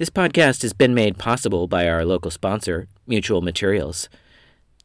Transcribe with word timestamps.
This 0.00 0.08
podcast 0.08 0.62
has 0.62 0.72
been 0.72 0.94
made 0.94 1.18
possible 1.18 1.68
by 1.68 1.86
our 1.86 2.06
local 2.06 2.30
sponsor, 2.30 2.88
Mutual 3.06 3.42
Materials. 3.42 4.08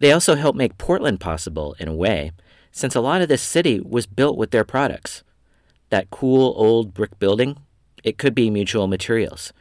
They 0.01 0.11
also 0.11 0.35
help 0.35 0.57
make 0.57 0.77
Portland 0.77 1.21
possible 1.21 1.73
in 1.79 1.87
a 1.87 1.95
way, 1.95 2.33
since 2.73 2.95
a 2.95 2.99
lot 2.99 3.21
of 3.21 3.29
this 3.29 3.41
city 3.41 3.79
was 3.79 4.07
built 4.07 4.35
with 4.35 4.51
their 4.51 4.65
products. 4.65 5.23
That 5.89 6.09
cool 6.09 6.53
old 6.57 6.93
brick 6.93 7.17
building, 7.17 7.55
it 8.03 8.17
could 8.17 8.35
be 8.35 8.49
Mutual 8.49 8.87
Materials. 8.87 9.53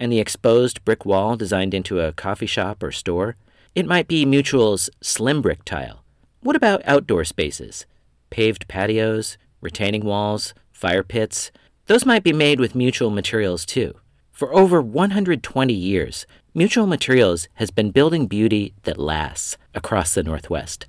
And 0.00 0.10
the 0.10 0.18
exposed 0.18 0.84
brick 0.84 1.06
wall 1.06 1.36
designed 1.36 1.72
into 1.72 2.00
a 2.00 2.12
coffee 2.12 2.46
shop 2.46 2.82
or 2.82 2.90
store, 2.90 3.36
it 3.76 3.86
might 3.86 4.08
be 4.08 4.26
Mutual's 4.26 4.90
slim 5.00 5.40
brick 5.40 5.64
tile. 5.64 6.02
What 6.40 6.56
about 6.56 6.82
outdoor 6.84 7.24
spaces? 7.24 7.86
Paved 8.30 8.66
patios, 8.66 9.38
retaining 9.60 10.04
walls, 10.04 10.52
fire 10.72 11.04
pits? 11.04 11.52
Those 11.86 12.04
might 12.04 12.24
be 12.24 12.32
made 12.32 12.58
with 12.58 12.74
Mutual 12.74 13.10
Materials 13.10 13.64
too. 13.64 13.94
For 14.36 14.54
over 14.54 14.82
120 14.82 15.72
years, 15.72 16.26
Mutual 16.52 16.86
Materials 16.86 17.48
has 17.54 17.70
been 17.70 17.90
building 17.90 18.26
beauty 18.26 18.74
that 18.82 18.98
lasts 18.98 19.56
across 19.74 20.12
the 20.12 20.22
Northwest. 20.22 20.84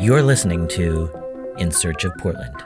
You're 0.00 0.24
listening 0.24 0.66
to 0.70 1.08
In 1.58 1.70
Search 1.70 2.02
of 2.02 2.12
Portland. 2.18 2.56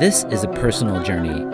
This 0.00 0.24
is 0.30 0.44
a 0.44 0.48
personal 0.54 1.02
journey 1.02 1.44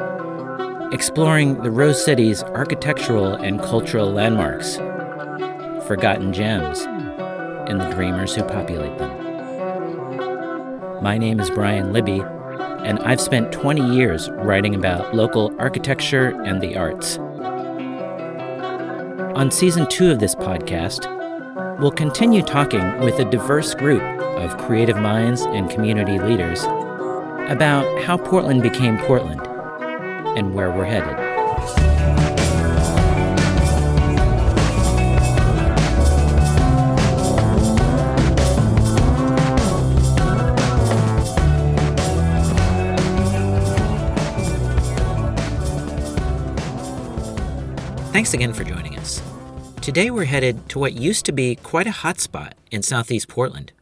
exploring 0.94 1.60
the 1.62 1.72
Rose 1.72 2.04
City's 2.04 2.44
architectural 2.44 3.34
and 3.34 3.60
cultural 3.60 4.12
landmarks, 4.12 4.76
forgotten 5.88 6.32
gems, 6.32 6.86
and 7.68 7.80
the 7.80 7.90
dreamers 7.90 8.34
who 8.34 8.42
populate 8.42 8.98
them. 8.98 9.24
My 11.02 11.18
name 11.18 11.40
is 11.40 11.50
Brian 11.50 11.92
Libby, 11.92 12.20
and 12.20 12.98
I've 13.00 13.20
spent 13.20 13.52
20 13.52 13.94
years 13.94 14.30
writing 14.30 14.74
about 14.74 15.14
local 15.14 15.54
architecture 15.58 16.40
and 16.42 16.60
the 16.60 16.76
arts. 16.76 17.18
On 19.36 19.50
season 19.50 19.86
two 19.88 20.10
of 20.10 20.20
this 20.20 20.34
podcast, 20.34 21.10
we'll 21.80 21.90
continue 21.90 22.42
talking 22.42 23.00
with 23.00 23.18
a 23.18 23.24
diverse 23.24 23.74
group 23.74 24.02
of 24.02 24.56
creative 24.58 24.96
minds 24.96 25.42
and 25.42 25.70
community 25.70 26.18
leaders 26.18 26.62
about 27.50 28.02
how 28.02 28.16
Portland 28.16 28.62
became 28.62 28.98
Portland 28.98 29.40
and 30.36 30.54
where 30.54 30.70
we're 30.70 30.84
headed. 30.84 31.23
Thanks 48.14 48.32
again 48.32 48.52
for 48.52 48.62
joining 48.62 48.96
us. 48.96 49.20
Today 49.80 50.08
we're 50.08 50.26
headed 50.26 50.68
to 50.68 50.78
what 50.78 50.92
used 50.92 51.24
to 51.24 51.32
be 51.32 51.56
quite 51.56 51.88
a 51.88 51.90
hot 51.90 52.20
spot 52.20 52.54
in 52.70 52.80
southeast 52.80 53.26
Portland. 53.26 53.72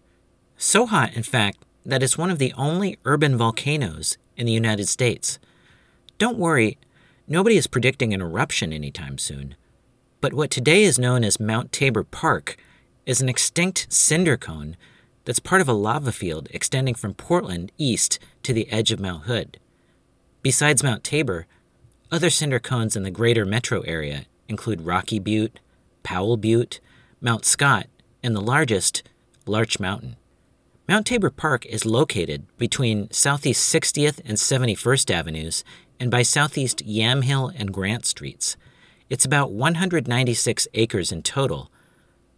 So 0.57 0.87
hot, 0.87 1.13
in 1.13 1.23
fact, 1.23 1.59
that 1.85 2.03
it's 2.03 2.17
one 2.17 2.31
of 2.31 2.39
the 2.39 2.55
only 2.57 2.99
urban 3.05 3.37
volcanoes 3.37 4.17
in 4.35 4.47
the 4.47 4.53
United 4.53 4.89
States. 4.89 5.39
Don't 6.17 6.39
worry, 6.39 6.79
nobody 7.29 7.59
is 7.59 7.67
predicting 7.67 8.15
an 8.15 8.23
eruption 8.23 8.73
anytime 8.73 9.19
soon. 9.19 9.55
But 10.23 10.33
what 10.33 10.51
today 10.51 10.83
is 10.85 10.99
known 10.99 11.25
as 11.25 11.39
Mount 11.39 11.71
Tabor 11.71 12.03
Park 12.03 12.57
is 13.05 13.21
an 13.21 13.29
extinct 13.29 13.93
cinder 13.93 14.39
cone 14.39 14.79
that's 15.27 15.41
part 15.41 15.61
of 15.61 15.69
a 15.69 15.75
lava 15.75 16.11
field 16.11 16.49
extending 16.53 16.95
from 16.95 17.13
Portland 17.13 17.71
east 17.77 18.19
to 18.45 18.55
the 18.55 18.73
edge 18.73 18.93
of 18.93 18.99
Mount 18.99 19.25
Hood. 19.25 19.59
Besides 20.41 20.83
Mount 20.83 21.05
Tabor, 21.05 21.47
other 22.13 22.29
cinder 22.29 22.59
cones 22.59 22.95
in 22.95 23.05
the 23.05 23.11
greater 23.11 23.47
metro 23.47 23.81
area 23.83 24.27
include 24.53 24.87
Rocky 24.87 25.19
Butte, 25.19 25.59
Powell 26.03 26.37
Butte, 26.37 26.79
Mount 27.21 27.45
Scott, 27.45 27.87
and 28.23 28.37
the 28.37 28.41
largest, 28.41 29.03
Larch 29.47 29.81
Mountain. 29.81 30.17
Mount 30.89 31.07
Tabor 31.07 31.31
Park 31.31 31.65
is 31.67 31.87
located 31.87 32.45
between 32.59 33.11
Southeast 33.11 33.73
60th 33.75 34.21
and 34.25 34.37
71st 34.37 35.11
Avenues 35.11 35.65
and 35.99 36.11
by 36.11 36.23
Southeast 36.23 36.87
Yamhill 36.87 37.53
and 37.57 37.73
Grant 37.73 38.05
Streets. 38.05 38.57
It's 39.09 39.25
about 39.25 39.53
196 39.53 40.69
acres 40.75 41.11
in 41.11 41.23
total. 41.23 41.71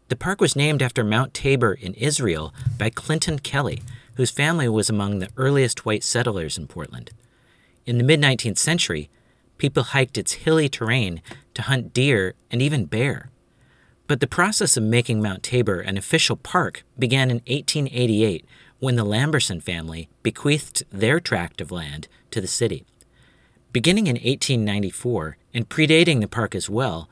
The 0.09 0.17
park 0.17 0.41
was 0.41 0.55
named 0.55 0.83
after 0.83 1.03
Mount 1.03 1.35
Tabor 1.35 1.73
in 1.73 1.95
Israel 1.95 2.55
by 2.79 2.91
Clinton 2.91 3.39
Kelly, 3.41 3.83
whose 4.15 4.31
family 4.31 4.69
was 4.69 4.89
among 4.89 5.19
the 5.19 5.31
earliest 5.37 5.85
white 5.85 6.05
settlers 6.05 6.57
in 6.57 6.69
Portland. 6.69 7.11
In 7.87 7.99
the 7.99 8.05
mid 8.05 8.21
19th 8.21 8.59
century, 8.59 9.11
people 9.59 9.83
hiked 9.83 10.19
its 10.19 10.35
hilly 10.45 10.69
terrain 10.69 11.23
to 11.55 11.63
hunt 11.63 11.93
deer 11.93 12.35
and 12.51 12.61
even 12.61 12.87
bear. 12.87 13.31
But 14.07 14.21
the 14.21 14.27
process 14.27 14.77
of 14.77 14.83
making 14.83 15.23
Mount 15.23 15.43
Tabor 15.43 15.81
an 15.81 15.97
official 15.97 16.37
park 16.37 16.85
began 16.99 17.31
in 17.31 17.39
1888 17.47 18.45
when 18.79 18.97
the 18.97 19.05
Lamberson 19.05 19.63
family 19.63 20.09
bequeathed 20.23 20.85
their 20.91 21.21
tract 21.21 21.61
of 21.61 21.71
land 21.71 22.07
to 22.31 22.41
the 22.41 22.47
city. 22.47 22.85
Beginning 23.73 24.07
in 24.07 24.17
1894 24.17 25.37
and 25.55 25.69
predating 25.69 26.21
the 26.21 26.29
park 26.29 26.55
as 26.55 26.69
well, 26.69 27.09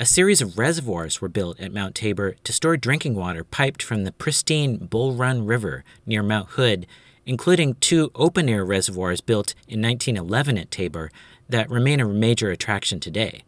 a 0.00 0.06
series 0.06 0.40
of 0.40 0.58
reservoirs 0.58 1.20
were 1.20 1.28
built 1.28 1.60
at 1.60 1.72
Mount 1.72 1.94
Tabor 1.94 2.34
to 2.42 2.52
store 2.52 2.76
drinking 2.76 3.14
water 3.14 3.44
piped 3.44 3.82
from 3.82 4.04
the 4.04 4.12
pristine 4.12 4.78
Bull 4.78 5.12
Run 5.12 5.46
River 5.46 5.84
near 6.06 6.22
Mount 6.22 6.48
Hood, 6.50 6.86
including 7.24 7.74
two 7.74 8.10
open 8.14 8.48
air 8.48 8.64
reservoirs 8.64 9.20
built 9.20 9.54
in 9.68 9.80
1911 9.80 10.58
at 10.58 10.70
Tabor 10.70 11.10
that 11.48 11.70
remain 11.70 12.00
a 12.00 12.08
major 12.08 12.50
attraction 12.50 12.98
today. 12.98 13.44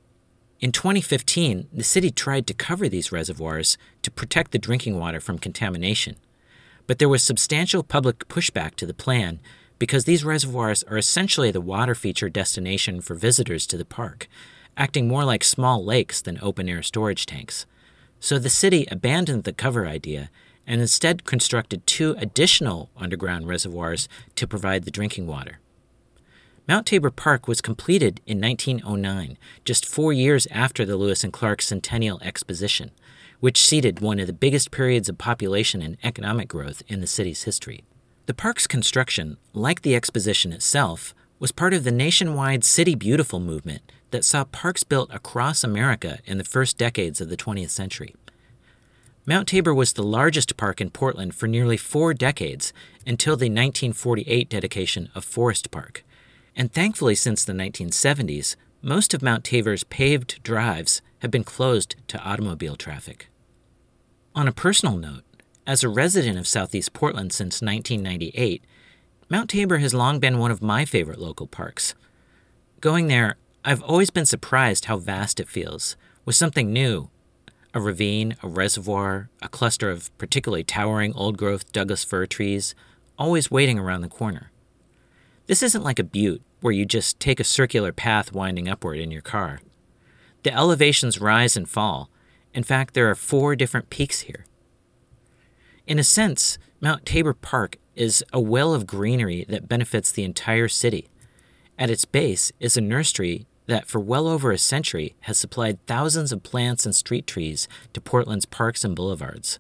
In 0.65 0.73
2015, 0.73 1.69
the 1.75 1.85
city 1.85 2.11
tried 2.11 2.47
to 2.47 2.55
cover 2.55 2.89
these 2.89 3.13
reservoirs 3.13 3.77
to 4.01 4.11
protect 4.11 4.51
the 4.51 4.59
drinking 4.59 4.99
water 4.99 5.21
from 5.21 5.39
contamination. 5.39 6.17
But 6.87 6.99
there 6.99 7.09
was 7.11 7.23
substantial 7.23 7.83
public 7.83 8.29
pushback 8.29 8.77
to 8.77 8.87
the 8.87 8.95
plan 8.95 9.41
because 9.79 10.07
these 10.07 10.25
reservoirs 10.25 10.83
are 10.85 10.97
essentially 10.97 11.51
the 11.51 11.61
water 11.61 11.95
feature 11.95 12.31
destination 12.31 13.03
for 13.03 13.15
visitors 13.15 13.67
to 13.67 13.77
the 13.77 13.85
park, 13.85 14.27
acting 14.75 15.07
more 15.07 15.27
like 15.27 15.45
small 15.45 15.85
lakes 15.85 16.23
than 16.23 16.39
open 16.41 16.67
air 16.67 16.83
storage 16.83 17.27
tanks. 17.27 17.67
So 18.19 18.39
the 18.39 18.49
city 18.49 18.87
abandoned 18.91 19.45
the 19.45 19.53
cover 19.53 19.87
idea 19.87 20.31
and 20.67 20.81
instead 20.81 21.27
constructed 21.27 21.87
two 21.87 22.17
additional 22.17 22.89
underground 22.97 23.49
reservoirs 23.49 24.09
to 24.37 24.47
provide 24.47 24.85
the 24.85 24.91
drinking 24.91 25.27
water. 25.27 25.59
Mount 26.67 26.87
Tabor 26.87 27.11
Park 27.11 27.47
was 27.47 27.61
completed 27.61 28.23
in 28.27 28.41
1909, 28.41 29.37
just 29.67 29.85
four 29.85 30.15
years 30.15 30.47
after 30.51 30.87
the 30.87 30.97
Lewis 30.97 31.23
and 31.23 31.31
Clark 31.31 31.61
Centennial 31.61 32.19
Exposition, 32.23 32.91
which 33.39 33.61
seeded 33.61 34.01
one 34.01 34.19
of 34.19 34.27
the 34.27 34.33
biggest 34.33 34.71
periods 34.71 35.11
of 35.11 35.19
population 35.19 35.83
and 35.83 35.99
economic 36.03 36.49
growth 36.49 36.83
in 36.89 37.03
the 37.03 37.07
city's 37.07 37.43
history. 37.43 37.85
The 38.25 38.33
park's 38.33 38.67
construction, 38.67 39.37
like 39.53 39.83
the 39.83 39.95
exposition 39.95 40.55
itself, 40.55 41.15
was 41.39 41.53
part 41.53 41.75
of 41.75 41.85
the 41.85 41.93
nationwide 41.93 42.65
City 42.65 42.95
Beautiful 42.95 43.41
movement 43.41 43.83
that 44.11 44.25
saw 44.25 44.45
parks 44.45 44.85
built 44.85 45.13
across 45.13 45.65
America 45.65 46.21
in 46.25 46.39
the 46.39 46.45
first 46.45 46.79
decades 46.79 47.21
of 47.21 47.29
the 47.29 47.37
20th 47.37 47.71
century. 47.71 48.15
Mount 49.27 49.49
Tabor 49.49 49.75
was 49.75 49.93
the 49.93 50.03
largest 50.03 50.57
park 50.57 50.81
in 50.81 50.89
Portland 50.89 51.35
for 51.35 51.47
nearly 51.47 51.77
four 51.77 52.15
decades 52.15 52.73
until 53.07 53.37
the 53.37 53.51
1948 53.51 54.49
dedication 54.49 55.11
of 55.15 55.27
Forest 55.27 55.71
Park 55.71 56.05
and 56.57 56.73
thankfully, 56.73 57.15
since 57.15 57.45
the 57.45 57.53
1970s, 57.53 58.57
most 58.83 59.15
of 59.15 59.23
Mount 59.23 59.45
Tabor's 59.45 59.85
paved 59.85 60.43
drives 60.43 61.03
have 61.21 61.31
been 61.31 61.45
closed 61.45 61.97
to 62.09 62.23
automobile 62.23 62.77
traffic. 62.77 63.29
On 64.35 64.47
a 64.47 64.53
personal 64.53 64.97
note, 64.97 65.25
as 65.67 65.83
a 65.83 65.89
resident 65.89 66.39
of 66.39 66.47
Southeast 66.47 66.93
Portland 66.93 67.33
since 67.33 67.63
1998, 67.63 68.63
Mount 69.31 69.49
Tabor 69.51 69.79
has 69.79 69.95
long 69.95 70.21
been 70.21 70.39
one 70.39 70.51
of 70.51 70.63
my 70.63 70.85
favorite 70.85 71.19
local 71.19 71.47
parks. 71.47 71.95
Going 72.81 73.07
there, 73.07 73.37
I've 73.65 73.83
always 73.83 74.11
been 74.11 74.27
surprised 74.27 74.85
how 74.85 74.99
vast 74.99 75.41
it 75.41 75.49
feels, 75.49 75.97
with 76.25 76.37
something 76.37 76.73
new 76.73 77.09
a 77.73 77.81
ravine, 77.81 78.37
a 78.43 78.47
reservoir, 78.47 79.29
a 79.43 79.49
cluster 79.49 79.91
of 79.91 80.17
particularly 80.17 80.63
towering 80.63 81.13
old 81.15 81.37
growth 81.37 81.73
Douglas 81.73 82.05
fir 82.05 82.27
trees, 82.27 82.75
always 83.19 83.51
waiting 83.51 83.79
around 83.79 84.03
the 84.03 84.09
corner. 84.09 84.53
This 85.47 85.63
isn't 85.63 85.85
like 85.85 85.99
a 85.99 86.05
butte 86.05 86.43
where 86.61 86.73
you 86.73 86.87
just 86.87 87.21
take 87.21 87.39
a 87.39 87.45
circular 87.45 87.93
path 87.93 88.33
winding 88.33 88.69
upward 88.69 88.99
in 88.99 89.11
your 89.11 89.23
car. 89.23 89.61
The 90.43 90.55
elevations 90.55 91.21
rise 91.21 91.57
and 91.57 91.69
fall. 91.69 92.11
In 92.55 92.63
fact, 92.63 92.95
there 92.95 93.11
are 93.11 93.15
four 93.15 93.55
different 93.55 93.91
peaks 93.91 94.23
here. 94.23 94.47
In 95.87 95.99
a 95.99 96.05
sense, 96.05 96.57
Mount 96.81 97.05
Tabor 97.05 97.35
Park 97.35 97.77
is 97.95 98.25
a 98.33 98.41
well 98.41 98.73
of 98.73 98.87
greenery 98.87 99.45
that 99.49 99.69
benefits 99.69 100.11
the 100.11 100.25
entire 100.25 100.69
city. 100.69 101.09
At 101.79 101.91
its 101.91 102.07
base 102.07 102.53
is 102.59 102.77
a 102.77 102.81
nursery 102.81 103.47
that, 103.67 103.87
for 103.87 103.99
well 103.99 104.27
over 104.27 104.51
a 104.51 104.59
century, 104.59 105.15
has 105.21 105.37
supplied 105.37 105.85
thousands 105.87 106.33
of 106.33 106.43
plants 106.43 106.87
and 106.87 106.95
street 106.95 107.27
trees 107.27 107.69
to 107.93 108.01
Portland's 108.01 108.47
parks 108.47 108.85
and 108.85 108.97
boulevards. 108.97 109.59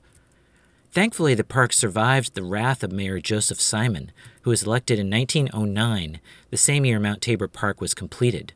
Thankfully, 0.94 1.34
the 1.34 1.42
park 1.42 1.72
survived 1.72 2.34
the 2.34 2.44
wrath 2.44 2.84
of 2.84 2.92
Mayor 2.92 3.18
Joseph 3.18 3.60
Simon, 3.60 4.12
who 4.42 4.50
was 4.50 4.62
elected 4.62 5.00
in 5.00 5.10
1909, 5.10 6.20
the 6.50 6.56
same 6.56 6.84
year 6.84 7.00
Mount 7.00 7.20
Tabor 7.20 7.48
Park 7.48 7.80
was 7.80 7.94
completed. 7.94 8.52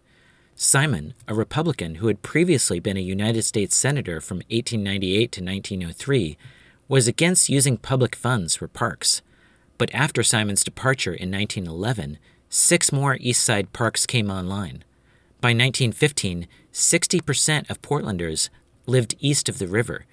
Simon, 0.54 1.14
a 1.26 1.34
Republican 1.34 1.96
who 1.96 2.06
had 2.06 2.22
previously 2.22 2.78
been 2.78 2.96
a 2.96 3.00
United 3.00 3.42
States 3.42 3.76
Senator 3.76 4.20
from 4.20 4.36
1898 4.50 5.32
to 5.32 5.42
1903, 5.42 6.38
was 6.86 7.08
against 7.08 7.48
using 7.48 7.76
public 7.76 8.14
funds 8.14 8.54
for 8.54 8.68
parks. 8.68 9.20
But 9.76 9.92
after 9.92 10.22
Simon's 10.22 10.62
departure 10.62 11.14
in 11.14 11.32
1911, 11.32 12.18
six 12.48 12.92
more 12.92 13.16
East 13.18 13.42
Side 13.42 13.72
parks 13.72 14.06
came 14.06 14.30
online. 14.30 14.84
By 15.40 15.48
1915, 15.48 16.46
60% 16.72 17.68
of 17.68 17.82
Portlanders 17.82 18.48
lived 18.86 19.16
east 19.18 19.48
of 19.48 19.58
the 19.58 19.66
river, 19.66 20.06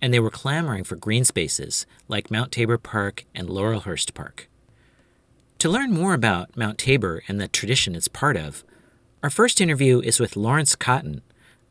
and 0.00 0.12
they 0.12 0.20
were 0.20 0.30
clamoring 0.30 0.84
for 0.84 0.96
green 0.96 1.24
spaces 1.24 1.86
like 2.08 2.30
Mount 2.30 2.52
Tabor 2.52 2.78
Park 2.78 3.24
and 3.34 3.48
Laurelhurst 3.48 4.14
Park. 4.14 4.48
To 5.58 5.68
learn 5.68 5.92
more 5.92 6.14
about 6.14 6.56
Mount 6.56 6.78
Tabor 6.78 7.22
and 7.28 7.40
the 7.40 7.48
tradition 7.48 7.94
it's 7.94 8.08
part 8.08 8.36
of, 8.36 8.64
our 9.22 9.30
first 9.30 9.60
interview 9.60 10.00
is 10.00 10.18
with 10.18 10.36
Lawrence 10.36 10.74
Cotton, 10.74 11.20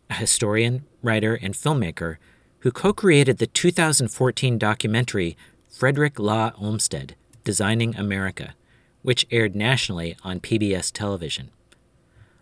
a 0.09 0.13
historian, 0.13 0.85
writer, 1.01 1.33
and 1.33 1.55
filmmaker 1.55 2.17
who 2.59 2.71
co 2.71 2.93
created 2.93 3.37
the 3.37 3.47
2014 3.47 4.57
documentary 4.57 5.35
Frederick 5.67 6.19
Law 6.19 6.51
Olmsted 6.57 7.15
Designing 7.43 7.95
America, 7.95 8.53
which 9.01 9.25
aired 9.31 9.55
nationally 9.55 10.15
on 10.23 10.39
PBS 10.39 10.91
television. 10.91 11.49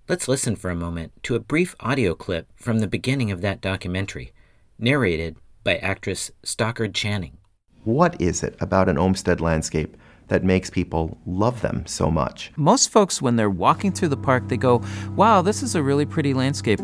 Let's 0.10 0.28
listen 0.28 0.56
for 0.56 0.70
a 0.70 0.76
moment 0.76 1.12
to 1.24 1.36
a 1.36 1.40
brief 1.40 1.76
audio 1.80 2.16
clip 2.16 2.48
from 2.56 2.80
the 2.80 2.88
beginning 2.88 3.32
of 3.32 3.42
that 3.42 3.62
documentary, 3.62 4.34
narrated 4.80 5.38
by 5.68 5.76
actress 5.80 6.32
Stockard 6.44 6.96
Channing. 6.96 7.38
What 7.84 8.22
is 8.22 8.42
it 8.42 8.56
about 8.62 8.88
an 8.88 8.98
Olmsted 8.98 9.42
landscape 9.42 9.98
that 10.30 10.46
makes 10.46 10.70
people 10.70 11.18
love 11.26 11.60
them 11.60 11.86
so 11.86 12.10
much? 12.10 12.54
Most 12.56 12.90
folks, 12.90 13.22
when 13.22 13.36
they're 13.36 13.50
walking 13.50 13.92
through 13.92 14.08
the 14.08 14.16
park, 14.16 14.48
they 14.48 14.56
go, 14.56 14.82
Wow, 15.18 15.42
this 15.42 15.62
is 15.62 15.76
a 15.76 15.84
really 15.84 16.06
pretty 16.06 16.34
landscape. 16.34 16.80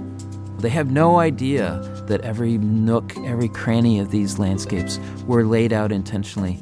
They 0.59 0.67
have 0.67 0.91
no 0.91 1.19
idea 1.19 1.79
that 2.07 2.19
every 2.21 2.57
nook, 2.57 3.15
every 3.19 3.47
cranny 3.47 3.99
of 3.99 4.11
these 4.11 4.37
landscapes 4.37 4.99
were 5.27 5.45
laid 5.45 5.71
out 5.71 5.93
intentionally. 5.93 6.59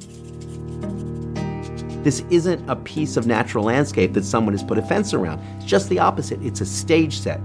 This 2.04 2.24
isn't 2.30 2.70
a 2.70 2.76
piece 2.76 3.18
of 3.18 3.26
natural 3.26 3.64
landscape 3.64 4.14
that 4.14 4.26
someone 4.26 4.54
has 4.54 4.64
put 4.64 4.78
a 4.78 4.84
fence 4.84 5.16
around. 5.16 5.42
It's 5.58 5.66
just 5.66 5.90
the 5.90 5.98
opposite. 5.98 6.40
It's 6.44 6.62
a 6.62 6.68
stage 6.68 7.18
set. 7.18 7.42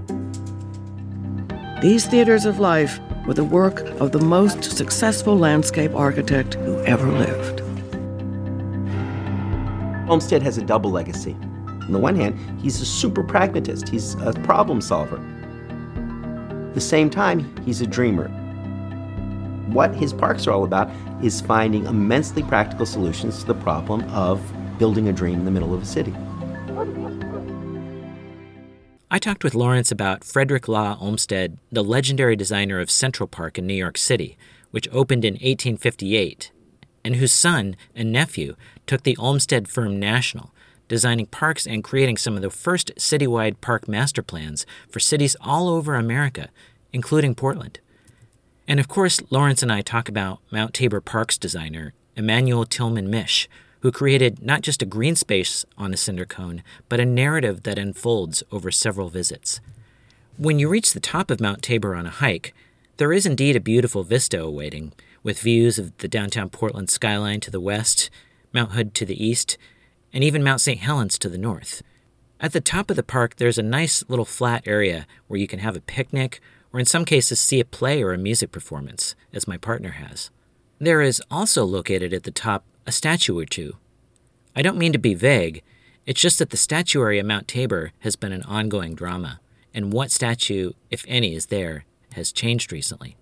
These 1.80 2.04
theaters 2.04 2.44
of 2.44 2.58
life 2.58 3.00
were 3.26 3.34
the 3.34 3.44
work 3.44 3.80
of 4.00 4.12
the 4.12 4.20
most 4.20 4.62
successful 4.62 5.36
landscape 5.36 5.92
architect 5.94 6.54
who 6.54 6.78
ever 6.84 7.10
lived. 7.10 7.60
Olmsted 10.08 10.42
has 10.42 10.58
a 10.58 10.62
double 10.62 10.92
legacy. 10.92 11.36
On 11.66 11.92
the 11.92 11.98
one 11.98 12.14
hand, 12.14 12.38
he's 12.60 12.80
a 12.80 12.86
super 12.86 13.24
pragmatist, 13.24 13.88
he's 13.88 14.14
a 14.14 14.32
problem 14.44 14.80
solver. 14.80 15.16
At 16.68 16.74
the 16.74 16.80
same 16.80 17.10
time, 17.10 17.52
he's 17.64 17.80
a 17.80 17.86
dreamer. 17.86 18.28
What 19.72 19.94
his 19.94 20.12
parks 20.12 20.46
are 20.46 20.52
all 20.52 20.64
about 20.64 20.88
is 21.22 21.40
finding 21.40 21.86
immensely 21.86 22.44
practical 22.44 22.86
solutions 22.86 23.40
to 23.40 23.46
the 23.46 23.54
problem 23.54 24.02
of 24.10 24.40
building 24.78 25.08
a 25.08 25.12
dream 25.12 25.40
in 25.40 25.44
the 25.44 25.50
middle 25.50 25.74
of 25.74 25.82
a 25.82 25.86
city. 25.86 26.14
I 29.16 29.18
talked 29.18 29.44
with 29.44 29.54
Lawrence 29.54 29.90
about 29.90 30.24
Frederick 30.24 30.68
Law 30.68 30.98
Olmsted, 31.00 31.56
the 31.72 31.82
legendary 31.82 32.36
designer 32.36 32.80
of 32.80 32.90
Central 32.90 33.26
Park 33.26 33.56
in 33.56 33.66
New 33.66 33.72
York 33.72 33.96
City, 33.96 34.36
which 34.72 34.90
opened 34.92 35.24
in 35.24 35.36
1858, 35.36 36.52
and 37.02 37.16
whose 37.16 37.32
son 37.32 37.76
and 37.94 38.12
nephew 38.12 38.56
took 38.86 39.04
the 39.04 39.16
Olmsted 39.16 39.68
firm 39.68 39.98
national, 39.98 40.52
designing 40.86 41.24
parks 41.24 41.66
and 41.66 41.82
creating 41.82 42.18
some 42.18 42.36
of 42.36 42.42
the 42.42 42.50
first 42.50 42.94
citywide 42.96 43.62
park 43.62 43.88
master 43.88 44.22
plans 44.22 44.66
for 44.90 45.00
cities 45.00 45.34
all 45.40 45.70
over 45.70 45.94
America, 45.94 46.50
including 46.92 47.34
Portland. 47.34 47.80
And 48.68 48.78
of 48.78 48.86
course, 48.86 49.22
Lawrence 49.30 49.62
and 49.62 49.72
I 49.72 49.80
talk 49.80 50.10
about 50.10 50.40
Mount 50.50 50.74
Tabor 50.74 51.00
Parks 51.00 51.38
designer 51.38 51.94
Emanuel 52.16 52.66
Tillman 52.66 53.08
Mische, 53.10 53.48
who 53.86 53.92
created 53.92 54.42
not 54.42 54.62
just 54.62 54.82
a 54.82 54.84
green 54.84 55.14
space 55.14 55.64
on 55.78 55.94
a 55.94 55.96
cinder 55.96 56.24
cone, 56.26 56.60
but 56.88 56.98
a 56.98 57.04
narrative 57.04 57.62
that 57.62 57.78
unfolds 57.78 58.42
over 58.50 58.68
several 58.72 59.08
visits. 59.08 59.60
When 60.36 60.58
you 60.58 60.68
reach 60.68 60.92
the 60.92 60.98
top 60.98 61.30
of 61.30 61.40
Mount 61.40 61.62
Tabor 61.62 61.94
on 61.94 62.04
a 62.04 62.10
hike, 62.10 62.52
there 62.96 63.12
is 63.12 63.26
indeed 63.26 63.54
a 63.54 63.60
beautiful 63.60 64.02
vista 64.02 64.42
awaiting, 64.42 64.92
with 65.22 65.38
views 65.38 65.78
of 65.78 65.96
the 65.98 66.08
downtown 66.08 66.50
Portland 66.50 66.90
skyline 66.90 67.38
to 67.38 67.50
the 67.52 67.60
west, 67.60 68.10
Mount 68.52 68.72
Hood 68.72 68.92
to 68.94 69.06
the 69.06 69.24
east, 69.24 69.56
and 70.12 70.24
even 70.24 70.42
Mount 70.42 70.60
St. 70.60 70.80
Helens 70.80 71.16
to 71.20 71.28
the 71.28 71.38
north. 71.38 71.84
At 72.40 72.54
the 72.54 72.60
top 72.60 72.90
of 72.90 72.96
the 72.96 73.04
park, 73.04 73.36
there's 73.36 73.56
a 73.56 73.62
nice 73.62 74.02
little 74.08 74.24
flat 74.24 74.64
area 74.66 75.06
where 75.28 75.38
you 75.38 75.46
can 75.46 75.60
have 75.60 75.76
a 75.76 75.80
picnic, 75.80 76.40
or 76.72 76.80
in 76.80 76.86
some 76.86 77.04
cases, 77.04 77.38
see 77.38 77.60
a 77.60 77.64
play 77.64 78.02
or 78.02 78.12
a 78.12 78.18
music 78.18 78.50
performance, 78.50 79.14
as 79.32 79.46
my 79.46 79.56
partner 79.56 79.90
has. 79.90 80.32
There 80.80 81.02
is 81.02 81.22
also 81.30 81.64
located 81.64 82.12
at 82.12 82.24
the 82.24 82.32
top 82.32 82.64
a 82.86 82.92
statue 82.92 83.38
or 83.38 83.44
two. 83.44 83.76
I 84.54 84.62
don't 84.62 84.78
mean 84.78 84.92
to 84.92 84.98
be 84.98 85.14
vague, 85.14 85.62
it's 86.06 86.20
just 86.20 86.38
that 86.38 86.50
the 86.50 86.56
statuary 86.56 87.18
at 87.18 87.26
Mount 87.26 87.48
Tabor 87.48 87.92
has 88.00 88.14
been 88.14 88.32
an 88.32 88.44
ongoing 88.44 88.94
drama, 88.94 89.40
and 89.74 89.92
what 89.92 90.12
statue, 90.12 90.72
if 90.90 91.04
any, 91.08 91.34
is 91.34 91.46
there 91.46 91.84
has 92.12 92.32
changed 92.32 92.72
recently. 92.72 93.16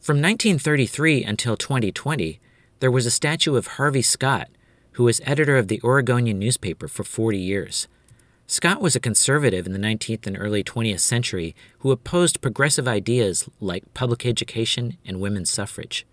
From 0.00 0.16
1933 0.16 1.24
until 1.24 1.56
2020, 1.56 2.40
there 2.78 2.90
was 2.90 3.04
a 3.04 3.10
statue 3.10 3.56
of 3.56 3.66
Harvey 3.66 4.00
Scott, 4.00 4.48
who 4.92 5.04
was 5.04 5.20
editor 5.24 5.58
of 5.58 5.68
the 5.68 5.80
Oregonian 5.82 6.38
newspaper 6.38 6.88
for 6.88 7.04
40 7.04 7.36
years. 7.36 7.88
Scott 8.46 8.80
was 8.80 8.96
a 8.96 9.00
conservative 9.00 9.66
in 9.66 9.72
the 9.72 9.78
19th 9.78 10.26
and 10.26 10.36
early 10.38 10.64
20th 10.64 11.00
century 11.00 11.54
who 11.80 11.90
opposed 11.90 12.40
progressive 12.40 12.88
ideas 12.88 13.48
like 13.60 13.92
public 13.94 14.24
education 14.24 14.96
and 15.04 15.20
women's 15.20 15.50
suffrage. 15.50 16.06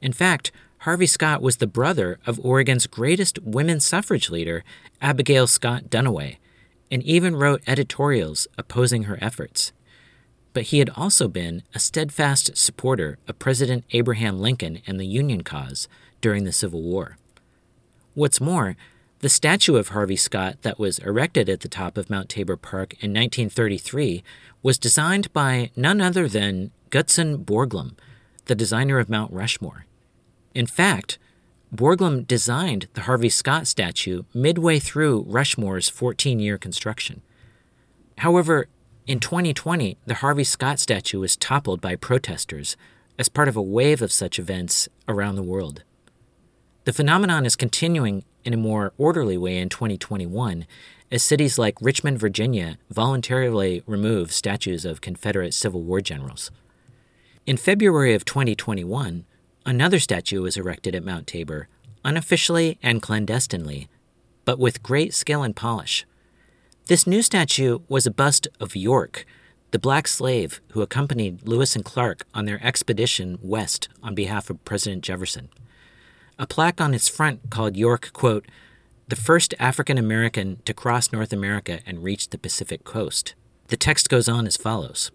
In 0.00 0.12
fact, 0.12 0.52
Harvey 0.86 1.08
Scott 1.08 1.42
was 1.42 1.56
the 1.56 1.66
brother 1.66 2.20
of 2.26 2.38
Oregon's 2.44 2.86
greatest 2.86 3.40
women's 3.42 3.84
suffrage 3.84 4.30
leader, 4.30 4.62
Abigail 5.02 5.48
Scott 5.48 5.90
Duniway, 5.90 6.36
and 6.92 7.02
even 7.02 7.34
wrote 7.34 7.60
editorials 7.66 8.46
opposing 8.56 9.02
her 9.02 9.18
efforts. 9.20 9.72
But 10.52 10.66
he 10.66 10.78
had 10.78 10.90
also 10.90 11.26
been 11.26 11.64
a 11.74 11.80
steadfast 11.80 12.56
supporter 12.56 13.18
of 13.26 13.40
President 13.40 13.84
Abraham 13.90 14.38
Lincoln 14.38 14.80
and 14.86 15.00
the 15.00 15.08
Union 15.08 15.42
cause 15.42 15.88
during 16.20 16.44
the 16.44 16.52
Civil 16.52 16.82
War. 16.82 17.18
What's 18.14 18.40
more, 18.40 18.76
the 19.18 19.28
statue 19.28 19.74
of 19.74 19.88
Harvey 19.88 20.14
Scott 20.14 20.62
that 20.62 20.78
was 20.78 21.00
erected 21.00 21.48
at 21.48 21.62
the 21.62 21.68
top 21.68 21.98
of 21.98 22.08
Mount 22.08 22.28
Tabor 22.28 22.56
Park 22.56 22.92
in 23.02 23.10
1933 23.10 24.22
was 24.62 24.78
designed 24.78 25.32
by 25.32 25.72
none 25.74 26.00
other 26.00 26.28
than 26.28 26.70
Gutzon 26.90 27.44
Borglum, 27.44 27.96
the 28.44 28.54
designer 28.54 29.00
of 29.00 29.08
Mount 29.08 29.32
Rushmore. 29.32 29.85
In 30.56 30.64
fact, 30.66 31.18
Borglum 31.70 32.26
designed 32.26 32.88
the 32.94 33.02
Harvey 33.02 33.28
Scott 33.28 33.66
statue 33.66 34.22
midway 34.32 34.78
through 34.78 35.26
Rushmore's 35.28 35.90
14 35.90 36.40
year 36.40 36.56
construction. 36.56 37.20
However, 38.16 38.66
in 39.06 39.20
2020, 39.20 39.98
the 40.06 40.14
Harvey 40.14 40.44
Scott 40.44 40.80
statue 40.80 41.20
was 41.20 41.36
toppled 41.36 41.82
by 41.82 41.94
protesters 41.94 42.74
as 43.18 43.28
part 43.28 43.48
of 43.48 43.56
a 43.56 43.60
wave 43.60 44.00
of 44.00 44.10
such 44.10 44.38
events 44.38 44.88
around 45.06 45.36
the 45.36 45.42
world. 45.42 45.82
The 46.84 46.94
phenomenon 46.94 47.44
is 47.44 47.54
continuing 47.54 48.24
in 48.42 48.54
a 48.54 48.56
more 48.56 48.94
orderly 48.96 49.36
way 49.36 49.58
in 49.58 49.68
2021 49.68 50.66
as 51.12 51.22
cities 51.22 51.58
like 51.58 51.76
Richmond, 51.82 52.18
Virginia 52.18 52.78
voluntarily 52.88 53.82
remove 53.86 54.32
statues 54.32 54.86
of 54.86 55.02
Confederate 55.02 55.52
Civil 55.52 55.82
War 55.82 56.00
generals. 56.00 56.50
In 57.44 57.58
February 57.58 58.14
of 58.14 58.24
2021, 58.24 59.26
Another 59.66 59.98
statue 59.98 60.42
was 60.42 60.56
erected 60.56 60.94
at 60.94 61.02
Mount 61.02 61.26
Tabor, 61.26 61.66
unofficially 62.04 62.78
and 62.84 63.02
clandestinely, 63.02 63.88
but 64.44 64.60
with 64.60 64.80
great 64.80 65.12
skill 65.12 65.42
and 65.42 65.56
polish. 65.56 66.06
This 66.86 67.04
new 67.04 67.20
statue 67.20 67.80
was 67.88 68.06
a 68.06 68.12
bust 68.12 68.46
of 68.60 68.76
York, 68.76 69.26
the 69.72 69.80
black 69.80 70.06
slave 70.06 70.60
who 70.70 70.82
accompanied 70.82 71.48
Lewis 71.48 71.74
and 71.74 71.84
Clark 71.84 72.24
on 72.32 72.44
their 72.44 72.64
expedition 72.64 73.40
west 73.42 73.88
on 74.04 74.14
behalf 74.14 74.50
of 74.50 74.64
President 74.64 75.02
Jefferson. 75.02 75.48
A 76.38 76.46
plaque 76.46 76.80
on 76.80 76.94
its 76.94 77.08
front 77.08 77.50
called 77.50 77.76
York, 77.76 78.12
quote, 78.12 78.46
the 79.08 79.16
first 79.16 79.52
African 79.58 79.98
American 79.98 80.62
to 80.64 80.74
cross 80.74 81.12
North 81.12 81.32
America 81.32 81.80
and 81.84 82.04
reach 82.04 82.30
the 82.30 82.38
Pacific 82.38 82.84
coast. 82.84 83.34
The 83.66 83.76
text 83.76 84.08
goes 84.08 84.28
on 84.28 84.46
as 84.46 84.56
follows 84.56 85.10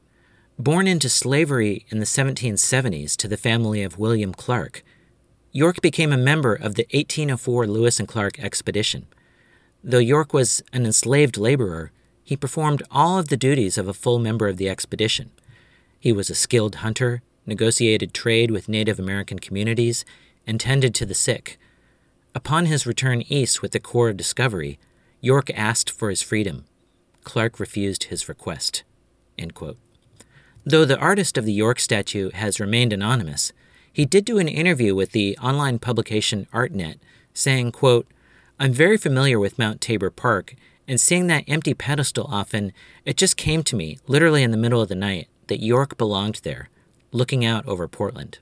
Born 0.62 0.88
into 0.88 1.10
slavery 1.10 1.88
in 1.90 1.98
the 1.98 2.06
1770s 2.06 3.18
to 3.18 3.28
the 3.28 3.36
family 3.36 3.82
of 3.82 3.98
William 3.98 4.32
Clark, 4.32 4.84
York 5.52 5.82
became 5.82 6.14
a 6.14 6.18
member 6.18 6.54
of 6.54 6.76
the 6.76 6.86
1804 6.94 7.66
Lewis 7.66 7.98
and 8.00 8.08
Clark 8.08 8.38
expedition. 8.38 9.08
Though 9.84 9.98
York 9.98 10.36
was 10.36 10.62
an 10.72 10.86
enslaved 10.86 11.36
laborer, 11.36 11.92
he 12.24 12.38
performed 12.38 12.84
all 12.92 13.18
of 13.18 13.30
the 13.30 13.38
duties 13.38 13.80
of 13.80 13.88
a 13.88 13.94
full 13.94 14.20
member 14.20 14.48
of 14.48 14.58
the 14.58 14.70
expedition. 14.70 15.32
He 16.00 16.12
was 16.12 16.30
a 16.30 16.36
skilled 16.36 16.76
hunter, 16.76 17.24
negotiated 17.48 18.14
trade 18.14 18.52
with 18.52 18.70
Native 18.70 19.00
American 19.00 19.40
communities, 19.40 20.06
and 20.46 20.60
tended 20.60 20.94
to 20.94 21.08
the 21.08 21.16
sick. 21.16 21.58
Upon 22.36 22.68
his 22.68 22.86
return 22.86 23.24
east 23.24 23.64
with 23.64 23.72
the 23.72 23.80
Corps 23.80 24.10
of 24.10 24.18
Discovery, 24.18 24.78
York 25.22 25.50
asked 25.56 25.90
for 25.90 26.12
his 26.12 26.22
freedom. 26.22 26.66
Clark 27.24 27.60
refused 27.60 28.04
his 28.04 28.30
request. 28.30 28.84
Though 30.64 30.86
the 30.86 31.00
artist 31.00 31.38
of 31.38 31.46
the 31.46 31.54
York 31.54 31.80
statue 31.80 32.30
has 32.32 32.60
remained 32.60 32.94
anonymous, 32.94 33.52
he 33.92 34.06
did 34.06 34.26
do 34.26 34.38
an 34.38 34.48
interview 34.48 34.94
with 34.94 35.12
the 35.12 35.38
online 35.40 35.80
publication 35.80 36.48
ArtNet, 36.54 36.98
saying, 37.34 37.72
quote, 37.72 38.08
I'm 38.60 38.72
very 38.72 38.98
familiar 38.98 39.40
with 39.40 39.58
Mount 39.58 39.82
Tabor 39.82 40.12
Park, 40.12 40.54
and 40.88 41.02
seeing 41.02 41.28
that 41.28 41.46
empty 41.48 41.74
pedestal 41.74 42.28
often, 42.30 42.74
it 43.06 43.18
just 43.18 43.38
came 43.38 43.64
to 43.64 43.76
me, 43.76 43.98
literally 44.08 44.44
in 44.44 44.52
the 44.52 44.58
middle 44.58 44.82
of 44.82 44.90
the 44.90 44.96
night, 44.96 45.28
that 45.48 45.64
York 45.64 45.98
belonged 45.98 46.42
there, 46.44 46.70
looking 47.12 47.44
out 47.44 47.66
over 47.66 47.88
Portland. 47.88 48.38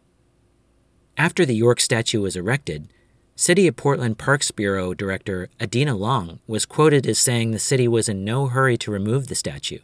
After 1.18 1.46
the 1.46 1.56
York 1.56 1.80
statue 1.80 2.22
was 2.22 2.36
erected, 2.36 2.92
City 3.36 3.68
of 3.68 3.78
Portland 3.78 4.18
Parks 4.18 4.52
Bureau 4.52 4.94
Director 4.94 5.48
Adena 5.60 5.98
Long 5.98 6.40
was 6.48 6.66
quoted 6.66 7.08
as 7.08 7.18
saying 7.18 7.52
the 7.52 7.60
city 7.60 7.88
was 7.88 8.10
in 8.10 8.26
no 8.26 8.48
hurry 8.48 8.78
to 8.80 8.92
remove 8.92 9.28
the 9.28 9.36
statue, 9.36 9.80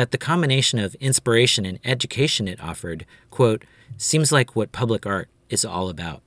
that 0.00 0.12
the 0.12 0.16
combination 0.16 0.78
of 0.78 0.94
inspiration 0.94 1.66
and 1.66 1.78
education 1.84 2.48
it 2.48 2.58
offered, 2.58 3.04
quote, 3.28 3.66
seems 3.98 4.32
like 4.32 4.56
what 4.56 4.72
public 4.72 5.04
art 5.04 5.28
is 5.50 5.62
all 5.62 5.90
about. 5.90 6.22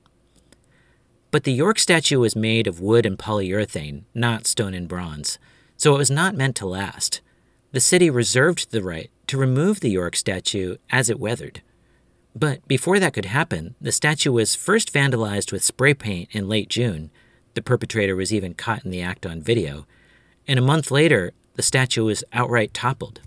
But 1.32 1.42
the 1.42 1.52
York 1.52 1.80
statue 1.80 2.20
was 2.20 2.36
made 2.36 2.68
of 2.68 2.78
wood 2.78 3.04
and 3.04 3.18
polyurethane, 3.18 4.04
not 4.14 4.46
stone 4.46 4.74
and 4.74 4.86
bronze, 4.86 5.40
so 5.76 5.92
it 5.92 5.98
was 5.98 6.08
not 6.08 6.36
meant 6.36 6.54
to 6.54 6.66
last. 6.66 7.20
The 7.72 7.80
city 7.80 8.10
reserved 8.10 8.70
the 8.70 8.80
right 8.80 9.10
to 9.26 9.36
remove 9.36 9.80
the 9.80 9.90
York 9.90 10.14
statue 10.14 10.76
as 10.88 11.10
it 11.10 11.18
weathered. 11.18 11.60
But 12.32 12.64
before 12.68 13.00
that 13.00 13.12
could 13.12 13.24
happen, 13.24 13.74
the 13.80 13.90
statue 13.90 14.30
was 14.30 14.54
first 14.54 14.92
vandalized 14.92 15.50
with 15.50 15.64
spray 15.64 15.94
paint 15.94 16.28
in 16.30 16.48
late 16.48 16.68
June. 16.68 17.10
The 17.54 17.62
perpetrator 17.62 18.14
was 18.14 18.32
even 18.32 18.54
caught 18.54 18.84
in 18.84 18.92
the 18.92 19.02
act 19.02 19.26
on 19.26 19.42
video. 19.42 19.84
And 20.46 20.60
a 20.60 20.62
month 20.62 20.92
later, 20.92 21.32
the 21.54 21.62
statue 21.62 22.04
was 22.04 22.22
outright 22.32 22.72
toppled. 22.72 23.20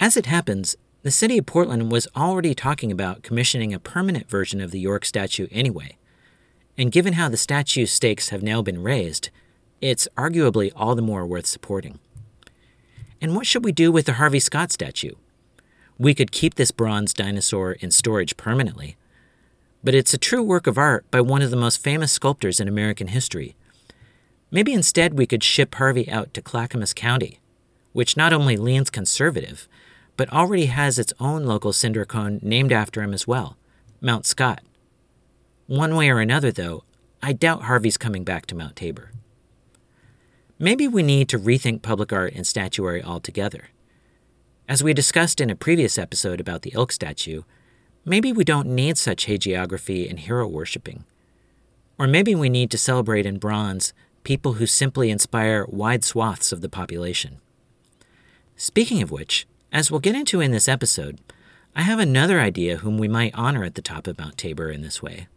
As 0.00 0.16
it 0.16 0.26
happens, 0.26 0.76
the 1.02 1.10
city 1.10 1.38
of 1.38 1.46
Portland 1.46 1.90
was 1.90 2.06
already 2.16 2.54
talking 2.54 2.92
about 2.92 3.22
commissioning 3.22 3.74
a 3.74 3.80
permanent 3.80 4.28
version 4.30 4.60
of 4.60 4.70
the 4.70 4.78
York 4.78 5.04
statue 5.04 5.48
anyway. 5.50 5.96
And 6.76 6.92
given 6.92 7.14
how 7.14 7.28
the 7.28 7.36
statue's 7.36 7.90
stakes 7.90 8.28
have 8.28 8.42
now 8.42 8.62
been 8.62 8.82
raised, 8.82 9.30
it's 9.80 10.06
arguably 10.16 10.70
all 10.76 10.94
the 10.94 11.02
more 11.02 11.26
worth 11.26 11.46
supporting. 11.46 11.98
And 13.20 13.34
what 13.34 13.46
should 13.46 13.64
we 13.64 13.72
do 13.72 13.90
with 13.90 14.06
the 14.06 14.14
Harvey 14.14 14.38
Scott 14.38 14.70
statue? 14.70 15.14
We 15.98 16.14
could 16.14 16.30
keep 16.30 16.54
this 16.54 16.70
bronze 16.70 17.12
dinosaur 17.12 17.72
in 17.72 17.90
storage 17.90 18.36
permanently, 18.36 18.96
but 19.82 19.94
it's 19.94 20.14
a 20.14 20.18
true 20.18 20.42
work 20.42 20.68
of 20.68 20.78
art 20.78 21.10
by 21.10 21.20
one 21.20 21.42
of 21.42 21.50
the 21.50 21.56
most 21.56 21.82
famous 21.82 22.12
sculptors 22.12 22.60
in 22.60 22.68
American 22.68 23.08
history. 23.08 23.56
Maybe 24.52 24.72
instead 24.72 25.18
we 25.18 25.26
could 25.26 25.42
ship 25.42 25.74
Harvey 25.74 26.08
out 26.08 26.32
to 26.34 26.42
Clackamas 26.42 26.94
County, 26.94 27.40
which 27.92 28.16
not 28.16 28.32
only 28.32 28.56
leans 28.56 28.90
conservative, 28.90 29.68
but 30.18 30.30
already 30.32 30.66
has 30.66 30.98
its 30.98 31.12
own 31.20 31.44
local 31.44 31.72
cinder 31.72 32.04
cone 32.04 32.40
named 32.42 32.72
after 32.72 33.02
him 33.02 33.14
as 33.14 33.26
well, 33.26 33.56
Mount 34.00 34.26
Scott. 34.26 34.62
One 35.68 35.94
way 35.94 36.10
or 36.10 36.18
another, 36.18 36.50
though, 36.50 36.82
I 37.22 37.32
doubt 37.32 37.62
Harvey's 37.62 37.96
coming 37.96 38.24
back 38.24 38.44
to 38.46 38.56
Mount 38.56 38.74
Tabor. 38.74 39.12
Maybe 40.58 40.88
we 40.88 41.04
need 41.04 41.28
to 41.28 41.38
rethink 41.38 41.82
public 41.82 42.12
art 42.12 42.34
and 42.34 42.44
statuary 42.44 43.00
altogether. 43.00 43.68
As 44.68 44.82
we 44.82 44.92
discussed 44.92 45.40
in 45.40 45.50
a 45.50 45.54
previous 45.56 45.96
episode 45.96 46.40
about 46.40 46.62
the 46.62 46.74
Elk 46.74 46.90
statue, 46.90 47.42
maybe 48.04 48.32
we 48.32 48.42
don't 48.42 48.66
need 48.66 48.98
such 48.98 49.26
hagiography 49.26 50.10
and 50.10 50.18
hero 50.18 50.48
worshipping. 50.48 51.04
Or 51.96 52.08
maybe 52.08 52.34
we 52.34 52.48
need 52.48 52.72
to 52.72 52.78
celebrate 52.78 53.24
in 53.24 53.38
bronze 53.38 53.92
people 54.24 54.54
who 54.54 54.66
simply 54.66 55.10
inspire 55.10 55.64
wide 55.68 56.04
swaths 56.04 56.50
of 56.50 56.60
the 56.60 56.68
population. 56.68 57.38
Speaking 58.56 59.00
of 59.00 59.12
which, 59.12 59.46
as 59.72 59.90
we'll 59.90 60.00
get 60.00 60.14
into 60.14 60.40
in 60.40 60.50
this 60.50 60.68
episode, 60.68 61.18
I 61.76 61.82
have 61.82 61.98
another 61.98 62.40
idea 62.40 62.78
whom 62.78 62.98
we 62.98 63.08
might 63.08 63.34
honor 63.34 63.64
at 63.64 63.74
the 63.74 63.82
top 63.82 64.06
of 64.06 64.18
Mount 64.18 64.38
Tabor 64.38 64.70
in 64.70 64.82
this 64.82 65.02
way. 65.02 65.28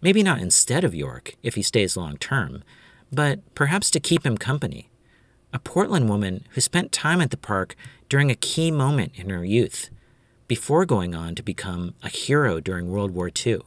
Maybe 0.00 0.22
not 0.22 0.40
instead 0.40 0.84
of 0.84 0.94
York, 0.94 1.36
if 1.42 1.54
he 1.54 1.62
stays 1.62 1.96
long 1.96 2.18
term, 2.18 2.62
but 3.12 3.40
perhaps 3.54 3.90
to 3.92 4.00
keep 4.00 4.24
him 4.26 4.36
company. 4.36 4.90
A 5.52 5.58
Portland 5.58 6.08
woman 6.08 6.44
who 6.50 6.60
spent 6.60 6.92
time 6.92 7.20
at 7.20 7.30
the 7.30 7.36
park 7.36 7.74
during 8.08 8.30
a 8.30 8.36
key 8.36 8.70
moment 8.70 9.12
in 9.14 9.30
her 9.30 9.44
youth, 9.44 9.90
before 10.46 10.84
going 10.84 11.14
on 11.14 11.34
to 11.34 11.42
become 11.42 11.94
a 12.02 12.08
hero 12.08 12.58
during 12.58 12.90
World 12.90 13.12
War 13.12 13.30
II. 13.34 13.60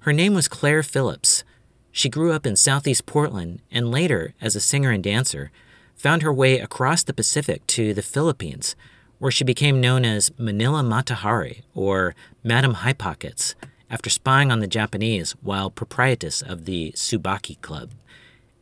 Her 0.00 0.12
name 0.12 0.34
was 0.34 0.48
Claire 0.48 0.82
Phillips. 0.82 1.44
She 1.92 2.08
grew 2.08 2.32
up 2.32 2.46
in 2.46 2.56
southeast 2.56 3.06
Portland 3.06 3.60
and 3.70 3.90
later, 3.90 4.34
as 4.40 4.56
a 4.56 4.60
singer 4.60 4.90
and 4.90 5.04
dancer, 5.04 5.50
found 5.94 6.22
her 6.22 6.32
way 6.32 6.58
across 6.58 7.02
the 7.02 7.14
Pacific 7.14 7.66
to 7.68 7.94
the 7.94 8.02
Philippines, 8.02 8.74
where 9.18 9.30
she 9.30 9.44
became 9.44 9.80
known 9.80 10.04
as 10.04 10.32
Manila 10.38 10.82
Mata 10.82 11.14
Hari 11.14 11.62
or 11.74 12.14
Madam 12.42 12.74
High 12.74 12.92
Pockets 12.92 13.54
after 13.90 14.10
spying 14.10 14.50
on 14.50 14.60
the 14.60 14.66
Japanese 14.66 15.32
while 15.42 15.70
proprietress 15.70 16.42
of 16.42 16.64
the 16.64 16.92
Tsubaki 16.92 17.60
Club. 17.60 17.90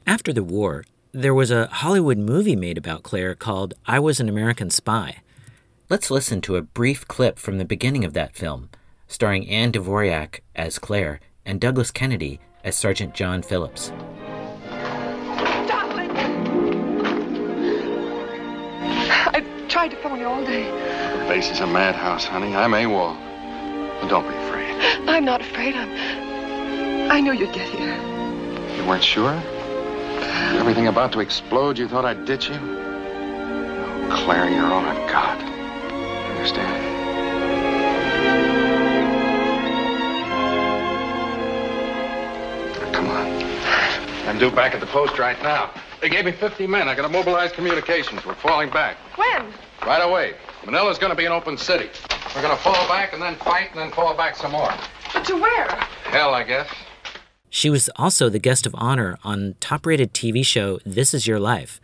After 0.06 0.32
the 0.32 0.42
war, 0.42 0.84
there 1.12 1.34
was 1.34 1.50
a 1.50 1.66
Hollywood 1.66 2.18
movie 2.18 2.56
made 2.56 2.78
about 2.78 3.02
Claire 3.02 3.34
called 3.34 3.74
I 3.86 3.98
Was 3.98 4.20
an 4.20 4.28
American 4.28 4.70
Spy. 4.70 5.18
Let's 5.88 6.10
listen 6.10 6.40
to 6.42 6.56
a 6.56 6.62
brief 6.62 7.06
clip 7.06 7.38
from 7.38 7.58
the 7.58 7.64
beginning 7.64 8.04
of 8.04 8.14
that 8.14 8.34
film, 8.34 8.70
starring 9.06 9.48
Ann 9.48 9.72
Dvorak 9.72 10.40
as 10.54 10.78
Claire 10.78 11.20
and 11.44 11.60
Douglas 11.60 11.90
Kennedy 11.90 12.40
as 12.64 12.76
Sergeant 12.76 13.14
John 13.14 13.42
Phillips. 13.42 13.92
Tried 19.82 19.96
to 19.96 19.96
phone 19.96 20.20
you 20.20 20.26
all 20.28 20.44
day. 20.44 20.62
The 21.18 21.24
base 21.26 21.50
is 21.50 21.58
a 21.58 21.66
madhouse, 21.66 22.24
honey. 22.24 22.54
I'm 22.54 22.70
AWOL. 22.70 23.16
But 24.00 24.06
don't 24.06 24.22
be 24.22 24.34
afraid. 24.46 24.76
I'm 25.08 25.24
not 25.24 25.40
afraid. 25.40 25.74
I'm. 25.74 27.10
I 27.10 27.18
knew 27.20 27.32
you'd 27.32 27.52
get 27.52 27.68
here. 27.68 27.96
You 28.76 28.86
weren't 28.86 29.02
sure? 29.02 29.32
Everything 30.54 30.86
about 30.86 31.10
to 31.14 31.18
explode, 31.18 31.78
you 31.78 31.88
thought 31.88 32.04
I'd 32.04 32.24
ditch 32.26 32.48
you? 32.48 32.54
Oh, 32.54 34.22
Claire, 34.24 34.48
you're 34.50 34.72
all 34.72 34.84
I've 34.84 35.10
got. 35.10 35.42
Understand? 36.30 36.94
Come 42.94 43.08
on. 43.08 44.28
I'm 44.28 44.38
due 44.38 44.52
back 44.52 44.74
at 44.74 44.80
the 44.80 44.86
post 44.86 45.18
right 45.18 45.42
now. 45.42 45.72
They 46.00 46.08
gave 46.08 46.24
me 46.24 46.30
50 46.30 46.68
men. 46.68 46.88
I 46.88 46.94
gotta 46.94 47.08
mobilize 47.08 47.50
communications. 47.50 48.24
We're 48.24 48.34
falling 48.34 48.70
back. 48.70 48.96
When? 49.16 49.52
Right 49.86 50.00
away. 50.02 50.34
Manila's 50.64 50.98
gonna 50.98 51.14
be 51.14 51.24
an 51.24 51.32
open 51.32 51.58
city. 51.58 51.90
We're 52.34 52.42
gonna 52.42 52.56
fall 52.56 52.86
back 52.88 53.12
and 53.12 53.20
then 53.20 53.34
fight 53.36 53.70
and 53.70 53.78
then 53.80 53.90
fall 53.90 54.14
back 54.16 54.36
some 54.36 54.52
more. 54.52 54.72
But 55.12 55.24
to 55.26 55.36
where? 55.36 55.68
Hell, 56.04 56.34
I 56.34 56.44
guess. 56.44 56.68
She 57.50 57.68
was 57.68 57.90
also 57.96 58.28
the 58.28 58.38
guest 58.38 58.64
of 58.64 58.74
honor 58.78 59.18
on 59.24 59.56
top 59.60 59.84
rated 59.84 60.14
TV 60.14 60.44
show 60.44 60.78
This 60.86 61.12
Is 61.12 61.26
Your 61.26 61.40
Life 61.40 61.80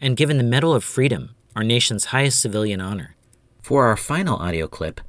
and 0.00 0.16
given 0.16 0.38
the 0.38 0.44
Medal 0.44 0.74
of 0.74 0.82
Freedom, 0.82 1.34
our 1.54 1.62
nation's 1.62 2.06
highest 2.06 2.40
civilian 2.40 2.80
honor. 2.80 3.14
For 3.60 3.86
our 3.86 3.96
final 3.96 4.36
audio 4.36 4.66
clip, 4.66 5.00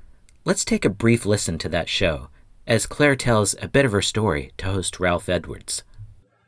let's 0.44 0.66
take 0.66 0.86
a 0.86 0.90
brief 0.90 1.26
listen 1.26 1.58
to 1.60 1.70
that 1.70 1.90
show 1.90 2.30
as 2.68 2.86
Claire 2.86 3.16
tells 3.16 3.56
a 3.62 3.68
bit 3.68 3.86
of 3.86 3.92
her 3.92 4.02
story 4.02 4.52
to 4.58 4.66
host 4.66 5.00
Ralph 5.00 5.30
Edwards. 5.30 5.84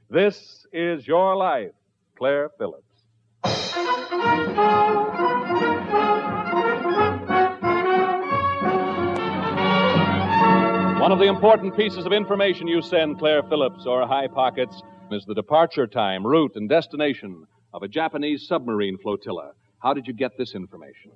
This 0.10 0.66
is 0.72 1.08
Your 1.08 1.36
Life, 1.36 1.72
Claire 2.18 2.50
Phillips. 2.58 2.84
One 11.06 11.12
of 11.12 11.20
the 11.20 11.28
important 11.28 11.78
pieces 11.78 12.08
of 12.08 12.14
information 12.14 12.68
you 12.68 12.82
send 12.82 13.20
Claire 13.20 13.44
Phillips 13.44 13.86
or 13.86 14.08
High 14.08 14.26
Pockets 14.26 14.82
is 15.12 15.24
the 15.26 15.36
departure 15.36 15.86
time, 15.86 16.26
route, 16.26 16.54
and 16.56 16.68
destination 16.68 17.46
of 17.76 17.84
a 17.84 17.88
Japanese 17.88 18.48
submarine 18.48 18.98
flotilla. 18.98 19.52
How 19.78 19.94
did 19.94 20.08
you 20.08 20.14
get 20.14 20.36
this 20.36 20.56
information? 20.56 21.12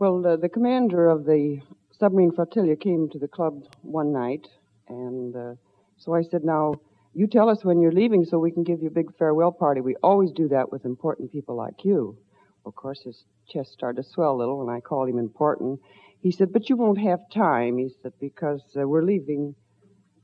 Well, 0.00 0.26
uh, 0.26 0.34
the 0.34 0.48
commander 0.48 1.08
of 1.08 1.26
the 1.26 1.60
submarine 1.96 2.32
flotilla 2.32 2.74
came 2.74 3.08
to 3.10 3.20
the 3.20 3.28
club 3.28 3.66
one 3.82 4.12
night, 4.12 4.48
and 4.88 5.36
uh, 5.36 5.54
so 5.96 6.16
I 6.16 6.22
said, 6.22 6.42
Now, 6.42 6.74
you 7.14 7.28
tell 7.28 7.48
us 7.48 7.64
when 7.64 7.80
you're 7.80 7.92
leaving 7.92 8.24
so 8.24 8.40
we 8.40 8.50
can 8.50 8.64
give 8.64 8.82
you 8.82 8.88
a 8.88 8.90
big 8.90 9.16
farewell 9.16 9.52
party. 9.52 9.80
We 9.80 9.94
always 10.02 10.32
do 10.32 10.48
that 10.48 10.72
with 10.72 10.84
important 10.84 11.30
people 11.30 11.54
like 11.54 11.84
you. 11.84 12.18
Of 12.66 12.74
course, 12.74 13.00
his 13.04 13.22
chest 13.48 13.72
started 13.72 14.02
to 14.02 14.08
swell 14.08 14.34
a 14.34 14.38
little 14.38 14.58
when 14.58 14.74
I 14.74 14.80
called 14.80 15.08
him 15.08 15.20
important. 15.20 15.78
He 16.22 16.30
said, 16.30 16.52
But 16.52 16.68
you 16.68 16.76
won't 16.76 16.98
have 16.98 17.20
time, 17.32 17.78
he 17.78 17.88
said, 18.02 18.12
because 18.20 18.62
uh, 18.78 18.86
we're 18.86 19.02
leaving. 19.02 19.54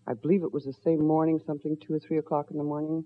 I 0.07 0.15
believe 0.15 0.43
it 0.43 0.53
was 0.53 0.65
the 0.65 0.73
same 0.85 1.05
morning, 1.05 1.41
something 1.45 1.77
two 1.77 1.95
or 1.95 1.99
three 1.99 2.19
o'clock 2.19 2.51
in 2.51 2.59
the 2.59 2.65
morning. 2.65 3.05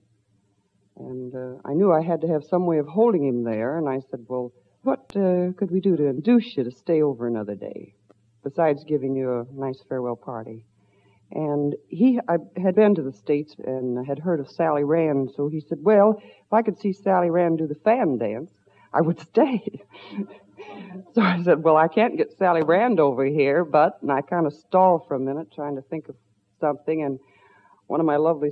And 0.97 1.35
uh, 1.35 1.61
I 1.64 1.73
knew 1.73 1.92
I 1.92 2.02
had 2.02 2.20
to 2.23 2.28
have 2.28 2.44
some 2.44 2.66
way 2.66 2.78
of 2.78 2.87
holding 2.87 3.25
him 3.25 3.44
there, 3.44 3.78
and 3.78 3.88
I 3.88 4.00
said, 4.11 4.26
Well, 4.28 4.52
what 4.82 5.00
uh, 5.16 5.52
could 5.56 5.70
we 5.70 5.80
do 5.80 5.97
to 5.97 6.06
induce 6.06 6.56
you 6.56 6.64
to 6.64 6.70
stay 6.70 7.00
over 7.00 7.26
another 7.26 7.54
day, 7.54 7.94
besides 8.42 8.85
giving 8.85 9.14
you 9.14 9.40
a 9.40 9.47
nice 9.52 9.80
farewell 9.88 10.16
party? 10.16 10.66
And 11.32 11.76
he, 11.88 12.18
I 12.28 12.38
had 12.61 12.75
been 12.75 12.97
to 12.97 13.02
the 13.02 13.12
States 13.12 13.54
and 13.64 14.04
had 14.04 14.18
heard 14.18 14.40
of 14.40 14.50
Sally 14.50 14.82
Rand, 14.82 15.30
so 15.37 15.49
he 15.49 15.61
said, 15.61 15.78
Well, 15.80 16.20
if 16.20 16.52
I 16.52 16.62
could 16.62 16.78
see 16.78 16.92
Sally 16.92 17.30
Rand 17.30 17.59
do 17.59 17.68
the 17.68 17.76
fan 17.76 18.18
dance, 18.18 18.50
I 18.92 19.00
would 19.00 19.20
stay. 19.20 19.80
so 21.14 21.23
I 21.23 21.42
said, 21.42 21.62
Well, 21.62 21.76
I 21.76 21.88
can't 21.88 22.16
get 22.16 22.37
Sally 22.38 22.62
Rand 22.62 23.00
over 23.00 23.25
here, 23.25 23.64
but, 23.64 23.99
and 24.02 24.11
I 24.11 24.20
kind 24.20 24.47
of 24.47 24.54
stalled 24.54 25.06
for 25.06 25.14
a 25.14 25.20
minute 25.20 25.49
trying 25.54 25.76
to 25.76 25.82
think 25.82 26.09
of 26.09 26.16
something, 26.61 27.02
and 27.02 27.18
one 27.87 28.00
of 28.00 28.06
my 28.06 28.16
lovely 28.16 28.50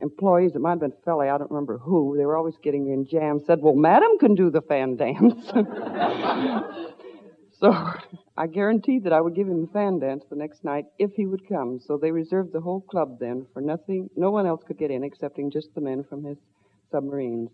employees, 0.00 0.52
it 0.54 0.60
might 0.60 0.70
have 0.70 0.80
been 0.80 0.92
Felly, 1.04 1.28
I 1.28 1.38
don't 1.38 1.50
remember 1.50 1.78
who, 1.78 2.16
they 2.16 2.26
were 2.26 2.36
always 2.36 2.56
getting 2.62 2.86
me 2.86 2.92
in 2.92 3.06
jam, 3.06 3.40
said, 3.44 3.60
Well, 3.60 3.74
Madam 3.74 4.18
can 4.18 4.34
do 4.34 4.50
the 4.50 4.62
fan 4.62 4.96
dance. 4.96 5.46
so 7.60 7.92
I 8.36 8.46
guaranteed 8.46 9.04
that 9.04 9.12
I 9.12 9.20
would 9.20 9.34
give 9.34 9.48
him 9.48 9.62
the 9.62 9.72
fan 9.72 9.98
dance 9.98 10.24
the 10.28 10.36
next 10.36 10.64
night 10.64 10.86
if 10.98 11.12
he 11.14 11.26
would 11.26 11.48
come. 11.48 11.80
So 11.80 11.96
they 11.96 12.10
reserved 12.10 12.52
the 12.52 12.60
whole 12.60 12.80
club 12.80 13.18
then 13.20 13.46
for 13.52 13.60
nothing. 13.60 14.10
No 14.16 14.30
one 14.30 14.46
else 14.46 14.62
could 14.66 14.78
get 14.78 14.90
in 14.90 15.04
excepting 15.04 15.50
just 15.50 15.74
the 15.74 15.80
men 15.80 16.04
from 16.04 16.24
his 16.24 16.38
submarines. 16.90 17.50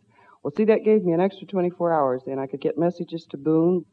Well, 0.48 0.54
see, 0.56 0.64
that 0.64 0.82
gave 0.82 1.04
me 1.04 1.12
an 1.12 1.20
extra 1.20 1.46
24 1.46 1.92
hours 1.92 2.22
then. 2.24 2.38
I 2.38 2.46
could 2.46 2.62
get 2.62 2.78
messages 2.78 3.26
to 3.32 3.36
Boone. 3.36 3.84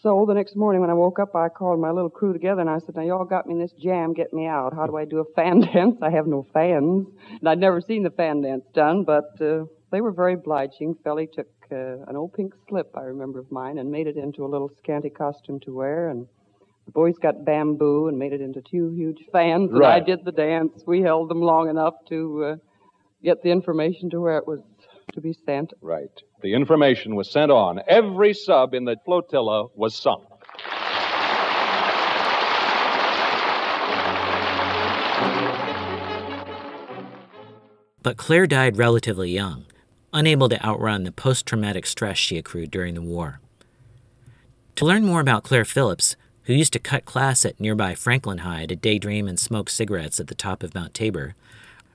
So 0.00 0.24
the 0.28 0.34
next 0.34 0.54
morning 0.54 0.80
when 0.80 0.90
I 0.90 0.94
woke 0.94 1.18
up, 1.18 1.34
I 1.34 1.48
called 1.48 1.80
my 1.80 1.90
little 1.90 2.08
crew 2.08 2.32
together 2.32 2.60
and 2.60 2.70
I 2.70 2.78
said, 2.78 2.94
Now, 2.94 3.02
y'all 3.02 3.24
got 3.24 3.48
me 3.48 3.54
in 3.54 3.58
this 3.58 3.72
jam, 3.72 4.14
get 4.14 4.32
me 4.32 4.46
out. 4.46 4.74
How 4.76 4.86
do 4.86 4.96
I 4.96 5.04
do 5.04 5.18
a 5.18 5.24
fan 5.34 5.58
dance? 5.74 5.96
I 6.00 6.10
have 6.10 6.28
no 6.28 6.46
fans. 6.54 7.08
And 7.40 7.48
I'd 7.48 7.58
never 7.58 7.80
seen 7.80 8.04
the 8.04 8.10
fan 8.10 8.42
dance 8.42 8.62
done, 8.72 9.02
but 9.02 9.40
uh, 9.40 9.64
they 9.90 10.00
were 10.00 10.12
very 10.12 10.34
obliging. 10.34 10.94
Felly 11.02 11.26
took 11.26 11.48
uh, 11.72 12.04
an 12.06 12.14
old 12.14 12.32
pink 12.32 12.54
slip, 12.68 12.96
I 12.96 13.02
remember, 13.02 13.40
of 13.40 13.50
mine 13.50 13.78
and 13.78 13.90
made 13.90 14.06
it 14.06 14.16
into 14.16 14.44
a 14.44 14.46
little 14.46 14.70
scanty 14.78 15.10
costume 15.10 15.58
to 15.64 15.74
wear. 15.74 16.10
And 16.10 16.28
the 16.86 16.92
boys 16.92 17.16
got 17.20 17.44
bamboo 17.44 18.06
and 18.06 18.16
made 18.16 18.32
it 18.32 18.40
into 18.40 18.62
two 18.62 18.90
huge 18.90 19.24
fans. 19.32 19.70
And 19.72 19.80
I 19.84 19.98
did 19.98 20.24
the 20.24 20.30
dance. 20.30 20.80
We 20.86 21.00
held 21.00 21.28
them 21.28 21.42
long 21.42 21.68
enough 21.68 21.94
to 22.10 22.44
uh, 22.44 22.56
get 23.24 23.42
the 23.42 23.50
information 23.50 24.10
to 24.10 24.20
where 24.20 24.38
it 24.38 24.46
was 24.46 24.60
to 25.12 25.20
be 25.20 25.36
sent. 25.46 25.72
Right. 25.80 26.10
The 26.42 26.54
information 26.54 27.14
was 27.14 27.30
sent 27.30 27.50
on. 27.50 27.80
Every 27.88 28.34
sub 28.34 28.74
in 28.74 28.84
the 28.84 28.96
flotilla 29.04 29.66
was 29.74 29.94
sunk. 29.94 30.24
But 38.02 38.16
Claire 38.16 38.46
died 38.46 38.78
relatively 38.78 39.30
young, 39.30 39.66
unable 40.12 40.48
to 40.48 40.64
outrun 40.64 41.04
the 41.04 41.12
post 41.12 41.44
traumatic 41.46 41.84
stress 41.84 42.16
she 42.16 42.38
accrued 42.38 42.70
during 42.70 42.94
the 42.94 43.02
war. 43.02 43.40
To 44.76 44.86
learn 44.86 45.04
more 45.04 45.20
about 45.20 45.42
Claire 45.42 45.64
Phillips, 45.64 46.16
who 46.44 46.54
used 46.54 46.72
to 46.72 46.78
cut 46.78 47.04
class 47.04 47.44
at 47.44 47.60
nearby 47.60 47.94
Franklin 47.94 48.38
High 48.38 48.66
to 48.66 48.76
daydream 48.76 49.28
and 49.28 49.38
smoke 49.38 49.68
cigarettes 49.68 50.20
at 50.20 50.28
the 50.28 50.34
top 50.34 50.62
of 50.62 50.74
Mount 50.74 50.94
Tabor, 50.94 51.34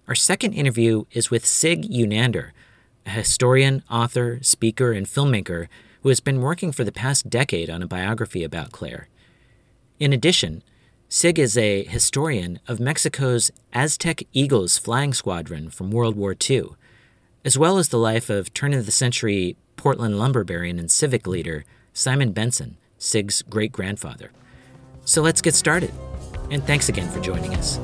our 0.08 0.16
second 0.16 0.54
interview 0.54 1.06
is 1.14 1.32
with 1.32 1.46
Sig 1.46 1.86
Unander, 1.90 2.54
a 3.06 3.10
historian, 3.10 3.84
author, 3.90 4.40
speaker, 4.42 4.92
and 4.92 5.06
filmmaker 5.06 5.68
who 6.02 6.10
has 6.10 6.20
been 6.20 6.42
working 6.42 6.72
for 6.72 6.84
the 6.84 6.92
past 6.92 7.30
decade 7.30 7.70
on 7.70 7.82
a 7.82 7.88
biography 7.88 8.44
about 8.44 8.72
Claire. 8.72 9.08
In 10.00 10.12
addition, 10.12 10.64
Sig 11.10 11.38
is 11.38 11.58
a 11.58 11.84
historian 11.84 12.60
of 12.68 12.80
Mexico's 12.80 13.52
Aztec 13.72 14.24
Eagles 14.34 14.78
flying 14.78 15.14
squadron 15.14 15.70
from 15.70 15.92
World 15.92 16.16
War 16.16 16.36
II, 16.50 16.70
as 17.46 17.58
well 17.58 17.78
as 17.78 17.90
the 17.90 18.00
life 18.00 18.30
of 18.30 18.54
turn 18.54 18.74
of 18.74 18.86
the 18.86 18.92
century 18.92 19.56
Portland 19.76 20.18
lumber 20.18 20.44
baron 20.44 20.80
and 20.80 20.90
civic 20.90 21.28
leader 21.28 21.66
Simon 21.94 22.32
Benson, 22.32 22.78
Sig's 22.98 23.44
great 23.44 23.72
grandfather. 23.72 24.32
So 25.06 25.22
let's 25.22 25.42
get 25.42 25.54
started. 25.54 25.94
And 26.50 26.64
thanks 26.64 26.90
again 26.90 27.10
for 27.10 27.20
joining 27.20 27.54
us. 27.54 27.80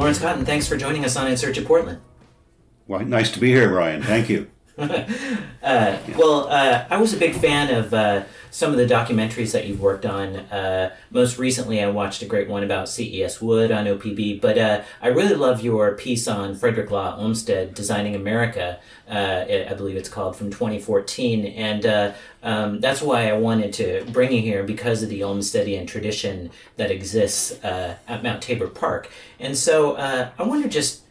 Lawrence 0.00 0.18
Cotton, 0.18 0.46
thanks 0.46 0.66
for 0.66 0.78
joining 0.78 1.04
us 1.04 1.14
on 1.14 1.26
In 1.26 1.36
Search 1.36 1.58
of 1.58 1.66
Portland. 1.66 2.00
Well, 2.86 3.00
nice 3.00 3.30
to 3.32 3.38
be 3.38 3.48
here, 3.48 3.68
Brian. 3.68 4.02
Thank 4.02 4.30
you. 4.30 4.50
Uh, 5.62 5.98
well, 6.16 6.48
uh, 6.48 6.86
I 6.88 6.96
was 6.96 7.12
a 7.12 7.18
big 7.18 7.34
fan 7.34 7.72
of 7.72 7.92
uh, 7.92 8.24
some 8.50 8.72
of 8.72 8.78
the 8.78 8.86
documentaries 8.86 9.52
that 9.52 9.66
you've 9.66 9.80
worked 9.80 10.06
on. 10.06 10.36
Uh, 10.36 10.96
most 11.10 11.38
recently, 11.38 11.82
I 11.82 11.90
watched 11.90 12.22
a 12.22 12.26
great 12.26 12.48
one 12.48 12.64
about 12.64 12.88
CES 12.88 13.42
Wood 13.42 13.70
on 13.70 13.84
OPB, 13.84 14.40
but 14.40 14.56
uh, 14.56 14.82
I 15.02 15.08
really 15.08 15.34
love 15.34 15.60
your 15.60 15.94
piece 15.96 16.26
on 16.26 16.54
Frederick 16.54 16.90
Law 16.90 17.14
Olmsted, 17.18 17.74
Designing 17.74 18.16
America, 18.16 18.80
uh, 19.08 19.44
I 19.70 19.74
believe 19.74 19.96
it's 19.96 20.08
called, 20.08 20.34
from 20.34 20.50
2014. 20.50 21.44
And 21.44 22.14
um, 22.42 22.80
that's 22.80 23.02
why 23.02 23.28
I 23.28 23.34
wanted 23.34 23.74
to 23.74 24.06
bring 24.10 24.32
you 24.32 24.40
here 24.40 24.64
because 24.64 25.02
of 25.02 25.10
the 25.10 25.20
Olmstedian 25.20 25.86
tradition 25.86 26.50
that 26.78 26.90
exists 26.90 27.62
at 27.62 28.22
Mount 28.22 28.40
Tabor 28.40 28.68
Park. 28.68 29.10
And 29.38 29.56
so 29.58 29.96
I 29.98 30.42
want 30.42 30.62
to 30.62 30.70
just 30.70 31.02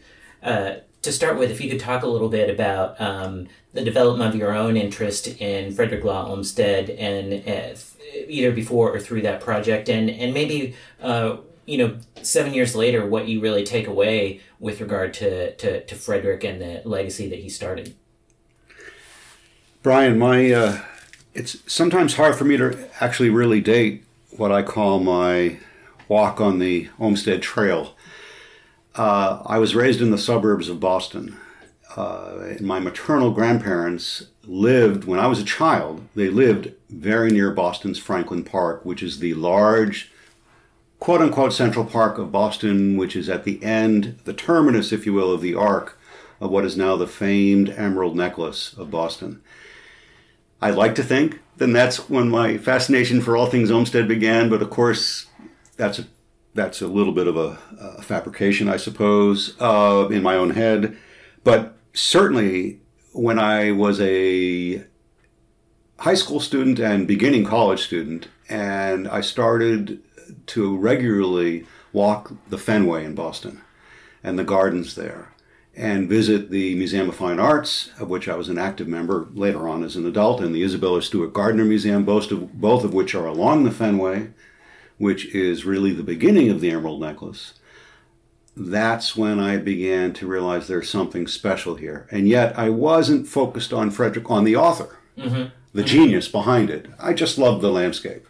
to 1.02 1.12
start 1.12 1.38
with, 1.38 1.50
if 1.50 1.62
you 1.62 1.70
could 1.70 1.80
talk 1.80 2.04
a 2.04 2.08
little 2.08 2.30
bit 2.30 2.50
about 2.50 3.00
um, 3.00 3.48
the 3.74 3.84
development 3.84 4.34
of 4.34 4.40
your 4.40 4.56
own 4.56 4.76
interest 4.76 5.28
in 5.40 5.74
Frederick 5.74 6.04
Law 6.04 6.28
Olmsted, 6.28 6.90
and 6.90 7.48
uh, 7.48 7.78
either 8.28 8.52
before 8.52 8.94
or 8.94 9.00
through 9.00 9.22
that 9.22 9.42
project, 9.42 9.90
and 9.90 10.10
and 10.10 10.34
maybe 10.34 10.76
uh, 11.02 11.38
you 11.66 11.78
know 11.78 11.98
seven 12.22 12.54
years 12.54 12.76
later, 12.76 13.06
what 13.06 13.28
you 13.28 13.40
really 13.40 13.64
take 13.64 13.88
away 13.88 14.42
with 14.60 14.82
regard 14.82 15.14
to, 15.14 15.56
to, 15.56 15.84
to 15.86 15.96
Frederick 15.96 16.44
and 16.44 16.62
the 16.62 16.82
legacy 16.84 17.30
that 17.30 17.40
he 17.40 17.50
started. 17.50 17.96
Brian, 19.82 20.20
my 20.20 20.52
uh, 20.52 20.82
it's 21.34 21.58
sometimes 21.72 22.16
hard 22.16 22.36
for 22.36 22.44
me 22.44 22.58
to 22.58 22.90
actually 23.00 23.30
really 23.30 23.62
date 23.62 24.04
what 24.32 24.52
I 24.52 24.64
call 24.64 25.00
my 25.00 25.58
walk 26.08 26.42
on 26.42 26.60
the 26.60 26.90
Olmsted 27.00 27.42
Trail. 27.42 27.96
Uh, 28.96 29.42
I 29.46 29.60
was 29.60 29.76
raised 29.76 30.02
in 30.02 30.12
the 30.12 30.18
suburbs 30.18 30.68
of 30.68 30.80
Boston. 30.80 31.38
Uh, 31.96 32.54
my 32.62 32.80
maternal 32.80 33.32
grandparents 33.32 34.28
lived, 34.46 35.06
when 35.06 35.20
I 35.20 35.28
was 35.28 35.40
a 35.40 35.46
child, 35.46 36.08
they 36.16 36.30
lived 36.30 36.74
very 36.90 37.32
near 37.32 37.52
Boston's 37.52 37.98
Franklin 37.98 38.44
Park, 38.44 38.86
which 38.86 39.02
is 39.02 39.20
the 39.20 39.34
large, 39.34 40.12
quote 41.00 41.22
unquote, 41.22 41.54
central 41.54 41.86
park 41.86 42.18
of 42.18 42.32
Boston, 42.32 42.96
which 42.96 43.16
is 43.16 43.28
at 43.28 43.44
the 43.44 43.64
end, 43.64 44.20
the 44.26 44.34
terminus, 44.34 44.92
if 44.92 45.06
you 45.06 45.14
will, 45.14 45.32
of 45.32 45.42
the 45.42 45.56
arc 45.56 45.98
of 46.40 46.52
what 46.52 46.66
is 46.66 46.78
now 46.78 46.96
the 46.96 47.08
famed 47.08 47.70
Emerald 47.70 48.16
Necklace 48.16 48.74
of 48.74 48.92
Boston. 48.92 49.42
I 50.62 50.72
like 50.72 50.96
to 50.96 51.04
think 51.04 51.40
then 51.60 51.74
that's 51.74 52.10
when 52.10 52.30
my 52.30 52.58
fascination 52.58 53.22
for 53.22 53.36
all 53.36 53.46
things 53.46 53.70
Olmsted 53.70 54.08
began, 54.08 54.50
but 54.50 54.62
of 54.62 54.70
course, 54.70 55.28
that's 55.78 56.00
a 56.00 56.06
that's 56.56 56.82
a 56.82 56.88
little 56.88 57.14
bit 57.14 57.28
of 57.28 57.38
a, 57.38 57.60
a 57.80 58.02
fabrication, 58.02 58.68
I 58.68 58.78
suppose, 58.78 59.56
uh, 59.60 60.08
in 60.10 60.24
my 60.24 60.36
own 60.36 60.52
head. 60.52 60.98
But 61.44 61.76
certainly, 62.00 62.80
when 63.14 63.40
I 63.40 63.72
was 63.72 64.00
a 64.02 64.84
high 66.00 66.14
school 66.14 66.40
student 66.40 66.80
and 66.80 67.08
beginning 67.08 67.46
college 67.46 67.82
student, 67.82 68.28
and 68.48 69.08
I 69.08 69.22
started 69.22 70.02
to 70.48 70.78
regularly 70.78 71.66
walk 71.92 72.34
the 72.50 72.58
Fenway 72.58 73.04
in 73.04 73.16
Boston 73.16 73.62
and 74.24 74.38
the 74.38 74.44
gardens 74.44 74.96
there, 74.96 75.34
and 75.76 76.10
visit 76.10 76.50
the 76.50 76.76
Museum 76.76 77.10
of 77.10 77.16
Fine 77.16 77.40
Arts, 77.40 77.92
of 78.00 78.10
which 78.10 78.28
I 78.28 78.36
was 78.36 78.50
an 78.50 78.58
active 78.58 78.88
member 78.88 79.28
later 79.34 79.68
on 79.68 79.84
as 79.84 79.96
an 79.96 80.06
adult, 80.06 80.42
and 80.42 80.54
the 80.54 80.64
Isabella 80.64 81.02
Stewart 81.02 81.34
Gardner 81.34 81.66
Museum, 81.66 82.04
both 82.04 82.32
of, 82.32 82.60
both 82.60 82.84
of 82.84 82.94
which 82.94 83.16
are 83.16 83.26
along 83.26 83.64
the 83.64 83.72
Fenway 83.72 84.30
which 85.00 85.34
is 85.34 85.66
really 85.66 85.92
the 85.92 86.04
beginning 86.04 86.50
of 86.50 86.62
the 86.62 86.70
Emerald 86.70 87.02
Necklace, 87.02 87.54
that's 88.56 89.16
when 89.16 89.40
I 89.40 89.58
began 89.58 90.14
to 90.14 90.28
realize 90.28 90.68
there's 90.68 90.90
something 90.90 91.28
special 91.28 91.76
here. 91.76 92.08
And 92.12 92.28
yet 92.28 92.58
I 92.58 92.70
wasn't 92.70 93.28
focused 93.28 93.74
on 93.74 93.92
Frederick, 93.92 94.30
on 94.30 94.44
the 94.44 94.56
author, 94.56 94.98
mm-hmm. 95.18 95.50
the 95.74 95.84
genius 95.84 96.28
behind 96.28 96.70
it. 96.70 96.88
I 97.00 97.14
just 97.14 97.38
loved 97.38 97.62
the 97.62 97.72
landscape. 97.72 98.26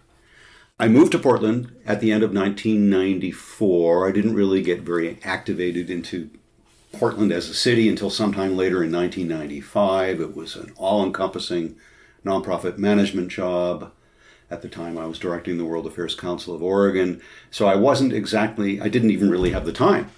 I 0.80 0.88
moved 0.88 1.12
to 1.12 1.20
Portland 1.20 1.76
at 1.86 2.00
the 2.00 2.12
end 2.12 2.24
of 2.24 2.34
1994. 2.34 4.08
I 4.08 4.12
didn't 4.12 4.36
really 4.36 4.62
get 4.62 4.82
very 4.82 5.20
activated 5.24 5.90
into 5.90 6.30
Portland 6.94 7.32
as 7.32 7.50
a 7.50 7.54
city 7.54 7.90
until 7.90 8.10
sometime 8.10 8.56
later 8.56 8.84
in 8.84 8.92
1995. 8.92 10.22
It 10.22 10.36
was 10.36 10.56
an 10.56 10.72
all 10.78 11.04
encompassing 11.04 11.76
nonprofit 12.26 12.78
management 12.78 13.30
job. 13.30 13.92
At 14.52 14.62
the 14.62 14.70
time, 14.70 14.98
I 14.98 15.06
was 15.06 15.20
directing 15.20 15.58
the 15.58 15.66
World 15.66 15.86
Affairs 15.86 16.16
Council 16.16 16.56
of 16.56 16.64
Oregon. 16.64 17.22
So 17.52 17.68
I 17.68 17.76
wasn't 17.76 18.14
exactly, 18.14 18.82
I 18.82 18.88
didn't 18.88 19.12
even 19.12 19.30
really 19.30 19.52
have 19.52 19.66
the 19.66 19.74
time 19.74 20.10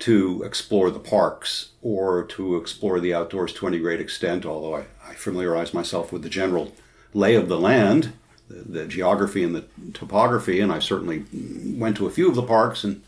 to 0.00 0.42
explore 0.42 0.90
the 0.90 0.98
parks 0.98 1.70
or 1.80 2.24
to 2.24 2.56
explore 2.56 3.00
the 3.00 3.14
outdoors 3.14 3.52
to 3.54 3.66
any 3.66 3.78
great 3.78 4.00
extent, 4.00 4.44
although 4.44 4.74
I, 4.74 4.84
I 5.06 5.14
familiarized 5.14 5.72
myself 5.72 6.12
with 6.12 6.22
the 6.22 6.28
general 6.28 6.72
lay 7.14 7.34
of 7.34 7.48
the 7.48 7.58
land, 7.58 8.12
the, 8.48 8.80
the 8.80 8.86
geography 8.86 9.44
and 9.44 9.54
the 9.54 9.64
topography, 9.94 10.60
and 10.60 10.72
I 10.72 10.80
certainly 10.80 11.24
went 11.78 11.96
to 11.98 12.06
a 12.06 12.10
few 12.10 12.28
of 12.28 12.34
the 12.34 12.42
parks 12.42 12.84
and 12.84 13.02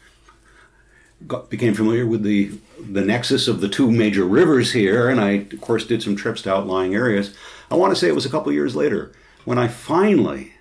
got, 1.26 1.50
became 1.50 1.74
familiar 1.74 2.06
with 2.06 2.22
the 2.22 2.52
the 2.78 3.04
nexus 3.04 3.48
of 3.48 3.60
the 3.60 3.68
two 3.68 3.90
major 3.90 4.24
rivers 4.24 4.72
here, 4.72 5.08
and 5.08 5.20
I 5.20 5.30
of 5.30 5.60
course 5.60 5.86
did 5.86 6.02
some 6.02 6.16
trips 6.16 6.42
to 6.42 6.54
outlying 6.54 6.94
areas. 6.94 7.34
I 7.70 7.76
want 7.76 7.92
to 7.92 7.98
say 7.98 8.08
it 8.08 8.14
was 8.14 8.26
a 8.26 8.30
couple 8.30 8.52
years 8.52 8.76
later 8.76 9.12
when 9.44 9.58
I 9.58 9.68
finally 9.68 10.53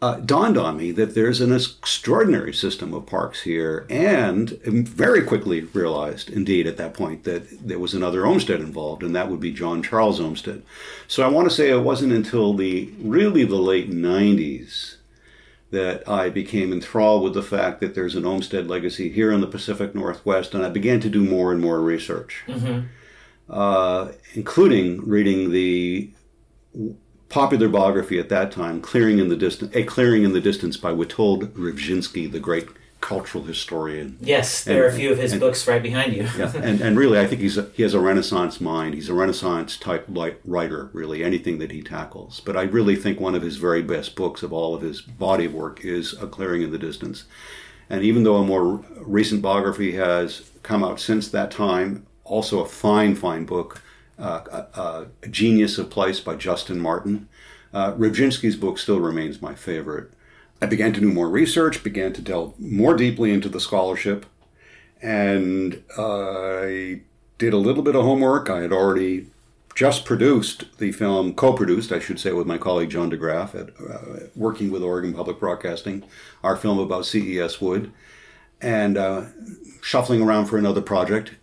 uh, 0.00 0.16
dawned 0.20 0.56
on 0.56 0.76
me 0.76 0.92
that 0.92 1.14
there's 1.14 1.40
an 1.40 1.52
extraordinary 1.52 2.52
system 2.54 2.94
of 2.94 3.06
parks 3.06 3.42
here, 3.42 3.84
and 3.90 4.50
very 4.62 5.22
quickly 5.22 5.62
realized, 5.62 6.30
indeed, 6.30 6.66
at 6.68 6.76
that 6.76 6.94
point, 6.94 7.24
that 7.24 7.66
there 7.66 7.80
was 7.80 7.94
another 7.94 8.24
Olmsted 8.24 8.60
involved, 8.60 9.02
and 9.02 9.14
that 9.16 9.28
would 9.28 9.40
be 9.40 9.50
John 9.52 9.82
Charles 9.82 10.20
Olmsted. 10.20 10.62
So 11.08 11.24
I 11.24 11.28
want 11.28 11.48
to 11.48 11.54
say 11.54 11.70
it 11.70 11.80
wasn't 11.82 12.12
until 12.12 12.54
the 12.54 12.92
really 13.00 13.44
the 13.44 13.56
late 13.56 13.90
90s 13.90 14.96
that 15.70 16.08
I 16.08 16.30
became 16.30 16.72
enthralled 16.72 17.24
with 17.24 17.34
the 17.34 17.42
fact 17.42 17.80
that 17.80 17.94
there's 17.94 18.14
an 18.14 18.24
Olmsted 18.24 18.68
legacy 18.68 19.10
here 19.10 19.32
in 19.32 19.40
the 19.40 19.46
Pacific 19.46 19.94
Northwest, 19.94 20.54
and 20.54 20.64
I 20.64 20.68
began 20.70 21.00
to 21.00 21.10
do 21.10 21.24
more 21.24 21.50
and 21.52 21.60
more 21.60 21.80
research, 21.80 22.44
Mm-hmm. 22.46 22.86
uh, 23.50 24.12
including 24.34 25.06
reading 25.08 25.50
the 25.50 26.10
popular 27.28 27.68
biography 27.68 28.18
at 28.18 28.28
that 28.30 28.50
time, 28.52 28.80
"Clearing 28.80 29.18
in 29.18 29.28
the 29.28 29.36
Distance," 29.36 29.74
"A 29.74 29.84
Clearing 29.84 30.24
in 30.24 30.32
the 30.32 30.40
Distance" 30.40 30.76
by 30.76 30.92
Witold 30.92 31.48
Rybczynski, 31.52 32.30
the 32.30 32.40
great 32.40 32.68
cultural 33.00 33.44
historian. 33.44 34.16
Yes, 34.20 34.64
there 34.64 34.82
are 34.84 34.88
a 34.88 34.92
few 34.92 35.12
of 35.12 35.18
his 35.18 35.32
and- 35.32 35.40
books 35.40 35.68
right 35.68 35.82
behind 35.82 36.14
you. 36.14 36.26
yeah, 36.36 36.52
and, 36.62 36.80
and 36.80 36.98
really, 36.98 37.18
I 37.18 37.26
think 37.26 37.40
he's 37.40 37.56
a, 37.56 37.68
he 37.74 37.84
has 37.84 37.94
a 37.94 38.00
Renaissance 38.00 38.60
mind. 38.60 38.94
He's 38.94 39.08
a 39.08 39.14
Renaissance 39.14 39.76
type 39.76 40.06
writer, 40.44 40.90
really, 40.92 41.22
anything 41.22 41.58
that 41.58 41.70
he 41.70 41.80
tackles. 41.82 42.40
But 42.44 42.56
I 42.56 42.62
really 42.62 42.96
think 42.96 43.20
one 43.20 43.34
of 43.36 43.42
his 43.42 43.56
very 43.56 43.82
best 43.82 44.16
books 44.16 44.42
of 44.42 44.52
all 44.52 44.74
of 44.74 44.82
his 44.82 45.00
body 45.00 45.44
of 45.44 45.54
work 45.54 45.84
is 45.84 46.12
A 46.14 46.26
Clearing 46.26 46.62
in 46.62 46.72
the 46.72 46.78
Distance. 46.78 47.24
And 47.88 48.02
even 48.02 48.24
though 48.24 48.36
a 48.36 48.44
more 48.44 48.84
recent 49.00 49.40
biography 49.40 49.92
has 49.92 50.50
come 50.62 50.82
out 50.84 51.00
since 51.00 51.28
that 51.28 51.50
time, 51.50 52.04
also 52.24 52.60
a 52.60 52.66
fine, 52.66 53.14
fine 53.14 53.44
book, 53.44 53.80
uh, 54.18 54.64
uh, 54.74 55.04
Genius 55.30 55.78
of 55.78 55.90
Place 55.90 56.20
by 56.20 56.36
Justin 56.36 56.80
Martin, 56.80 57.28
uh, 57.72 57.92
book 57.92 58.78
still 58.78 59.00
remains 59.00 59.42
my 59.42 59.54
favorite. 59.54 60.12
I 60.60 60.66
began 60.66 60.92
to 60.94 61.00
do 61.00 61.12
more 61.12 61.28
research, 61.28 61.84
began 61.84 62.12
to 62.14 62.22
delve 62.22 62.58
more 62.58 62.96
deeply 62.96 63.32
into 63.32 63.48
the 63.48 63.60
scholarship, 63.60 64.26
and 65.00 65.82
I 65.96 67.02
did 67.38 67.52
a 67.52 67.58
little 67.58 67.84
bit 67.84 67.94
of 67.94 68.02
homework. 68.02 68.50
I 68.50 68.62
had 68.62 68.72
already 68.72 69.28
just 69.78 70.04
produced 70.04 70.64
the 70.78 70.90
film, 70.90 71.32
co-produced, 71.34 71.92
I 71.92 72.00
should 72.00 72.18
say, 72.18 72.32
with 72.32 72.48
my 72.48 72.58
colleague 72.58 72.90
John 72.90 73.10
de 73.10 73.16
Graaf, 73.16 73.54
at, 73.54 73.68
uh, 73.78 74.26
working 74.34 74.72
with 74.72 74.82
Oregon 74.82 75.14
Public 75.14 75.38
Broadcasting, 75.38 76.02
our 76.42 76.56
film 76.56 76.80
about 76.80 77.06
C.E.S. 77.06 77.60
Wood, 77.60 77.92
and 78.60 78.98
uh, 78.98 79.26
shuffling 79.80 80.20
around 80.20 80.46
for 80.46 80.58
another 80.58 80.82
project. 80.82 81.36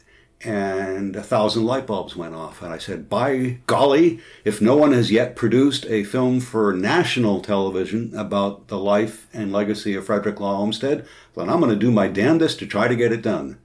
And 0.44 1.16
a 1.16 1.24
thousand 1.24 1.66
light 1.66 1.88
bulbs 1.88 2.16
went 2.16 2.36
off, 2.36 2.62
and 2.62 2.72
I 2.72 2.78
said, 2.78 3.10
"By 3.10 3.60
golly, 3.66 4.20
if 4.44 4.62
no 4.62 4.76
one 4.76 4.92
has 4.92 5.10
yet 5.10 5.36
produced 5.36 5.86
a 5.88 6.04
film 6.04 6.40
for 6.40 6.74
national 6.74 7.42
television 7.42 8.12
about 8.16 8.68
the 8.68 8.78
life 8.78 9.28
and 9.34 9.52
legacy 9.52 9.96
of 9.96 10.06
Frederick 10.06 10.40
Law 10.40 10.60
Olmsted, 10.60 11.06
then 11.36 11.50
I'm 11.50 11.62
going 11.62 11.72
to 11.72 11.76
do 11.76 11.90
my 11.90 12.08
damnedest 12.08 12.60
to 12.60 12.68
try 12.68 12.88
to 12.88 12.96
get 12.96 13.12
it 13.12 13.22
done." 13.22 13.58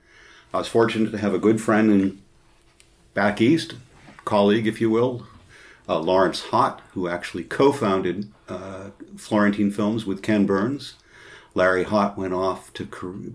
I 0.52 0.58
was 0.58 0.68
fortunate 0.68 1.12
to 1.12 1.18
have 1.18 1.34
a 1.34 1.38
good 1.38 1.60
friend 1.60 1.90
in 1.90 2.18
back 3.14 3.40
east, 3.40 3.74
colleague, 4.24 4.66
if 4.66 4.80
you 4.80 4.90
will, 4.90 5.26
uh, 5.88 5.98
Lawrence 5.98 6.46
Hott, 6.50 6.80
who 6.92 7.08
actually 7.08 7.44
co-founded 7.44 8.30
uh, 8.48 8.90
Florentine 9.16 9.70
Films 9.70 10.06
with 10.06 10.22
Ken 10.22 10.46
Burns. 10.46 10.94
Larry 11.54 11.84
Hott 11.84 12.16
went 12.16 12.32
off 12.32 12.72
to 12.74 12.84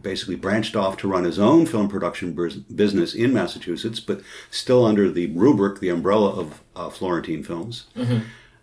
basically 0.02 0.36
branched 0.36 0.76
off 0.76 0.96
to 0.98 1.08
run 1.08 1.26
his 1.26 1.38
own 1.38 1.66
film 1.66 1.90
production 1.90 2.34
business 2.74 3.14
in 3.14 3.34
Massachusetts, 3.34 4.00
but 4.00 4.22
still 4.50 4.86
under 4.86 5.12
the 5.12 5.28
rubric, 5.28 5.80
the 5.80 5.90
umbrella 5.90 6.30
of 6.32 6.62
uh, 6.76 6.90
Florentine 6.90 7.44
Films. 7.44 7.88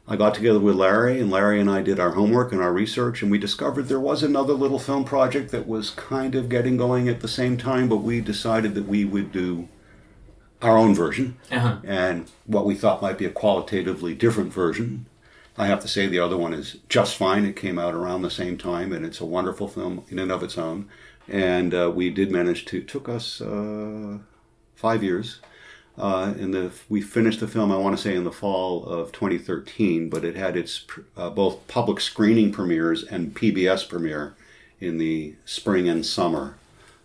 I 0.09 0.17
got 0.17 0.35
together 0.35 0.59
with 0.59 0.75
Larry, 0.77 1.21
and 1.21 1.31
Larry 1.31 1.61
and 1.61 1.71
I 1.71 1.81
did 1.83 2.01
our 2.01 2.11
homework 2.13 2.51
and 2.53 2.61
our 2.61 2.73
research, 2.73 3.23
and 3.23 3.31
we 3.31 3.39
discovered 3.39 3.83
there 3.85 4.01
was 4.01 4.23
another 4.23 4.53
little 4.55 4.79
film 4.81 5.05
project 5.05 5.51
that 5.53 5.67
was 5.69 5.91
kind 5.91 6.35
of 6.35 6.49
getting 6.49 6.77
going 6.77 7.09
at 7.09 7.21
the 7.21 7.29
same 7.29 7.57
time, 7.57 7.89
but 7.89 7.99
we 7.99 8.21
decided 8.21 8.75
that 8.75 8.89
we 8.89 9.05
would 9.05 9.31
do 9.33 9.69
our 10.61 10.77
own 10.79 10.95
version 10.95 11.37
Uh-huh. 11.51 11.77
and 11.85 12.31
what 12.47 12.65
we 12.67 12.75
thought 12.75 13.03
might 13.03 13.19
be 13.19 13.27
a 13.27 13.31
qualitatively 13.31 14.15
different 14.15 14.53
version. 14.53 15.07
I 15.57 15.67
have 15.67 15.81
to 15.81 15.89
say 15.89 16.07
the 16.07 16.19
other 16.19 16.39
one 16.39 16.55
is 16.55 16.79
just 16.89 17.17
fine. 17.17 17.45
It 17.45 17.57
came 17.57 17.79
out 17.79 17.95
around 17.95 18.23
the 18.23 18.31
same 18.31 18.57
time, 18.57 18.93
and 18.93 19.05
it's 19.05 19.21
a 19.21 19.27
wonderful 19.27 19.69
film 19.69 20.05
in 20.09 20.19
and 20.19 20.33
of 20.33 20.43
its 20.43 20.57
own. 20.57 20.89
And 21.29 21.75
uh, 21.75 21.93
we 21.95 22.11
did 22.11 22.31
manage 22.31 22.65
to. 22.67 22.83
Took 22.83 23.09
us 23.09 23.41
uh, 23.41 24.19
five 24.75 25.03
years. 25.03 25.41
Uh, 25.99 26.33
in 26.39 26.53
the 26.53 26.73
we 26.89 27.03
finished 27.03 27.41
the 27.41 27.47
film, 27.47 27.71
I 27.71 27.77
want 27.77 27.97
to 27.97 28.03
say 28.03 28.15
in 28.15 28.25
the 28.25 28.33
fall 28.33 28.85
of 28.87 29.13
2013, 29.13 30.09
but 30.09 30.25
it 30.25 30.37
had 30.37 30.57
its 30.57 30.87
uh, 31.19 31.29
both 31.29 31.67
public 31.69 32.01
screening 32.01 32.51
premieres 32.51 33.05
and 33.05 33.35
PBS 33.35 33.87
premiere 33.89 34.35
in 34.81 34.97
the 34.97 35.35
spring 35.45 35.89
and 35.89 36.05
summer 36.05 36.57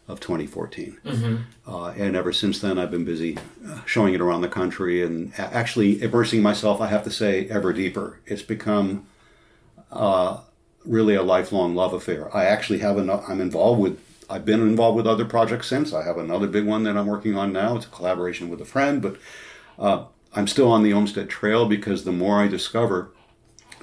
of 0.08 0.20
2014. 0.22 0.98
Mhm. 1.06 1.42
Uh, 1.68 1.88
and 1.98 2.16
ever 2.16 2.32
since 2.32 2.60
then, 2.60 2.78
I've 2.78 2.92
been 2.92 3.04
busy 3.04 3.38
uh, 3.68 3.80
showing 3.86 4.14
it 4.14 4.22
around 4.22 4.42
the 4.42 4.48
country 4.48 5.04
and 5.04 5.34
a- 5.38 5.54
actually 5.54 6.02
immersing 6.02 6.42
myself, 6.42 6.80
I 6.80 6.88
have 6.88 7.04
to 7.04 7.12
say, 7.12 7.48
ever 7.50 7.74
deeper. 7.74 8.20
It's 8.26 8.42
become 8.42 9.06
uh, 9.92 10.38
really 10.86 11.16
a 11.16 11.24
lifelong 11.24 11.76
love 11.76 11.94
affair. 11.94 12.36
I 12.36 12.46
actually 12.46 12.80
have 12.80 12.98
an, 12.98 13.10
I'm 13.10 13.42
involved 13.42 13.82
with, 13.82 14.00
I've 14.30 14.46
been 14.46 14.62
involved 14.62 14.96
with 14.98 15.08
other 15.08 15.26
projects 15.26 15.68
since. 15.68 15.94
I 15.94 16.04
have 16.04 16.18
another 16.18 16.48
big 16.48 16.66
one 16.66 16.84
that 16.84 16.98
I'm 16.98 17.08
working 17.08 17.36
on 17.38 17.52
now. 17.52 17.76
It's 17.76 17.86
a 17.86 17.90
collaboration 17.90 18.50
with 18.50 18.62
a 18.62 18.66
friend, 18.66 19.02
but 19.02 19.18
uh, 19.80 20.06
I'm 20.34 20.48
still 20.48 20.72
on 20.72 20.84
the 20.84 20.94
Olmsted 20.94 21.30
Trail 21.30 21.66
because 21.68 22.04
the 22.06 22.12
more 22.12 22.42
I 22.42 22.48
discover 22.48 23.10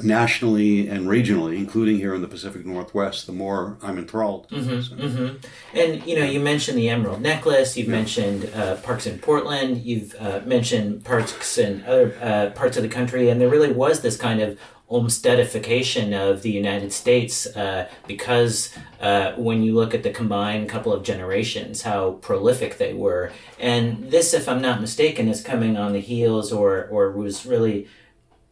nationally 0.03 0.89
and 0.89 1.07
regionally, 1.07 1.57
including 1.57 1.97
here 1.97 2.15
in 2.15 2.21
the 2.23 2.29
Pacific 2.29 2.67
Northwest, 2.67 3.27
the 3.27 3.33
more 3.33 3.79
I'm 3.83 3.99
enthralled. 3.99 4.47
hmm 4.51 4.81
So- 4.81 4.95
hmm 4.97 5.29
And 5.73 6.05
you 6.07 6.17
know, 6.19 6.25
you 6.25 6.41
mentioned 6.41 6.79
the 6.79 6.89
Emerald 6.89 7.21
Necklace. 7.23 7.77
You've 7.77 7.89
mentioned 7.89 8.51
uh, 8.55 8.77
parks 8.77 9.07
in 9.07 9.19
Portland. 9.19 9.83
You've 9.85 10.15
uh, 10.21 10.41
mentioned 10.45 11.05
parks 11.05 11.59
in 11.59 11.85
other 11.87 12.15
uh, 12.21 12.51
parts 12.51 12.77
of 12.77 12.83
the 12.83 12.89
country, 12.89 13.29
and 13.31 13.41
there 13.41 13.49
really 13.49 13.73
was 13.73 14.01
this 14.01 14.17
kind 14.17 14.41
of 14.41 14.59
Olmstedification 14.91 16.13
of 16.13 16.43
the 16.43 16.51
United 16.51 16.93
States 16.93 17.47
uh, 17.57 17.89
because 18.07 18.75
uh, 19.01 19.33
when 19.33 19.63
you 19.63 19.75
look 19.75 19.95
at 19.95 20.03
the 20.03 20.11
combined 20.11 20.69
couple 20.69 20.93
of 20.93 21.03
generations, 21.03 21.83
how 21.83 22.13
prolific 22.21 22.77
they 22.79 22.93
were. 22.93 23.33
And 23.59 24.11
this, 24.11 24.35
if 24.35 24.49
I'm 24.49 24.61
not 24.61 24.81
mistaken, 24.81 25.29
is 25.29 25.43
coming 25.43 25.77
on 25.77 25.93
the 25.93 26.01
heels 26.01 26.53
or 26.53 26.87
or 26.91 27.11
was 27.13 27.47
really 27.47 27.89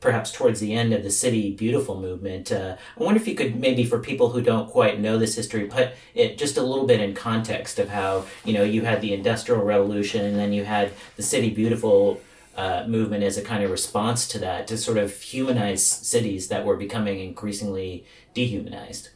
perhaps 0.03 0.31
towards 0.33 0.61
the 0.61 0.75
end 0.75 0.93
of 0.93 1.03
the 1.03 1.11
city 1.11 1.53
beautiful 1.55 1.99
movement 2.01 2.53
uh, 2.53 2.77
i 2.99 3.03
wonder 3.03 3.21
if 3.21 3.27
you 3.29 3.35
could 3.35 3.57
maybe 3.59 3.85
for 3.85 3.99
people 3.99 4.29
who 4.31 4.43
don't 4.43 4.69
quite 4.69 5.01
know 5.01 5.17
this 5.17 5.35
history 5.37 5.65
put 5.67 5.93
it 6.15 6.37
just 6.37 6.57
a 6.59 6.63
little 6.63 6.87
bit 6.87 7.01
in 7.01 7.15
context 7.15 7.79
of 7.79 7.89
how 7.89 8.25
you 8.45 8.53
know 8.53 8.65
you 8.65 8.83
had 8.83 9.01
the 9.01 9.15
industrial 9.15 9.63
revolution 9.65 10.25
and 10.27 10.37
then 10.37 10.53
you 10.53 10.65
had 10.65 10.91
the 11.17 11.23
city 11.23 11.49
beautiful 11.51 12.21
uh, 12.57 12.85
movement 12.87 13.23
as 13.25 13.39
a 13.39 13.43
kind 13.43 13.63
of 13.65 13.71
response 13.71 14.29
to 14.29 14.39
that 14.39 14.67
to 14.67 14.77
sort 14.77 14.99
of 14.99 15.09
humanize 15.23 15.83
cities 15.87 16.49
that 16.49 16.67
were 16.67 16.77
becoming 16.77 17.19
increasingly 17.21 18.05
dehumanized 18.35 19.09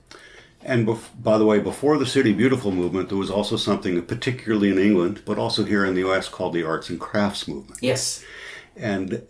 And 0.64 0.86
bef- 0.86 1.10
by 1.22 1.36
the 1.38 1.44
way, 1.44 1.58
before 1.60 1.96
the 1.98 2.06
City 2.16 2.32
Beautiful 2.32 2.72
movement, 2.72 3.08
there 3.08 3.18
was 3.18 3.30
also 3.30 3.56
something, 3.56 4.02
particularly 4.02 4.70
in 4.74 4.78
England, 4.78 5.22
but 5.28 5.38
also 5.38 5.64
here 5.64 5.84
in 5.88 5.94
the 5.94 6.04
US, 6.08 6.28
called 6.28 6.54
the 6.54 6.64
Arts 6.64 6.88
and 6.90 6.98
Crafts 6.98 7.46
movement. 7.46 7.78
yes 7.82 8.24
And 8.92 9.22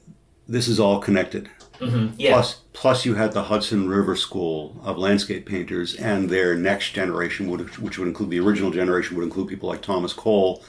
this 0.48 0.68
is 0.68 0.78
all 0.80 0.98
connected. 1.00 1.48
hmm 1.80 2.08
yeah 2.16 2.32
Plus, 2.32 2.60
plus 2.72 3.04
you 3.04 3.14
had 3.14 3.32
the 3.32 3.44
Hudson 3.44 3.88
River 3.88 4.16
School 4.16 4.80
of 4.82 4.96
landscape 4.98 5.46
painters, 5.46 5.94
and 5.94 6.30
their 6.30 6.56
next 6.56 6.92
generation, 6.92 7.48
would, 7.50 7.76
which 7.78 7.98
would 7.98 8.08
include 8.08 8.30
the 8.30 8.40
original 8.40 8.70
generation, 8.70 9.16
would 9.16 9.24
include 9.24 9.48
people 9.48 9.68
like 9.68 9.82
Thomas 9.82 10.12
Cole, 10.12 10.62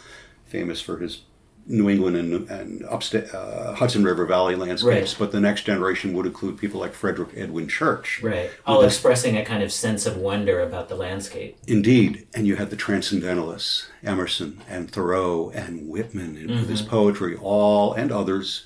famous 0.46 0.82
for 0.82 0.98
his 0.98 1.22
New 1.70 1.90
England 1.90 2.16
and, 2.16 2.50
and 2.50 2.86
upstate 2.86 3.34
uh, 3.36 3.74
Hudson 3.74 4.04
River 4.04 4.26
Valley 4.26 4.56
landscapes. 4.56 4.86
Right. 4.86 5.16
But 5.20 5.34
the 5.34 5.42
next 5.42 5.64
generation 5.64 6.14
would 6.14 6.26
include 6.26 6.58
people 6.58 6.80
like 6.80 6.94
Frederick 6.94 7.30
Edwin 7.36 7.68
Church. 7.68 8.22
right 8.24 8.50
all 8.66 8.84
expressing 8.84 9.38
a 9.38 9.44
kind 9.44 9.62
of 9.62 9.72
sense 9.74 10.06
of 10.06 10.16
wonder 10.16 10.62
about 10.62 10.88
the 10.88 10.96
landscape 10.96 11.58
Indeed, 11.68 12.26
and 12.34 12.48
you 12.48 12.56
had 12.56 12.70
the 12.70 12.78
Transcendentalists, 12.78 13.90
Emerson 14.04 14.62
and 14.70 14.90
Thoreau 14.90 15.50
and 15.54 15.90
Whitman, 15.90 16.38
and 16.38 16.50
with 16.50 16.70
his 16.70 16.82
poetry, 16.82 17.36
all 17.36 17.92
and 17.94 18.12
others 18.14 18.64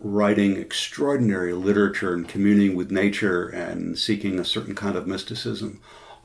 writing 0.00 0.56
extraordinary 0.56 1.52
literature 1.52 2.14
and 2.14 2.28
communing 2.28 2.76
with 2.76 2.90
nature 2.90 3.48
and 3.48 3.98
seeking 3.98 4.38
a 4.38 4.44
certain 4.44 4.74
kind 4.74 4.96
of 4.96 5.06
mysticism. 5.06 5.80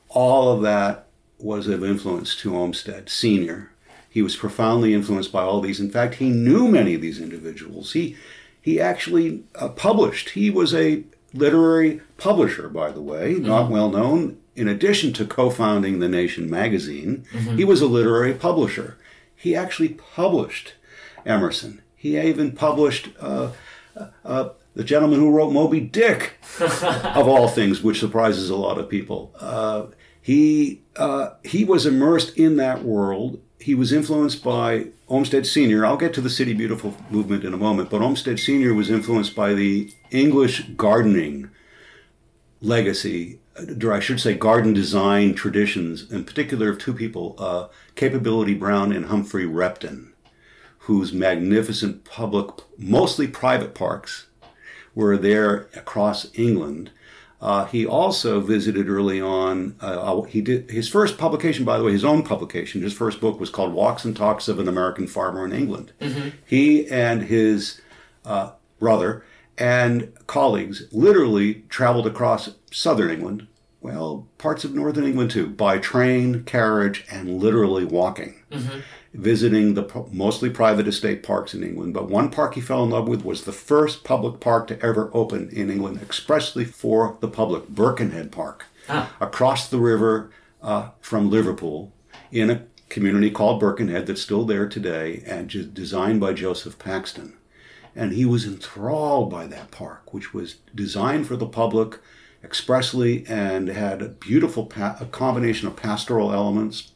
All 0.08 0.52
of 0.52 0.62
that 0.62 1.06
was 1.38 1.66
of 1.66 1.82
influence 1.82 2.36
to 2.36 2.56
Olmsted 2.56 3.08
Senior. 3.08 3.70
He 4.08 4.22
was 4.22 4.36
profoundly 4.36 4.94
influenced 4.94 5.32
by 5.32 5.42
all 5.42 5.60
these. 5.60 5.80
In 5.80 5.90
fact, 5.90 6.14
he 6.16 6.30
knew 6.30 6.68
many 6.68 6.94
of 6.94 7.00
these 7.00 7.20
individuals. 7.20 7.92
He 7.92 8.16
he 8.62 8.80
actually 8.80 9.44
uh, 9.56 9.68
published. 9.68 10.30
He 10.30 10.50
was 10.50 10.72
a 10.72 11.04
literary 11.34 12.00
publisher, 12.16 12.68
by 12.68 12.92
the 12.92 13.02
way, 13.02 13.34
not 13.34 13.70
well 13.70 13.90
known 13.90 14.38
in 14.56 14.68
addition 14.68 15.12
to 15.14 15.24
co-founding 15.24 15.98
the 15.98 16.08
Nation 16.08 16.48
magazine, 16.48 17.24
he 17.56 17.64
was 17.64 17.80
a 17.80 17.86
literary 17.86 18.34
publisher. 18.34 18.96
He 19.34 19.54
actually 19.54 19.88
published 19.88 20.74
Emerson. 21.26 21.82
He 22.04 22.20
even 22.20 22.52
published 22.52 23.08
uh, 23.18 23.52
uh, 24.26 24.50
the 24.74 24.84
gentleman 24.84 25.20
who 25.20 25.30
wrote 25.30 25.54
Moby 25.54 25.80
Dick, 25.80 26.34
of 26.60 27.26
all 27.26 27.48
things, 27.48 27.82
which 27.82 27.98
surprises 27.98 28.50
a 28.50 28.56
lot 28.56 28.76
of 28.76 28.90
people. 28.90 29.34
Uh, 29.40 29.86
he 30.20 30.82
uh, 30.96 31.30
he 31.42 31.64
was 31.64 31.86
immersed 31.86 32.36
in 32.36 32.58
that 32.58 32.84
world. 32.84 33.40
He 33.58 33.74
was 33.74 33.90
influenced 33.90 34.44
by 34.44 34.88
Olmsted 35.08 35.46
Senior. 35.46 35.86
I'll 35.86 35.96
get 35.96 36.12
to 36.12 36.20
the 36.20 36.28
City 36.28 36.52
Beautiful 36.52 36.94
movement 37.08 37.42
in 37.42 37.54
a 37.54 37.56
moment, 37.56 37.88
but 37.88 38.02
Olmsted 38.02 38.38
Senior 38.38 38.74
was 38.74 38.90
influenced 38.90 39.34
by 39.34 39.54
the 39.54 39.90
English 40.10 40.68
gardening 40.76 41.48
legacy, 42.60 43.38
or 43.82 43.94
I 43.94 44.00
should 44.00 44.20
say, 44.20 44.34
garden 44.34 44.74
design 44.74 45.32
traditions, 45.32 46.12
in 46.12 46.24
particular 46.24 46.68
of 46.68 46.78
two 46.78 46.92
people, 46.92 47.34
uh, 47.38 47.68
Capability 47.94 48.52
Brown 48.52 48.92
and 48.92 49.06
Humphrey 49.06 49.46
Repton, 49.46 50.13
whose 50.84 51.12
magnificent 51.12 52.04
public, 52.04 52.50
mostly 52.78 53.26
private 53.26 53.74
parks, 53.74 54.26
were 54.94 55.16
there 55.16 55.68
across 55.74 56.26
England. 56.34 56.90
Uh, 57.40 57.66
he 57.66 57.84
also 57.84 58.40
visited 58.40 58.88
early 58.88 59.20
on. 59.20 59.76
Uh, 59.80 60.22
he 60.22 60.40
did 60.40 60.70
his 60.70 60.88
first 60.88 61.18
publication, 61.18 61.64
by 61.64 61.76
the 61.76 61.84
way, 61.84 61.92
his 61.92 62.04
own 62.04 62.22
publication. 62.22 62.80
His 62.82 62.92
first 62.94 63.20
book 63.20 63.40
was 63.40 63.50
called 63.50 63.72
"Walks 63.74 64.04
and 64.04 64.16
Talks 64.16 64.48
of 64.48 64.58
an 64.58 64.68
American 64.68 65.06
Farmer 65.06 65.44
in 65.44 65.52
England." 65.52 65.92
He 66.46 66.86
and 66.88 67.22
his 67.22 67.80
uh, 68.24 68.52
brother 68.78 69.24
and 69.58 70.12
colleagues 70.26 70.84
literally 70.92 71.64
traveled 71.68 72.06
across 72.06 72.50
southern 72.70 73.10
England, 73.10 73.46
well, 73.80 74.26
parts 74.38 74.64
of 74.64 74.74
northern 74.74 75.04
England 75.04 75.30
too, 75.30 75.46
by 75.46 75.78
train, 75.78 76.44
carriage, 76.44 77.04
and 77.10 77.38
literally 77.40 77.84
walking, 77.84 78.34
visiting 79.14 79.74
the 79.74 80.06
mostly 80.12 80.50
private 80.50 80.86
estate 80.86 81.22
parks 81.22 81.54
in 81.54 81.62
England. 81.62 81.94
But 81.94 82.08
one 82.08 82.30
park 82.30 82.54
he 82.54 82.60
fell 82.60 82.84
in 82.84 82.90
love 82.90 83.08
with 83.08 83.24
was 83.24 83.44
the 83.44 83.52
first 83.52 84.04
public 84.04 84.40
park 84.40 84.66
to 84.68 84.80
ever 84.82 85.10
open 85.14 85.48
in 85.50 85.70
England 85.70 86.02
expressly 86.02 86.64
for 86.64 87.16
the 87.20 87.28
public, 87.28 87.68
Birkenhead 87.68 88.32
Park, 88.32 88.66
across 89.20 89.68
the 89.68 89.78
river 89.78 90.30
uh, 90.62 90.90
from 91.00 91.30
Liverpool 91.30 91.92
in 92.30 92.50
a 92.50 92.66
community 92.88 93.30
called 93.30 93.60
Birkenhead 93.60 94.06
that's 94.06 94.20
still 94.20 94.44
there 94.44 94.68
today 94.68 95.22
and 95.26 95.72
designed 95.72 96.20
by 96.20 96.32
Joseph 96.32 96.78
Paxton 96.78 97.34
and 97.96 98.12
he 98.12 98.24
was 98.24 98.44
enthralled 98.44 99.30
by 99.30 99.46
that 99.46 99.70
park, 99.70 100.12
which 100.12 100.34
was 100.34 100.56
designed 100.74 101.26
for 101.26 101.36
the 101.36 101.46
public 101.46 101.98
expressly 102.42 103.24
and 103.26 103.68
had 103.68 104.02
a 104.02 104.08
beautiful 104.08 104.66
pa- 104.66 104.96
a 105.00 105.06
combination 105.06 105.66
of 105.66 105.76
pastoral 105.76 106.32
elements 106.32 106.92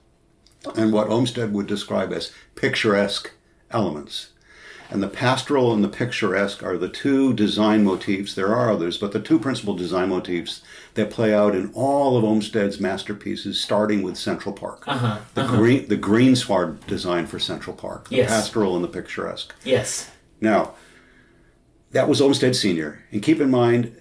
and 0.76 0.92
what 0.92 1.08
Olmsted 1.08 1.52
would 1.52 1.66
describe 1.66 2.12
as 2.12 2.32
picturesque 2.54 3.30
elements. 3.70 4.30
And 4.90 5.02
the 5.02 5.08
pastoral 5.08 5.74
and 5.74 5.84
the 5.84 5.88
picturesque 5.88 6.62
are 6.62 6.78
the 6.78 6.88
two 6.88 7.34
design 7.34 7.84
motifs. 7.84 8.34
There 8.34 8.54
are 8.54 8.70
others, 8.72 8.96
but 8.96 9.12
the 9.12 9.20
two 9.20 9.38
principal 9.38 9.74
design 9.74 10.08
motifs 10.08 10.62
that 10.94 11.10
play 11.10 11.34
out 11.34 11.54
in 11.54 11.70
all 11.74 12.16
of 12.16 12.24
Olmsted's 12.24 12.80
masterpieces, 12.80 13.60
starting 13.60 14.02
with 14.02 14.16
Central 14.16 14.54
Park. 14.54 14.84
Uh-huh, 14.88 15.18
The 15.34 15.42
uh-huh. 15.42 15.56
green, 15.58 15.88
the 15.88 15.98
greensward 15.98 16.86
design 16.86 17.26
for 17.26 17.38
Central 17.38 17.76
Park, 17.76 18.08
the 18.08 18.16
Yes. 18.16 18.30
pastoral 18.30 18.76
and 18.76 18.82
the 18.82 18.88
picturesque. 18.88 19.54
Yes. 19.62 20.10
Now, 20.40 20.72
that 21.90 22.08
was 22.08 22.22
Olmsted 22.22 22.56
Senior. 22.56 23.04
And 23.12 23.22
keep 23.22 23.40
in 23.42 23.50
mind, 23.50 23.94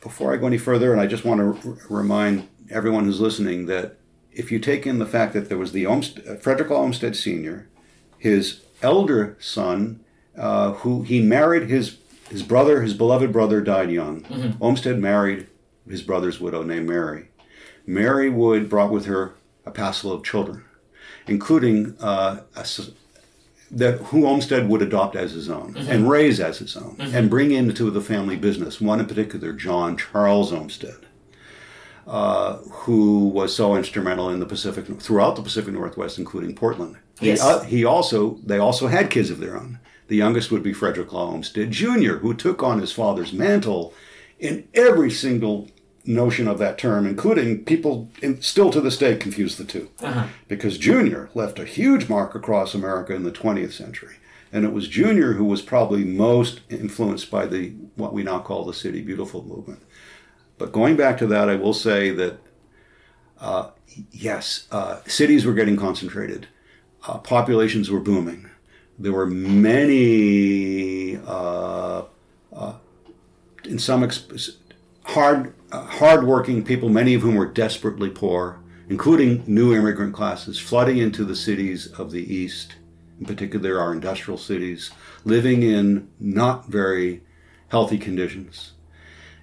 before 0.00 0.34
I 0.34 0.38
go 0.38 0.48
any 0.48 0.58
further, 0.58 0.90
and 0.92 1.00
I 1.00 1.06
just 1.06 1.24
want 1.24 1.40
to 1.62 1.68
r- 1.70 1.76
remind 1.88 2.48
everyone 2.68 3.04
who's 3.04 3.20
listening 3.20 3.66
that 3.66 3.96
if 4.34 4.50
you 4.50 4.58
take 4.58 4.86
in 4.86 4.98
the 4.98 5.06
fact 5.06 5.32
that 5.34 5.48
there 5.48 5.58
was 5.58 5.72
the 5.72 5.86
Olmsted, 5.86 6.40
Frederick 6.42 6.70
Olmsted 6.70 7.14
Senior, 7.16 7.66
his 8.18 8.60
elder 8.82 9.36
son, 9.40 10.00
uh, 10.36 10.72
who 10.72 11.02
he 11.02 11.20
married 11.20 11.68
his 11.68 11.96
his 12.30 12.42
brother, 12.42 12.80
his 12.80 12.94
beloved 12.94 13.30
brother, 13.30 13.60
died 13.60 13.90
young. 13.90 14.22
Mhm. 14.22 14.56
Olmsted 14.58 14.98
married 14.98 15.46
his 15.86 16.00
brother's 16.00 16.40
widow 16.40 16.62
named 16.62 16.88
Mary. 16.88 17.28
Mary 17.86 18.30
Wood 18.30 18.70
brought 18.70 18.90
with 18.90 19.04
her 19.04 19.32
a 19.66 19.70
passel 19.70 20.10
of 20.12 20.24
children, 20.24 20.62
including 21.26 21.94
uh, 22.00 22.38
a 22.56 22.66
that 23.70 23.98
who 23.98 24.26
Olmsted 24.26 24.68
would 24.68 24.82
adopt 24.82 25.16
as 25.16 25.32
his 25.32 25.48
own 25.50 25.74
Mhm. 25.74 25.88
and 25.88 26.10
raise 26.10 26.40
as 26.40 26.58
his 26.58 26.76
own 26.76 26.96
Mhm. 26.98 27.14
and 27.14 27.30
bring 27.30 27.52
into 27.52 27.90
the 27.90 28.00
family 28.02 28.36
business. 28.36 28.80
One 28.80 29.00
in 29.00 29.06
particular, 29.06 29.52
John 29.52 29.96
Charles 29.96 30.52
Olmsted, 30.52 31.01
uh, 32.06 32.56
who 32.58 33.28
was 33.28 33.54
so 33.54 33.76
instrumental 33.76 34.28
in 34.30 34.40
the 34.40 34.46
Pacific 34.46 34.86
throughout 35.00 35.36
the 35.36 35.42
Pacific 35.42 35.72
Northwest, 35.74 36.18
including 36.18 36.54
Portland. 36.54 36.96
He- 37.20 37.28
Yes. 37.28 37.40
uh, 37.42 37.62
he 37.62 37.84
also 37.84 38.38
they 38.44 38.58
also 38.58 38.88
had 38.88 39.10
kids 39.10 39.30
of 39.30 39.38
their 39.38 39.56
own. 39.56 39.78
The 40.08 40.16
youngest 40.16 40.50
would 40.50 40.62
be 40.62 40.72
Frederick 40.72 41.12
Law 41.12 41.30
Olmsted 41.30 41.70
Jr., 41.70 42.16
who 42.16 42.34
took 42.34 42.62
on 42.62 42.80
his 42.80 42.92
father's 42.92 43.32
mantle 43.32 43.94
in 44.38 44.66
every 44.74 45.10
single 45.10 45.68
notion 46.04 46.48
of 46.48 46.58
that 46.58 46.76
term, 46.78 47.06
including 47.06 47.64
people 47.64 48.10
in, 48.20 48.42
still 48.42 48.70
to 48.72 48.80
this 48.80 48.98
day 48.98 49.14
confuse 49.16 49.56
the 49.56 49.64
two 49.64 49.88
Uh-huh. 50.02 50.26
because 50.48 50.76
Junior 50.76 51.30
left 51.32 51.60
a 51.60 51.64
huge 51.64 52.08
mark 52.08 52.34
across 52.34 52.74
America 52.74 53.14
in 53.14 53.22
the 53.22 53.30
20th 53.30 53.72
century. 53.72 54.16
And 54.52 54.64
it 54.64 54.72
was 54.72 54.88
Junior 54.88 55.34
who 55.34 55.44
was 55.44 55.62
probably 55.62 56.04
most 56.04 56.60
influenced 56.68 57.30
by 57.30 57.46
the 57.46 57.68
what 57.94 58.12
we 58.12 58.22
now 58.24 58.40
call 58.40 58.64
the 58.64 58.74
City 58.74 59.00
Beautiful 59.00 59.44
movement. 59.44 59.80
But 60.62 60.70
going 60.70 60.94
back 60.94 61.18
to 61.18 61.26
that, 61.26 61.48
I 61.48 61.56
will 61.56 61.74
say 61.74 62.10
that 62.10 62.38
uh, 63.40 63.70
yes, 64.12 64.68
uh, 64.70 65.00
cities 65.08 65.44
were 65.44 65.54
getting 65.54 65.76
concentrated, 65.76 66.46
uh, 67.04 67.18
populations 67.18 67.90
were 67.90 67.98
booming. 67.98 68.48
There 68.96 69.10
were 69.10 69.26
many, 69.26 71.16
uh, 71.16 72.04
uh, 72.52 72.74
in 73.64 73.80
some 73.80 74.04
ex- 74.04 74.52
hard, 75.02 75.52
uh, 75.72 75.84
hardworking 75.84 76.62
people, 76.62 76.88
many 76.88 77.14
of 77.14 77.22
whom 77.22 77.34
were 77.34 77.46
desperately 77.46 78.08
poor, 78.08 78.60
including 78.88 79.42
new 79.48 79.74
immigrant 79.74 80.14
classes, 80.14 80.60
flooding 80.60 80.98
into 80.98 81.24
the 81.24 81.34
cities 81.34 81.88
of 81.88 82.12
the 82.12 82.32
East, 82.32 82.76
in 83.18 83.26
particular 83.26 83.80
our 83.80 83.92
industrial 83.92 84.38
cities, 84.38 84.92
living 85.24 85.64
in 85.64 86.08
not 86.20 86.68
very 86.68 87.22
healthy 87.66 87.98
conditions. 87.98 88.74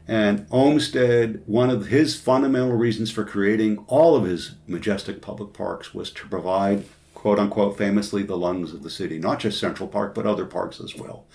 And 0.09 0.47
Olmsted, 0.49 1.43
one 1.45 1.69
of 1.69 1.85
his 1.85 2.19
fundamental 2.19 2.71
reasons 2.71 3.11
for 3.11 3.23
creating 3.23 3.85
all 3.85 4.15
of 4.15 4.23
his 4.23 4.55
majestic 4.65 5.21
public 5.21 5.53
parks 5.53 5.93
was 5.93 6.09
to 6.13 6.27
provide, 6.27 6.85
quote 7.13 7.37
unquote, 7.37 7.77
famously 7.77 8.23
the 8.23 8.35
lungs 8.35 8.73
of 8.73 8.81
the 8.81 8.89
city, 8.89 9.19
not 9.19 9.39
just 9.39 9.59
Central 9.59 9.87
Park, 9.87 10.15
but 10.15 10.25
other 10.25 10.47
parks 10.47 10.81
as 10.81 10.95
well. 10.95 11.25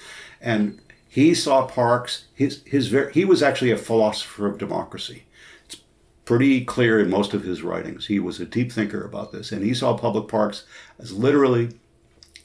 And 0.40 0.80
he 1.08 1.34
saw 1.34 1.68
parks, 1.68 2.24
his, 2.34 2.64
his, 2.66 2.88
ver- 2.88 3.10
he 3.10 3.24
was 3.24 3.44
actually 3.44 3.70
a 3.70 3.76
philosopher 3.76 4.48
of 4.48 4.58
democracy. 4.58 5.22
It's 5.66 5.76
pretty 6.24 6.64
clear 6.64 6.98
in 6.98 7.08
most 7.08 7.32
of 7.32 7.44
his 7.44 7.62
writings. 7.62 8.06
He 8.06 8.18
was 8.18 8.40
a 8.40 8.44
deep 8.44 8.72
thinker 8.72 9.04
about 9.04 9.30
this, 9.30 9.52
and 9.52 9.64
he 9.64 9.72
saw 9.72 9.96
public 9.96 10.26
parks 10.26 10.64
as 10.98 11.12
literally 11.12 11.78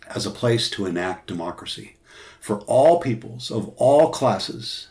as 0.06 0.28
a 0.28 0.32
place 0.32 0.70
to 0.72 0.86
enact 0.86 1.26
democracy 1.26 1.96
for 2.40 2.60
all 2.68 3.00
peoples 3.00 3.50
of 3.50 3.70
all 3.78 4.12
classes 4.12 4.90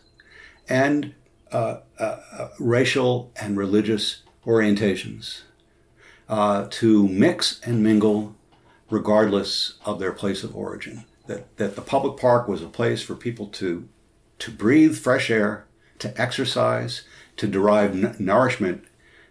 and 0.68 1.14
uh, 1.52 1.78
uh, 1.98 2.48
racial 2.58 3.30
and 3.40 3.56
religious 3.56 4.22
orientations 4.46 5.42
uh, 6.28 6.66
to 6.70 7.08
mix 7.08 7.60
and 7.64 7.82
mingle 7.82 8.34
regardless 8.90 9.74
of 9.84 9.98
their 9.98 10.12
place 10.12 10.42
of 10.42 10.56
origin. 10.56 11.04
That, 11.26 11.56
that 11.58 11.76
the 11.76 11.82
public 11.82 12.18
park 12.18 12.48
was 12.48 12.62
a 12.62 12.68
place 12.68 13.02
for 13.02 13.14
people 13.14 13.46
to, 13.48 13.86
to 14.38 14.50
breathe 14.50 14.96
fresh 14.96 15.30
air, 15.30 15.66
to 15.98 16.18
exercise, 16.20 17.02
to 17.36 17.46
derive 17.46 17.92
n- 17.92 18.16
nourishment, 18.18 18.84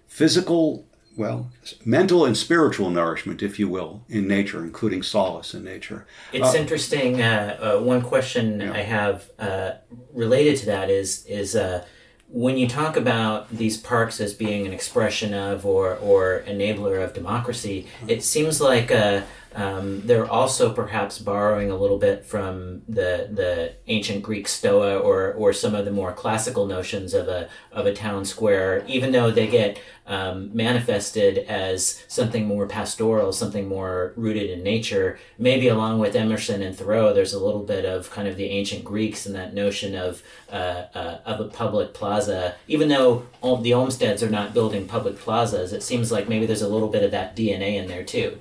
physical, 0.06 0.86
well, 1.16 1.50
mental 1.84 2.24
and 2.24 2.38
spiritual 2.38 2.92
nourishment, 2.92 3.42
if 3.42 3.58
you 3.58 3.68
will, 3.68 4.04
in 4.08 4.28
nature, 4.28 4.64
including 4.64 5.02
solace 5.02 5.56
in 5.56 5.64
nature. 5.64 6.06
It's 6.32 6.54
Uh, 6.54 6.58
interesting. 6.60 7.20
Uh, 7.20 7.58
uh, 7.80 7.84
one 7.84 8.04
question 8.04 8.62
I 8.62 8.82
have 8.84 9.32
uh, 9.40 9.72
related 10.14 10.58
to 10.58 10.66
that 10.68 10.92
is 10.92 11.26
is 11.26 11.56
uh, 11.56 11.84
when 12.30 12.58
you 12.58 12.68
talk 12.68 12.98
about 12.98 13.50
these 13.50 13.78
parks 13.78 14.20
as 14.20 14.34
being 14.34 14.68
an 14.68 14.74
expression 14.74 15.34
of 15.34 15.66
or 15.66 15.96
or 15.96 16.44
enabler 16.46 17.04
of 17.04 17.14
democracy, 17.14 17.88
it 18.08 18.24
seems 18.24 18.60
like 18.60 18.92
uh, 18.92 19.22
Um, 19.58 20.06
they're 20.06 20.30
also 20.30 20.72
perhaps 20.72 21.18
borrowing 21.18 21.72
a 21.72 21.76
little 21.76 21.98
bit 21.98 22.24
from 22.24 22.84
the 22.88 23.28
the 23.34 23.74
ancient 23.88 24.22
Greek 24.22 24.48
stoa 24.48 25.00
or 25.00 25.34
or 25.34 25.52
some 25.52 25.74
of 25.74 25.84
the 25.84 25.92
more 25.92 26.14
classical 26.14 26.68
notions 26.68 27.16
of 27.16 27.28
a 27.28 27.50
of 27.72 27.88
a 27.88 27.94
town 27.94 28.24
square, 28.24 28.86
even 28.88 29.12
though 29.12 29.32
they 29.32 29.48
get 29.48 29.80
um, 30.06 30.52
manifested 30.56 31.40
as 31.40 32.04
something 32.08 32.46
more 32.46 32.68
pastoral, 32.68 33.34
something 33.34 33.68
more 33.68 34.14
rooted 34.16 34.52
in 34.52 34.62
nature. 34.62 35.18
Maybe 35.40 35.70
along 35.70 35.98
with 35.98 36.16
Emerson 36.16 36.62
and 36.62 36.78
Thoreau, 36.78 37.12
there's 37.12 37.34
a 37.34 37.44
little 37.44 37.64
bit 37.64 37.84
of 37.84 38.12
kind 38.12 38.28
of 38.28 38.38
the 38.38 38.46
ancient 38.46 38.86
Greeks 38.86 39.26
and 39.26 39.36
that 39.36 39.56
notion 39.56 39.96
of 39.96 40.22
uh, 40.52 40.84
uh, 40.94 41.18
of 41.26 41.40
a 41.40 41.46
public 41.46 41.96
plaza. 41.96 42.54
Even 42.68 42.90
though 42.90 43.26
the 43.42 43.72
Olmsteds 43.72 44.22
are 44.22 44.30
not 44.30 44.54
building 44.54 44.88
public 44.88 45.18
plazas, 45.18 45.74
it 45.74 45.82
seems 45.82 46.12
like 46.12 46.30
maybe 46.30 46.46
there's 46.46 46.62
a 46.62 46.70
little 46.70 46.90
bit 46.90 47.02
of 47.02 47.10
that 47.10 47.36
DNA 47.36 47.74
in 47.74 47.88
there 47.88 48.04
too. 48.04 48.38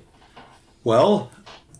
Well, 0.87 1.31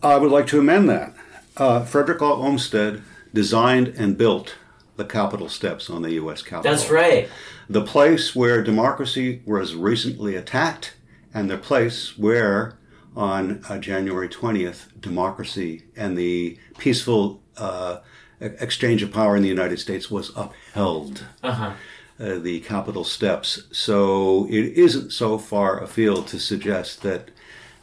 I 0.02 0.18
would 0.18 0.30
like 0.30 0.46
to 0.48 0.58
amend 0.58 0.90
that. 0.90 1.14
Uh, 1.56 1.82
Frederick 1.82 2.20
Law 2.20 2.34
Olmsted 2.34 3.02
designed 3.32 3.88
and 3.96 4.18
built 4.18 4.56
the 4.96 5.06
Capitol 5.06 5.48
steps 5.48 5.88
on 5.88 6.02
the 6.02 6.12
U.S. 6.20 6.42
Capitol. 6.42 6.70
That's 6.70 6.90
right. 6.90 7.26
The 7.70 7.80
place 7.80 8.36
where 8.36 8.62
democracy 8.62 9.40
was 9.46 9.74
recently 9.74 10.36
attacked, 10.36 10.94
and 11.32 11.48
the 11.48 11.56
place 11.56 12.18
where, 12.18 12.76
on 13.16 13.64
uh, 13.70 13.78
January 13.78 14.28
20th, 14.28 15.00
democracy 15.00 15.84
and 15.96 16.14
the 16.14 16.58
peaceful 16.76 17.40
uh, 17.56 18.00
exchange 18.40 19.02
of 19.02 19.10
power 19.10 19.36
in 19.36 19.42
the 19.42 19.48
United 19.48 19.78
States 19.78 20.10
was 20.10 20.32
upheld. 20.36 21.24
Uh-huh. 21.42 21.72
Uh, 22.20 22.38
the 22.40 22.60
Capitol 22.60 23.04
steps. 23.04 23.62
So 23.72 24.46
it 24.50 24.74
isn't 24.74 25.14
so 25.14 25.38
far 25.38 25.82
afield 25.82 26.26
to 26.26 26.38
suggest 26.38 27.00
that 27.04 27.30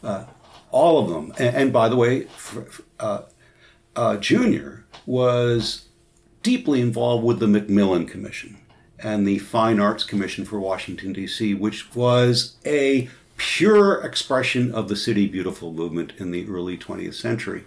uh, 0.03 0.25
all 0.75 0.99
of 0.99 1.09
them, 1.09 1.33
and, 1.39 1.55
and 1.55 1.73
by 1.73 1.87
the 1.87 1.95
way, 1.95 2.27
uh, 2.99 3.21
uh, 3.95 4.17
Junior 4.17 4.83
was 5.05 5.85
deeply 6.43 6.81
involved 6.81 7.23
with 7.23 7.39
the 7.39 7.45
McMillan 7.45 8.09
Commission 8.09 8.57
and 8.99 9.25
the 9.25 9.39
Fine 9.39 9.79
Arts 9.79 10.03
Commission 10.03 10.43
for 10.43 10.59
Washington, 10.59 11.13
D.C., 11.13 11.53
which 11.53 11.95
was 11.95 12.57
a 12.65 13.09
pure 13.37 14.01
expression 14.01 14.73
of 14.73 14.89
the 14.89 14.97
City 14.97 15.29
Beautiful 15.29 15.71
movement 15.71 16.11
in 16.17 16.31
the 16.31 16.45
early 16.49 16.77
20th 16.77 17.13
century 17.13 17.63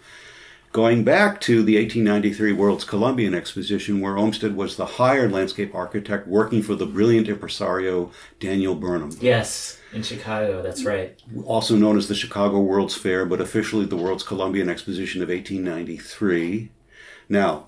going 0.73 1.05
back 1.05 1.41
to 1.43 1.63
the 1.63 1.77
1893 1.77 2.53
World's 2.53 2.85
Columbian 2.85 3.35
Exposition, 3.35 4.01
where 4.01 4.17
Olmsted 4.17 4.55
was 4.55 4.77
the 4.77 4.87
hired 4.87 5.33
landscape 5.33 5.75
architect 5.75 6.27
working 6.27 6.63
for 6.63 6.75
the 6.75 6.87
brilliant 6.87 7.29
impresario 7.29 8.11
Daniel 8.39 8.75
Burnham. 8.75 9.17
Yes, 9.21 9.79
in 9.93 10.03
Chicago, 10.03 10.63
that's 10.63 10.85
right. 10.85 11.21
Also 11.45 11.77
known 11.77 11.97
as 11.97 12.09
the 12.09 12.15
Chicago 12.15 12.61
World's 12.61 12.97
Fair, 12.97 13.25
but 13.25 13.41
officially 13.41 13.87
the 13.87 13.97
World's 13.97 14.23
Columbian 14.23 14.69
Exposition 14.69 15.23
of 15.23 15.29
1893. 15.29 16.71
Now, 17.29 17.67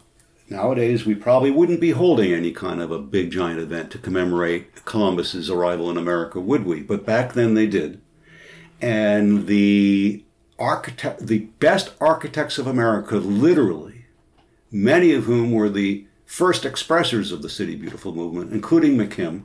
nowadays 0.49 1.07
we 1.07 1.15
probably 1.15 1.51
wouldn't 1.51 1.81
be 1.81 1.93
holding 1.93 2.33
any 2.33 2.53
kind 2.53 2.81
of 2.81 2.91
a 2.91 2.99
big 2.99 3.31
giant 3.31 3.61
event 3.61 3.91
to 3.93 3.99
commemorate 3.99 4.85
Columbus's 4.85 5.49
arrival 5.49 5.91
in 5.91 5.97
America, 5.97 6.41
would 6.41 6.67
we? 6.67 6.83
But 6.83 7.07
back 7.07 7.33
then 7.33 7.55
they 7.55 7.67
did. 7.67 8.01
And 8.83 9.47
the 9.47 10.25
architect, 10.61 11.27
the 11.27 11.41
best 11.59 11.93
architects 12.01 12.59
of 12.59 12.67
America, 12.67 13.17
literally, 13.17 14.05
many 14.71 15.13
of 15.13 15.25
whom 15.25 15.51
were 15.51 15.71
the 15.71 16.05
first 16.27 16.63
expressors 16.63 17.33
of 17.33 17.43
the 17.43 17.49
City 17.49 17.75
Beautiful 17.75 18.15
movement, 18.15 18.53
including 18.53 18.97
McKim, 18.97 19.45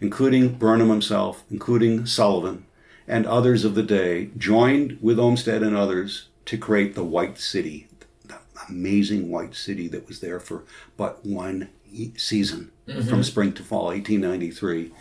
including 0.00 0.54
Burnham 0.54 0.88
himself, 0.88 1.44
including 1.50 2.06
Sullivan, 2.06 2.64
and 3.06 3.26
others 3.26 3.64
of 3.64 3.74
the 3.74 3.82
day, 3.82 4.30
joined 4.38 4.98
with 5.02 5.18
Olmsted 5.18 5.62
and 5.62 5.76
others 5.76 6.28
to 6.46 6.56
create 6.56 6.94
the 6.94 7.04
White 7.04 7.38
City, 7.38 7.88
the 8.24 8.38
amazing 8.68 9.30
White 9.30 9.54
City 9.54 9.88
that 9.88 10.06
was 10.06 10.20
there 10.20 10.40
for 10.40 10.64
but 10.96 11.24
one 11.24 11.68
season, 12.16 12.70
mm-hmm. 12.86 13.08
from 13.08 13.22
spring 13.22 13.52
to 13.52 13.62
fall, 13.62 13.86
1893. 13.86 14.92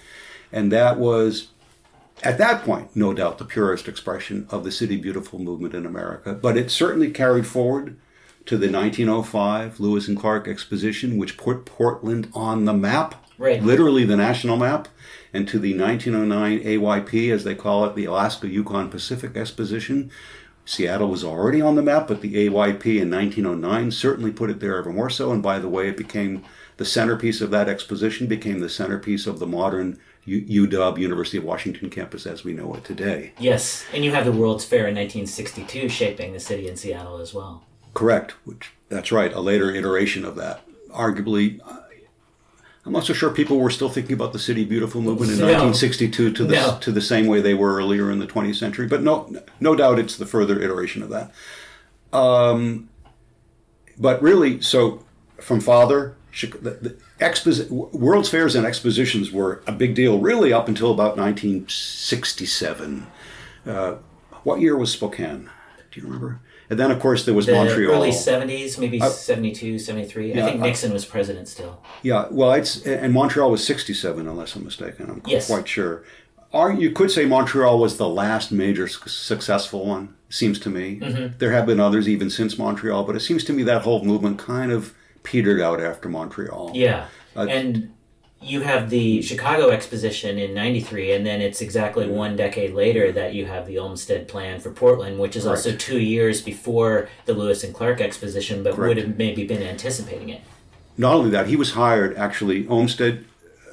And 0.51 0.71
that 0.71 0.97
was 0.97 1.49
at 2.23 2.37
that 2.37 2.63
point, 2.63 2.95
no 2.95 3.13
doubt, 3.13 3.37
the 3.37 3.45
purest 3.45 3.87
expression 3.87 4.47
of 4.49 4.63
the 4.63 4.71
City 4.71 4.97
Beautiful 4.97 5.39
movement 5.39 5.73
in 5.73 5.85
America. 5.85 6.33
But 6.33 6.57
it 6.57 6.71
certainly 6.71 7.11
carried 7.11 7.45
forward 7.45 7.97
to 8.45 8.57
the 8.57 8.71
1905 8.71 9.79
Lewis 9.79 10.07
and 10.07 10.17
Clark 10.17 10.47
Exposition, 10.47 11.17
which 11.17 11.37
put 11.37 11.65
Portland 11.65 12.29
on 12.33 12.65
the 12.65 12.73
map, 12.73 13.25
right. 13.37 13.61
literally 13.61 14.05
the 14.05 14.15
national 14.15 14.55
map, 14.55 14.87
and 15.33 15.47
to 15.47 15.59
the 15.59 15.77
1909 15.77 16.59
AYP, 16.59 17.31
as 17.31 17.43
they 17.43 17.55
call 17.55 17.85
it, 17.85 17.95
the 17.95 18.05
Alaska 18.05 18.47
Yukon 18.47 18.89
Pacific 18.89 19.35
Exposition. 19.35 20.11
Seattle 20.63 21.09
was 21.09 21.23
already 21.23 21.61
on 21.61 21.75
the 21.75 21.83
map, 21.83 22.07
but 22.07 22.21
the 22.21 22.47
AYP 22.47 22.99
in 22.99 23.11
1909 23.11 23.91
certainly 23.91 24.31
put 24.31 24.49
it 24.49 24.59
there 24.59 24.77
ever 24.77 24.91
more 24.91 25.09
so. 25.09 25.31
And 25.31 25.43
by 25.43 25.59
the 25.59 25.69
way, 25.69 25.89
it 25.89 25.97
became 25.97 26.43
the 26.77 26.85
centerpiece 26.85 27.41
of 27.41 27.51
that 27.51 27.69
exposition, 27.69 28.27
became 28.27 28.59
the 28.59 28.69
centerpiece 28.69 29.27
of 29.27 29.39
the 29.39 29.47
modern 29.47 29.99
UW, 30.27 30.97
University 30.97 31.37
of 31.37 31.43
Washington 31.43 31.89
campus 31.89 32.25
as 32.25 32.43
we 32.43 32.53
know 32.53 32.73
it 32.73 32.83
today. 32.83 33.33
Yes, 33.37 33.85
and 33.93 34.03
you 34.03 34.11
have 34.11 34.25
the 34.25 34.31
World's 34.31 34.65
Fair 34.65 34.87
in 34.87 34.95
1962 34.95 35.89
shaping 35.89 36.33
the 36.33 36.39
city 36.39 36.67
in 36.67 36.75
Seattle 36.75 37.19
as 37.19 37.33
well. 37.33 37.63
Correct, 37.93 38.31
which 38.43 38.71
that's 38.89 39.11
right, 39.11 39.31
a 39.31 39.39
later 39.39 39.73
iteration 39.73 40.25
of 40.25 40.35
that. 40.35 40.61
Arguably, 40.89 41.59
I'm 42.85 42.91
not 42.91 43.03
so 43.03 43.13
sure 43.13 43.31
people 43.31 43.57
were 43.57 43.71
still 43.71 43.89
thinking 43.89 44.13
about 44.13 44.31
the 44.31 44.39
City 44.39 44.63
Beautiful 44.63 45.01
movement 45.01 45.31
in 45.31 45.39
no. 45.39 45.45
1962 45.45 46.31
to 46.33 46.43
the 46.43 46.53
no. 46.53 46.77
to 46.81 46.91
the 46.91 47.01
same 47.01 47.25
way 47.25 47.41
they 47.41 47.55
were 47.55 47.75
earlier 47.75 48.11
in 48.11 48.19
the 48.19 48.27
20th 48.27 48.55
century, 48.55 48.87
but 48.87 49.01
no 49.01 49.33
no 49.59 49.75
doubt 49.75 49.97
it's 49.97 50.17
the 50.17 50.25
further 50.25 50.61
iteration 50.61 51.01
of 51.01 51.09
that. 51.09 51.31
Um, 52.13 52.89
but 53.97 54.21
really, 54.21 54.61
so 54.61 55.03
from 55.39 55.61
father 55.61 56.15
the, 56.41 56.97
the 57.19 57.67
World's 57.69 58.29
Fairs 58.29 58.55
and 58.55 58.65
expositions 58.65 59.31
were 59.31 59.63
a 59.67 59.71
big 59.71 59.95
deal, 59.95 60.19
really, 60.19 60.51
up 60.51 60.67
until 60.67 60.91
about 60.91 61.17
1967. 61.17 63.07
Uh, 63.65 63.95
what 64.43 64.59
year 64.59 64.77
was 64.77 64.91
Spokane? 64.91 65.49
Do 65.91 65.99
you 66.01 66.05
remember? 66.05 66.41
And 66.69 66.79
then, 66.79 66.91
of 66.91 66.99
course, 66.99 67.25
there 67.25 67.33
was 67.33 67.45
the 67.45 67.53
Montreal. 67.53 67.95
Early 67.95 68.09
70s, 68.09 68.79
maybe 68.79 68.99
uh, 68.99 69.09
72, 69.09 69.79
73. 69.79 70.33
Yeah, 70.33 70.45
I 70.45 70.49
think 70.49 70.61
Nixon 70.61 70.91
uh, 70.91 70.93
was 70.93 71.05
president 71.05 71.47
still. 71.47 71.81
Yeah, 72.01 72.27
well, 72.31 72.51
it's 72.53 72.85
and 72.85 73.13
Montreal 73.13 73.51
was 73.51 73.65
67, 73.65 74.27
unless 74.27 74.55
I'm 74.55 74.63
mistaken. 74.63 75.09
I'm 75.09 75.21
yes. 75.25 75.47
quite 75.47 75.67
sure. 75.67 76.03
Or 76.51 76.71
you 76.71 76.91
could 76.91 77.11
say 77.11 77.25
Montreal 77.25 77.79
was 77.79 77.97
the 77.97 78.07
last 78.07 78.51
major 78.51 78.87
successful 78.87 79.85
one, 79.85 80.15
seems 80.29 80.57
to 80.59 80.69
me. 80.69 80.99
Mm-hmm. 80.99 81.37
There 81.37 81.51
have 81.51 81.65
been 81.65 81.79
others 81.79 82.07
even 82.07 82.29
since 82.29 82.57
Montreal, 82.57 83.03
but 83.03 83.15
it 83.15 83.19
seems 83.19 83.43
to 83.45 83.53
me 83.53 83.61
that 83.63 83.81
whole 83.81 84.03
movement 84.03 84.39
kind 84.39 84.71
of 84.71 84.93
petered 85.25 85.59
out 85.59 85.81
after 85.81 86.07
Montreal. 86.07 86.71
Yeah. 86.73 87.07
Uh, 87.35 87.47
and 87.49 87.91
you 88.41 88.61
have 88.61 88.89
the 88.89 89.21
Chicago 89.21 89.69
Exposition 89.69 90.37
in 90.37 90.53
93, 90.53 91.13
and 91.13 91.25
then 91.25 91.41
it's 91.41 91.61
exactly 91.61 92.07
one 92.07 92.35
decade 92.35 92.73
later 92.73 93.11
that 93.11 93.33
you 93.33 93.45
have 93.45 93.65
the 93.65 93.77
Olmsted 93.79 94.27
Plan 94.27 94.59
for 94.59 94.71
Portland, 94.71 95.19
which 95.19 95.35
is 95.35 95.43
correct. 95.43 95.57
also 95.57 95.75
two 95.75 95.99
years 95.99 96.41
before 96.41 97.09
the 97.25 97.33
Lewis 97.33 97.63
and 97.63 97.73
Clark 97.73 97.99
Exposition, 97.99 98.63
but 98.63 98.75
correct. 98.75 98.87
would 98.95 98.97
have 98.97 99.17
maybe 99.17 99.45
been 99.45 99.63
anticipating 99.63 100.29
it. 100.29 100.41
Not 100.97 101.15
only 101.15 101.31
that, 101.31 101.47
he 101.47 101.55
was 101.55 101.71
hired, 101.71 102.15
actually, 102.15 102.67
Olmsted, 102.67 103.25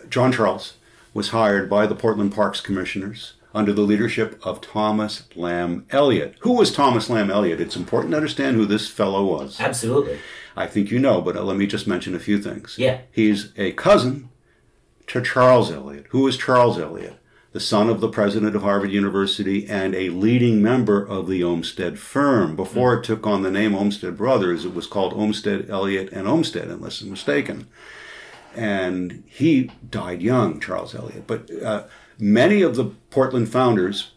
John 0.09 0.33
Charles, 0.33 0.75
was 1.15 1.29
hired 1.29 1.69
by 1.69 1.87
the 1.87 1.95
Portland 1.95 2.35
Parks 2.35 2.61
Commissioners 2.61 3.35
under 3.55 3.73
the 3.73 3.83
leadership 3.83 4.41
of 4.43 4.61
Thomas 4.61 5.25
Lamb 5.37 5.87
Eliot. 5.91 6.37
Who 6.41 6.53
was 6.53 6.73
Thomas 6.73 7.11
Lamb 7.11 7.31
Eliot? 7.31 7.61
It's 7.61 7.77
important 7.77 8.13
to 8.13 8.17
understand 8.17 8.57
who 8.57 8.65
this 8.65 8.89
fellow 8.89 9.25
was. 9.25 9.61
Absolutely. 9.61 10.19
I 10.57 10.67
think 10.67 10.91
you 10.91 10.99
know, 10.99 11.21
but 11.21 11.37
uh, 11.37 11.43
let 11.43 11.57
me 11.57 11.67
just 11.67 11.87
mention 11.87 12.15
a 12.15 12.21
few 12.21 12.41
things. 12.41 12.77
Yeah. 12.79 13.01
He's 13.11 13.53
a 13.57 13.73
cousin 13.73 14.29
to 15.09 15.23
Charles 15.23 15.71
Eliot. 15.71 16.07
Who 16.11 16.27
is 16.27 16.37
Charles 16.37 16.79
Eliot? 16.79 17.19
The 17.53 17.61
son 17.61 17.91
of 17.91 18.01
the 18.01 18.09
president 18.09 18.57
of 18.57 18.63
Harvard 18.63 18.91
University 18.91 19.67
and 19.67 19.95
a 19.95 20.09
leading 20.09 20.63
member 20.63 21.05
of 21.05 21.29
the 21.29 21.45
Olmsted 21.45 21.99
firm. 21.99 22.57
Before 22.57 22.95
it 22.95 23.05
took 23.05 23.27
on 23.27 23.43
the 23.43 23.51
name 23.51 23.75
Olmsted 23.75 24.17
Brothers, 24.17 24.65
it 24.65 24.75
was 24.75 24.87
called 24.87 25.13
Olmsted, 25.13 25.69
Eliot, 25.69 26.11
and 26.13 26.27
Olmsted, 26.27 26.71
unless 26.71 27.03
I'm 27.03 27.11
mistaken. 27.11 27.67
And 28.57 29.23
he 29.27 29.71
died 29.91 30.23
young, 30.23 30.61
Charles 30.61 30.95
Eliot. 30.95 31.27
But 31.27 31.51
uh, 31.63 31.85
many 32.19 32.63
of 32.63 32.77
the 32.77 32.87
Portland 33.11 33.53
founders 33.53 34.13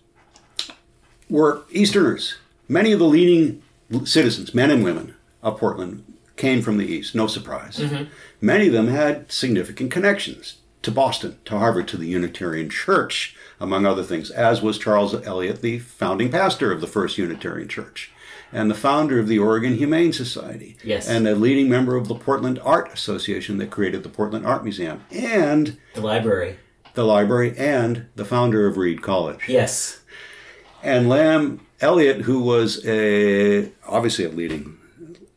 were 1.30 1.64
Easterners. 1.72 2.38
Many 2.70 2.94
of 2.94 3.00
the 3.00 3.06
leading 3.06 3.62
citizens, 4.06 4.54
men 4.54 4.72
and 4.72 4.84
women 4.84 5.14
of 5.44 5.60
Portland, 5.60 6.04
came 6.36 6.62
from 6.62 6.78
the 6.78 6.86
East, 6.86 7.16
no 7.16 7.28
surprise. 7.28 7.78
Mm-hmm. 7.78 8.06
Many 8.42 8.68
of 8.68 8.74
them 8.74 8.88
had 8.88 9.32
significant 9.32 9.92
connections 9.92 10.58
to 10.82 10.92
Boston, 10.92 11.40
to 11.46 11.58
Harvard, 11.58 11.88
to 11.90 11.98
the 11.98 12.08
Unitarian 12.08 12.70
Church, 12.70 13.36
among 13.60 13.86
other 13.86 14.04
things, 14.04 14.30
as 14.30 14.62
was 14.62 14.78
Charles 14.78 15.16
Eliot, 15.26 15.62
the 15.62 15.80
founding 15.80 16.30
pastor 16.30 16.72
of 16.72 16.82
the 16.82 16.88
First 16.88 17.18
Unitarian 17.18 17.68
Church 17.68 18.12
and 18.52 18.70
the 18.70 18.76
founder 18.76 19.20
of 19.20 19.28
the 19.28 19.40
Oregon 19.40 19.76
Humane 19.76 20.14
Society. 20.14 20.78
Yes. 20.84 21.10
And 21.10 21.28
a 21.28 21.36
leading 21.36 21.70
member 21.70 21.96
of 21.96 22.08
the 22.08 22.16
Portland 22.16 22.60
Art 22.64 22.92
Association 22.94 23.58
that 23.58 23.72
created 23.72 24.04
the 24.04 24.10
Portland 24.10 24.46
Art 24.46 24.64
Museum. 24.64 25.04
And 25.12 25.78
the 25.94 26.02
library. 26.02 26.58
The 26.94 27.04
library 27.04 27.54
and 27.58 28.08
the 28.16 28.24
founder 28.24 28.68
of 28.68 28.78
Reed 28.78 29.02
College. 29.02 29.50
Yes. 29.50 30.02
And 30.82 31.10
Lamb 31.10 31.66
Eliot, 31.82 32.22
who 32.22 32.40
was 32.40 32.86
a 32.86 33.72
obviously 33.86 34.24
a 34.24 34.30
leading 34.30 34.78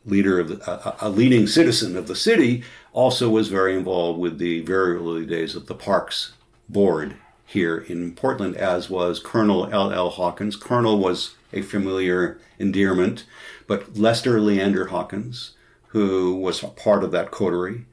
leader 0.05 0.39
of 0.39 0.47
the, 0.49 0.71
a, 0.71 1.07
a 1.07 1.09
leading 1.09 1.47
citizen 1.47 1.97
of 1.97 2.07
the 2.07 2.15
city, 2.15 2.63
also 2.93 3.29
was 3.29 3.49
very 3.49 3.75
involved 3.75 4.19
with 4.19 4.39
the 4.39 4.61
very 4.61 4.95
early 4.95 5.25
days 5.25 5.55
of 5.55 5.67
the 5.67 5.75
Parks 5.75 6.33
Board 6.67 7.15
here 7.45 7.77
in 7.77 8.13
Portland, 8.13 8.55
as 8.55 8.89
was 8.89 9.19
Colonel 9.19 9.69
L. 9.73 9.91
L. 9.91 10.09
Hawkins. 10.09 10.55
Colonel 10.55 10.99
was 10.99 11.35
a 11.51 11.61
familiar 11.61 12.39
endearment, 12.59 13.25
but 13.67 13.97
Lester 13.97 14.39
Leander 14.39 14.87
Hawkins, 14.87 15.53
who 15.87 16.35
was 16.35 16.59
part 16.61 17.03
of 17.03 17.11
that 17.11 17.31
coterie, 17.31 17.85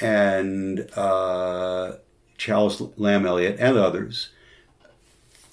and 0.00 0.88
uh, 0.96 1.92
Charles 2.38 2.82
Lamb 2.96 3.26
Eliot 3.26 3.56
and 3.60 3.76
others 3.76 4.30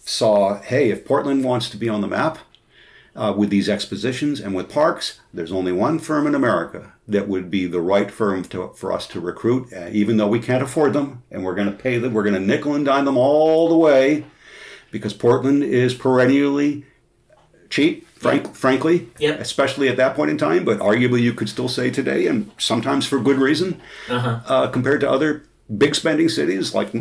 saw, 0.06 0.60
hey, 0.62 0.90
if 0.90 1.06
Portland 1.06 1.44
wants 1.44 1.70
to 1.70 1.78
be 1.78 1.88
on 1.90 2.02
the 2.02 2.08
map 2.08 2.40
uh, 3.16 3.34
with 3.38 3.50
these 3.50 3.70
expositions. 3.70 4.40
And 4.40 4.56
with 4.56 4.70
parks, 4.70 5.20
there's 5.34 5.52
only 5.52 5.72
one 5.72 6.00
firm 6.00 6.26
in 6.28 6.36
America 6.36 6.94
that 7.08 7.28
would 7.28 7.52
be 7.52 7.66
the 7.68 7.82
right 7.82 8.10
firm 8.10 8.44
to, 8.46 8.70
for 8.76 8.92
us 8.92 9.08
to 9.08 9.20
recruit, 9.20 9.72
uh, 9.74 9.90
even 9.92 10.18
though 10.18 10.28
we 10.28 10.40
can't 10.40 10.64
afford 10.64 10.94
them, 10.94 11.22
and 11.30 11.44
we're 11.44 11.56
going 11.56 11.68
to 11.72 11.78
pay 11.78 11.98
them, 11.98 12.14
we're 12.14 12.24
going 12.24 12.34
to 12.34 12.40
nickel 12.40 12.74
and 12.76 12.86
dime 12.86 13.06
them 13.06 13.18
all 13.18 13.68
the 13.70 13.78
way, 13.78 14.26
because 14.92 15.14
Portland 15.14 15.64
is 15.64 15.94
perennially 15.94 16.86
cheap, 17.70 18.08
frank, 18.20 18.54
frankly, 18.56 19.10
Yep. 19.20 19.40
especially 19.40 19.90
at 19.90 19.98
that 19.98 20.16
point 20.16 20.30
in 20.32 20.38
time, 20.38 20.64
but 20.64 20.80
arguably 20.80 21.22
you 21.22 21.34
could 21.34 21.50
still 21.50 21.68
say 21.68 21.90
today, 21.90 22.28
and 22.28 22.52
sometimes 22.58 23.06
for 23.08 23.20
good 23.20 23.38
reason, 23.38 23.82
uh, 24.10 24.68
compared 24.68 25.02
to 25.02 25.10
other 25.10 25.44
big 25.76 25.96
spending 25.96 26.30
cities 26.30 26.74
like 26.76 26.92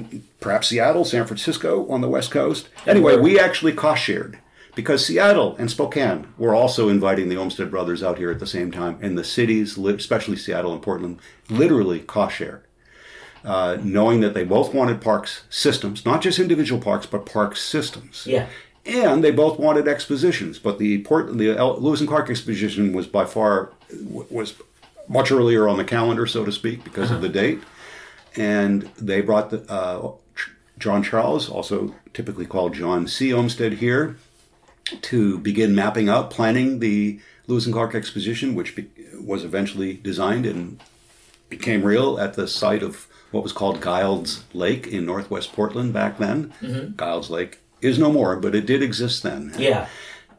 perhaps 0.41 0.69
Seattle, 0.69 1.05
San 1.05 1.27
Francisco 1.27 1.87
on 1.89 2.01
the 2.01 2.09
West 2.09 2.31
Coast. 2.31 2.69
Anyway, 2.87 3.17
we 3.17 3.39
actually 3.39 3.73
cost 3.73 4.03
shared 4.03 4.39
because 4.75 5.05
Seattle 5.05 5.55
and 5.59 5.71
Spokane 5.71 6.29
were 6.39 6.55
also 6.55 6.89
inviting 6.89 7.29
the 7.29 7.37
Olmsted 7.37 7.71
brothers 7.71 8.03
out 8.03 8.19
here 8.19 8.31
at 8.31 8.39
the 8.41 8.47
same 8.47 8.71
time, 8.71 8.99
and 9.03 9.19
the 9.19 9.25
cities, 9.25 9.77
especially 9.77 10.37
Seattle 10.37 10.73
and 10.73 10.83
Portland, 10.83 11.19
literally 11.51 12.01
cost 12.01 12.37
shared. 12.37 12.63
Uh, 13.45 13.77
knowing 13.83 14.21
that 14.21 14.35
they 14.35 14.45
both 14.45 14.73
wanted 14.73 15.01
parks 15.01 15.43
systems, 15.51 16.05
not 16.07 16.23
just 16.23 16.39
individual 16.39 16.81
parks, 16.81 17.07
but 17.07 17.27
park 17.27 17.57
systems 17.57 18.25
Yeah. 18.25 18.47
and 18.87 19.25
they 19.25 19.33
both 19.33 19.59
wanted 19.59 19.89
expositions. 19.89 20.61
But 20.61 20.79
the 20.79 20.99
Port, 20.99 21.37
the 21.37 21.53
Lewis 21.75 21.99
and 21.99 22.09
Clark 22.09 22.31
exposition 22.31 22.93
was 22.93 23.09
by 23.09 23.25
far 23.25 23.73
was 24.09 24.55
much 25.09 25.33
earlier 25.33 25.69
on 25.69 25.77
the 25.77 25.83
calendar, 25.85 26.25
so 26.25 26.45
to 26.45 26.53
speak, 26.53 26.85
because 26.85 27.11
of 27.11 27.21
the 27.21 27.29
date. 27.29 27.61
And 28.37 28.83
they 28.97 29.21
brought 29.21 29.51
the 29.51 29.69
uh, 29.69 30.13
John 30.79 31.03
Charles, 31.03 31.49
also 31.49 31.97
typically 32.15 32.47
called 32.47 32.75
John 32.75 33.09
C. 33.09 33.33
Olmsted, 33.35 33.75
here 33.75 34.17
to 35.03 35.39
begin 35.39 35.75
mapping 35.75 36.09
out, 36.09 36.31
planning 36.31 36.79
the 36.79 37.21
Lewis 37.47 37.65
and 37.65 37.75
Clark 37.75 37.95
exposition, 37.95 38.55
which 38.55 38.77
be- 38.77 38.91
was 39.21 39.45
eventually 39.45 39.95
designed 39.95 40.47
and 40.47 40.81
became 41.49 41.83
real 41.83 42.19
at 42.19 42.35
the 42.35 42.47
site 42.49 42.83
of 42.83 43.07
what 43.31 43.43
was 43.43 43.53
called 43.53 43.81
Guild's 43.81 44.45
Lake 44.53 44.87
in 44.87 45.07
northwest 45.07 45.53
Portland 45.53 45.93
back 45.93 46.19
then. 46.19 46.95
Guild's 46.97 47.31
Lake 47.31 47.59
is 47.81 47.99
no 47.99 48.13
more, 48.13 48.37
but 48.37 48.55
it 48.55 48.67
did 48.67 48.83
exist 48.83 49.23
then. 49.23 49.53
Yeah. 49.59 49.89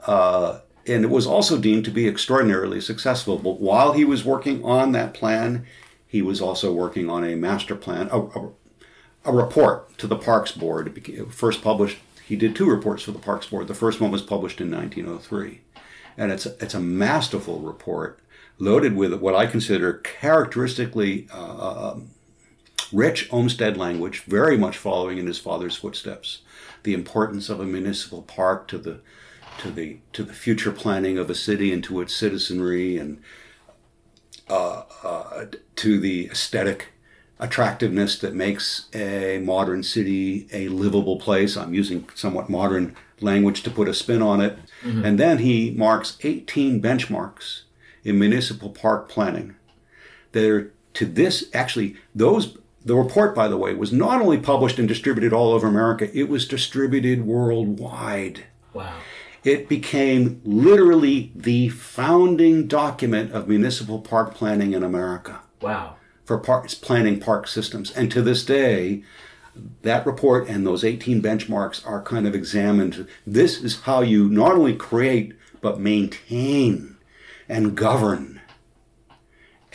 Uh, 0.05 0.59
and 0.85 1.03
it 1.03 1.09
was 1.09 1.25
also 1.25 1.57
deemed 1.59 1.85
to 1.85 1.91
be 1.91 2.07
extraordinarily 2.07 2.81
successful. 2.81 3.37
But 3.37 3.59
while 3.59 3.93
he 3.93 4.05
was 4.05 4.23
working 4.23 4.63
on 4.63 4.91
that 4.91 5.13
plan, 5.13 5.65
he 6.07 6.21
was 6.21 6.41
also 6.41 6.71
working 6.71 7.09
on 7.09 7.23
a 7.23 7.35
master 7.35 7.75
plan, 7.75 8.09
a, 8.11 8.19
a, 8.19 8.49
a 9.25 9.31
report 9.31 9.97
to 9.97 10.07
the 10.07 10.17
Parks 10.17 10.51
Board. 10.51 10.95
First 11.31 11.61
published, 11.61 11.97
he 12.25 12.35
did 12.35 12.55
two 12.55 12.69
reports 12.69 13.03
for 13.03 13.11
the 13.11 13.19
Parks 13.19 13.47
Board. 13.47 13.67
The 13.67 13.73
first 13.73 13.99
one 13.99 14.11
was 14.11 14.21
published 14.21 14.61
in 14.61 14.71
1903. 14.71 15.61
And 16.17 16.31
it's 16.31 16.45
a, 16.45 16.55
it's 16.59 16.73
a 16.73 16.79
masterful 16.79 17.59
report 17.59 18.19
loaded 18.59 18.95
with 18.95 19.13
what 19.15 19.35
I 19.35 19.45
consider 19.45 19.93
characteristically 19.93 21.27
uh, 21.31 21.95
rich 22.91 23.27
Olmsted 23.31 23.75
language, 23.75 24.21
very 24.21 24.57
much 24.57 24.77
following 24.77 25.17
in 25.17 25.27
his 25.27 25.39
father's 25.39 25.75
footsteps. 25.75 26.41
The 26.83 26.93
importance 26.93 27.49
of 27.49 27.59
a 27.59 27.65
municipal 27.65 28.21
park 28.21 28.67
to 28.69 28.77
the 28.77 29.01
to 29.59 29.69
the 29.69 29.99
to 30.13 30.23
the 30.23 30.33
future 30.33 30.71
planning 30.71 31.17
of 31.17 31.29
a 31.29 31.35
city 31.35 31.71
and 31.71 31.83
to 31.85 32.01
its 32.01 32.15
citizenry, 32.15 32.97
and 32.97 33.21
uh, 34.49 34.83
uh, 35.03 35.45
to 35.75 35.99
the 35.99 36.27
aesthetic 36.27 36.92
attractiveness 37.43 38.17
that 38.19 38.33
makes 38.33 38.87
a 38.95 39.39
modern 39.43 39.83
city 39.83 40.47
a 40.53 40.69
livable 40.69 41.17
place. 41.17 41.55
I'm 41.57 41.73
using 41.73 42.07
somewhat 42.15 42.49
modern 42.49 42.95
language 43.19 43.61
to 43.63 43.69
put 43.69 43.87
a 43.87 43.93
spin 43.93 44.21
on 44.21 44.41
it. 44.41 44.57
Mm-hmm. 44.83 45.05
And 45.05 45.19
then 45.19 45.37
he 45.39 45.71
marks 45.71 46.17
18 46.21 46.81
benchmarks 46.81 47.63
in 48.03 48.17
municipal 48.17 48.69
park 48.69 49.09
planning 49.09 49.55
that 50.31 50.49
are 50.49 50.73
to 50.93 51.05
this 51.05 51.45
actually 51.53 51.95
those 52.13 52.57
the 52.85 52.95
report 52.95 53.33
by 53.33 53.47
the 53.47 53.57
way 53.57 53.73
was 53.73 53.93
not 53.93 54.21
only 54.21 54.37
published 54.37 54.77
and 54.77 54.87
distributed 54.87 55.31
all 55.33 55.53
over 55.53 55.67
america 55.67 56.05
it 56.17 56.27
was 56.29 56.47
distributed 56.47 57.25
worldwide 57.25 58.43
Wow. 58.73 58.93
it 59.43 59.69
became 59.69 60.41
literally 60.43 61.31
the 61.33 61.69
founding 61.69 62.67
document 62.67 63.31
of 63.31 63.47
municipal 63.47 63.99
park 64.01 64.35
planning 64.35 64.73
in 64.73 64.83
america 64.83 65.39
Wow. 65.61 65.95
For 66.25 66.37
parks 66.37 66.73
planning 66.73 67.19
park 67.19 67.47
systems 67.47 67.91
and 67.91 68.11
to 68.11 68.21
this 68.21 68.45
day 68.45 69.03
that 69.83 70.05
report 70.05 70.47
and 70.47 70.65
those 70.65 70.83
18 70.83 71.21
benchmarks 71.21 71.85
are 71.85 72.01
kind 72.01 72.25
of 72.25 72.33
examined 72.33 73.07
this 73.25 73.61
is 73.61 73.81
how 73.81 74.01
you 74.01 74.29
not 74.29 74.53
only 74.53 74.75
create 74.75 75.33
but 75.61 75.79
maintain 75.79 76.97
and 77.47 77.75
govern 77.75 78.41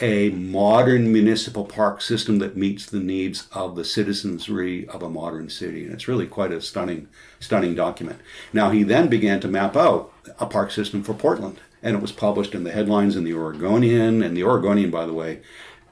a 0.00 0.30
modern 0.30 1.12
municipal 1.12 1.64
park 1.64 2.00
system 2.00 2.38
that 2.38 2.56
meets 2.56 2.86
the 2.86 3.00
needs 3.00 3.48
of 3.52 3.74
the 3.74 3.84
citizenry 3.84 4.86
of 4.88 5.02
a 5.02 5.08
modern 5.08 5.48
city. 5.48 5.84
And 5.84 5.92
it's 5.92 6.08
really 6.08 6.26
quite 6.26 6.52
a 6.52 6.60
stunning, 6.60 7.08
stunning 7.40 7.74
document. 7.74 8.20
Now, 8.52 8.70
he 8.70 8.82
then 8.82 9.08
began 9.08 9.40
to 9.40 9.48
map 9.48 9.76
out 9.76 10.12
a 10.38 10.46
park 10.46 10.70
system 10.70 11.02
for 11.02 11.14
Portland, 11.14 11.58
and 11.82 11.96
it 11.96 12.02
was 12.02 12.12
published 12.12 12.54
in 12.54 12.64
the 12.64 12.72
headlines 12.72 13.16
in 13.16 13.24
the 13.24 13.34
Oregonian. 13.34 14.22
And 14.22 14.36
the 14.36 14.44
Oregonian, 14.44 14.90
by 14.90 15.06
the 15.06 15.12
way, 15.12 15.40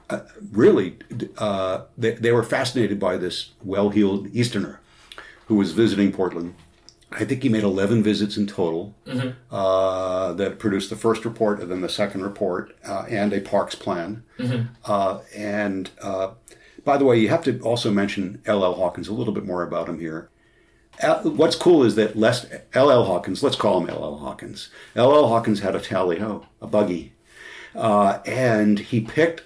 uh, 0.09 0.21
really, 0.51 0.97
uh, 1.37 1.81
they, 1.97 2.11
they 2.13 2.31
were 2.31 2.43
fascinated 2.43 2.99
by 2.99 3.17
this 3.17 3.51
well 3.63 3.89
heeled 3.89 4.27
Easterner 4.33 4.79
who 5.47 5.55
was 5.55 5.71
visiting 5.71 6.11
Portland. 6.11 6.55
I 7.11 7.23
think 7.23 7.41
he 7.41 7.47
made 7.49 7.63
11 7.63 8.03
visits 8.03 8.35
in 8.35 8.47
total 8.47 8.93
uh, 9.49 10.33
that 10.33 10.59
produced 10.59 10.89
the 10.89 10.97
first 10.97 11.23
report 11.23 11.61
and 11.61 11.71
then 11.71 11.79
the 11.81 11.87
second 11.89 12.21
report 12.23 12.75
uh, 12.85 13.05
and 13.07 13.31
a 13.31 13.39
parks 13.39 13.75
plan. 13.75 14.23
Uh, 14.83 15.19
and 15.33 15.89
uh, 16.01 16.31
by 16.83 16.97
the 16.97 17.05
way, 17.05 17.17
you 17.17 17.29
have 17.29 17.43
to 17.45 17.59
also 17.61 17.91
mention 17.91 18.41
L.L. 18.45 18.73
Hawkins, 18.75 19.07
a 19.07 19.13
little 19.13 19.33
bit 19.33 19.45
more 19.45 19.63
about 19.63 19.87
him 19.87 19.99
here. 19.99 20.29
L- 20.99 21.21
what's 21.31 21.55
cool 21.55 21.83
is 21.83 21.95
that 21.95 22.17
Les- 22.17 22.45
L.L. 22.73 23.05
Hawkins, 23.05 23.41
let's 23.41 23.55
call 23.55 23.79
him 23.81 23.89
L.L. 23.89 24.17
Hawkins. 24.17 24.69
L.L. 24.95 25.27
Hawkins 25.29 25.61
had 25.61 25.75
a 25.75 25.79
tally 25.79 26.19
ho, 26.19 26.45
a 26.61 26.67
buggy. 26.67 27.13
Uh, 27.73 28.19
and 28.25 28.79
he 28.79 28.99
picked 28.99 29.43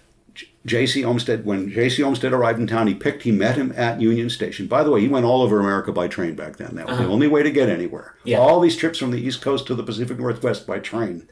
J.C. 0.66 1.04
Olmsted. 1.04 1.46
When 1.46 1.70
J.C. 1.72 2.04
Olmsted 2.04 2.34
arrived 2.34 2.60
in 2.60 2.68
town, 2.68 2.88
he 2.88 2.94
picked, 2.94 3.24
he 3.24 3.32
met 3.32 3.56
him 3.56 3.74
at 3.76 4.00
Union 4.00 4.30
Station. 4.30 4.68
By 4.68 4.84
the 4.84 4.92
way, 4.92 5.02
he 5.02 5.08
went 5.08 5.26
all 5.26 5.42
over 5.42 5.60
America 5.60 5.92
by 5.92 6.08
train 6.08 6.36
back 6.36 6.58
then. 6.58 6.76
That 6.76 6.88
was 6.88 6.98
the 6.98 7.08
only 7.08 7.28
way 7.28 7.42
to 7.44 7.50
get 7.52 7.68
anywhere. 7.70 8.16
Yeah. 8.24 8.38
All 8.38 8.60
these 8.60 8.78
trips 8.78 9.00
from 9.00 9.12
the 9.12 9.20
East 9.20 9.42
Coast 9.42 9.66
to 9.68 9.76
the 9.76 9.84
Pacific 9.84 10.20
Northwest 10.20 10.68
by 10.68 10.80
train. 10.80 11.28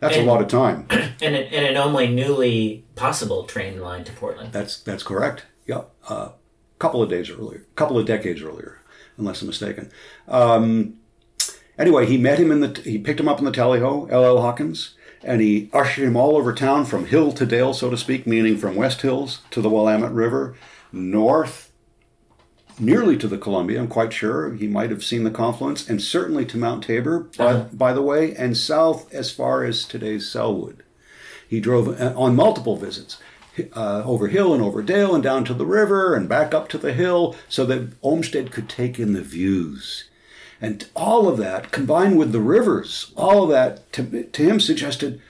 That's 0.00 0.16
And- 0.16 0.26
a 0.26 0.30
lot 0.32 0.40
of 0.42 0.48
time. 0.48 0.86
And, 1.22 1.36
an- 1.36 1.54
and 1.54 1.66
an 1.66 1.76
only 1.76 2.08
newly 2.08 2.84
possible 2.96 3.44
train 3.44 3.80
line 3.80 4.02
to 4.04 4.12
Portland. 4.12 4.52
That's 4.52 4.80
that's 4.80 5.04
correct. 5.04 5.44
Yeah, 5.66 5.82
a 6.10 6.12
uh, 6.12 6.32
couple 6.80 7.00
of 7.00 7.08
days 7.08 7.30
earlier, 7.30 7.58
a 7.70 7.74
couple 7.76 7.96
of 7.96 8.06
decades 8.06 8.42
earlier, 8.42 8.80
unless 9.16 9.40
I'm 9.40 9.46
mistaken. 9.46 9.88
Um, 10.26 10.94
anyway, 11.78 12.06
he 12.06 12.18
met 12.18 12.40
him 12.40 12.50
in 12.50 12.58
the 12.58 12.80
he 12.84 12.98
picked 12.98 13.20
him 13.20 13.28
up 13.28 13.38
in 13.38 13.44
the 13.44 13.52
tally 13.52 13.78
ho, 13.78 14.08
L.L. 14.10 14.40
Hawkins, 14.40 14.96
and 15.24 15.40
he 15.40 15.70
ushered 15.72 16.04
him 16.04 16.16
all 16.16 16.36
over 16.36 16.52
town 16.52 16.84
from 16.84 17.06
hill 17.06 17.32
to 17.32 17.46
dale, 17.46 17.74
so 17.74 17.90
to 17.90 17.96
speak, 17.96 18.26
meaning 18.26 18.56
from 18.56 18.74
West 18.74 19.02
Hills 19.02 19.40
to 19.50 19.60
the 19.60 19.70
Willamette 19.70 20.12
River, 20.12 20.56
north 20.92 21.72
nearly 22.78 23.16
to 23.18 23.28
the 23.28 23.38
Columbia. 23.38 23.80
I'm 23.80 23.88
quite 23.88 24.12
sure 24.12 24.54
he 24.54 24.66
might 24.66 24.90
have 24.90 25.04
seen 25.04 25.24
the 25.24 25.30
confluence, 25.30 25.88
and 25.88 26.02
certainly 26.02 26.44
to 26.46 26.56
Mount 26.58 26.84
Tabor, 26.84 27.20
by, 27.36 27.60
by 27.72 27.92
the 27.92 28.02
way, 28.02 28.34
and 28.34 28.56
south 28.56 29.12
as 29.12 29.30
far 29.30 29.64
as 29.64 29.84
today's 29.84 30.28
Sellwood. 30.28 30.82
He 31.46 31.60
drove 31.60 32.00
uh, 32.00 32.14
on 32.16 32.36
multiple 32.36 32.76
visits. 32.76 33.18
Uh, 33.76 34.02
over 34.06 34.28
hill 34.28 34.54
and 34.54 34.62
over 34.62 34.80
dale 34.80 35.14
and 35.14 35.22
down 35.22 35.44
to 35.44 35.52
the 35.52 35.66
river 35.66 36.14
and 36.14 36.26
back 36.26 36.54
up 36.54 36.70
to 36.70 36.78
the 36.78 36.94
hill 36.94 37.36
so 37.50 37.66
that 37.66 37.92
Olmsted 38.00 38.50
could 38.50 38.66
take 38.66 38.98
in 38.98 39.12
the 39.12 39.20
views. 39.20 40.08
And 40.62 40.86
all 40.94 41.28
of 41.28 41.38
that, 41.38 41.72
combined 41.72 42.16
with 42.16 42.30
the 42.30 42.40
rivers, 42.40 43.12
all 43.16 43.42
of 43.42 43.50
that 43.50 43.92
to, 43.94 44.22
to 44.22 44.42
him 44.44 44.60
suggested, 44.60 45.20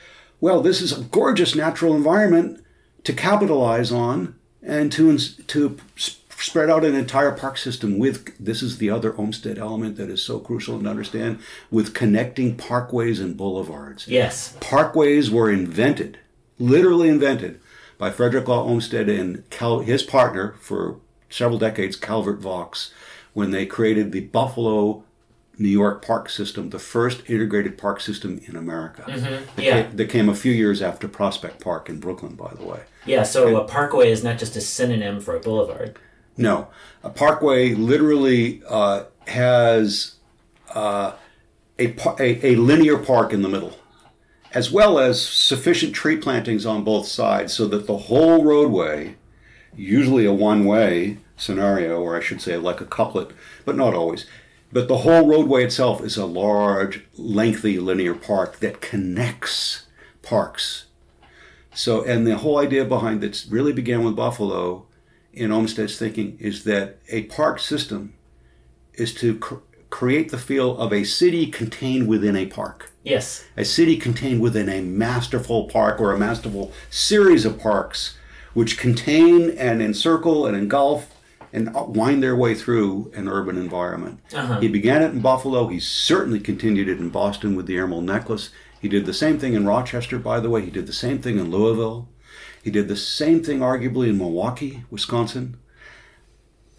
well, 0.43 0.61
this 0.61 0.83
is 0.83 0.93
a 0.93 1.05
gorgeous 1.05 1.55
natural 1.55 1.97
environment 1.97 2.62
to 3.05 3.14
capitalize 3.14 3.91
on 3.91 4.35
and 4.62 4.93
to, 4.93 5.16
to 5.18 5.78
spread 5.97 6.68
out 6.68 6.85
an 6.85 6.95
entire 6.95 7.33
park 7.33 7.57
system 7.57 7.99
with 7.99 8.37
this 8.39 8.62
is 8.62 8.76
the 8.76 8.91
other 8.91 9.16
Olmsted 9.16 9.59
element 9.59 9.97
that 9.97 10.11
is 10.11 10.22
so 10.22 10.39
crucial 10.39 10.78
to 10.78 10.89
understand 10.89 11.39
with 11.70 11.95
connecting 11.95 12.55
parkways 12.55 13.18
and 13.18 13.35
boulevards. 13.35 14.07
Yes. 14.07 14.55
Parkways 14.61 15.30
were 15.30 15.51
invented, 15.51 16.18
literally 16.59 17.09
invented, 17.09 17.59
by 17.97 18.11
Frederick 18.11 18.49
Law 18.49 18.64
Olmsted 18.64 19.09
and 19.09 19.49
Cal- 19.49 19.80
his 19.80 20.03
partner 20.03 20.57
for 20.61 20.99
several 21.30 21.59
decades, 21.59 21.97
Calvert 21.97 22.41
Vaux, 22.41 22.93
when 23.33 23.51
they 23.51 23.64
created 23.64 24.12
the 24.12 24.20
Buffalo 24.20 25.05
New 25.63 25.69
York 25.69 26.05
park 26.05 26.29
system, 26.29 26.71
the 26.71 26.79
first 26.79 27.23
integrated 27.31 27.79
park 27.79 28.01
system 28.01 28.41
in 28.47 28.57
America. 28.57 29.05
Mhm, 29.09 29.55
That 29.57 29.65
yeah. 29.65 29.83
came, 29.83 29.97
that 29.97 30.09
came 30.11 30.29
a 30.29 30.35
few 30.35 30.53
years 30.53 30.83
after 30.83 31.07
Prospect 31.09 31.61
Park 31.63 31.89
in 31.89 32.01
Brooklyn, 32.01 32.35
by 32.35 32.53
the 32.59 32.65
way. 32.65 32.81
Yeah, 33.07 33.23
so 33.23 33.57
a 33.57 33.65
parkway 33.65 34.11
is 34.11 34.23
not 34.25 34.39
just 34.39 34.57
a 34.57 34.61
synonym 34.61 35.21
for 35.21 35.37
a 35.37 35.41
boulevard. 35.41 35.97
No, 36.37 36.69
a 37.05 37.11
parkway 37.11 37.75
literally 37.75 38.63
uh, 38.69 39.05
has 39.29 40.17
uh, 40.75 41.13
a, 41.79 41.95
a 42.19 42.47
a 42.53 42.57
linear 42.57 42.99
park 42.99 43.33
in 43.33 43.43
the 43.43 43.49
middle, 43.49 43.77
as 44.53 44.71
well 44.73 44.99
as 44.99 45.21
sufficient 45.27 45.95
tree 45.95 46.17
plantings 46.17 46.65
on 46.67 46.85
both 46.85 47.07
sides, 47.07 47.53
so 47.53 47.67
that 47.69 47.87
the 47.87 47.99
whole 48.09 48.45
roadway, 48.45 49.17
usually 49.77 50.25
a 50.27 50.33
one-way 50.33 51.19
scenario, 51.37 52.01
or 52.01 52.17
I 52.17 52.21
should 52.21 52.41
say 52.41 52.57
like 52.57 52.81
a 52.81 52.87
couplet, 52.87 53.31
but 53.65 53.77
not 53.77 53.95
always. 53.95 54.27
But 54.73 54.89
the 54.89 54.99
whole 54.99 55.27
roadway 55.27 55.64
itself 55.64 56.03
is 56.03 56.16
a 56.16 56.25
large, 56.25 57.05
lengthy 57.16 57.79
linear 57.79 58.14
park 58.14 58.59
that 58.61 58.81
connects 58.81 59.87
parks. 60.23 60.87
So, 61.75 62.03
and 62.05 62.27
the 62.27 62.39
whole 62.39 62.59
idea 62.59 62.85
behind 62.85 63.23
it 63.23 63.45
really 63.51 63.73
began 63.73 64.03
with 64.05 64.16
Buffalo 64.16 64.87
in 65.33 65.53
Olmsted's 65.53 65.99
thinking 65.99 66.37
is 66.41 66.64
that 66.64 66.99
a 67.09 67.25
park 67.25 67.59
system 67.59 68.14
is 68.95 69.14
to 69.14 69.39
cr- 69.39 69.57
create 69.91 70.31
the 70.31 70.39
feel 70.39 70.77
of 70.79 70.93
a 70.93 71.05
city 71.05 71.47
contained 71.47 72.09
within 72.09 72.37
a 72.37 72.47
park. 72.47 72.93
Yes. 73.03 73.45
A 73.57 73.64
city 73.64 73.97
contained 73.97 74.41
within 74.41 74.68
a 74.68 74.81
masterful 74.81 75.64
park 75.64 76.01
or 76.01 76.12
a 76.12 76.18
masterful 76.18 76.73
series 76.91 77.45
of 77.45 77.59
parks 77.59 78.16
which 78.55 78.79
contain 78.79 79.51
and 79.51 79.83
encircle 79.83 80.47
and 80.47 80.57
engulf 80.57 81.12
and 81.53 81.72
wind 81.74 82.22
their 82.22 82.34
way 82.36 82.55
through 82.55 83.11
an 83.14 83.28
urban 83.28 83.59
environment. 83.59 84.20
Uh-huh. 84.34 84.61
He 84.61 84.68
began 84.68 85.03
it 85.03 85.12
in 85.12 85.20
Buffalo. 85.20 85.68
He 85.68 85.80
certainly 85.80 86.40
continued 86.40 86.88
it 86.88 86.98
in 86.98 87.11
Boston 87.11 87.55
with 87.55 87.66
the 87.66 87.76
Emerald 87.78 88.05
Necklace. 88.05 88.50
He 88.80 88.88
did 88.88 89.07
the 89.07 89.14
same 89.14 89.38
thing 89.38 89.55
in 89.55 89.66
Rochester, 89.66 90.18
by 90.18 90.40
the 90.40 90.50
way. 90.50 90.62
He 90.62 90.70
did 90.70 90.86
the 90.86 90.92
same 90.92 91.20
thing 91.20 91.38
in 91.38 91.50
Louisville. 91.50 92.09
He 92.62 92.70
did 92.70 92.88
the 92.88 92.96
same 92.96 93.42
thing, 93.42 93.59
arguably, 93.61 94.09
in 94.09 94.18
Milwaukee, 94.18 94.84
Wisconsin. 94.90 95.57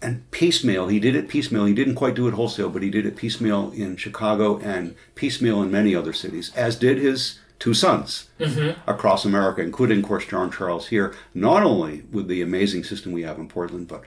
And 0.02 0.30
piecemeal, 0.30 0.88
he 0.88 1.00
did 1.00 1.14
it 1.16 1.28
piecemeal. 1.28 1.64
He 1.64 1.72
didn't 1.72 1.94
quite 1.94 2.14
do 2.14 2.28
it 2.28 2.34
wholesale, 2.34 2.68
but 2.68 2.82
he 2.82 2.90
did 2.90 3.06
it 3.06 3.16
piecemeal 3.16 3.70
in 3.72 3.96
Chicago 3.96 4.58
and 4.58 4.94
piecemeal 5.14 5.62
in 5.62 5.70
many 5.70 5.94
other 5.94 6.12
cities, 6.12 6.52
as 6.54 6.76
did 6.76 6.98
his 6.98 7.38
two 7.58 7.72
sons 7.72 8.28
Mhm. 8.38 8.76
across 8.86 9.24
America, 9.24 9.62
including, 9.62 10.00
of 10.00 10.04
course, 10.04 10.26
John 10.26 10.50
Charles 10.50 10.88
here, 10.88 11.14
not 11.32 11.62
only 11.62 12.02
with 12.12 12.28
the 12.28 12.42
amazing 12.42 12.84
system 12.84 13.12
we 13.12 13.22
have 13.22 13.38
in 13.38 13.48
Portland, 13.48 13.88
but 13.88 14.02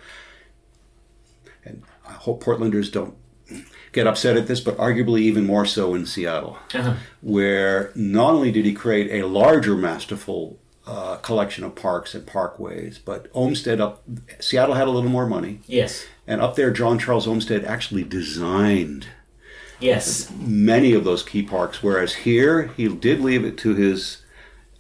and 1.68 1.84
I 2.08 2.14
hope 2.14 2.44
Portlanders 2.44 2.92
don't 2.92 3.16
get 3.92 4.08
upset 4.08 4.38
at 4.38 4.48
this, 4.48 4.60
but 4.60 4.78
arguably 4.78 5.22
even 5.22 5.46
more 5.46 5.66
so 5.66 5.94
in 5.96 6.06
Seattle, 6.06 6.58
Uh-huh. 6.74 6.96
where 7.22 7.92
not 7.96 8.34
only 8.34 8.52
did 8.52 8.66
he 8.66 8.74
create 8.74 9.10
a 9.12 9.28
larger, 9.28 9.76
masterful 9.76 10.60
uh, 10.86 11.18
collection 11.18 11.64
of 11.66 11.76
parks 11.76 12.14
and 12.16 12.26
parkways, 12.26 12.98
but 13.04 13.28
Olmsted 13.34 13.82
up 13.82 14.04
Seattle 14.40 14.76
had 14.76 14.88
a 14.88 14.92
little 14.92 15.10
more 15.10 15.26
money, 15.28 15.60
Yes. 15.68 16.06
and 16.26 16.40
up 16.42 16.56
there, 16.56 16.72
John 16.72 16.98
Charles 17.00 17.28
Olmsted 17.28 17.66
actually 17.66 18.04
designed 18.04 19.08
Yes. 19.80 20.32
many 20.40 20.94
of 20.94 21.04
those 21.04 21.24
key 21.24 21.44
parks. 21.44 21.84
Whereas 21.84 22.14
here, 22.28 22.72
he 22.78 22.88
did 22.88 23.20
leave 23.22 23.44
it 23.46 23.58
to 23.60 23.76
his 23.76 24.24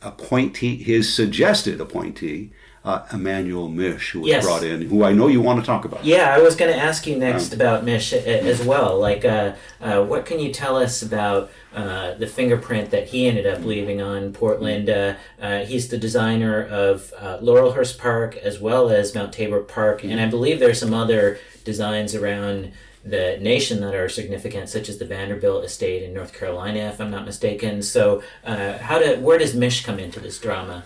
appointee, 0.01 0.81
his 0.81 1.13
suggested 1.13 1.81
appointee, 1.81 2.51
uh, 2.87 3.05
Emanuel 3.11 3.67
Mische, 3.69 4.11
who 4.11 4.21
was 4.21 4.29
Yes. 4.29 4.45
brought 4.45 4.63
in, 4.63 4.81
who 4.83 5.03
I 5.03 5.11
know 5.11 5.27
you 5.27 5.41
want 5.41 5.59
to 5.59 5.65
talk 5.65 5.83
about. 5.83 6.05
Yeah, 6.05 6.33
I 6.33 6.39
was 6.39 6.55
going 6.55 6.71
to 6.73 6.79
ask 6.89 7.05
you 7.05 7.17
next 7.17 7.51
Um, 7.53 7.59
about 7.59 7.85
Mische 7.85 8.13
as 8.53 8.63
well. 8.63 8.97
Like, 8.97 9.25
uh, 9.25 9.53
uh, 9.81 10.03
what 10.03 10.25
can 10.25 10.39
you 10.39 10.53
tell 10.53 10.77
us 10.77 11.01
about 11.01 11.51
uh, 11.75 12.13
the 12.13 12.27
fingerprint 12.27 12.89
that 12.91 13.09
he 13.09 13.27
ended 13.27 13.45
up 13.45 13.63
leaving 13.65 14.01
on 14.01 14.31
Portland? 14.31 14.89
Uh, 14.89 15.13
uh, 15.41 15.59
he's 15.65 15.89
the 15.89 15.97
designer 15.97 16.65
of 16.65 17.13
uh, 17.19 17.37
Laurelhurst 17.39 17.97
Park 17.97 18.37
as 18.37 18.59
well 18.59 18.89
as 18.89 19.13
Mount 19.13 19.33
Tabor 19.33 19.59
Park, 19.59 20.03
and 20.05 20.21
I 20.21 20.27
believe 20.27 20.59
there's 20.59 20.79
some 20.79 20.93
other 20.93 21.39
designs 21.65 22.15
around 22.15 22.71
the 23.03 23.37
nation 23.41 23.79
that 23.81 23.95
are 23.95 24.09
significant, 24.09 24.69
such 24.69 24.87
as 24.89 24.97
the 24.97 25.05
Vanderbilt 25.05 25.63
Estate 25.63 26.03
in 26.03 26.13
North 26.13 26.33
Carolina, 26.37 26.79
if 26.91 26.99
I'm 27.01 27.11
not 27.11 27.25
mistaken. 27.25 27.81
So, 27.81 28.21
uh, 28.45 28.77
how 28.79 28.99
do 28.99 29.19
where 29.19 29.37
does 29.37 29.53
Mische 29.53 29.83
come 29.83 29.99
into 29.99 30.19
this 30.19 30.39
drama? 30.39 30.83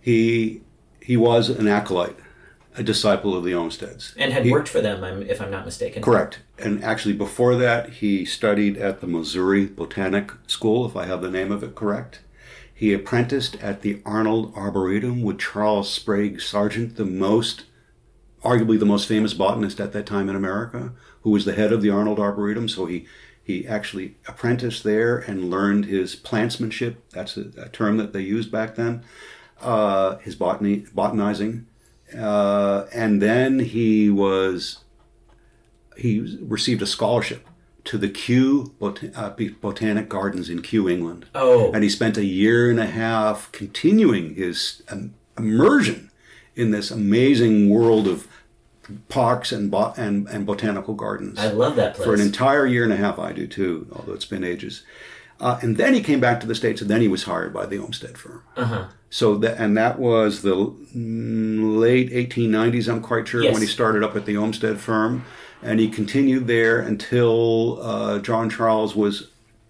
He 0.00 0.62
he 1.02 1.16
was 1.16 1.48
an 1.48 1.66
acolyte, 1.68 2.16
a 2.76 2.82
disciple 2.82 3.36
of 3.36 3.44
the 3.44 3.52
Olmsteds, 3.52 4.14
And 4.16 4.32
had 4.32 4.44
He- 4.44 4.52
worked 4.52 4.68
for 4.68 4.80
them, 4.80 5.02
um, 5.02 5.22
if 5.22 5.40
I'm 5.40 5.50
not 5.50 5.64
mistaken. 5.64 6.02
Correct. 6.02 6.40
And 6.58 6.82
actually, 6.84 7.14
before 7.14 7.56
that, 7.56 7.90
he 7.94 8.24
studied 8.24 8.76
at 8.76 9.00
the 9.00 9.06
Missouri 9.06 9.66
Botanic 9.66 10.32
School, 10.46 10.86
if 10.86 10.96
I 10.96 11.06
have 11.06 11.22
the 11.22 11.30
name 11.30 11.50
of 11.50 11.62
it 11.62 11.74
correct. 11.74 12.20
He 12.72 12.92
apprenticed 12.94 13.56
at 13.62 13.82
the 13.82 14.00
Arnold 14.06 14.54
Arboretum 14.56 15.22
with 15.22 15.38
Charles 15.38 15.92
Sprague 15.92 16.40
Sargent, 16.40 16.96
the 16.96 17.04
most, 17.04 17.64
arguably 18.42 18.78
the 18.78 18.86
most 18.86 19.06
famous 19.06 19.34
botanist 19.34 19.80
at 19.80 19.92
that 19.92 20.06
time 20.06 20.30
in 20.30 20.36
America, 20.36 20.92
who 21.22 21.30
was 21.30 21.44
the 21.44 21.52
head 21.54 21.72
of 21.72 21.82
the 21.82 21.90
Arnold 21.90 22.18
Arboretum. 22.18 22.68
So 22.68 22.86
he, 22.86 23.06
he 23.42 23.66
actually 23.66 24.16
apprenticed 24.26 24.82
there 24.82 25.18
and 25.18 25.50
learned 25.50 25.86
his 25.86 26.16
plantsmanship. 26.16 26.96
That's 27.10 27.36
a, 27.36 27.50
a 27.58 27.68
term 27.68 27.98
that 27.98 28.12
they 28.14 28.22
used 28.22 28.50
back 28.50 28.76
then. 28.76 29.02
Uh, 29.60 30.16
his 30.18 30.34
botany, 30.34 30.84
botanizing. 30.94 31.66
Uh, 32.16 32.86
and 32.92 33.20
then 33.20 33.58
he 33.60 34.10
was 34.10 34.78
he 35.96 36.38
received 36.42 36.80
a 36.82 36.86
scholarship 36.86 37.46
to 37.84 37.98
the 37.98 38.08
Kew 38.08 38.72
Bot- 38.78 39.04
uh, 39.14 39.30
Botanic 39.60 40.08
Gardens 40.08 40.48
in 40.48 40.62
Kew, 40.62 40.88
England. 40.88 41.26
Oh. 41.34 41.70
And 41.72 41.82
he 41.84 41.90
spent 41.90 42.16
a 42.16 42.24
year 42.24 42.70
and 42.70 42.80
a 42.80 42.86
half 42.86 43.50
continuing 43.52 44.34
his 44.34 44.82
um, 44.88 45.14
immersion 45.38 46.10
in 46.56 46.70
this 46.70 46.90
amazing 46.90 47.68
world 47.68 48.08
of 48.08 48.26
parks 49.08 49.52
and, 49.52 49.70
bo- 49.70 49.94
and 49.96 50.26
and 50.28 50.44
botanical 50.46 50.94
gardens. 50.94 51.38
I 51.38 51.52
love 51.52 51.76
that 51.76 51.94
place. 51.94 52.04
For 52.06 52.14
an 52.14 52.20
entire 52.20 52.66
year 52.66 52.82
and 52.84 52.92
a 52.92 52.96
half, 52.96 53.18
I 53.18 53.32
do 53.32 53.46
too, 53.46 53.86
although 53.92 54.14
it's 54.14 54.24
been 54.24 54.42
ages. 54.42 54.82
Uh, 55.40 55.58
and 55.62 55.76
then 55.78 55.94
he 55.94 56.02
came 56.02 56.20
back 56.20 56.38
to 56.40 56.46
the 56.46 56.54
States, 56.54 56.80
and 56.82 56.90
then 56.90 57.00
he 57.00 57.08
was 57.08 57.22
hired 57.24 57.52
by 57.52 57.64
the 57.64 57.78
Olmsted 57.78 58.18
firm. 58.18 58.42
Uh-huh. 58.56 58.88
So 59.08 59.36
that 59.38 59.58
and 59.58 59.76
that 59.76 59.98
was 59.98 60.42
the 60.42 60.54
mm, 60.54 61.78
late 61.78 62.10
1890s. 62.12 62.88
I'm 62.88 63.00
quite 63.00 63.26
sure 63.26 63.42
Yes. 63.42 63.52
when 63.52 63.62
he 63.62 63.66
started 63.68 64.04
up 64.04 64.14
at 64.16 64.26
the 64.26 64.36
Olmsted 64.36 64.78
firm, 64.78 65.24
and 65.62 65.80
he 65.80 65.88
continued 65.88 66.46
there 66.46 66.78
until 66.78 67.80
uh, 67.82 68.18
John 68.20 68.50
Charles 68.50 68.94
was 68.94 69.28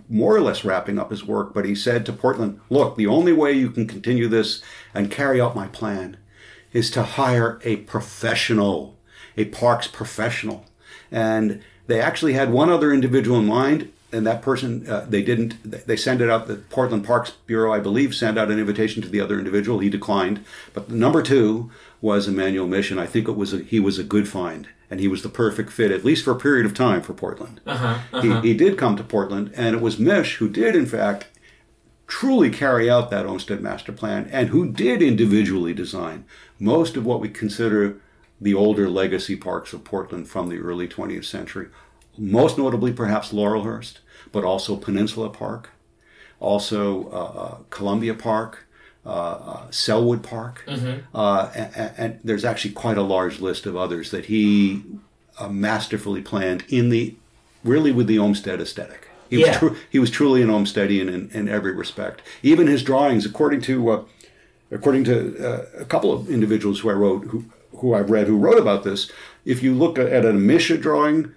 more 0.09 0.35
or 0.35 0.41
less 0.41 0.65
wrapping 0.65 0.99
up 0.99 1.11
his 1.11 1.25
work. 1.25 1.55
But 1.55 1.65
he 1.65 1.75
said 1.75 2.05
to 2.07 2.13
Portland, 2.13 2.61
"Look, 2.69 2.97
the 2.97 3.07
only 3.07 3.33
way 3.33 3.53
you 3.53 3.71
can 3.71 3.87
continue 3.87 4.29
this 4.29 4.61
and 4.93 5.11
carry 5.11 5.41
out 5.41 5.55
my 5.57 5.69
plan 5.69 6.17
is 6.73 6.91
to 6.91 7.03
hire 7.03 7.61
a 7.65 7.77
professional, 7.77 8.99
a 9.37 9.45
parks 9.47 9.87
professional." 9.87 10.67
And 11.13 11.63
they 11.87 12.01
actually 12.01 12.35
had 12.35 12.53
one 12.53 12.69
other 12.71 12.93
individual 12.93 13.39
in 13.39 13.47
mind, 13.47 13.91
and 14.13 14.27
that 14.27 14.43
person 14.43 14.89
uh, 14.89 15.07
they 15.09 15.23
didn't. 15.23 15.87
They 15.87 15.97
sent 15.97 16.21
it 16.21 16.31
out. 16.31 16.49
The 16.49 16.57
Portland 16.57 17.05
Parks 17.05 17.33
Bureau, 17.47 17.73
I 17.73 17.81
believe, 17.81 18.15
sent 18.15 18.39
out 18.39 18.51
an 18.51 18.59
invitation 18.59 19.03
to 19.03 19.09
the 19.09 19.21
other 19.21 19.39
individual. 19.39 19.79
He 19.79 19.91
declined. 19.91 20.45
But 20.73 20.91
number 20.91 21.23
two 21.23 21.71
was 22.01 22.27
Emanuel 22.27 22.67
Mische, 22.67 22.91
and 22.91 23.01
I 23.01 23.07
think 23.07 23.29
it 23.29 23.37
was 23.37 23.53
a, 23.53 23.59
he 23.59 23.79
was 23.81 23.99
a 23.99 24.05
good 24.05 24.29
find, 24.29 24.69
and 24.91 25.01
he 25.01 25.09
was 25.09 25.23
the 25.23 25.29
perfect 25.29 25.71
fit, 25.71 25.91
at 25.91 26.05
least 26.05 26.25
for 26.25 26.33
a 26.33 26.39
period 26.39 26.67
of 26.67 26.75
time, 26.75 27.03
for 27.03 27.13
Portland. 27.13 27.61
Uh-huh, 27.67 27.99
uh-huh. 28.13 28.21
He, 28.43 28.49
he 28.49 28.55
did 28.55 28.79
come 28.79 28.97
to 28.97 29.05
Portland, 29.05 29.53
and 29.55 29.77
it 29.77 29.83
was 29.83 29.97
Mische 29.97 30.37
who 30.37 30.49
did, 30.49 30.75
in 30.75 30.87
fact, 30.87 31.27
truly 32.07 32.51
carry 32.51 32.91
out 32.91 33.11
that 33.11 33.27
Olmsted 33.27 33.61
master 33.61 33.93
plan, 33.93 34.29
and 34.33 34.49
who 34.49 34.71
did 34.71 35.03
individually 35.03 35.73
design 35.73 36.25
most 36.59 36.97
of 36.97 37.07
what 37.07 37.21
we 37.21 37.29
consider 37.29 38.01
the 38.41 38.55
older 38.55 38.89
legacy 38.89 39.37
parks 39.37 39.73
of 39.73 39.85
Portland 39.85 40.27
from 40.29 40.49
the 40.49 40.59
early 40.59 40.89
20th 40.89 41.27
century. 41.27 41.69
Most 42.21 42.59
notably, 42.59 42.93
perhaps 42.93 43.33
Laurelhurst, 43.33 43.95
but 44.31 44.45
also 44.45 44.77
Peninsula 44.77 45.31
Park, 45.31 45.71
also 46.39 47.09
uh, 47.11 47.17
uh, 47.41 47.57
Columbia 47.71 48.13
Park, 48.15 48.67
uh, 49.07 49.09
uh, 49.09 49.67
Sellwood 49.71 50.23
Park, 50.23 50.63
Mhm. 50.69 51.01
uh, 51.15 51.49
and, 51.55 51.93
and 51.97 52.21
there's 52.23 52.45
actually 52.45 52.73
quite 52.73 52.99
a 52.99 53.03
large 53.03 53.41
list 53.41 53.65
of 53.65 53.75
others 53.75 54.11
that 54.11 54.27
he 54.27 54.83
uh, 55.39 55.49
masterfully 55.49 56.21
planned 56.21 56.65
in 56.69 56.91
the 56.91 57.15
really 57.65 57.91
with 57.93 58.07
the 58.07 58.19
Olmsted 58.19 58.61
aesthetic. 58.61 59.09
He 59.31 59.41
Yeah. 59.41 59.49
was 59.49 59.57
tru- 59.59 59.77
he 59.89 59.99
was 59.99 60.11
truly 60.11 60.43
an 60.43 60.51
Olmstedian 60.51 61.09
in, 61.09 61.31
in 61.33 61.49
every 61.49 61.73
respect. 61.73 62.21
Even 62.43 62.67
his 62.67 62.83
drawings, 62.83 63.25
according 63.25 63.63
to 63.63 63.91
uh, 63.91 64.03
according 64.71 65.05
to 65.05 65.15
uh, 65.43 65.65
a 65.81 65.85
couple 65.87 66.13
of 66.13 66.29
individuals 66.29 66.81
who 66.81 66.91
I 66.91 66.95
wrote 66.95 67.25
who 67.29 67.45
who 67.77 67.95
I've 67.95 68.11
read 68.11 68.27
who 68.27 68.37
wrote 68.37 68.59
about 68.59 68.85
this, 68.85 69.11
if 69.47 69.63
you 69.63 69.73
look 69.73 69.99
at 69.99 70.25
a 70.27 70.33
Mische 70.33 70.79
drawing, 70.79 71.33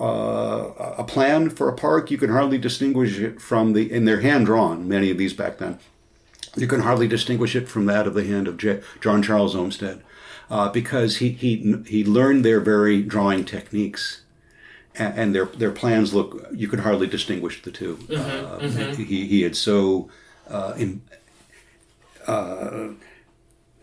uh, 0.00 0.94
a 0.98 1.04
plan 1.04 1.50
for 1.50 1.68
a 1.68 1.72
park, 1.74 2.10
you 2.10 2.18
can 2.18 2.30
hardly 2.30 2.58
distinguish 2.58 3.18
it 3.18 3.40
from 3.40 3.72
the, 3.72 3.92
and 3.92 4.06
they're 4.06 4.20
hand 4.20 4.46
drawn, 4.46 4.88
many 4.88 5.10
of 5.10 5.18
these 5.18 5.32
back 5.32 5.58
then. 5.58 5.78
You 6.56 6.66
can 6.66 6.80
hardly 6.80 7.08
distinguish 7.08 7.56
it 7.56 7.68
from 7.68 7.86
that 7.86 8.06
of 8.06 8.14
the 8.14 8.24
hand 8.24 8.48
of 8.48 8.56
J- 8.56 8.80
John 9.00 9.22
Charles 9.22 9.54
Olmsted, 9.54 10.02
uh, 10.48 10.68
because 10.68 11.16
he, 11.16 11.30
he, 11.30 11.82
he 11.86 12.04
learned 12.04 12.44
their 12.44 12.60
very 12.60 13.02
drawing 13.02 13.44
techniques 13.44 14.22
and, 14.96 15.34
their 15.34 15.46
their 15.46 15.70
plans 15.70 16.14
look 16.14 16.46
you 16.52 16.68
can 16.68 16.80
hardly 16.80 17.06
distinguish 17.06 17.62
the 17.62 17.70
2 17.70 17.96
Mm-hmm, 17.96 18.14
uh, 18.14 18.58
mm-hmm. 18.58 19.02
He 19.02 19.26
he 19.26 19.42
had 19.42 19.56
so 19.56 20.08
uh, 20.48 20.74
in, 20.76 21.02
uh, 22.26 22.88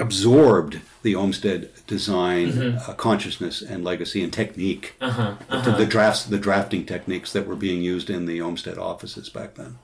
absorbed 0.01 0.79
the 1.03 1.15
Olmsted 1.15 1.69
design 1.87 2.51
Mhm. 2.51 2.89
uh, 2.89 2.93
consciousness 2.93 3.61
and 3.61 3.83
legacy 3.83 4.21
and 4.23 4.33
technique, 4.33 4.95
Uh-huh, 5.01 5.33
the- 5.49 5.55
uh-huh. 5.55 5.77
the 5.77 5.85
drafts 5.85 6.23
the 6.23 6.37
drafting 6.37 6.85
techniques 6.85 7.31
that 7.33 7.47
were 7.47 7.55
being 7.55 7.81
used 7.81 8.09
in 8.09 8.25
the 8.25 8.41
Olmsted 8.41 8.77
offices 8.77 9.29
back 9.29 9.55
then. 9.55 9.75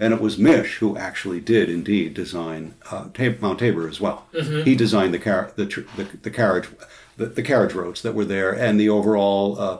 And 0.00 0.12
it 0.12 0.20
was 0.20 0.36
Mische 0.36 0.78
who 0.78 0.96
actually 0.96 1.40
did 1.40 1.68
indeed 1.70 2.14
design 2.14 2.74
uh, 2.90 3.04
Mount 3.40 3.58
Tabor 3.60 3.88
as 3.88 4.00
well. 4.00 4.26
Mhm. 4.34 4.64
He 4.64 4.74
designed 4.74 5.14
the, 5.14 5.18
car- 5.18 5.52
the, 5.56 5.66
tr- 5.66 5.82
the 5.96 6.06
the 6.22 6.30
carriage 6.30 6.68
the, 7.16 7.26
the 7.26 7.42
carriage 7.42 7.74
roads 7.74 8.02
that 8.02 8.14
were 8.14 8.24
there 8.24 8.50
and 8.52 8.78
the 8.80 8.88
overall 8.88 9.56
uh, 9.60 9.78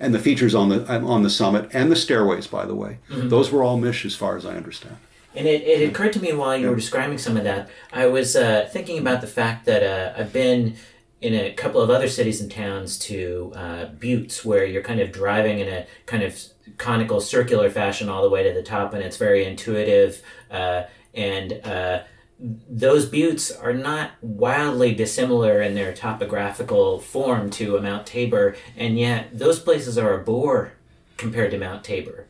and 0.00 0.12
the 0.12 0.18
features 0.18 0.54
on 0.54 0.68
the 0.68 0.84
on 0.90 1.22
the 1.22 1.30
summit 1.30 1.68
and 1.72 1.92
the 1.92 1.96
stairways. 1.96 2.46
By 2.48 2.66
the 2.66 2.74
way, 2.74 2.98
Mhm. 3.10 3.30
those 3.30 3.50
were 3.52 3.62
all 3.62 3.78
Mische 3.78 4.04
as 4.06 4.16
far 4.16 4.36
as 4.36 4.44
I 4.44 4.56
understand. 4.56 4.96
And 5.36 5.46
it, 5.46 5.62
it 5.62 5.88
occurred 5.88 6.14
to 6.14 6.20
me 6.20 6.32
while 6.32 6.56
you 6.56 6.68
were 6.68 6.74
describing 6.74 7.18
some 7.18 7.36
of 7.36 7.44
that, 7.44 7.68
I 7.92 8.06
was 8.06 8.34
uh, 8.34 8.68
thinking 8.72 8.98
about 8.98 9.20
the 9.20 9.26
fact 9.26 9.66
that 9.66 9.82
uh, 9.82 10.18
I've 10.18 10.32
been 10.32 10.76
in 11.20 11.34
a 11.34 11.52
couple 11.52 11.80
of 11.80 11.90
other 11.90 12.08
cities 12.08 12.40
and 12.40 12.50
towns 12.50 12.98
to 13.00 13.52
uh, 13.54 13.84
buttes 13.86 14.44
where 14.44 14.64
you're 14.64 14.82
kind 14.82 15.00
of 15.00 15.12
driving 15.12 15.58
in 15.58 15.68
a 15.68 15.86
kind 16.06 16.22
of 16.22 16.42
conical 16.78 17.20
circular 17.20 17.70
fashion 17.70 18.08
all 18.08 18.22
the 18.22 18.30
way 18.30 18.42
to 18.42 18.52
the 18.52 18.62
top, 18.62 18.94
and 18.94 19.02
it's 19.02 19.18
very 19.18 19.44
intuitive. 19.44 20.22
Uh, 20.50 20.84
and 21.14 21.60
uh, 21.64 22.02
those 22.38 23.06
buttes 23.06 23.50
are 23.50 23.72
not 23.72 24.12
wildly 24.20 24.94
dissimilar 24.94 25.60
in 25.60 25.74
their 25.74 25.92
topographical 25.92 26.98
form 26.98 27.50
to 27.50 27.76
a 27.76 27.82
Mount 27.82 28.06
Tabor, 28.06 28.56
and 28.76 28.98
yet 28.98 29.38
those 29.38 29.58
places 29.58 29.98
are 29.98 30.18
a 30.18 30.22
bore 30.22 30.72
compared 31.16 31.50
to 31.50 31.58
Mount 31.58 31.84
Tabor. 31.84 32.26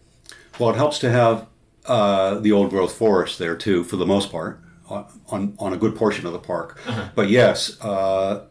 Well, 0.59 0.71
it 0.71 0.77
helps 0.77 0.99
to 1.01 1.11
have 1.11 1.47
uh, 1.87 2.39
the 2.39 2.53
old 2.53 2.71
growth 2.71 2.95
forest 2.95 3.39
there 3.39 3.57
too, 3.57 3.85
for 3.85 3.97
the 3.97 4.07
most 4.07 4.31
part, 4.31 4.61
on 4.89 5.57
on, 5.59 5.73
a 5.73 5.77
good 5.77 5.97
portion 5.97 6.27
of 6.27 6.33
the 6.33 6.39
park. 6.39 6.79
Uh-huh. 6.87 7.09
But 7.15 7.29
yes, 7.29 7.81
uh, 7.81 8.47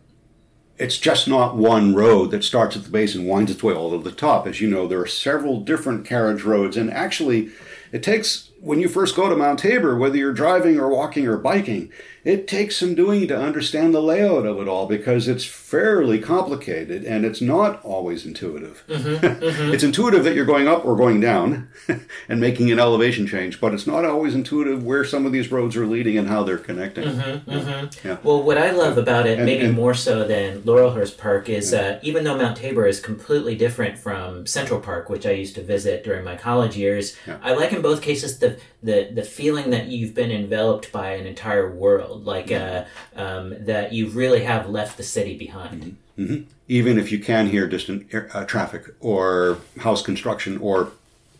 it's 0.77 0.97
just 0.97 1.27
not 1.27 1.55
one 1.55 1.95
road 1.95 2.31
that 2.31 2.43
starts 2.43 2.75
at 2.75 2.83
the 2.83 2.89
base 2.89 3.15
and 3.15 3.27
winds 3.27 3.51
its 3.51 3.63
way 3.63 3.73
all 3.73 3.91
to 3.91 4.03
the 4.03 4.15
top. 4.15 4.45
As 4.45 4.59
you 4.59 4.69
know, 4.69 4.87
there 4.87 4.99
are 5.01 5.07
several 5.07 5.61
different 5.61 6.05
carriage 6.05 6.43
roads, 6.43 6.75
and 6.75 6.91
actually, 6.91 7.51
it 7.91 8.03
takes 8.03 8.51
when 8.59 8.79
you 8.79 8.89
first 8.89 9.15
go 9.15 9.29
to 9.29 9.35
Mount 9.35 9.59
Tabor, 9.59 9.97
whether 9.97 10.17
you're 10.17 10.33
driving 10.33 10.79
or 10.79 10.89
walking 10.89 11.27
or 11.27 11.37
biking, 11.37 11.91
it 12.25 12.47
takes 12.47 12.75
some 12.75 12.95
doing 12.95 13.27
to 13.27 13.37
understand 13.39 13.93
the 13.93 14.01
layout 14.01 14.45
of 14.47 14.59
it 14.59 14.67
all 14.67 14.87
because 14.87 15.27
it's 15.27 15.45
fairly 15.45 16.17
complicated 16.19 17.03
and 17.05 17.23
it's 17.23 17.39
not 17.39 17.79
always 17.85 18.25
intuitive. 18.25 18.83
it's 18.89 19.83
intuitive 19.83 20.23
that 20.23 20.33
you're 20.33 20.43
going 20.45 20.67
up 20.67 20.83
or 20.83 20.95
going 20.95 21.19
down 21.21 21.69
and 22.27 22.41
making 22.41 22.71
an 22.71 22.79
elevation 22.79 23.27
change, 23.27 23.61
but 23.61 23.75
it's 23.75 23.85
not 23.85 24.03
always 24.03 24.33
intuitive 24.33 24.83
where 24.83 25.05
some 25.05 25.27
of 25.27 25.31
these 25.31 25.51
roads 25.51 25.75
are 25.75 25.85
leading 25.85 26.17
and 26.17 26.27
how 26.27 26.41
they're 26.43 26.57
connecting. 26.57 27.03
Mhm, 27.03 27.41
Yeah. 27.45 27.59
mhm. 27.59 28.03
Yeah. 28.03 28.17
Well, 28.23 28.41
what 28.41 28.57
I 28.57 28.71
love 28.71 28.97
about 28.97 29.27
it, 29.27 29.37
And- 29.37 29.45
maybe 29.45 29.65
and- 29.65 29.75
more 29.75 29.93
so 29.93 30.23
than 30.23 30.61
Laurelhurst 30.63 31.19
Park, 31.19 31.47
is 31.47 31.75
uh, 31.75 31.99
even 32.01 32.23
though 32.23 32.35
Mount 32.37 32.57
Tabor 32.57 32.87
is 32.87 32.99
completely 32.99 33.53
different 33.55 33.99
from 33.99 34.47
Central 34.47 34.79
Park, 34.79 35.09
which 35.11 35.27
I 35.27 35.31
used 35.31 35.53
to 35.55 35.61
visit 35.61 36.03
during 36.03 36.23
my 36.25 36.35
college 36.35 36.75
years, 36.75 37.15
I 37.43 37.53
like 37.53 37.71
in 37.71 37.83
both 37.83 38.01
cases 38.01 38.39
the, 38.39 38.57
the 38.85 39.09
the 39.13 39.23
feeling 39.23 39.69
that 39.71 39.87
you've 39.87 40.13
been 40.13 40.31
enveloped 40.31 40.91
by 40.91 41.11
an 41.11 41.25
entire 41.25 41.69
world, 41.69 42.25
like 42.25 42.51
uh, 42.51 42.85
um, 43.15 43.55
that 43.65 43.93
you 43.93 44.07
really 44.09 44.43
have 44.43 44.69
left 44.69 44.97
the 44.97 45.03
city 45.03 45.37
behind. 45.37 45.97
hmm 46.15 46.43
Even 46.67 46.97
if 46.97 47.11
you 47.11 47.19
can 47.19 47.47
hear 47.49 47.67
distant 47.67 48.07
air, 48.13 48.29
uh, 48.33 48.45
traffic 48.45 48.83
or 48.99 49.57
house 49.79 50.01
construction 50.01 50.57
or 50.59 50.91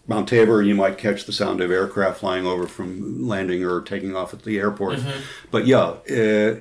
Mount 0.08 0.28
Tabor, 0.30 0.62
you 0.62 0.76
might 0.76 0.98
catch 0.98 1.26
the 1.26 1.34
sound 1.34 1.62
of 1.62 1.72
aircraft 1.72 2.20
flying 2.20 2.46
over 2.46 2.68
from 2.68 3.28
landing 3.28 3.64
or 3.64 3.82
taking 3.82 4.16
off 4.16 4.34
at 4.34 4.44
the 4.44 4.60
airport. 4.60 5.00
Mhm. 5.00 5.22
But 5.52 5.66
yeah, 5.66 5.96
uh, 6.20 6.60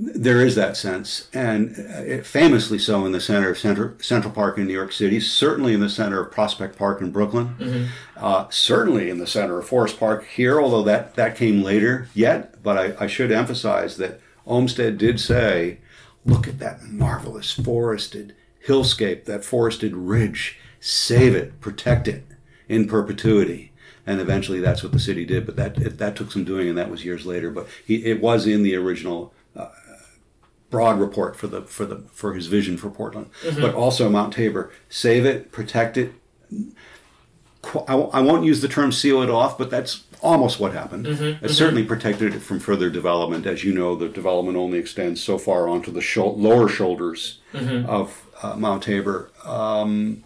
there 0.00 0.40
is 0.46 0.54
that 0.54 0.76
sense, 0.76 1.28
and 1.34 1.74
uh, 1.76 2.22
famously 2.22 2.78
so 2.78 3.04
in 3.04 3.10
the 3.10 3.20
center 3.20 3.50
of 3.50 3.58
Center, 3.58 3.96
Central 4.00 4.32
Park 4.32 4.56
in 4.56 4.68
New 4.68 4.72
York 4.72 4.92
City, 4.92 5.18
certainly 5.18 5.74
in 5.74 5.80
the 5.80 5.88
center 5.90 6.20
of 6.20 6.30
Prospect 6.30 6.78
Park 6.78 7.00
in 7.00 7.10
Brooklyn, 7.10 7.56
Mhm. 7.58 7.86
uh, 8.16 8.46
certainly 8.48 9.10
in 9.10 9.18
the 9.18 9.26
center 9.26 9.58
of 9.58 9.66
Forest 9.66 9.98
Park 9.98 10.24
here, 10.26 10.60
although 10.60 10.84
that, 10.84 11.16
that 11.16 11.36
came 11.36 11.62
later 11.64 12.06
yet. 12.14 12.62
But 12.62 12.78
I, 12.78 13.04
I 13.04 13.06
should 13.08 13.32
emphasize 13.32 13.96
that 13.96 14.20
Olmsted 14.46 14.98
did 14.98 15.18
say, 15.18 15.78
look 16.24 16.46
at 16.46 16.60
that 16.60 16.84
marvelous 16.84 17.50
forested 17.50 18.36
hillscape, 18.60 19.24
that 19.24 19.44
forested 19.44 19.96
ridge, 19.96 20.58
save 20.78 21.34
it, 21.34 21.60
protect 21.60 22.06
it 22.06 22.24
in 22.68 22.86
perpetuity. 22.86 23.72
And 24.06 24.20
eventually 24.20 24.60
that's 24.60 24.82
what 24.84 24.92
the 24.92 24.98
city 25.00 25.24
did, 25.24 25.44
but 25.44 25.56
that 25.56 25.76
it, 25.78 25.98
that 25.98 26.14
took 26.16 26.30
some 26.30 26.44
doing, 26.44 26.68
and 26.68 26.78
that 26.78 26.90
was 26.90 27.04
years 27.04 27.26
later. 27.26 27.50
But 27.50 27.66
he, 27.84 27.96
it 28.06 28.20
was 28.22 28.46
in 28.46 28.62
the 28.62 28.74
original 28.76 29.34
broad 30.70 30.98
report 31.00 31.34
for 31.36 31.46
the 31.46 31.62
for 31.62 31.84
the 31.86 31.96
for 32.12 32.34
his 32.34 32.46
vision 32.46 32.76
for 32.76 32.90
Portland, 32.90 33.30
Mhm. 33.44 33.60
but 33.60 33.74
also 33.74 34.08
Mount 34.08 34.34
Tabor. 34.34 34.70
Save 34.88 35.24
it, 35.24 35.50
protect 35.52 35.96
it. 35.96 36.12
I, 37.64 37.82
I, 37.88 37.94
I 37.96 38.20
won't 38.20 38.44
use 38.44 38.60
the 38.60 38.68
term 38.68 38.92
seal 38.92 39.22
it 39.22 39.30
off, 39.30 39.58
but 39.58 39.70
that's 39.70 40.04
almost 40.22 40.58
what 40.60 40.72
happened. 40.72 41.06
Mhm, 41.06 41.42
It 41.42 41.42
mhm. 41.42 41.50
certainly 41.50 41.84
protected 41.84 42.34
it 42.34 42.40
from 42.40 42.60
further 42.60 42.90
development. 42.90 43.46
As 43.46 43.64
you 43.64 43.72
know, 43.72 43.94
the 43.94 44.08
development 44.08 44.56
only 44.56 44.78
extends 44.78 45.22
so 45.22 45.38
far 45.38 45.68
onto 45.68 45.90
the 45.90 46.00
shou- 46.00 46.24
lower 46.36 46.68
shoulders 46.68 47.38
Mhm. 47.54 47.86
of 47.86 48.22
uh, 48.42 48.54
Mount 48.56 48.82
Tabor. 48.84 49.30
Um, 49.44 50.22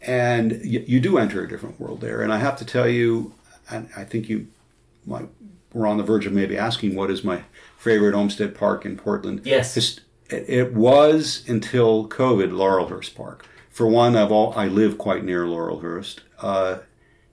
and 0.00 0.52
y- 0.64 0.84
you 0.86 1.00
do 1.00 1.18
enter 1.18 1.42
a 1.44 1.48
different 1.48 1.78
world 1.80 2.00
there. 2.00 2.22
And 2.22 2.32
I 2.32 2.38
have 2.38 2.56
to 2.58 2.64
tell 2.64 2.88
you, 2.88 3.34
and 3.70 3.88
I 3.96 4.04
think 4.04 4.28
you 4.28 4.46
might, 5.06 5.28
we're 5.74 5.86
on 5.86 5.96
the 5.98 6.02
verge 6.04 6.24
of 6.26 6.32
maybe 6.32 6.56
asking 6.56 6.94
what 6.94 7.10
is 7.10 7.22
my 7.24 7.42
favorite 7.78 8.14
Olmsted 8.14 8.54
Park 8.54 8.84
in 8.84 8.96
Portland. 8.96 9.42
Yes. 9.44 10.00
It, 10.30 10.74
was 10.74 11.42
until 11.48 12.06
COVID 12.06 12.50
Laurelhurst 12.50 13.14
Park. 13.14 13.46
For 13.70 13.86
one, 13.86 14.14
I've 14.14 14.30
all, 14.30 14.52
I 14.54 14.66
live 14.66 14.98
quite 14.98 15.24
near 15.24 15.46
Laurelhurst. 15.46 16.18
Uh, 16.40 16.78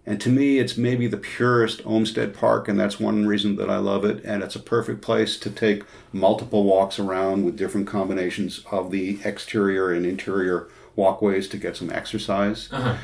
and 0.05 0.21
to 0.21 0.29
me, 0.29 0.59
it's 0.59 0.77
maybe 0.77 1.07
the 1.07 1.17
purest 1.17 1.81
Olmsted 1.85 2.33
Park, 2.33 2.67
and 2.67 2.79
that's 2.79 2.99
one 2.99 3.25
reason 3.25 3.55
that 3.55 3.69
I 3.69 3.77
love 3.77 4.05
it. 4.05 4.23
And 4.23 4.43
it's 4.43 4.55
a 4.55 4.59
perfect 4.59 5.01
place 5.01 5.37
to 5.37 5.49
take 5.49 5.83
multiple 6.13 6.63
walks 6.63 6.99
around 6.99 7.43
with 7.43 7.57
different 7.57 7.87
combinations 7.87 8.63
of 8.71 8.91
the 8.91 9.19
exterior 9.25 9.91
and 9.91 10.05
interior 10.05 10.69
walkways 10.95 11.49
to 11.49 11.57
get 11.57 11.75
some 11.75 11.91
exercise. 11.91 12.69
Uh-huh. 12.71 12.97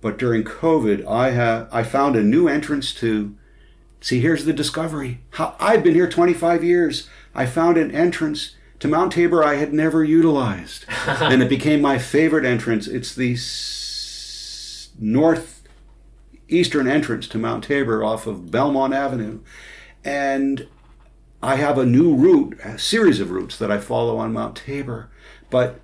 But 0.00 0.18
during 0.18 0.44
COVID, 0.44 1.04
I 1.06 1.30
have 1.30 1.68
I 1.72 1.82
found 1.82 2.16
a 2.16 2.22
new 2.22 2.48
entrance 2.48 2.94
to. 2.94 3.34
See, 4.06 4.20
here's 4.20 4.44
the 4.44 4.52
discovery. 4.52 5.18
How 5.30 5.56
I've 5.58 5.82
been 5.82 5.96
here 5.96 6.08
25 6.08 6.62
years. 6.62 7.08
I 7.34 7.44
found 7.44 7.76
an 7.76 7.90
entrance 7.90 8.54
to 8.78 8.86
Mount 8.86 9.12
Tabor 9.12 9.42
I 9.42 9.56
had 9.56 9.72
never 9.72 10.04
utilized, 10.04 10.84
and 11.08 11.42
it 11.42 11.48
became 11.48 11.80
my 11.80 11.98
favorite 11.98 12.44
entrance. 12.44 12.86
It's 12.86 13.12
the 13.12 13.32
s- 13.32 14.90
northeastern 15.00 16.86
entrance 16.86 17.26
to 17.26 17.38
Mount 17.38 17.64
Tabor 17.64 18.04
off 18.04 18.28
of 18.28 18.52
Belmont 18.52 18.94
Avenue, 18.94 19.40
and 20.04 20.68
I 21.42 21.56
have 21.56 21.76
a 21.76 21.84
new 21.84 22.14
route, 22.14 22.60
a 22.62 22.78
series 22.78 23.18
of 23.18 23.32
routes 23.32 23.58
that 23.58 23.72
I 23.72 23.78
follow 23.78 24.18
on 24.18 24.32
Mount 24.32 24.54
Tabor, 24.54 25.10
but 25.50 25.80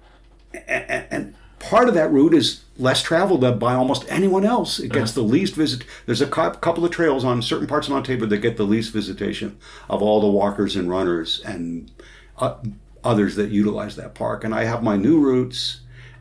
and, 0.69 1.07
and 1.11 1.35
part 1.63 1.89
of 1.89 1.95
that 1.95 2.13
route 2.13 2.35
is 2.35 2.65
less 2.77 3.03
traveled 3.03 3.59
by 3.59 3.75
almost 3.75 4.05
anyone 4.09 4.45
else. 4.45 4.79
It 4.79 4.93
gets 4.93 5.13
the 5.13 5.23
least 5.23 5.55
visit. 5.55 5.85
There's 6.07 6.21
a 6.21 6.27
couple 6.27 6.85
of 6.85 6.91
trails 6.91 7.25
on 7.25 7.41
certain 7.41 7.67
parts 7.67 7.87
of 7.87 7.93
Mount 7.93 8.05
Tabor 8.05 8.27
that 8.27 8.39
get 8.39 8.57
the 8.57 8.65
least 8.65 8.93
visitation 8.93 9.57
of 9.89 10.03
all 10.03 10.21
the 10.21 10.27
walkers 10.27 10.75
and 10.77 10.91
runners 10.91 11.41
and 11.45 11.91
uh, 12.39 12.57
others 13.05 13.37
that 13.37 13.51
utilize 13.51 13.97
that 13.97 14.15
park. 14.15 14.45
And 14.45 14.55
I 14.55 14.65
have 14.65 14.83
my 14.83 14.97
new 14.97 15.21
routes, 15.21 15.81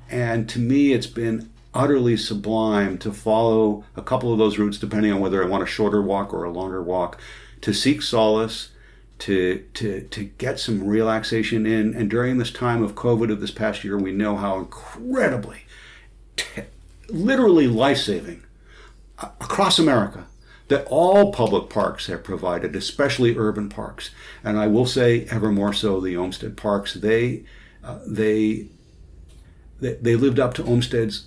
and 0.10 0.48
to 0.50 0.60
me, 0.60 0.94
it's 0.94 1.08
been 1.08 1.50
utterly 1.74 2.18
sublime 2.18 2.98
to 3.00 3.12
follow 3.12 3.84
a 3.96 4.02
couple 4.02 4.32
of 4.32 4.38
those 4.38 4.60
routes, 4.60 4.78
depending 4.78 5.12
on 5.12 5.22
whether 5.22 5.44
I 5.44 5.48
want 5.48 5.64
a 5.64 5.68
shorter 5.68 6.02
walk 6.02 6.34
or 6.34 6.44
a 6.44 6.52
longer 6.52 6.84
walk, 6.84 7.20
to 7.62 7.74
seek 7.74 8.02
solace 8.02 8.71
to 9.22 9.64
to 9.74 10.02
to 10.02 10.24
get 10.24 10.60
some 10.60 10.86
relaxation 10.88 11.66
in. 11.66 11.96
And 11.96 12.10
during 12.10 12.38
this 12.38 12.52
time 12.52 12.84
of 12.84 12.96
COVID 12.96 13.32
of 13.32 13.40
this 13.40 13.52
past 13.52 13.84
year, 13.84 13.98
we 13.98 14.12
know 14.12 14.36
how 14.36 14.58
incredibly, 14.58 15.66
t- 16.36 16.64
literally 17.10 17.68
life 17.68 17.98
saving 17.98 18.44
across 19.40 19.80
America. 19.80 20.26
that 20.72 20.88
all 20.90 21.34
public 21.34 21.70
parks 21.70 22.08
have 22.08 22.24
provided, 22.24 22.78
especially 22.78 23.38
urban 23.38 23.68
parks. 23.68 24.12
And 24.42 24.58
I 24.58 24.68
will 24.68 24.86
say, 24.86 25.26
ever 25.26 25.52
more 25.52 25.74
so, 25.74 26.00
the 26.00 26.16
Olmsted 26.16 26.56
parks. 26.56 26.94
They 26.94 27.44
uh, 27.84 28.00
they 28.08 28.68
they 29.82 30.16
lived 30.16 30.40
up 30.40 30.54
to 30.54 30.64
Olmsted's 30.64 31.26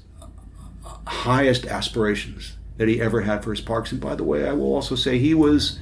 highest 1.07 1.67
aspirations 1.67 2.57
that 2.79 2.89
he 2.89 3.03
ever 3.03 3.21
had 3.21 3.45
for 3.45 3.51
his 3.51 3.61
parks. 3.61 3.93
And 3.93 4.01
by 4.01 4.15
the 4.15 4.25
way, 4.25 4.49
I 4.49 4.55
will 4.55 4.75
also 4.75 4.95
say 4.95 5.19
he 5.19 5.35
was 5.35 5.79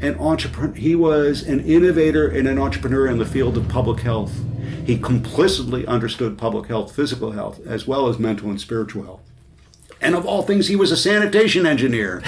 an 0.00 0.18
entrepreneur. 0.18 0.74
He 0.74 0.94
was 0.94 1.42
an 1.42 1.60
innovator 1.60 2.28
and 2.28 2.46
an 2.48 2.58
entrepreneur 2.58 3.06
in 3.06 3.18
the 3.18 3.26
field 3.26 3.56
of 3.56 3.68
public 3.68 4.00
health. 4.00 4.32
He 4.84 4.98
complicitly 4.98 5.86
understood 5.86 6.36
public 6.36 6.68
health, 6.68 6.94
physical 6.94 7.32
health, 7.32 7.60
as 7.66 7.86
well 7.86 8.08
as 8.08 8.18
mental 8.18 8.50
and 8.50 8.60
spiritual 8.60 9.04
health. 9.04 9.20
And 10.00 10.14
of 10.14 10.26
all 10.26 10.42
things, 10.42 10.68
he 10.68 10.76
was 10.76 10.92
a 10.92 10.96
sanitation 10.96 11.64
engineer. 11.64 12.20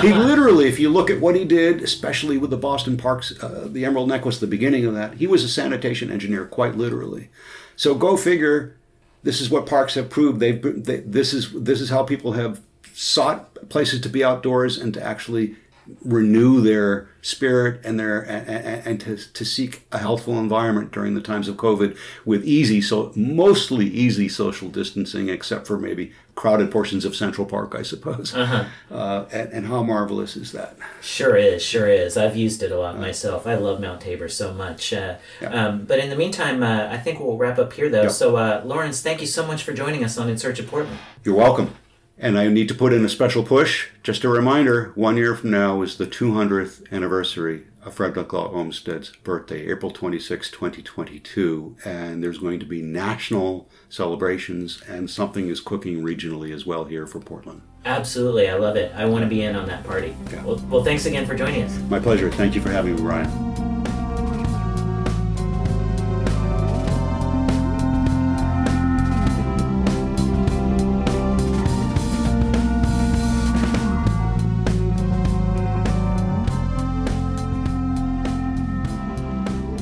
he 0.00 0.12
literally, 0.12 0.68
if 0.68 0.78
you 0.78 0.88
look 0.88 1.10
at 1.10 1.20
what 1.20 1.34
he 1.34 1.44
did, 1.44 1.82
especially 1.82 2.38
with 2.38 2.50
the 2.50 2.56
Boston 2.56 2.96
Parks, 2.96 3.32
uh, 3.42 3.66
the 3.68 3.84
Emerald 3.84 4.08
Necklace, 4.08 4.38
the 4.38 4.46
beginning 4.46 4.86
of 4.86 4.94
that, 4.94 5.14
he 5.14 5.26
was 5.26 5.42
a 5.42 5.48
sanitation 5.48 6.12
engineer, 6.12 6.46
quite 6.46 6.76
literally. 6.76 7.30
So 7.74 7.94
go 7.96 8.16
figure. 8.16 8.76
This 9.24 9.40
is 9.40 9.50
what 9.50 9.66
parks 9.66 9.94
have 9.94 10.10
proved. 10.10 10.38
They've 10.38 10.62
they, 10.62 10.98
this 10.98 11.32
is 11.32 11.50
this 11.52 11.80
is 11.80 11.90
how 11.90 12.04
people 12.04 12.32
have 12.32 12.60
sought 12.92 13.68
places 13.68 14.00
to 14.02 14.08
be 14.08 14.22
outdoors 14.22 14.78
and 14.78 14.94
to 14.94 15.02
actually 15.02 15.56
renew 16.02 16.60
their 16.60 17.08
spirit 17.20 17.80
and 17.84 17.98
their 17.98 18.20
and, 18.20 18.86
and, 18.86 19.00
to, 19.00 19.16
to 19.16 19.44
seek 19.44 19.86
a 19.92 19.98
healthful 19.98 20.38
environment 20.38 20.92
during 20.92 21.14
the 21.14 21.20
times 21.20 21.48
of 21.48 21.56
COVID 21.56 21.96
with 22.24 22.44
easy 22.44 22.80
so 22.80 23.12
mostly 23.14 23.86
easy 23.86 24.28
social 24.28 24.68
distancing 24.68 25.28
except 25.28 25.66
for 25.66 25.78
maybe 25.78 26.12
crowded 26.34 26.70
portions 26.70 27.04
of 27.04 27.14
Central 27.14 27.46
Park 27.46 27.74
I 27.74 27.82
suppose. 27.82 28.34
Uh-huh. 28.34 28.64
uh, 28.90 29.26
and, 29.32 29.52
and, 29.52 29.66
how 29.66 29.82
marvelous 29.82 30.36
is 30.36 30.52
that? 30.52 30.76
Sure 31.00 31.36
is 31.36 31.62
sure 31.62 31.88
is. 31.88 32.16
I've 32.16 32.36
used 32.36 32.62
it 32.62 32.72
a 32.72 32.78
lot 32.78 32.96
uh, 32.96 33.00
myself. 33.00 33.46
I 33.46 33.54
love 33.54 33.80
Mount 33.80 34.00
Tabor 34.00 34.28
so 34.28 34.52
much. 34.52 34.92
Uh, 34.92 35.16
yeah. 35.40 35.66
um, 35.66 35.84
but 35.84 35.98
in 35.98 36.10
the 36.10 36.16
meantime 36.16 36.62
uh, 36.62 36.88
I 36.90 36.98
think 36.98 37.20
we'll 37.20 37.36
wrap 37.36 37.58
up 37.58 37.72
here 37.72 37.88
though. 37.88 38.08
So 38.08 38.36
uh, 38.36 38.62
Lawrence 38.64 39.02
thank 39.02 39.20
you 39.20 39.26
so 39.26 39.46
much 39.46 39.62
for 39.62 39.72
joining 39.72 40.04
us 40.04 40.18
on 40.18 40.28
In 40.28 40.38
Search 40.38 40.58
of 40.58 40.66
Portland. 40.66 40.98
You're 41.24 41.36
welcome 41.36 41.74
and 42.18 42.38
I 42.38 42.48
need 42.48 42.68
to 42.68 42.74
put 42.74 42.92
in 42.92 43.04
a 43.04 43.08
special 43.08 43.42
push. 43.42 43.88
Just 44.02 44.24
a 44.24 44.28
reminder 44.28 44.92
one 44.94 45.16
year 45.16 45.34
from 45.34 45.50
now 45.50 45.82
is 45.82 45.96
the 45.96 46.06
200th 46.06 46.90
anniversary 46.92 47.64
of 47.84 47.94
Frederick 47.94 48.32
Law 48.32 48.50
Olmsted's 48.50 49.10
birthday, 49.16 49.70
April 49.70 49.90
26, 49.90 50.50
2022. 50.50 51.76
And 51.84 52.22
there's 52.22 52.38
going 52.38 52.60
to 52.60 52.66
be 52.66 52.82
national 52.82 53.68
celebrations, 53.88 54.82
and 54.88 55.10
something 55.10 55.48
is 55.48 55.60
cooking 55.60 56.02
regionally 56.02 56.52
as 56.52 56.64
well 56.64 56.84
here 56.84 57.06
for 57.06 57.20
Portland. 57.20 57.62
Absolutely. 57.84 58.48
I 58.48 58.54
love 58.54 58.76
it. 58.76 58.92
I 58.94 59.04
want 59.04 59.24
to 59.24 59.28
be 59.28 59.42
in 59.42 59.56
on 59.56 59.66
that 59.66 59.84
party. 59.84 60.16
Yeah. 60.32 60.42
Well, 60.44 60.56
well, 60.70 60.84
thanks 60.84 61.04
again 61.04 61.26
for 61.26 61.34
joining 61.34 61.62
us. 61.62 61.78
My 61.90 62.00
pleasure. 62.00 62.30
Thank 62.30 62.54
you 62.54 62.62
for 62.62 62.70
having 62.70 62.96
me, 62.96 63.02
Ryan. 63.02 63.73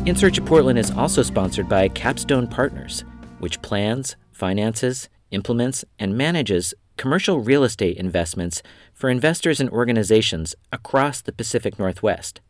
In 0.05 0.16
Search 0.16 0.36
of 0.36 0.44
Portland 0.44 0.80
is 0.80 0.90
also 0.90 1.22
sponsored 1.22 1.68
by 1.68 1.86
Capstone 1.86 2.48
Partners, 2.48 3.05
which 3.38 3.62
plans, 3.62 4.16
finances, 4.32 5.09
implements, 5.30 5.84
and 5.96 6.18
manages 6.18 6.74
commercial 6.96 7.38
real 7.38 7.62
estate 7.62 7.96
investments 7.98 8.64
for 8.92 9.09
investors 9.11 9.61
and 9.61 9.70
organizations 9.70 10.57
across 10.72 11.20
the 11.20 11.30
Pacific 11.30 11.78
Northwest. 11.78 12.40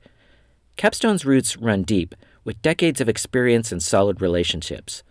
Capstone's 0.78 1.26
roots 1.26 1.58
run 1.58 1.82
deep, 1.82 2.14
with 2.42 2.62
decades 2.62 3.02
of 3.02 3.08
experience 3.08 3.70
and 3.70 3.82
solid 3.82 4.22
relationships. 4.22 5.02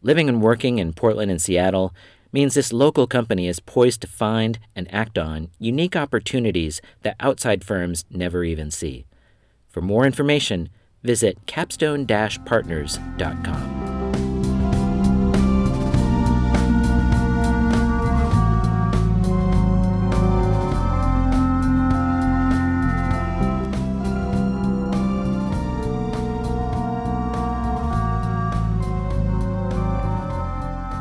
Living 0.00 0.26
and 0.26 0.40
working 0.40 0.78
in 0.78 0.94
Portland 0.94 1.30
and 1.30 1.42
Seattle 1.42 1.94
means 2.32 2.54
this 2.54 2.72
local 2.72 3.06
company 3.06 3.46
is 3.46 3.60
poised 3.60 4.00
to 4.00 4.06
find 4.06 4.58
and 4.74 4.90
act 4.90 5.18
on 5.18 5.50
unique 5.58 5.96
opportunities 5.96 6.80
that 7.02 7.16
outside 7.20 7.62
firms 7.62 8.06
never 8.10 8.42
even 8.42 8.70
see. 8.70 9.04
For 9.68 9.82
more 9.82 10.06
information, 10.06 10.70
visit 11.02 11.46
capstone-partners.com. 11.46 13.89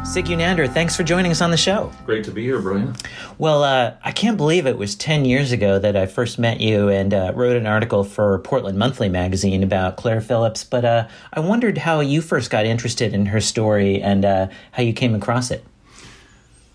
Sig 0.09 0.31
Unander, 0.31 0.65
thanks 0.65 0.95
for 0.95 1.03
joining 1.03 1.29
us 1.29 1.39
on 1.39 1.51
the 1.51 1.55
show. 1.55 1.91
Great 2.03 2.23
to 2.23 2.31
be 2.31 2.41
here, 2.41 2.59
Brian. 2.59 2.95
Well, 3.37 3.63
uh, 3.63 3.93
I 4.03 4.11
can't 4.11 4.37
believe 4.37 4.65
it 4.65 4.75
was 4.75 4.95
10 4.95 5.23
years 5.23 5.51
ago 5.51 5.77
that 5.77 5.95
I 5.95 6.07
first 6.07 6.39
met 6.39 6.59
you 6.59 6.89
and 6.89 7.13
uh, 7.13 7.31
wrote 7.35 7.55
an 7.55 7.67
article 7.67 8.03
for 8.03 8.39
Portland 8.39 8.79
Monthly 8.79 9.07
magazine 9.07 9.61
about 9.61 9.97
Claire 9.97 10.19
Phillips. 10.19 10.63
But 10.63 10.83
uh, 10.83 11.07
I 11.31 11.41
wondered 11.41 11.77
how 11.77 11.99
you 11.99 12.23
first 12.23 12.49
got 12.49 12.65
interested 12.65 13.13
in 13.13 13.27
her 13.27 13.39
story 13.39 14.01
and 14.01 14.25
uh, 14.25 14.47
how 14.71 14.81
you 14.81 14.93
came 14.93 15.13
across 15.13 15.51
it. 15.51 15.63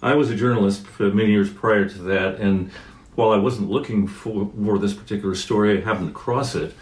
I 0.01 0.15
was 0.15 0.31
a 0.31 0.37
journalist 0.37 0.87
for 0.87 1.11
many 1.11 1.33
years 1.33 1.51
prior 1.51 1.89
to 1.89 1.99
that, 2.05 2.37
and 2.37 2.71
while 3.17 3.31
I 3.31 3.37
wasn't 3.37 3.69
looking 3.69 4.07
for, 4.07 4.49
for 4.65 4.79
this 4.79 4.95
particular 4.95 5.35
story, 5.35 5.77
I 5.77 5.81
happened 5.81 6.11
across 6.11 6.55
it. 6.55 6.73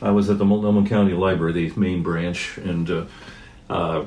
I 0.00 0.12
was 0.12 0.30
at 0.30 0.38
the 0.38 0.44
Multnomah 0.44 0.88
County 0.88 1.14
Library, 1.14 1.54
the 1.54 1.72
main 1.74 2.04
branch, 2.04 2.56
and 2.58 2.88
uh, 2.88 3.04
uh, 3.68 4.04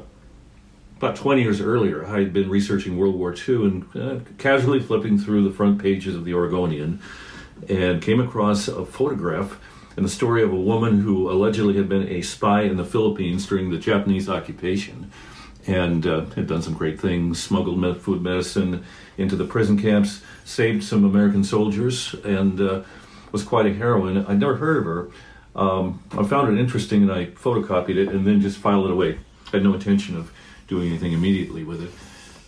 about 1.01 1.15
20 1.15 1.41
years 1.41 1.59
earlier, 1.59 2.05
I 2.05 2.19
had 2.19 2.31
been 2.31 2.47
researching 2.47 2.95
World 2.95 3.15
War 3.15 3.33
II 3.33 3.55
and 3.65 3.95
uh, 3.95 4.19
casually 4.37 4.79
flipping 4.79 5.17
through 5.17 5.43
the 5.43 5.49
front 5.49 5.81
pages 5.81 6.15
of 6.15 6.25
the 6.25 6.35
Oregonian 6.35 7.01
and 7.67 8.03
came 8.03 8.19
across 8.19 8.67
a 8.67 8.85
photograph 8.85 9.59
and 9.95 10.05
the 10.05 10.09
story 10.09 10.43
of 10.43 10.53
a 10.53 10.55
woman 10.55 10.99
who 10.99 11.31
allegedly 11.31 11.75
had 11.75 11.89
been 11.89 12.07
a 12.07 12.21
spy 12.21 12.61
in 12.61 12.77
the 12.77 12.85
Philippines 12.85 13.47
during 13.47 13.71
the 13.71 13.79
Japanese 13.79 14.29
occupation 14.29 15.11
and 15.65 16.05
uh, 16.05 16.25
had 16.35 16.45
done 16.45 16.61
some 16.61 16.75
great 16.75 17.01
things, 17.01 17.41
smuggled 17.41 17.79
med- 17.79 17.99
food 17.99 18.21
medicine 18.21 18.83
into 19.17 19.35
the 19.35 19.45
prison 19.45 19.81
camps, 19.81 20.21
saved 20.45 20.83
some 20.83 21.03
American 21.03 21.43
soldiers, 21.43 22.13
and 22.23 22.61
uh, 22.61 22.83
was 23.31 23.41
quite 23.41 23.65
a 23.65 23.73
heroine. 23.73 24.23
I'd 24.27 24.39
never 24.39 24.57
heard 24.57 24.77
of 24.77 24.85
her. 24.85 25.09
Um, 25.55 26.03
I 26.11 26.23
found 26.25 26.55
it 26.55 26.61
interesting 26.61 27.01
and 27.01 27.11
I 27.11 27.25
photocopied 27.25 27.95
it 27.95 28.09
and 28.09 28.27
then 28.27 28.39
just 28.39 28.59
filed 28.59 28.85
it 28.85 28.91
away. 28.91 29.17
I 29.47 29.57
had 29.57 29.63
no 29.63 29.73
intention 29.73 30.15
of 30.15 30.31
doing 30.71 30.87
anything 30.87 31.11
immediately 31.11 31.65
with 31.65 31.83
it. 31.83 31.91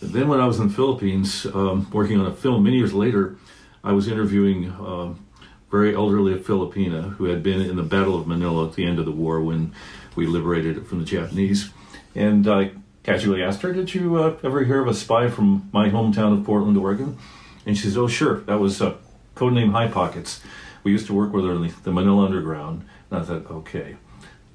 then, 0.00 0.28
when 0.28 0.40
I 0.40 0.46
was 0.46 0.58
in 0.58 0.68
the 0.68 0.74
Philippines 0.74 1.46
um, 1.46 1.86
working 1.92 2.18
on 2.18 2.24
a 2.26 2.34
film, 2.34 2.64
many 2.64 2.78
years 2.78 2.94
later, 2.94 3.36
I 3.84 3.92
was 3.92 4.08
interviewing 4.08 4.70
a 4.70 4.82
um, 4.82 5.26
very 5.70 5.94
elderly 5.94 6.34
Filipina 6.38 7.14
who 7.16 7.24
had 7.24 7.42
been 7.42 7.60
in 7.60 7.76
the 7.76 7.82
Battle 7.82 8.18
of 8.18 8.26
Manila 8.26 8.66
at 8.66 8.74
the 8.76 8.86
end 8.86 8.98
of 8.98 9.04
the 9.04 9.12
war 9.12 9.42
when 9.42 9.74
we 10.16 10.26
liberated 10.26 10.78
it 10.78 10.86
from 10.86 11.00
the 11.00 11.04
Japanese. 11.04 11.70
And 12.14 12.48
I 12.48 12.70
casually 13.02 13.42
asked 13.42 13.60
her, 13.60 13.74
Did 13.74 13.94
you 13.94 14.16
uh, 14.16 14.36
ever 14.42 14.64
hear 14.64 14.80
of 14.80 14.88
a 14.88 14.94
spy 14.94 15.28
from 15.28 15.68
my 15.70 15.90
hometown 15.90 16.32
of 16.32 16.46
Portland, 16.46 16.78
Oregon? 16.78 17.18
And 17.66 17.76
she 17.76 17.84
says, 17.84 17.98
Oh, 17.98 18.08
sure. 18.08 18.40
That 18.42 18.58
was 18.58 18.80
uh, 18.80 18.94
codename 19.34 19.72
High 19.72 19.88
Pockets. 19.88 20.40
We 20.82 20.92
used 20.92 21.06
to 21.08 21.14
work 21.14 21.32
with 21.34 21.44
her 21.44 21.52
in 21.52 21.74
the 21.82 21.92
Manila 21.92 22.24
Underground. 22.24 22.86
And 23.10 23.20
I 23.20 23.24
thought, 23.24 23.50
okay, 23.50 23.96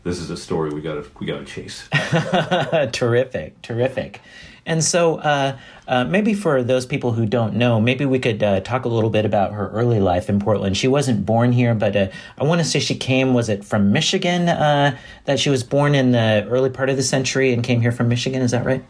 this 0.03 0.19
is 0.19 0.29
a 0.29 0.37
story 0.37 0.71
we 0.71 0.81
got 0.81 0.95
to 0.95 1.09
we 1.19 1.25
got 1.25 1.39
to 1.39 1.45
chase. 1.45 1.87
terrific, 2.91 3.61
terrific. 3.61 4.21
And 4.65 4.83
so, 4.83 5.17
uh, 5.17 5.57
uh, 5.87 6.03
maybe 6.03 6.35
for 6.35 6.61
those 6.61 6.85
people 6.85 7.13
who 7.13 7.25
don't 7.25 7.55
know, 7.55 7.81
maybe 7.81 8.05
we 8.05 8.19
could 8.19 8.43
uh, 8.43 8.59
talk 8.59 8.85
a 8.85 8.87
little 8.87 9.09
bit 9.09 9.25
about 9.25 9.53
her 9.53 9.69
early 9.69 9.99
life 9.99 10.29
in 10.29 10.39
Portland. 10.39 10.77
She 10.77 10.87
wasn't 10.87 11.25
born 11.25 11.51
here, 11.51 11.73
but 11.73 11.95
uh, 11.95 12.07
I 12.37 12.43
want 12.43 12.59
to 12.59 12.65
say 12.65 12.79
she 12.79 12.95
came. 12.95 13.33
Was 13.33 13.49
it 13.49 13.65
from 13.65 13.91
Michigan? 13.91 14.47
Uh, 14.47 14.95
that 15.25 15.39
she 15.39 15.49
was 15.49 15.63
born 15.63 15.95
in 15.95 16.11
the 16.11 16.45
early 16.49 16.69
part 16.69 16.89
of 16.89 16.97
the 16.97 17.03
century 17.03 17.51
and 17.51 17.63
came 17.63 17.81
here 17.81 17.91
from 17.91 18.09
Michigan. 18.09 18.43
Is 18.43 18.51
that 18.51 18.63
right? 18.63 18.83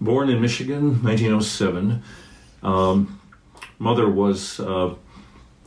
Born 0.00 0.28
in 0.28 0.40
Michigan, 0.40 1.02
1907. 1.02 2.02
Um, 2.62 3.20
mother 3.78 4.08
was 4.08 4.60
uh, 4.60 4.94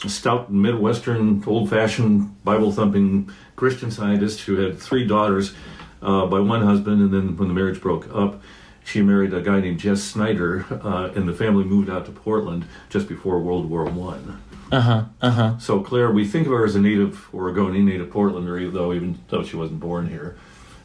stout 0.07 0.51
Midwestern, 0.51 1.43
old-fashioned 1.45 2.43
Bible 2.43 2.71
thumping 2.71 3.29
Christian 3.55 3.91
scientist 3.91 4.41
who 4.41 4.57
had 4.57 4.79
three 4.79 5.05
daughters 5.05 5.53
uh, 6.01 6.25
by 6.27 6.39
one 6.39 6.61
husband, 6.61 7.01
and 7.01 7.13
then 7.13 7.37
when 7.37 7.47
the 7.47 7.53
marriage 7.53 7.81
broke 7.81 8.07
up, 8.13 8.41
she 8.85 9.01
married 9.01 9.33
a 9.33 9.41
guy 9.41 9.59
named 9.59 9.79
Jess 9.79 10.01
Snyder, 10.01 10.65
uh, 10.71 11.11
and 11.15 11.27
the 11.27 11.33
family 11.33 11.63
moved 11.63 11.89
out 11.89 12.05
to 12.05 12.11
Portland 12.11 12.65
just 12.89 13.07
before 13.07 13.39
World 13.39 13.69
War 13.69 13.85
One. 13.85 14.41
Uh 14.71 14.81
huh. 14.81 15.03
Uh 15.21 15.31
huh. 15.31 15.57
So 15.59 15.81
Claire, 15.81 16.11
we 16.11 16.25
think 16.25 16.47
of 16.47 16.53
her 16.53 16.65
as 16.65 16.75
a 16.75 16.81
native 16.81 17.27
Oregonian, 17.33 17.85
native 17.85 18.09
Portlander, 18.09 18.59
even 18.59 18.73
though 18.73 18.93
even 18.93 19.19
though 19.29 19.43
she 19.43 19.57
wasn't 19.57 19.79
born 19.79 20.09
here, 20.09 20.37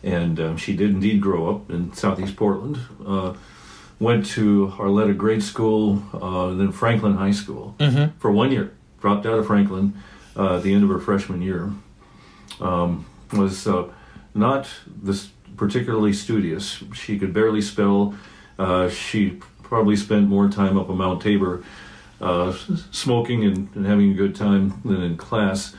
and 0.02 0.40
um, 0.40 0.56
she 0.56 0.74
did 0.76 0.90
indeed 0.90 1.20
grow 1.20 1.54
up 1.54 1.70
in 1.70 1.92
Southeast 1.92 2.36
Portland. 2.36 2.78
Uh, 3.06 3.34
went 4.00 4.26
to 4.26 4.72
Arleta 4.76 5.16
Grade 5.16 5.42
School, 5.42 6.02
uh, 6.12 6.52
then 6.54 6.72
Franklin 6.72 7.14
High 7.14 7.30
School 7.30 7.76
mm-hmm. 7.78 8.18
for 8.18 8.30
one 8.32 8.50
year 8.50 8.73
dropped 9.04 9.26
out 9.26 9.38
of 9.38 9.46
Franklin 9.46 9.92
uh, 10.34 10.56
at 10.56 10.62
the 10.62 10.72
end 10.72 10.82
of 10.82 10.88
her 10.88 10.98
freshman 10.98 11.42
year. 11.42 11.70
Um, 12.58 13.04
was 13.34 13.66
uh, 13.66 13.90
not 14.32 14.66
this 14.86 15.28
particularly 15.58 16.14
studious. 16.14 16.82
She 16.94 17.18
could 17.18 17.34
barely 17.34 17.60
spell. 17.60 18.14
Uh, 18.58 18.88
she 18.88 19.42
probably 19.62 19.96
spent 19.96 20.26
more 20.26 20.48
time 20.48 20.78
up 20.78 20.88
on 20.88 20.96
Mount 20.96 21.20
Tabor 21.20 21.62
uh, 22.22 22.52
smoking 22.92 23.44
and, 23.44 23.68
and, 23.74 23.84
having 23.84 24.10
a 24.12 24.14
good 24.14 24.34
time 24.34 24.80
than 24.86 25.02
in 25.02 25.18
class. 25.18 25.76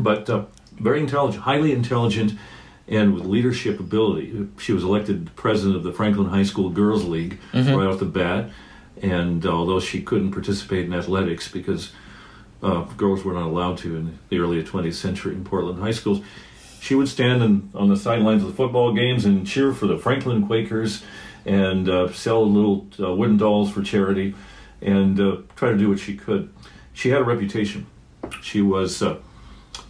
But 0.00 0.30
uh, 0.30 0.46
very 0.80 1.00
intelligent, 1.00 1.44
highly 1.44 1.72
intelligent, 1.72 2.38
and 2.88 3.12
with 3.12 3.26
leadership 3.26 3.78
ability. 3.78 4.48
She 4.58 4.72
was 4.72 4.82
elected 4.82 5.36
president 5.36 5.76
of 5.76 5.82
the 5.82 5.92
Franklin 5.92 6.28
High 6.28 6.44
School 6.44 6.70
Girls 6.70 7.04
League 7.04 7.38
mm-hmm. 7.52 7.74
right 7.74 7.86
off 7.86 7.98
the 7.98 8.06
bat. 8.06 8.48
And 9.02 9.44
although 9.44 9.80
she 9.80 10.00
couldn't 10.00 10.30
participate 10.30 10.86
in 10.86 10.94
athletics 10.94 11.48
because 11.48 11.92
uh, 12.64 12.84
girls 12.96 13.24
were 13.24 13.34
not 13.34 13.44
allowed 13.44 13.76
to 13.78 13.94
in 13.94 14.18
the 14.30 14.38
early 14.38 14.62
20th 14.62 14.94
century 14.94 15.34
in 15.34 15.44
Portland 15.44 15.78
high 15.78 15.90
schools, 15.90 16.20
she 16.80 16.94
would 16.94 17.08
stand 17.08 17.42
in, 17.42 17.70
on 17.74 17.88
the 17.88 17.96
sidelines 17.96 18.42
of 18.42 18.48
the 18.48 18.54
football 18.54 18.92
games 18.92 19.24
and 19.24 19.46
cheer 19.46 19.72
for 19.72 19.86
the 19.86 19.98
Franklin 19.98 20.46
Quakers 20.46 21.02
and 21.44 21.88
uh, 21.88 22.10
sell 22.12 22.50
little 22.50 22.86
uh, 22.98 23.14
wooden 23.14 23.36
dolls 23.36 23.70
for 23.70 23.82
charity 23.82 24.34
and 24.80 25.20
uh, 25.20 25.36
try 25.56 25.70
to 25.70 25.76
do 25.76 25.90
what 25.90 25.98
she 25.98 26.16
could. 26.16 26.52
She 26.94 27.10
had 27.10 27.20
a 27.20 27.24
reputation. 27.24 27.86
She 28.40 28.62
was 28.62 29.02
uh, 29.02 29.18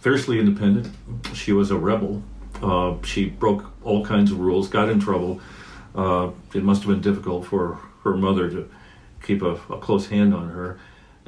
fiercely 0.01 0.39
independent. 0.39 0.93
She 1.33 1.53
was 1.53 1.71
a 1.71 1.77
rebel. 1.77 2.21
Uh, 2.61 2.95
she 3.03 3.25
broke 3.25 3.65
all 3.83 4.05
kinds 4.05 4.31
of 4.31 4.39
rules, 4.39 4.67
got 4.67 4.89
in 4.89 4.99
trouble. 4.99 5.39
It 5.95 6.63
must 6.63 6.83
have 6.83 6.89
been 6.89 7.01
difficult 7.01 7.45
for 7.45 7.79
her 8.03 8.17
mother 8.17 8.49
to 8.49 8.69
keep 9.23 9.41
a, 9.41 9.53
a 9.69 9.79
close 9.79 10.07
hand 10.07 10.33
on 10.33 10.49
her. 10.49 10.77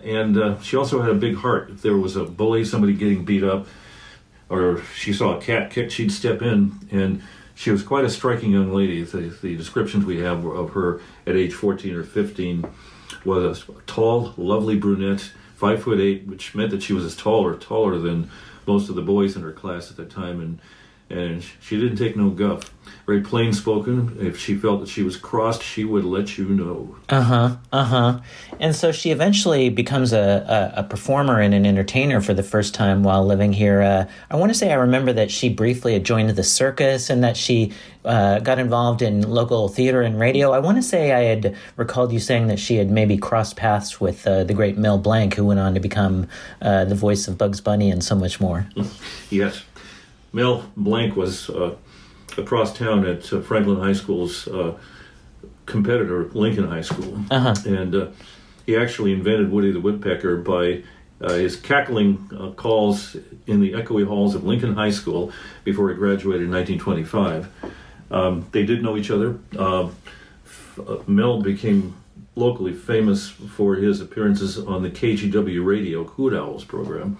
And 0.08 0.38
uh, 0.38 0.62
she 0.62 0.78
also 0.78 1.02
had 1.02 1.12
a 1.12 1.16
big 1.16 1.36
heart. 1.36 1.70
If 1.70 1.82
there 1.82 1.98
was 1.98 2.16
a 2.16 2.24
bully, 2.24 2.64
somebody 2.64 2.94
getting 2.94 3.26
beat 3.26 3.44
up, 3.44 3.68
or 4.50 4.82
she 4.96 5.12
saw 5.12 5.38
a 5.38 5.42
cat 5.42 5.70
kicked, 5.70 5.92
she'd 5.92 6.12
step 6.12 6.42
in. 6.42 6.80
And 6.90 7.22
she 7.56 7.72
was 7.72 7.84
quite 7.84 8.06
a 8.06 8.10
striking 8.10 8.52
young 8.52 8.74
lady. 8.74 9.04
The, 9.04 9.36
the 9.42 9.58
descriptions 9.58 10.06
we 10.06 10.20
have 10.20 10.46
of 10.46 10.72
her 10.72 11.02
at 11.26 11.36
age 11.36 11.54
14 11.54 11.94
or 11.94 12.04
15 12.04 12.66
was 13.26 13.68
a 13.68 13.82
tall, 13.86 14.34
lovely 14.38 14.78
brunette, 14.78 15.32
five 15.56 15.84
foot 15.84 16.00
eight, 16.00 16.26
which 16.26 16.56
meant 16.56 16.72
that 16.72 16.84
she 16.84 16.94
was 16.94 17.04
as 17.04 17.16
tall 17.16 17.44
or 17.44 17.56
taller 17.56 17.98
than 17.98 18.30
most 18.66 18.90
of 18.90 18.96
the 18.96 19.02
boys 19.02 19.36
in 19.36 19.42
her 19.42 19.52
class 19.52 19.90
at 19.92 19.98
that 19.98 20.10
time, 20.10 20.40
and 20.40 20.60
and 21.10 21.44
she 21.62 21.80
didn't 21.80 21.98
take 21.98 22.16
no 22.16 22.30
guff. 22.30 22.72
Very 23.06 23.22
plain 23.22 23.54
spoken. 23.54 24.18
If 24.20 24.38
she 24.38 24.56
felt 24.56 24.82
that 24.82 24.90
she 24.90 25.02
was 25.02 25.16
crossed, 25.16 25.64
she 25.64 25.86
would 25.86 26.04
let 26.04 26.38
you 26.38 26.46
know. 26.46 26.98
Uh 27.08 27.22
huh. 27.22 27.56
Uh 27.72 27.84
huh. 27.86 28.20
And 28.60 28.76
so 28.76 28.92
she 28.92 29.12
eventually 29.12 29.70
becomes 29.70 30.12
a, 30.12 30.74
a, 30.76 30.82
a, 30.82 30.84
performer 30.84 31.40
and 31.40 31.54
an 31.54 31.66
entertainer 31.66 32.20
for 32.20 32.34
the 32.34 32.44
first 32.44 32.74
time 32.74 33.04
while 33.04 33.26
living 33.26 33.54
here. 33.54 33.82
Uh, 33.82 34.06
I 34.30 34.36
want 34.36 34.52
to 34.52 34.58
say 34.58 34.72
I 34.72 34.76
remember 34.76 35.14
that 35.14 35.32
she 35.32 35.48
briefly 35.48 35.94
had 35.94 36.04
joined 36.04 36.30
the 36.32 36.44
circus 36.44 37.10
and 37.10 37.24
that 37.24 37.38
she 37.38 37.72
uh, 38.04 38.40
got 38.40 38.60
involved 38.60 39.02
in 39.02 39.22
local 39.22 39.70
theater 39.70 40.02
and 40.02 40.20
radio. 40.20 40.52
I 40.52 40.60
want 40.60 40.78
to 40.78 40.84
say 40.84 41.12
I 41.12 41.24
had 41.24 41.56
recalled 41.76 42.12
you 42.12 42.20
saying 42.20 42.48
that 42.48 42.60
she 42.60 42.76
had 42.76 42.90
maybe 42.90 43.18
crossed 43.18 43.56
paths 43.56 44.02
with 44.02 44.26
uh, 44.28 44.44
the 44.44 44.54
great 44.54 44.78
Mel 44.78 44.98
Blanc, 44.98 45.34
who 45.34 45.46
went 45.46 45.60
on 45.60 45.74
to 45.74 45.80
become 45.80 46.28
uh, 46.62 46.86
the 46.86 46.96
voice 46.96 47.28
of 47.28 47.38
Bugs 47.38 47.62
Bunny 47.62 47.92
and 47.92 48.04
so 48.04 48.16
much 48.16 48.40
more. 48.40 48.68
yes. 49.30 49.64
Mel 50.38 50.72
Blanc 50.78 51.16
was 51.16 51.50
uh, 51.50 51.76
across 52.38 52.78
town 52.78 53.08
at 53.08 53.34
uh, 53.34 53.42
Franklin 53.42 53.80
High 53.80 53.94
School's 53.94 54.48
uh, 54.48 54.78
competitor, 55.66 56.26
Lincoln 56.26 56.68
High 56.68 56.82
School, 56.82 57.20
uh-huh. 57.32 57.56
and 57.66 57.96
uh, 57.96 58.08
he 58.68 58.78
actually 58.78 59.14
invented 59.14 59.52
Woody 59.52 59.72
the 59.72 59.80
Woodpecker 59.80 60.38
by 60.38 60.84
uh, 61.22 61.34
his 61.34 61.56
cackling 61.56 62.30
uh, 62.40 62.52
calls 62.52 63.18
in 63.48 63.62
the 63.62 63.72
echoey 63.72 64.06
halls 64.06 64.36
of 64.36 64.44
Lincoln 64.44 64.76
High 64.76 64.92
School 64.92 65.32
before 65.64 65.90
he 65.90 65.96
graduated 65.96 66.44
in 66.44 66.52
1925. 66.52 67.74
Um, 68.12 68.46
they 68.52 68.64
did 68.64 68.84
know 68.84 68.96
each 68.96 69.10
other. 69.10 69.40
Um, 69.58 69.96
Mel 71.08 71.42
became 71.42 71.96
locally 72.36 72.74
famous 72.74 73.28
for 73.28 73.74
his 73.74 74.02
appearances 74.02 74.60
on 74.60 74.84
the 74.84 74.92
KGW 74.92 75.66
radio 75.66 76.04
Hoot 76.04 76.36
Owls 76.36 76.64
program. 76.64 77.18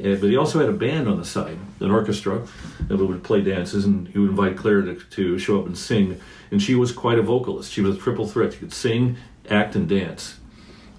Uh, 0.00 0.14
but 0.14 0.30
he 0.30 0.36
also 0.36 0.60
had 0.60 0.68
a 0.68 0.72
band 0.72 1.08
on 1.08 1.16
the 1.16 1.24
side, 1.24 1.58
an 1.80 1.90
orchestra 1.90 2.46
that 2.86 2.96
would 2.96 3.24
play 3.24 3.40
dances, 3.40 3.84
and 3.84 4.08
he 4.08 4.18
would 4.18 4.30
invite 4.30 4.56
Claire 4.56 4.82
to, 4.82 4.94
to 4.94 5.38
show 5.38 5.60
up 5.60 5.66
and 5.66 5.76
sing. 5.76 6.20
And 6.50 6.62
she 6.62 6.74
was 6.76 6.92
quite 6.92 7.18
a 7.18 7.22
vocalist. 7.22 7.72
She 7.72 7.80
was 7.80 7.96
a 7.96 7.98
triple 7.98 8.26
threat. 8.26 8.52
She 8.52 8.60
could 8.60 8.72
sing, 8.72 9.16
act, 9.50 9.74
and 9.74 9.88
dance. 9.88 10.38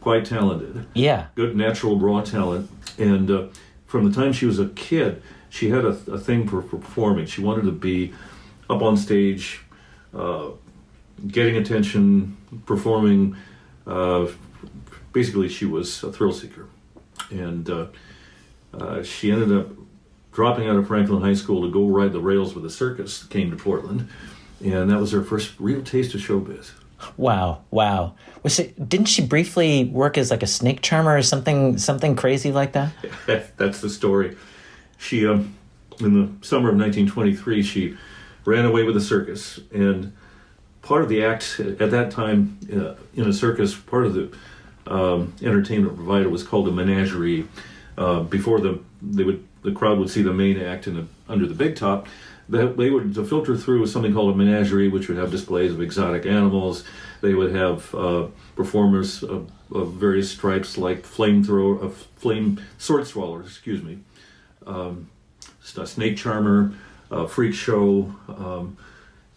Quite 0.02 0.26
talented. 0.26 0.86
Yeah. 0.93 1.28
Good 1.36 1.56
natural 1.56 1.97
raw 1.97 2.22
talent. 2.22 2.70
And 2.97 3.32
uh, 3.32 3.47
from 3.86 4.10
the 4.10 4.14
time 4.14 4.34
she 4.34 4.45
was 4.45 4.60
a 4.60 4.68
kid, 4.68 5.22
she 5.50 5.70
had 5.70 5.86
a, 5.86 5.97
a 6.12 6.20
thing 6.20 6.47
for, 6.47 6.62
for, 6.62 6.78
performing. 6.78 7.26
She 7.26 7.41
wanted 7.41 7.64
to 7.64 7.72
be 7.72 8.14
up 8.70 8.82
on 8.82 8.97
stage, 8.97 9.62
uh, 10.14 10.50
getting 11.26 11.56
attention, 11.56 12.38
performing. 12.66 13.38
Uh, 13.88 14.28
basically, 15.14 15.47
she 15.47 15.66
was 15.66 16.04
a 16.04 16.12
thrill 16.12 16.34
seeker. 16.34 16.68
And 17.32 17.70
uh, 18.74 19.03
she 19.03 19.32
ended 19.32 19.51
up 19.51 19.67
dropping 20.32 20.67
out 20.67 20.76
of 20.78 20.88
Franklin 20.88 21.22
High 21.22 21.34
School 21.34 21.63
to 21.63 21.72
go 21.72 21.88
ride 21.88 22.13
the 22.13 22.20
rails 22.20 22.53
with 22.53 22.65
a 22.65 22.70
circus, 22.70 23.22
that 23.22 23.30
came 23.30 23.51
to 23.51 23.57
Portland, 23.57 24.07
and 24.63 24.89
that 24.89 24.99
was 24.99 25.11
her 25.11 25.24
first 25.24 25.53
real 25.59 25.82
taste 25.84 26.13
of 26.13 26.22
showbiz. 26.22 26.72
Wow, 27.17 27.61
wow. 27.72 28.15
Was 28.43 28.59
it, 28.59 28.89
didn't 28.89 29.07
she 29.07 29.26
briefly 29.26 29.86
work 29.86 30.17
as 30.17 30.32
like 30.32 30.43
a 30.43 30.47
snake 30.47 30.82
charmer 30.82 31.15
or 31.15 31.22
something 31.22 31.78
something 31.78 32.15
crazy 32.15 32.51
like 32.51 32.74
that? 32.74 32.91
That's 33.57 33.80
the 33.80 33.89
story. 33.89 34.36
She 34.97 35.26
um, 35.26 35.55
in 36.01 36.13
the 36.13 36.45
summer 36.45 36.70
of 36.70 36.76
1923 36.76 37.63
she 37.63 37.97
ran 38.45 38.65
away 38.65 38.84
with 38.84 38.95
a 38.95 39.01
circus 39.01 39.59
and 39.74 40.13
part 40.82 41.01
of 41.01 41.09
the 41.09 41.24
act 41.24 41.59
at 41.59 41.91
that 41.91 42.11
time 42.11 42.57
uh, 42.74 42.95
in 43.13 43.28
a 43.28 43.34
circus 43.34 43.76
part 43.76 44.05
of 44.05 44.13
the 44.13 44.32
um, 44.88 45.34
entertainment 45.41 45.95
provided 45.95 46.28
was 46.28 46.43
called 46.43 46.67
a 46.67 46.72
menagerie 46.72 47.47
uh, 48.00 48.22
before 48.22 48.60
the 48.60 48.80
they 49.02 49.24
would 49.24 49.45
the 49.62 49.72
crowd 49.72 50.00
would 50.00 50.10
see 50.10 50.22
the 50.22 50.34
main 50.34 50.60
act 50.60 50.88
in 50.88 50.95
the, 50.95 51.06
under 51.28 51.45
the 51.45 51.54
big 51.54 51.76
top. 51.76 52.08
That 52.47 52.78
they 52.78 52.89
would 52.89 53.14
filter 53.28 53.56
through 53.56 53.86
something 53.86 54.14
called 54.14 54.34
a 54.34 54.38
menagerie, 54.38 54.88
which 54.88 55.08
would 55.08 55.18
have 55.18 55.30
displays 55.30 55.72
of 55.72 55.82
exotic 55.82 56.26
animals. 56.26 56.84
They 57.22 57.36
would 57.36 57.54
have 57.54 57.93
uh, 57.93 58.28
performers 58.56 59.22
of, 59.22 59.52
of, 59.72 59.93
various 59.93 60.32
stripes, 60.32 60.76
like 60.76 61.04
flamethrower, 61.04 61.80
of 61.80 61.95
flame 62.16 62.60
sword 62.80 63.06
swallowers, 63.06 63.45
excuse 63.45 63.84
me, 63.84 64.00
um, 64.66 65.10
snake 65.62 66.18
charmer, 66.18 66.74
a 67.12 67.28
freak 67.28 67.54
show, 67.54 68.16
um, 68.30 68.78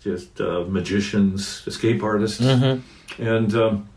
just 0.01 0.41
uh, 0.41 0.65
magicians, 0.67 1.67
escape 1.67 2.03
artists, 2.03 2.41
mm-hmm. 2.41 3.23
and 3.23 3.55
um, 3.55 3.89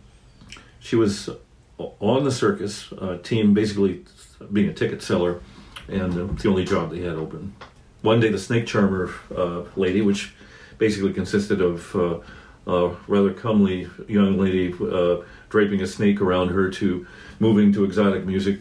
she 0.80 0.98
was 0.98 1.30
on 1.78 2.24
the 2.26 2.32
circus 2.32 2.92
uh, 2.94 3.18
team, 3.24 3.54
basically 3.54 4.04
being 4.52 4.70
a 4.70 4.74
ticket 4.74 5.02
seller, 5.02 5.42
and 5.88 6.38
the 6.38 6.50
only 6.50 6.66
job 6.66 6.92
they 6.92 7.02
had 7.02 7.16
open. 7.16 7.56
One 8.02 8.20
day, 8.20 8.30
the 8.30 8.40
snake 8.40 8.68
charmer 8.68 9.12
uh, 9.36 9.64
lady, 9.76 10.02
which 10.02 10.34
basically 10.78 11.14
consisted 11.14 11.62
of 11.62 11.96
uh, 11.96 12.20
a 12.68 12.96
rather 13.08 13.34
comely 13.34 13.90
young 14.08 14.38
lady 14.38 14.74
uh, 14.74 15.18
draping 15.50 15.82
a 15.82 15.88
snake 15.88 16.22
around 16.22 16.50
her 16.50 16.70
to 16.70 17.06
moving 17.40 17.72
to 17.74 17.84
exotic 17.84 18.26
music. 18.26 18.60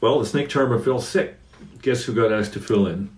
Well, 0.00 0.18
the 0.18 0.26
snake 0.26 0.48
charmer 0.48 0.78
fell 0.78 1.00
sick. 1.00 1.36
Guess 1.82 2.04
who 2.04 2.14
got 2.14 2.32
asked 2.32 2.52
to 2.54 2.60
fill 2.60 2.86
in? 2.86 3.10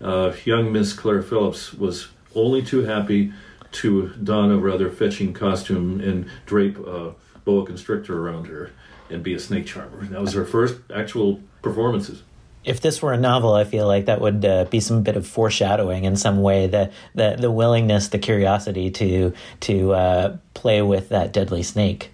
Uh, 0.00 0.32
young 0.44 0.72
Miss 0.72 0.92
Claire 0.92 1.22
Phillips 1.22 1.72
was 1.72 2.08
only 2.34 2.62
too 2.62 2.84
happy 2.84 3.32
to 3.72 4.08
don 4.22 4.50
a 4.50 4.58
rather 4.58 4.90
fetching 4.90 5.32
costume 5.32 6.00
and 6.00 6.28
drape 6.44 6.78
a 6.78 7.14
boa 7.44 7.64
constrictor 7.64 8.20
around 8.20 8.46
her 8.46 8.70
and 9.10 9.22
be 9.22 9.34
a 9.34 9.38
snake 9.38 9.66
charmer. 9.66 10.04
That 10.06 10.20
was 10.20 10.32
her 10.34 10.44
first 10.44 10.76
actual 10.94 11.40
performances. 11.62 12.22
If 12.64 12.80
this 12.80 13.00
were 13.00 13.12
a 13.12 13.16
novel, 13.16 13.54
I 13.54 13.62
feel 13.62 13.86
like 13.86 14.06
that 14.06 14.20
would 14.20 14.44
uh, 14.44 14.64
be 14.64 14.80
some 14.80 15.02
bit 15.04 15.16
of 15.16 15.26
foreshadowing 15.26 16.04
in 16.04 16.16
some 16.16 16.42
way. 16.42 16.66
The 16.66 16.90
the, 17.14 17.36
the 17.38 17.50
willingness, 17.50 18.08
the 18.08 18.18
curiosity 18.18 18.90
to 18.90 19.32
to 19.60 19.92
uh, 19.92 20.36
play 20.54 20.82
with 20.82 21.08
that 21.10 21.32
deadly 21.32 21.62
snake. 21.62 22.10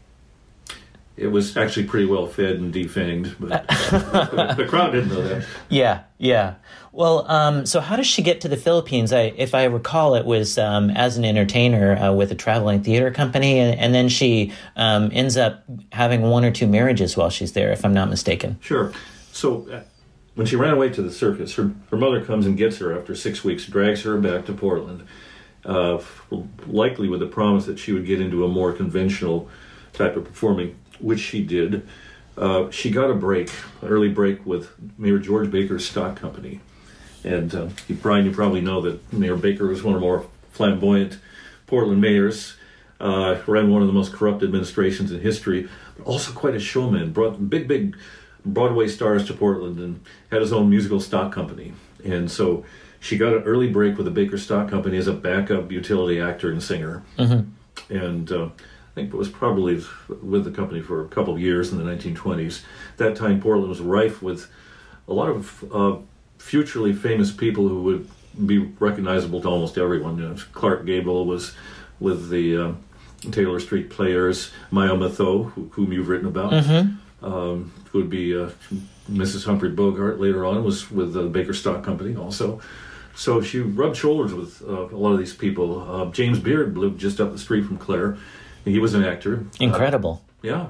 It 1.16 1.26
was 1.26 1.56
actually 1.58 1.86
pretty 1.86 2.06
well 2.06 2.26
fed 2.26 2.56
and 2.56 2.72
defanged, 2.72 3.36
but 3.38 3.66
the 4.56 4.66
crowd 4.66 4.92
didn't 4.92 5.10
know 5.10 5.22
that. 5.22 5.46
Yeah, 5.68 6.04
yeah. 6.16 6.54
Well, 6.90 7.30
um, 7.30 7.66
so 7.66 7.80
how 7.80 7.96
does 7.96 8.06
she 8.06 8.22
get 8.22 8.40
to 8.42 8.48
the 8.48 8.56
Philippines? 8.56 9.12
I, 9.12 9.32
if 9.36 9.54
I 9.54 9.64
recall, 9.64 10.14
it 10.14 10.24
was 10.24 10.56
um, 10.56 10.90
as 10.90 11.18
an 11.18 11.24
entertainer 11.24 11.96
uh, 11.96 12.12
with 12.12 12.32
a 12.32 12.34
traveling 12.34 12.82
theater 12.82 13.10
company, 13.10 13.58
and, 13.58 13.78
and 13.78 13.94
then 13.94 14.08
she 14.08 14.52
um, 14.76 15.10
ends 15.12 15.36
up 15.36 15.64
having 15.92 16.22
one 16.22 16.44
or 16.44 16.50
two 16.50 16.66
marriages 16.66 17.16
while 17.16 17.30
she's 17.30 17.52
there, 17.52 17.72
if 17.72 17.84
I'm 17.84 17.94
not 17.94 18.08
mistaken. 18.08 18.58
Sure. 18.60 18.92
So 19.32 19.68
uh, 19.70 19.82
when 20.34 20.46
she 20.46 20.56
ran 20.56 20.74
away 20.74 20.88
to 20.90 21.02
the 21.02 21.12
circus, 21.12 21.54
her, 21.54 21.72
her 21.90 21.96
mother 21.96 22.24
comes 22.24 22.46
and 22.46 22.56
gets 22.56 22.78
her 22.78 22.98
after 22.98 23.14
six 23.14 23.44
weeks, 23.44 23.66
drags 23.66 24.02
her 24.02 24.18
back 24.18 24.46
to 24.46 24.52
Portland, 24.52 25.06
uh, 25.64 26.02
likely 26.66 27.08
with 27.08 27.20
the 27.20 27.26
promise 27.26 27.66
that 27.66 27.78
she 27.78 27.92
would 27.92 28.06
get 28.06 28.20
into 28.20 28.44
a 28.44 28.48
more 28.48 28.72
conventional 28.72 29.48
type 29.92 30.16
of 30.16 30.24
performing, 30.24 30.76
which 31.03 31.20
she 31.20 31.42
did. 31.42 31.86
uh, 32.36 32.70
she 32.70 32.90
got 32.90 33.11
a 33.11 33.14
break, 33.14 33.50
an 33.82 33.88
early 33.88 34.09
break 34.09 34.44
with 34.46 34.70
Mayor 34.98 35.18
George 35.18 35.50
Baker's 35.50 35.88
stock 35.88 36.16
company. 36.16 36.61
And 37.24 37.55
uh, 37.55 37.68
you, 37.88 37.94
Brian, 37.94 38.24
you 38.24 38.32
probably 38.32 38.61
know 38.61 38.80
that 38.82 39.12
Mayor 39.12 39.36
Baker 39.36 39.66
was 39.66 39.82
one 39.82 39.94
of 39.94 40.00
the 40.00 40.07
more 40.07 40.26
flamboyant 40.53 41.18
Portland 41.66 42.00
mayors. 42.00 42.57
Uh, 43.00 43.40
ran 43.46 43.68
one 43.68 43.82
of 43.82 43.88
the 43.88 43.92
most 43.92 44.12
corrupt 44.12 44.44
administrations 44.44 45.11
in 45.11 45.20
history, 45.20 45.68
but 45.96 46.07
also 46.07 46.32
quite 46.32 46.55
a 46.55 46.61
showman. 46.61 47.12
Brought 47.12 47.50
big, 47.50 47.66
big 47.66 47.96
Broadway 48.46 48.86
stars 48.86 49.26
to 49.26 49.34
Portland 49.34 49.78
and 49.78 50.00
had 50.30 50.40
his 50.40 50.53
own 50.53 50.70
musical 50.70 51.00
stock 51.00 51.32
company. 51.32 51.72
And 52.05 52.30
so 52.30 52.64
she 53.00 53.18
got 53.18 53.34
an 53.34 53.42
early 53.42 53.68
break 53.68 53.96
with 53.96 54.07
the 54.07 54.12
Baker 54.12 54.38
Stock 54.38 54.70
Company 54.70 54.96
as 54.98 55.09
a 55.09 55.12
backup 55.12 55.72
utility 55.72 56.20
actor 56.20 56.50
and 56.50 56.62
singer. 56.62 57.03
Mm-hmm. 57.18 57.94
And 57.94 58.30
uh, 58.30 58.48
I 58.93 58.95
think 58.95 59.14
it 59.14 59.16
was 59.16 59.30
probably 59.30 59.82
with 60.22 60.45
the 60.45 60.51
company 60.51 60.82
for 60.82 61.03
a 61.03 61.09
couple 61.09 61.32
of 61.32 61.40
years 61.40 61.72
in 61.72 61.78
the 61.78 61.84
1920s. 61.84 62.62
That 62.99 63.16
time, 63.16 63.40
Portland 63.40 63.70
was 63.70 63.80
rife 63.80 64.20
with 64.22 64.51
a 65.09 65.14
lot 65.14 65.30
of 65.30 65.64
uh, 65.72 65.97
futurely 66.36 66.93
famous 66.93 67.32
people 67.32 67.68
who 67.68 67.82
would 67.84 68.09
be 68.47 68.59
recognizable 68.59 69.40
to 69.40 69.49
almost 69.49 69.78
everyone. 69.78 70.18
You 70.18 70.28
know, 70.28 70.36
Clark 70.53 70.84
Gable 70.84 71.24
was 71.24 71.55
with 72.01 72.28
the 72.28 72.57
uh, 72.57 72.72
Taylor 73.30 73.61
Street 73.61 73.88
Players, 73.88 74.51
Mayo 74.70 74.97
Methot, 74.97 75.53
who, 75.53 75.70
whom 75.72 75.93
you've 75.93 76.09
written 76.09 76.26
about. 76.26 76.53
Mm-hmm. 76.53 77.24
Um, 77.24 77.72
would 77.93 78.11
be 78.11 78.36
uh, 78.36 78.51
Mrs. 79.11 79.45
Humphrey 79.45 79.70
Bogart 79.70 80.20
later 80.20 80.45
on, 80.45 80.64
was 80.64 80.90
with 80.90 81.12
the 81.12 81.24
Baker 81.24 81.55
Stock 81.55 81.84
Company 81.84 82.16
also. 82.16 82.61
So 83.14 83.40
she 83.43 83.61
rubbed 83.61 83.97
shoulders 83.97 84.32
with 84.34 84.62
uh, 84.62 84.88
a 84.88 84.97
lot 84.97 85.12
of 85.12 85.18
these 85.18 85.34
people. 85.34 85.80
Uh, 85.80 86.11
James 86.11 86.38
Beard 86.38 86.76
lived 86.76 86.99
just 86.99 87.20
up 87.20 87.32
the 87.32 87.38
street 87.38 87.64
from 87.64 87.76
Claire. 87.76 88.16
He 88.64 88.78
was 88.78 88.94
an 88.94 89.04
actor. 89.04 89.46
Incredible. 89.60 90.22
yeah. 90.42 90.68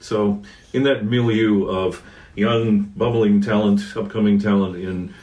So 0.00 0.42
in 0.72 0.82
that 0.82 1.04
milieu 1.04 1.66
of 1.68 2.02
young, 2.34 2.82
bubbling 2.96 3.40
talent, 3.40 3.96
upcoming 3.96 4.38
talent 4.38 4.76
in 4.76 5.14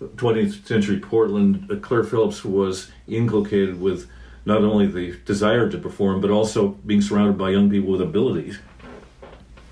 20th 0.00 0.66
century 0.66 0.98
Portland, 0.98 1.70
uh, 1.70 1.76
Claire 1.76 2.04
Phillips 2.04 2.44
was 2.44 2.90
inculcated 3.06 3.80
with 3.80 4.08
not 4.44 4.62
only 4.62 4.86
the 4.86 5.16
desire 5.24 5.70
to 5.70 5.78
perform, 5.78 6.20
but 6.20 6.30
also 6.30 6.68
being 6.84 7.00
surrounded 7.00 7.38
by 7.38 7.50
young 7.50 7.70
people 7.70 7.92
with 7.92 8.00
abilities. 8.00 8.58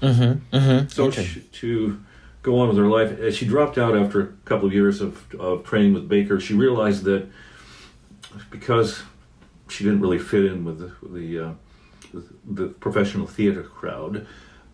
Mm-hmm. 0.00 0.56
Mm-hmm. 0.56 0.88
So 0.88 1.10
she, 1.10 1.40
to 1.40 2.02
go 2.42 2.58
on 2.58 2.68
with 2.68 2.78
her 2.78 2.88
life, 2.88 3.18
as 3.20 3.36
she 3.36 3.46
dropped 3.46 3.78
out 3.78 3.96
after 3.96 4.20
a 4.20 4.26
couple 4.44 4.66
of 4.66 4.72
years 4.72 5.00
of, 5.00 5.32
of 5.34 5.64
training 5.64 5.94
with 5.94 6.08
Baker, 6.08 6.40
she 6.40 6.54
realized 6.54 7.04
that 7.04 7.28
because 8.50 9.02
she 9.68 9.84
didn't 9.84 10.00
really 10.00 10.18
fit 10.18 10.44
in 10.46 10.64
with 10.64 10.78
the 10.78 11.08
the, 11.08 11.48
uh, 11.48 11.52
the 12.44 12.68
professional 12.68 13.26
theater 13.26 13.62
crowd, 13.62 14.26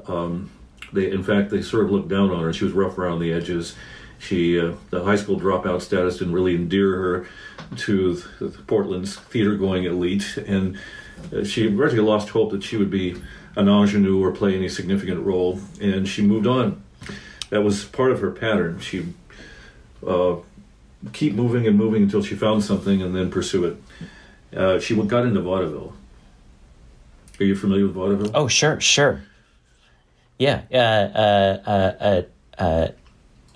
um, 0.06 0.50
they 0.92 1.10
in 1.10 1.22
fact 1.22 1.50
they 1.50 1.62
sort 1.62 1.84
of 1.84 1.90
looked 1.90 2.08
down 2.08 2.30
on 2.30 2.42
her. 2.42 2.52
She 2.52 2.64
was 2.64 2.72
rough 2.72 2.98
around 2.98 3.20
the 3.20 3.32
edges. 3.32 3.74
She 4.18 4.58
uh, 4.58 4.72
the 4.90 5.04
high 5.04 5.16
school 5.16 5.38
dropout 5.38 5.82
status 5.82 6.18
didn't 6.18 6.34
really 6.34 6.54
endear 6.54 6.96
her 6.96 7.28
to 7.76 8.14
the, 8.14 8.48
the 8.48 8.62
Portland's 8.62 9.16
theater 9.16 9.56
going 9.56 9.84
elite, 9.84 10.36
and 10.46 10.78
uh, 11.32 11.44
she 11.44 11.66
really 11.68 11.98
lost 12.00 12.30
hope 12.30 12.50
that 12.52 12.62
she 12.62 12.76
would 12.76 12.90
be 12.90 13.16
an 13.56 13.68
ingenue 13.68 14.22
or 14.22 14.32
play 14.32 14.54
any 14.54 14.68
significant 14.68 15.24
role, 15.24 15.60
and 15.80 16.08
she 16.08 16.22
moved 16.22 16.46
on. 16.46 16.82
That 17.50 17.62
was 17.62 17.84
part 17.84 18.12
of 18.12 18.20
her 18.20 18.30
pattern. 18.30 18.78
She 18.80 19.06
uh, 20.06 20.36
keep 21.12 21.34
moving 21.34 21.66
and 21.66 21.76
moving 21.76 22.02
until 22.02 22.22
she 22.22 22.34
found 22.34 22.64
something, 22.64 23.02
and 23.02 23.14
then 23.14 23.30
pursue 23.30 23.64
it. 23.64 24.56
Uh, 24.56 24.78
she 24.80 24.94
got 25.02 25.24
into 25.24 25.40
vaudeville. 25.40 25.94
Are 27.40 27.44
you 27.44 27.54
familiar 27.54 27.86
with 27.86 27.94
vaudeville? 27.94 28.30
Oh, 28.34 28.48
sure, 28.48 28.80
sure. 28.80 29.22
Yeah, 30.38 30.62
uh, 30.72 30.76
uh, 30.76 31.94
uh, 32.00 32.22
uh, 32.62 32.88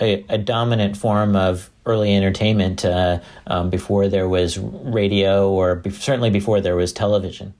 a, 0.01 0.25
a 0.29 0.39
dominant 0.39 0.97
form 0.97 1.37
of 1.37 1.71
early 1.87 2.15
entertainment 2.15 2.85
uh, 2.85 3.21
um, 3.47 3.71
before 3.71 4.09
there 4.09 4.29
was 4.29 4.59
radio, 4.59 5.51
or 5.51 5.77
be- 5.77 5.91
certainly 5.91 6.31
before 6.31 6.61
there 6.61 6.77
was 6.77 6.93
television. 6.93 7.55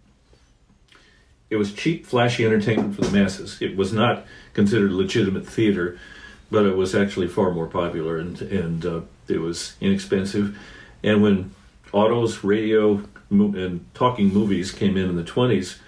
It 1.51 1.57
was 1.57 1.73
cheap, 1.73 2.07
flashy 2.07 2.45
entertainment 2.47 2.97
for 2.97 3.03
the 3.03 3.11
masses. 3.11 3.61
It 3.61 3.77
was 3.77 3.93
not 3.93 4.25
considered 4.55 4.91
legitimate 4.91 5.47
theater, 5.47 5.99
but 6.51 6.65
it 6.65 6.77
was 6.77 6.95
actually 6.95 7.29
far 7.29 7.53
more 7.53 7.67
popular 7.67 8.19
and 8.19 8.41
and 8.43 8.87
uh, 8.87 9.01
it 9.29 9.41
was 9.41 9.75
inexpensive. 9.81 10.59
And 11.05 11.23
when 11.23 11.55
autos, 11.93 12.43
radio, 12.43 13.03
mo- 13.29 13.55
and 13.55 13.85
talking 13.93 14.33
movies 14.33 14.73
came 14.73 14.97
in 14.97 15.11
in 15.11 15.17
the 15.17 15.25
twenties, 15.25 15.79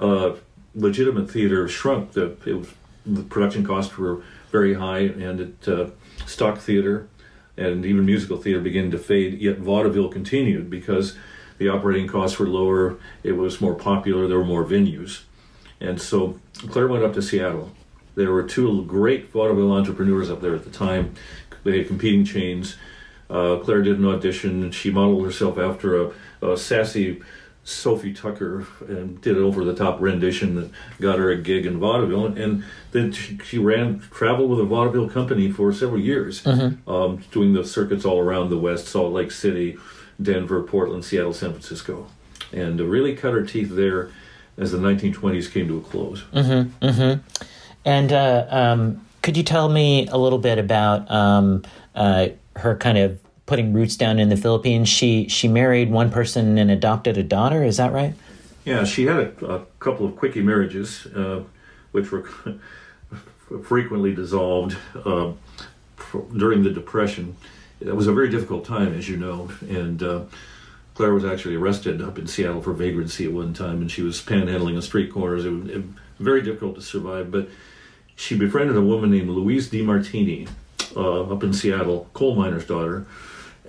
uh, 0.00 0.34
legitimate 0.74 1.30
theater 1.30 1.68
shrunk. 1.68 2.12
The 2.12 2.36
was, 2.46 2.74
the 3.06 3.22
production 3.22 3.64
costs 3.64 3.96
were 3.96 4.22
very 4.50 4.74
high, 4.74 5.00
and 5.00 5.40
it 5.40 5.68
uh, 5.68 5.90
stock 6.26 6.58
theater 6.58 7.08
and 7.56 7.84
even 7.84 8.06
musical 8.06 8.38
theater 8.38 8.60
began 8.60 8.90
to 8.90 8.98
fade. 8.98 9.40
Yet 9.40 9.58
vaudeville 9.58 10.08
continued 10.08 10.70
because 10.70 11.16
the 11.58 11.68
operating 11.68 12.08
costs 12.08 12.38
were 12.38 12.48
lower. 12.48 12.96
It 13.22 13.32
was 13.32 13.60
more 13.60 13.74
popular. 13.74 14.26
There 14.26 14.38
were 14.38 14.44
more 14.44 14.64
venues, 14.64 15.22
and 15.80 16.00
so 16.00 16.40
Claire 16.68 16.88
went 16.88 17.04
up 17.04 17.14
to 17.14 17.22
Seattle. 17.22 17.72
There 18.14 18.32
were 18.32 18.42
two 18.42 18.84
great 18.86 19.30
vaudeville 19.30 19.72
entrepreneurs 19.72 20.30
up 20.30 20.40
there 20.40 20.54
at 20.54 20.64
the 20.64 20.70
time. 20.70 21.14
They 21.62 21.78
had 21.78 21.86
competing 21.86 22.24
chains. 22.24 22.76
Uh, 23.28 23.58
Claire 23.62 23.82
did 23.82 23.98
an 23.98 24.06
audition, 24.06 24.62
and 24.62 24.74
she 24.74 24.90
modeled 24.90 25.24
herself 25.24 25.58
after 25.58 26.02
a, 26.02 26.12
a 26.42 26.56
sassy 26.56 27.22
Sophie 27.64 28.12
Tucker 28.12 28.66
and 28.88 29.20
did 29.20 29.36
an 29.36 29.42
over 29.42 29.64
the 29.64 29.74
top 29.74 30.00
rendition 30.00 30.54
that 30.56 30.70
got 31.00 31.18
her 31.18 31.30
a 31.30 31.36
gig 31.36 31.66
in 31.66 31.78
vaudeville. 31.78 32.26
And 32.26 32.64
then 32.92 33.12
she, 33.12 33.38
she 33.44 33.58
ran 33.58 34.00
traveled 34.10 34.50
with 34.50 34.60
a 34.60 34.64
vaudeville 34.64 35.08
company 35.08 35.50
for 35.50 35.72
several 35.72 36.00
years, 36.00 36.42
Mhm. 36.42 36.78
um, 36.88 37.20
doing 37.30 37.52
the 37.52 37.64
circuits 37.64 38.04
all 38.04 38.18
around 38.18 38.50
the 38.50 38.58
West, 38.58 38.86
Salt 38.88 39.12
Lake 39.12 39.30
City, 39.30 39.76
Denver, 40.20 40.62
Portland, 40.62 41.04
Seattle, 41.04 41.32
San 41.32 41.50
Francisco, 41.50 42.06
and 42.52 42.80
uh, 42.80 42.84
really 42.84 43.14
cut 43.14 43.32
her 43.34 43.42
teeth 43.44 43.70
there 43.76 44.10
as 44.58 44.72
the 44.72 44.78
1920s 44.78 45.50
came 45.50 45.68
to 45.68 45.78
a 45.78 45.80
close. 45.80 46.24
Mm-hmm. 46.34 46.86
Mm-hmm. 46.86 47.20
And 47.84 48.12
uh, 48.12 48.46
um, 48.50 49.00
could 49.22 49.36
you 49.36 49.42
tell 49.42 49.68
me 49.68 50.06
a 50.08 50.16
little 50.16 50.38
bit 50.38 50.58
about 50.58 51.10
um, 51.10 51.62
uh, 51.94 52.28
her 52.56 52.76
kind 52.76 52.98
of 52.98 53.18
putting 53.50 53.72
roots 53.72 53.96
down 53.96 54.20
in 54.20 54.28
the 54.28 54.36
Philippines? 54.36 54.88
She 54.88 55.26
she 55.28 55.48
married 55.48 55.90
one 55.90 56.08
person 56.08 56.56
and 56.56 56.70
adopted 56.70 57.18
a 57.18 57.22
daughter. 57.24 57.64
Is 57.64 57.78
that 57.78 57.92
right? 57.92 58.14
Yeah, 58.64 58.84
she 58.84 59.06
had 59.06 59.18
a, 59.18 59.46
a 59.46 59.66
couple 59.80 60.06
of 60.06 60.14
quickie 60.14 60.40
marriages, 60.40 61.06
uh, 61.06 61.42
which 61.90 62.12
were 62.12 62.22
frequently 63.64 64.14
dissolved 64.14 64.76
uh, 65.04 65.32
during 66.36 66.62
the 66.62 66.70
Depression. 66.70 67.36
It 67.80 67.96
was 67.96 68.06
a 68.06 68.12
very 68.12 68.28
difficult 68.28 68.64
time, 68.64 68.94
as 68.94 69.08
you 69.08 69.16
know, 69.16 69.50
and 69.62 70.00
uh, 70.00 70.20
Claire 70.94 71.12
was 71.12 71.24
actually 71.24 71.56
arrested 71.56 72.00
up 72.00 72.20
in 72.20 72.28
Seattle 72.28 72.62
for 72.62 72.72
vagrancy 72.72 73.24
at 73.24 73.32
one 73.32 73.52
time, 73.52 73.80
and 73.80 73.90
she 73.90 74.02
was 74.02 74.22
panhandling 74.22 74.76
on 74.76 74.82
street 74.82 75.12
corners. 75.12 75.44
It 75.44 75.50
was 75.50 75.70
it, 75.70 75.82
very 76.20 76.42
difficult 76.42 76.76
to 76.76 76.82
survive, 76.82 77.32
but 77.32 77.48
she 78.14 78.36
befriended 78.36 78.76
a 78.76 78.82
woman 78.82 79.10
named 79.10 79.30
Louise 79.30 79.68
DiMartini 79.68 80.48
uh, 80.94 81.22
up 81.32 81.42
in 81.42 81.52
Seattle, 81.52 82.08
coal 82.12 82.36
miner's 82.36 82.66
daughter, 82.66 83.06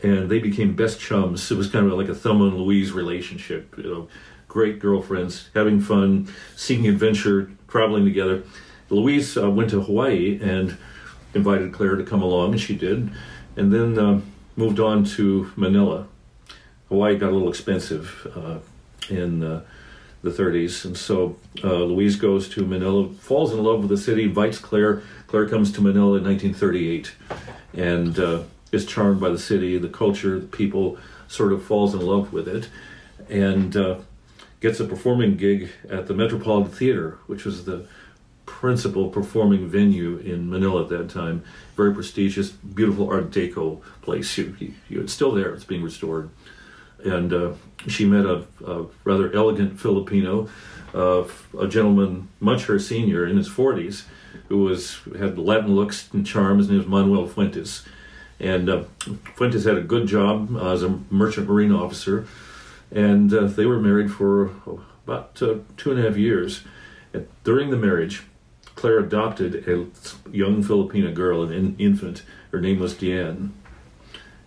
and 0.04 0.30
they 0.30 0.40
became 0.40 0.76
best 0.76 1.00
chums. 1.00 1.52
It 1.52 1.58
was 1.58 1.70
kind 1.70 1.86
of 1.86 1.94
like 1.94 2.08
a 2.08 2.16
Thelma 2.16 2.46
and 2.46 2.58
Louise 2.58 2.92
relationship. 2.92 3.76
You 3.78 3.84
know, 3.84 4.08
great 4.48 4.80
girlfriends, 4.80 5.50
having 5.54 5.80
fun, 5.80 6.28
seeking 6.56 6.88
adventure, 6.88 7.52
traveling 7.68 8.06
together. 8.06 8.44
Louise 8.90 9.38
uh, 9.38 9.50
went 9.50 9.70
to 9.70 9.82
Hawaii 9.82 10.40
and 10.42 10.78
invited 11.34 11.72
Claire 11.72 11.96
to 11.96 12.04
come 12.04 12.22
along, 12.22 12.52
and 12.52 12.62
she 12.62 12.76
did, 12.76 13.10
and 13.56 13.72
then 13.72 13.98
uh, 13.98 14.22
moved 14.56 14.80
on 14.80 15.04
to 15.06 15.52
Manila. 15.56 16.08
Hawaii 16.90 17.18
got 17.18 17.30
a 17.30 17.32
little 17.32 17.50
expensive 17.50 18.28
uh, 18.36 18.60
in 19.14 19.44
uh, 19.44 19.62
the 20.24 20.30
30s, 20.30 20.84
and 20.84 20.98
so 20.98 21.38
uh, 21.64 21.84
Louise 21.86 22.18
goes 22.18 22.50
to 22.50 22.66
Manila, 22.66 23.08
falls 23.14 23.54
in 23.54 23.64
love 23.64 23.80
with 23.80 23.90
the 23.90 23.98
city, 23.98 24.24
invites 24.24 24.60
Claire. 24.60 25.02
Claire 25.28 25.48
comes 25.48 25.72
to 25.72 25.82
Manila 25.82 26.18
in 26.18 26.26
1938, 26.26 27.16
and 27.74 28.20
uh, 28.20 28.44
is 28.72 28.86
charmed 28.86 29.20
by 29.20 29.30
the 29.30 29.40
city, 29.40 29.78
the 29.78 29.90
culture, 29.90 30.40
the 30.40 30.48
people. 30.48 30.98
Sort 31.28 31.54
of 31.54 31.64
falls 31.64 31.94
in 31.94 32.02
love 32.02 32.34
with 32.34 32.46
it, 32.46 32.68
and 33.30 33.78
uh, 33.78 34.00
gets 34.60 34.82
a 34.82 34.86
performing 34.86 35.38
gig 35.38 35.70
at 35.90 36.08
the 36.08 36.14
Metropolitan 36.14 36.72
Theater, 36.72 37.20
which 37.28 37.46
was 37.46 37.64
the 37.64 37.86
principal 38.46 39.10
performing 39.10 39.68
venue 39.68 40.18
in 40.18 40.50
Manila 40.50 40.84
at 40.84 40.90
that 40.90 41.10
time. 41.10 41.44
Very 41.76 41.94
prestigious, 41.94 42.50
beautiful 42.50 43.10
Art 43.10 43.32
Deco 43.32 43.82
place. 44.02 44.38
You, 44.38 44.56
you, 44.90 45.02
it's 45.02 45.14
still 45.14 45.32
there. 45.32 45.54
It's 45.54 45.64
being 45.64 45.82
restored. 45.82 46.30
And 47.04 47.34
uh, 47.34 47.54
she 47.88 48.06
met 48.06 48.26
a, 48.26 48.44
a 48.66 48.86
rather 49.04 49.34
elegant 49.34 49.80
Filipino, 49.80 50.50
uh, 50.94 51.24
a 51.58 51.68
gentleman 51.68 52.28
much 52.40 52.66
her 52.66 52.78
senior 52.78 53.26
in 53.26 53.38
his 53.38 53.50
40s, 53.50 54.04
who 54.50 54.60
was 54.60 55.00
had 55.18 55.40
Latin 55.40 55.74
looks 55.74 56.10
and 56.14 56.28
charm. 56.28 56.60
His 56.60 56.70
name 56.70 56.78
was 56.78 56.88
Manuel 56.88 57.28
Fuentes. 57.28 57.84
And 58.42 58.70
uh, 58.70 58.84
Fuentes 59.36 59.66
had 59.66 59.78
a 59.78 59.82
good 59.82 60.08
job 60.08 60.58
as 60.60 60.82
a 60.82 61.00
merchant 61.12 61.48
marine 61.48 61.72
officer, 61.72 62.28
and 62.90 63.32
uh, 63.32 63.46
they 63.46 63.68
were 63.68 63.80
married 63.80 64.12
for 64.12 64.50
about 65.06 65.40
uh, 65.44 65.60
two 65.78 65.92
and 65.92 66.00
a 66.00 66.04
half 66.04 66.18
years. 66.18 66.64
And 67.14 67.28
during 67.44 67.70
the 67.70 67.78
marriage, 67.78 68.24
Claire 68.76 68.98
adopted 68.98 69.68
a 69.68 69.86
young 70.36 70.64
Filipina 70.64 71.14
girl, 71.14 71.44
an 71.44 71.54
in- 71.54 71.76
infant. 71.78 72.24
Her 72.52 72.60
name 72.60 72.80
was 72.80 72.96
Diane. 72.96 73.54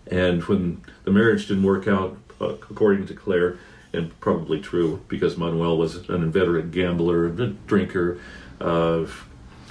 And 0.08 0.42
when 0.44 0.82
the 1.04 1.12
marriage 1.12 1.46
didn't 1.46 1.62
work 1.62 1.86
out, 1.86 2.18
uh, 2.40 2.48
according 2.48 3.06
to 3.06 3.14
Claire, 3.14 3.58
and 3.92 4.18
probably 4.18 4.60
true 4.60 5.04
because 5.06 5.36
Manuel 5.36 5.78
was 5.78 6.08
an 6.08 6.22
inveterate 6.22 6.72
gambler, 6.72 7.26
a 7.26 7.30
drinker, 7.30 8.18
uh, 8.60 9.06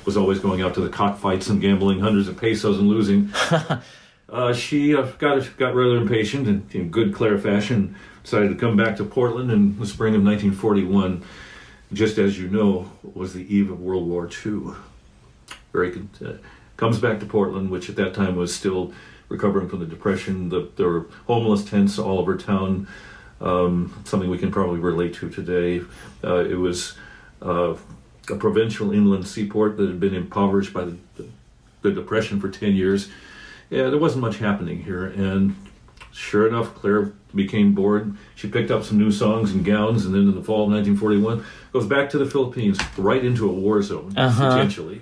was 0.06 0.16
always 0.16 0.40
going 0.40 0.62
out 0.62 0.74
to 0.76 0.82
the 0.82 0.90
cockfights 0.90 1.50
and 1.50 1.60
gambling 1.60 2.00
hundreds 2.00 2.30
of 2.30 2.38
pesos 2.38 2.80
and 2.80 2.88
losing. 2.88 3.34
uh, 4.34 4.52
she 4.52 4.96
uh, 4.96 5.04
got 5.20 5.58
got 5.58 5.76
rather 5.76 5.96
impatient 5.96 6.48
and 6.48 6.76
in 6.76 6.90
good 6.90 7.14
Claire 7.14 7.38
fashion 7.38 7.96
decided 8.24 8.50
to 8.50 8.56
come 8.56 8.76
back 8.76 8.96
to 8.98 9.04
Portland 9.04 9.52
in 9.52 9.80
the 9.80 9.86
spring 9.86 10.16
of 10.16 10.24
1941. 10.24 11.24
Just 11.94 12.18
as 12.18 12.40
you 12.40 12.48
know, 12.48 12.92
was 13.14 13.34
the 13.34 13.56
eve 13.56 13.70
of 13.70 13.80
World 13.80 14.08
War 14.08 14.28
II. 14.28 14.74
Very 15.72 16.02
uh, 16.26 16.34
comes 16.78 16.98
back 16.98 17.20
to 17.20 17.26
Portland, 17.28 17.70
which 17.70 17.90
at 17.90 17.96
that 17.98 18.16
time 18.16 18.36
was 18.36 18.54
still 18.54 18.92
recovering 19.30 19.70
from 19.70 19.80
the 19.80 19.86
depression. 19.86 20.50
The, 20.50 20.68
there 20.78 20.88
were 20.88 21.06
homeless 21.28 21.64
tents 21.64 22.00
all 22.00 22.18
over 22.18 22.36
town. 22.36 22.88
Um, 23.40 24.02
something 24.06 24.30
we 24.30 24.40
can 24.40 24.52
probably 24.52 24.80
relate 24.80 25.14
to 25.16 25.30
today. 25.30 25.82
Uh, 26.24 26.46
it 26.46 26.56
was 26.56 26.96
uh, 27.44 27.76
a 28.30 28.36
provincial 28.36 28.92
inland 28.92 29.28
seaport 29.28 29.78
that 29.78 29.88
had 29.88 30.00
been 30.00 30.16
impoverished 30.16 30.74
by 30.74 30.86
the, 30.86 30.98
the, 31.18 31.28
the 31.84 31.92
depression 31.92 32.40
for 32.40 32.50
10 32.50 32.74
years. 32.74 33.10
Yeah, 33.74 33.90
there 33.90 33.98
wasn't 33.98 34.22
much 34.22 34.38
happening 34.38 34.84
here. 34.84 35.06
And 35.06 35.56
sure 36.12 36.48
enough, 36.48 36.76
Claire 36.76 37.12
became 37.34 37.74
bored. 37.74 38.16
She 38.36 38.48
picked 38.48 38.70
up 38.70 38.84
some 38.84 39.00
new 39.00 39.12
songs 39.12 39.52
and 39.52 39.66
gowns, 39.66 40.06
and 40.06 40.14
then 40.14 40.22
in 40.22 40.36
the 40.36 40.44
fall 40.44 40.64
of 40.66 40.70
1941, 40.72 41.44
goes 41.72 41.88
back 41.88 42.10
to 42.12 42.20
the 42.20 42.26
Philippines, 42.28 42.78
right 42.98 43.24
into 43.26 43.50
a 43.50 43.54
war 43.54 43.82
zone, 43.82 44.14
Uh-huh. 44.16 44.50
potentially. 44.52 45.02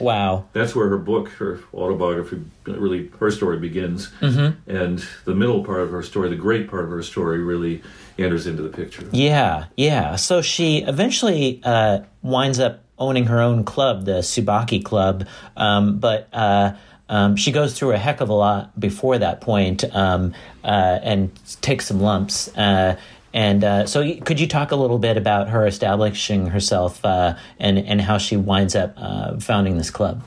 Wow. 0.00 0.46
That's 0.54 0.74
where 0.74 0.88
her 0.88 0.96
book, 0.96 1.28
her 1.38 1.60
autobiography, 1.74 2.40
really 2.66 3.10
her 3.20 3.30
story 3.30 3.58
begins, 3.58 4.08
Mhm. 4.22 4.54
and 4.66 5.04
the 5.26 5.34
middle 5.34 5.62
part 5.62 5.80
of 5.80 5.90
her 5.90 6.02
story, 6.02 6.30
the 6.30 6.34
great 6.36 6.68
part 6.70 6.84
of 6.84 6.90
her 6.90 7.02
story, 7.02 7.40
really 7.42 7.82
enters 8.18 8.46
into 8.46 8.62
the 8.62 8.70
picture. 8.70 9.04
Yeah, 9.12 9.64
yeah. 9.76 10.16
So 10.16 10.40
she 10.40 10.78
eventually 10.78 11.60
uh, 11.62 12.00
winds 12.22 12.58
up 12.58 12.80
owning 12.98 13.26
her 13.26 13.40
own 13.40 13.64
club, 13.64 14.06
the 14.06 14.20
Tsubaki 14.22 14.82
Club, 14.82 15.26
um, 15.58 15.98
but 15.98 16.28
uh, 16.32 16.72
um, 17.08 17.36
she 17.36 17.52
goes 17.52 17.78
through 17.78 17.92
a 17.92 17.98
heck 17.98 18.20
of 18.20 18.28
a 18.28 18.34
lot 18.34 18.78
before 18.78 19.18
that 19.18 19.40
point 19.40 19.84
um, 19.94 20.32
uh, 20.64 20.98
and 21.02 21.30
takes 21.60 21.86
some 21.86 22.00
lumps. 22.00 22.48
Uh, 22.56 22.96
and 23.34 23.64
uh, 23.64 23.86
so, 23.86 24.18
could 24.20 24.40
you 24.40 24.46
talk 24.46 24.72
a 24.72 24.76
little 24.76 24.98
bit 24.98 25.16
about 25.16 25.48
her 25.48 25.66
establishing 25.66 26.48
herself 26.48 27.02
uh, 27.04 27.36
and 27.58 27.78
and 27.78 28.00
how 28.00 28.18
she 28.18 28.36
winds 28.36 28.76
up 28.76 28.94
uh, 28.96 29.38
founding 29.38 29.78
this 29.78 29.90
club? 29.90 30.22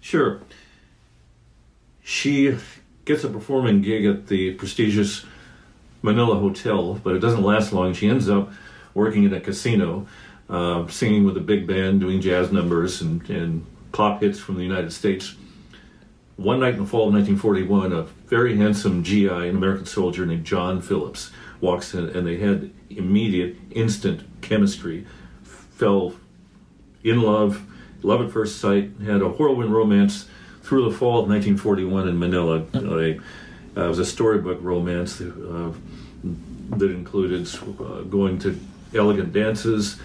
Sure. 0.00 0.40
She 2.02 2.56
gets 3.04 3.24
a 3.24 3.28
performing 3.28 3.82
gig 3.82 4.06
at 4.06 4.26
the 4.28 4.54
prestigious 4.54 5.24
Manila 6.02 6.38
Hotel, 6.38 6.94
but 6.94 7.14
it 7.14 7.20
doesn't 7.20 7.42
last 7.42 7.72
long. 7.72 7.94
She 7.94 8.08
ends 8.08 8.28
up 8.28 8.50
working 8.94 9.26
at 9.26 9.32
a 9.32 9.40
casino, 9.40 10.06
uh, 10.48 10.86
singing 10.88 11.24
with 11.24 11.36
a 11.36 11.40
big 11.40 11.66
band, 11.66 12.00
doing 12.00 12.20
jazz 12.20 12.50
numbers 12.52 13.00
and, 13.00 13.28
and 13.30 13.64
pop 13.92 14.22
hits 14.22 14.38
from 14.38 14.56
the 14.56 14.62
United 14.62 14.92
States. 14.92 15.34
One 16.36 16.60
night 16.60 16.74
in 16.74 16.80
the 16.80 16.86
fall 16.86 17.08
of 17.08 17.14
1941, 17.14 17.92
a 17.92 18.02
very 18.28 18.56
handsome 18.56 19.04
GI, 19.04 19.28
an 19.28 19.56
American 19.56 19.86
soldier 19.86 20.24
named 20.24 20.44
John 20.44 20.80
Phillips, 20.80 21.30
walks 21.60 21.94
in, 21.94 22.08
and 22.08 22.26
they 22.26 22.38
had 22.38 22.70
immediate, 22.90 23.56
instant 23.70 24.22
chemistry. 24.40 25.06
Fell 25.42 26.14
in 27.04 27.22
love, 27.22 27.64
love 28.02 28.22
at 28.22 28.30
first 28.30 28.58
sight, 28.58 28.90
had 29.04 29.20
a 29.20 29.28
whirlwind 29.28 29.72
romance 29.72 30.26
through 30.62 30.90
the 30.90 30.96
fall 30.96 31.20
of 31.20 31.28
1941 31.28 32.08
in 32.08 32.18
Manila. 32.18 32.64
A, 32.74 33.18
uh, 33.76 33.84
it 33.84 33.88
was 33.88 33.98
a 33.98 34.04
storybook 34.04 34.58
romance 34.60 35.20
uh, 35.20 35.72
that 36.70 36.90
included 36.90 37.48
uh, 37.80 38.02
going 38.02 38.38
to 38.40 38.58
elegant 38.94 39.32
dances, 39.32 39.98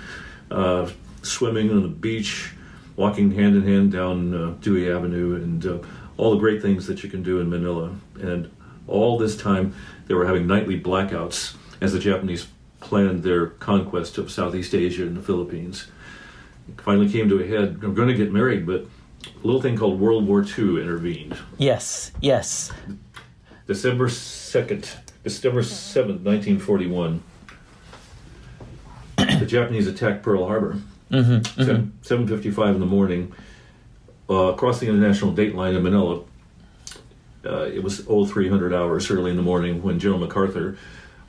uh, 0.51 0.89
swimming 1.21 1.69
on 1.71 1.81
the 1.83 1.87
beach, 1.87 2.51
walking 2.95 3.31
hand 3.31 3.55
in 3.55 3.63
hand 3.63 3.91
down 3.91 4.33
uh, 4.33 4.53
Dewey 4.61 4.91
Avenue, 4.91 5.35
and 5.35 5.65
uh, 5.65 5.77
all 6.17 6.31
the 6.31 6.37
great 6.39 6.61
things 6.61 6.87
that 6.87 7.03
you 7.03 7.09
can 7.09 7.23
do 7.23 7.39
in 7.39 7.49
Manila. 7.49 7.95
And 8.19 8.51
all 8.87 9.17
this 9.17 9.37
time, 9.37 9.73
they 10.07 10.13
were 10.13 10.25
having 10.25 10.47
nightly 10.47 10.79
blackouts 10.79 11.55
as 11.81 11.93
the 11.93 11.99
Japanese 11.99 12.47
planned 12.79 13.23
their 13.23 13.47
conquest 13.47 14.17
of 14.17 14.31
Southeast 14.31 14.73
Asia 14.73 15.03
and 15.03 15.15
the 15.17 15.21
Philippines. 15.21 15.87
It 16.69 16.81
finally 16.81 17.09
came 17.09 17.29
to 17.29 17.39
a 17.41 17.45
head. 17.47 17.79
I'm 17.83 17.93
going 17.93 18.07
to 18.07 18.13
get 18.15 18.31
married, 18.31 18.65
but 18.65 18.85
a 19.25 19.45
little 19.45 19.61
thing 19.61 19.77
called 19.77 19.99
World 19.99 20.27
War 20.27 20.41
II 20.43 20.81
intervened. 20.81 21.37
Yes, 21.57 22.11
yes. 22.21 22.71
December 23.67 24.07
2nd, 24.07 24.89
December 25.23 25.61
7th, 25.61 26.21
1941, 26.23 27.21
the 29.17 29.45
Japanese 29.45 29.87
attacked 29.87 30.23
Pearl 30.23 30.45
Harbor. 30.47 30.77
Mhm, 31.11 31.45
Seven- 31.55 31.93
7.55 32.01 32.75
in 32.75 32.79
the 32.79 32.85
morning, 32.85 33.31
uh, 34.29 34.53
across 34.53 34.79
the 34.79 34.87
international 34.87 35.31
date 35.31 35.55
line 35.55 35.75
in 35.75 35.83
Manila. 35.83 36.21
Uh, 37.45 37.65
it 37.65 37.81
was 37.81 37.99
0300 37.99 38.73
hours 38.73 39.09
early 39.09 39.31
in 39.31 39.37
the 39.37 39.43
morning 39.43 39.81
when 39.81 39.99
General 39.99 40.19
MacArthur, 40.19 40.77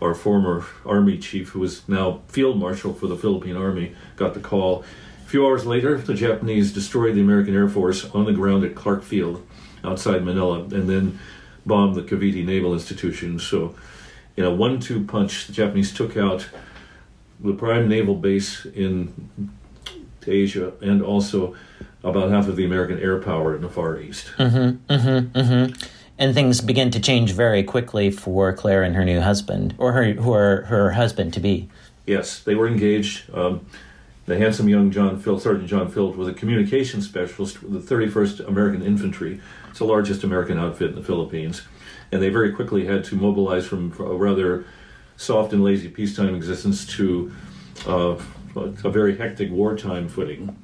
our 0.00 0.14
former 0.14 0.64
army 0.84 1.18
chief, 1.18 1.50
who 1.50 1.60
was 1.60 1.88
now 1.88 2.22
field 2.28 2.58
marshal 2.58 2.92
for 2.92 3.06
the 3.06 3.16
Philippine 3.16 3.56
Army, 3.56 3.94
got 4.16 4.34
the 4.34 4.40
call. 4.40 4.84
A 5.24 5.28
few 5.28 5.46
hours 5.46 5.66
later, 5.66 5.98
the 5.98 6.14
Japanese 6.14 6.72
destroyed 6.72 7.14
the 7.14 7.20
American 7.20 7.54
Air 7.54 7.68
Force 7.68 8.04
on 8.10 8.24
the 8.24 8.32
ground 8.32 8.64
at 8.64 8.74
Clark 8.74 9.02
Field 9.02 9.46
outside 9.84 10.24
Manila 10.24 10.60
and 10.60 10.88
then 10.88 11.18
bombed 11.66 11.94
the 11.94 12.02
Cavite 12.02 12.44
Naval 12.44 12.72
Institution. 12.72 13.38
So, 13.38 13.74
in 14.36 14.44
a 14.44 14.50
one 14.50 14.80
two 14.80 15.04
punch, 15.04 15.46
the 15.46 15.52
Japanese 15.52 15.92
took 15.92 16.16
out 16.16 16.48
the 17.40 17.52
prime 17.52 17.88
naval 17.88 18.14
base 18.14 18.64
in 18.64 19.30
Asia 20.26 20.72
and 20.80 21.02
also 21.02 21.54
about 22.02 22.30
half 22.30 22.48
of 22.48 22.56
the 22.56 22.64
American 22.64 22.98
air 22.98 23.18
power 23.20 23.54
in 23.54 23.62
the 23.62 23.68
Far 23.68 23.98
East. 23.98 24.26
Mm-hmm, 24.38 24.92
mm-hmm, 24.92 25.38
mm-hmm. 25.38 25.88
And 26.18 26.34
things 26.34 26.60
begin 26.60 26.90
to 26.90 27.00
change 27.00 27.32
very 27.32 27.62
quickly 27.62 28.10
for 28.10 28.52
Claire 28.52 28.82
and 28.82 28.96
her 28.96 29.04
new 29.04 29.20
husband, 29.20 29.74
or 29.78 29.92
her, 29.92 30.12
who 30.12 30.32
are 30.32 30.62
her 30.62 30.92
husband 30.92 31.32
to 31.34 31.40
be. 31.40 31.68
Yes, 32.06 32.40
they 32.40 32.54
were 32.54 32.66
engaged. 32.66 33.32
Um, 33.32 33.66
the 34.26 34.36
handsome 34.36 34.68
young 34.68 34.90
John 34.90 35.18
Phil, 35.18 35.38
Sergeant 35.38 35.68
John 35.68 35.90
Field, 35.90 36.16
was 36.16 36.28
a 36.28 36.34
communications 36.34 37.06
specialist 37.06 37.62
with 37.62 37.86
the 37.86 37.94
31st 37.94 38.46
American 38.46 38.82
Infantry. 38.82 39.40
It's 39.70 39.78
the 39.78 39.84
largest 39.84 40.24
American 40.24 40.58
outfit 40.58 40.90
in 40.90 40.96
the 40.96 41.02
Philippines. 41.02 41.62
And 42.10 42.20
they 42.22 42.28
very 42.28 42.52
quickly 42.52 42.86
had 42.86 43.04
to 43.04 43.16
mobilize 43.16 43.66
from 43.66 43.94
a 43.98 44.14
rather 44.14 44.64
soft 45.16 45.52
and 45.52 45.62
lazy 45.62 45.88
peacetime 45.88 46.34
existence 46.34 46.86
to 46.96 47.32
uh, 47.86 48.16
a 48.56 48.90
very 48.90 49.16
hectic 49.16 49.50
wartime 49.50 50.08
footing. 50.08 50.56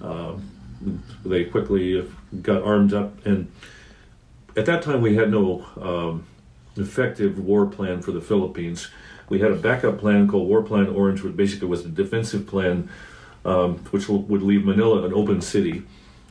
Uh, 0.00 0.34
they 1.24 1.44
quickly 1.44 2.08
got 2.40 2.62
armed 2.62 2.92
up, 2.92 3.24
and 3.26 3.50
at 4.56 4.66
that 4.66 4.82
time 4.82 5.00
we 5.00 5.16
had 5.16 5.30
no 5.30 5.66
um, 5.80 6.26
effective 6.76 7.38
war 7.38 7.66
plan 7.66 8.02
for 8.02 8.12
the 8.12 8.20
Philippines. 8.20 8.88
We 9.28 9.40
had 9.40 9.50
a 9.50 9.56
backup 9.56 9.98
plan 9.98 10.28
called 10.28 10.48
War 10.48 10.62
Plan 10.62 10.88
Orange, 10.88 11.22
which 11.22 11.36
basically 11.36 11.68
was 11.68 11.84
a 11.84 11.88
defensive 11.88 12.46
plan, 12.46 12.90
um, 13.44 13.78
which 13.90 14.08
would 14.08 14.42
leave 14.42 14.64
Manila 14.64 15.04
an 15.04 15.14
open 15.14 15.40
city. 15.40 15.84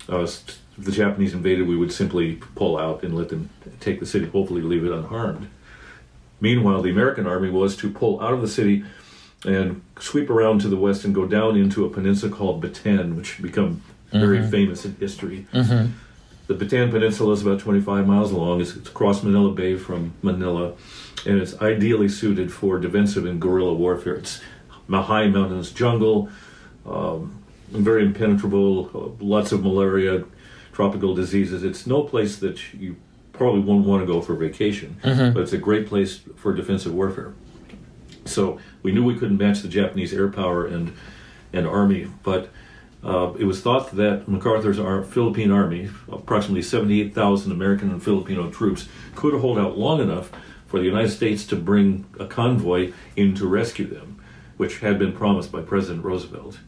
Uh, 0.10 0.20
if 0.22 0.60
the 0.78 0.91
Japanese 0.91 1.34
invaded, 1.34 1.68
we 1.68 1.78
would 1.78 1.91
simply 1.91 2.36
pull 2.56 2.78
out 2.78 3.04
and 3.04 3.16
let 3.16 3.30
them 3.30 3.49
take 3.80 3.99
the 3.99 4.06
city, 4.06 4.28
hopefully 4.28 4.62
leave 4.62 4.86
it 4.86 4.91
unharmed. 4.91 5.49
Meanwhile, 6.39 6.82
the 6.82 6.90
American 6.90 7.28
army 7.28 7.49
was 7.49 7.76
to 7.78 7.91
pull 7.91 8.19
out 8.22 8.34
of 8.34 8.41
the 8.41 8.48
city 8.48 8.84
and 9.45 9.82
sweep 9.99 10.30
around 10.30 10.61
to 10.61 10.68
the 10.68 10.78
west 10.78 11.03
and 11.06 11.14
go 11.14 11.26
down 11.26 11.56
into 11.56 11.86
a 11.86 11.90
peninsula 11.90 12.32
called 12.32 12.64
Bataan, 12.64 13.15
which 13.15 13.34
had 13.34 13.82
become 14.11 14.27
very 14.29 14.45
famous 14.47 14.85
in 14.85 14.95
history. 14.99 15.45
Mhm. 15.53 15.91
The 16.47 16.53
Bataan 16.55 16.91
Peninsula 16.91 17.33
is 17.33 17.41
about 17.41 17.59
25 17.59 18.05
miles 18.07 18.31
long. 18.31 18.59
It's, 18.59 18.75
it's 18.75 18.89
across 18.89 19.23
Manila 19.23 19.51
Bay 19.53 19.75
from 19.75 20.13
Manila, 20.21 20.73
and 21.25 21.39
it's 21.39 21.59
ideally 21.61 22.09
suited 22.09 22.51
for 22.51 22.77
defensive 22.79 23.25
and 23.25 23.39
guerrilla 23.39 23.73
warfare. 23.73 24.15
It's 24.15 24.41
a 24.91 25.01
high 25.01 25.27
mountainous 25.27 25.71
jungle, 25.71 26.29
um, 26.85 27.38
very 27.71 28.03
impenetrable, 28.05 28.89
uh, 28.93 29.23
lots 29.23 29.53
of 29.53 29.63
malaria, 29.63 30.25
tropical 30.73 31.15
diseases. 31.15 31.63
It's 31.63 31.88
no 31.88 32.03
place 32.03 32.35
that 32.38 32.73
you 32.73 32.97
probably 33.31 33.61
won't 33.61 33.85
want 33.85 34.01
to 34.05 34.05
go 34.11 34.19
for 34.19 34.35
vacation, 34.35 34.97
Mhm. 35.03 35.33
but 35.33 35.43
it's 35.43 35.53
a 35.53 35.57
great 35.57 35.88
place 35.88 36.19
for 36.35 36.53
defensive 36.53 36.93
warfare. 36.93 37.31
So 38.25 38.59
we 38.83 38.91
knew 38.91 39.03
we 39.03 39.15
couldn't 39.15 39.38
match 39.38 39.61
the 39.61 39.67
Japanese 39.69 40.13
air 40.13 40.27
power 40.27 40.65
and 40.65 40.91
and 41.53 41.67
army, 41.67 42.07
but 42.23 42.49
uh, 43.03 43.34
it 43.40 43.45
was 43.45 43.61
thought 43.61 43.95
that 43.95 44.28
MacArthur's 44.28 44.78
ar- 44.80 45.03
Philippine 45.03 45.52
army, 45.52 45.90
approximately 46.11 46.61
78,000 46.61 47.52
American 47.52 47.90
and 47.91 48.02
Filipino 48.03 48.49
troops, 48.52 48.88
could 49.15 49.34
hold 49.41 49.57
out 49.57 49.78
long 49.78 49.99
enough 50.02 50.30
for 50.68 50.80
the 50.80 50.86
United 50.86 51.10
States 51.10 51.45
to 51.48 51.56
bring 51.56 52.06
a 52.19 52.26
convoy 52.26 52.91
in 53.15 53.34
to 53.36 53.48
rescue 53.48 53.86
them, 53.88 54.22
which 54.57 54.80
had 54.80 54.98
been 54.99 55.11
promised 55.14 55.52
by 55.52 55.61
President 55.61 56.03
Roosevelt. 56.06 56.60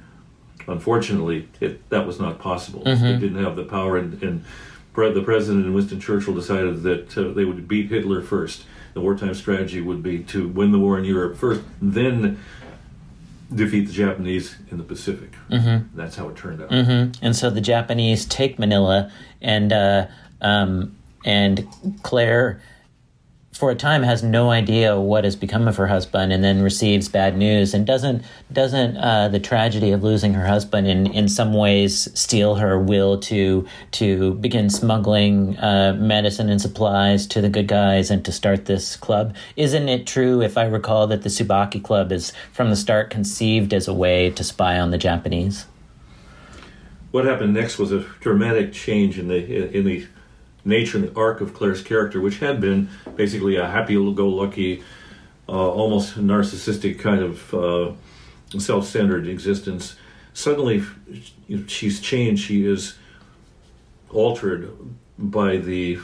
unfortunately, 0.67 1.49
it, 1.59 1.87
that 1.89 2.07
was 2.07 2.19
not 2.19 2.39
possible. 2.39 2.81
Mhm. 2.85 3.01
They 3.01 3.17
didn't 3.17 3.43
have 3.43 3.55
the 3.57 3.65
power, 3.65 3.97
and, 3.97 4.21
and 4.23 4.45
pre- 4.93 5.11
the 5.11 5.21
president 5.21 5.65
and 5.65 5.75
Winston 5.75 5.99
Churchill 5.99 6.33
decided 6.33 6.83
that 6.83 7.17
uh, 7.17 7.33
they 7.33 7.43
would 7.45 7.67
beat 7.67 7.89
Hitler 7.89 8.21
first. 8.21 8.63
The 8.93 9.01
wartime 9.01 9.33
strategy 9.33 9.81
would 9.81 10.01
be 10.01 10.19
to 10.25 10.47
win 10.47 10.71
the 10.71 10.79
war 10.79 10.97
in 10.97 11.03
Europe 11.03 11.35
first, 11.35 11.61
then 11.81 12.39
defeat 13.55 13.87
the 13.87 13.93
Japanese 13.93 14.55
in 14.71 14.77
the 14.77 14.83
Pacific. 14.83 15.33
Mhm. 15.49 15.85
That's 15.95 16.15
how 16.15 16.29
it 16.29 16.35
turned 16.35 16.61
out. 16.61 16.69
hmm 16.71 17.11
And 17.21 17.35
so 17.35 17.49
the 17.49 17.61
Japanese 17.61 18.25
take 18.25 18.57
Manila, 18.59 19.11
and 19.41 19.71
uh, 19.73 20.07
um, 20.41 20.95
and 21.25 21.65
Claire, 22.03 22.61
for 23.53 23.69
a 23.69 23.75
time, 23.75 24.01
has 24.01 24.23
no 24.23 24.49
idea 24.49 24.99
what 24.99 25.23
has 25.23 25.35
become 25.35 25.67
of 25.67 25.77
her 25.77 25.87
husband, 25.87 26.33
and 26.33 26.43
then 26.43 26.63
receives 26.63 27.07
bad 27.07 27.37
news. 27.37 27.73
And 27.73 27.85
doesn't 27.85 28.23
doesn't 28.51 28.97
uh, 28.97 29.27
the 29.29 29.39
tragedy 29.39 29.91
of 29.91 30.03
losing 30.03 30.33
her 30.33 30.47
husband 30.47 30.87
in, 30.87 31.07
in 31.07 31.29
some 31.29 31.53
ways 31.53 32.09
steal 32.19 32.55
her 32.55 32.79
will 32.79 33.19
to 33.21 33.67
to 33.91 34.33
begin 34.35 34.69
smuggling 34.69 35.57
uh, 35.59 35.95
medicine 35.99 36.49
and 36.49 36.59
supplies 36.59 37.27
to 37.27 37.41
the 37.41 37.49
good 37.49 37.67
guys 37.67 38.09
and 38.09 38.25
to 38.25 38.31
start 38.31 38.65
this 38.65 38.95
club? 38.95 39.35
Isn't 39.55 39.87
it 39.87 40.07
true, 40.07 40.41
if 40.41 40.57
I 40.57 40.65
recall, 40.65 41.05
that 41.07 41.21
the 41.21 41.29
Tsubaki 41.29 41.83
Club 41.83 42.11
is 42.11 42.33
from 42.51 42.71
the 42.71 42.75
start 42.75 43.11
conceived 43.11 43.73
as 43.73 43.87
a 43.87 43.93
way 43.93 44.31
to 44.31 44.43
spy 44.43 44.79
on 44.79 44.89
the 44.89 44.97
Japanese? 44.97 45.67
What 47.11 47.25
happened 47.25 47.53
next 47.53 47.77
was 47.77 47.91
a 47.91 47.99
dramatic 48.19 48.73
change 48.73 49.19
in 49.19 49.27
the 49.27 49.77
in 49.77 49.85
the 49.85 50.07
nature 50.65 50.97
and 50.97 51.07
the 51.07 51.19
arc 51.19 51.41
of 51.41 51.53
Claire's 51.53 51.81
character, 51.81 52.21
which 52.21 52.39
had 52.39 52.61
been 52.61 52.89
basically 53.15 53.55
a 53.55 53.67
happy-go-lucky, 53.67 54.83
uh, 55.49 55.51
almost 55.51 56.17
narcissistic 56.17 56.99
kind 56.99 57.21
of 57.21 57.53
uh, 57.53 57.91
self-centered 58.57 59.27
existence. 59.27 59.95
Suddenly, 60.33 60.83
she's 61.67 61.99
changed. 61.99 62.43
She 62.43 62.65
is 62.65 62.95
altered 64.09 64.71
by 65.17 65.57
the 65.57 65.99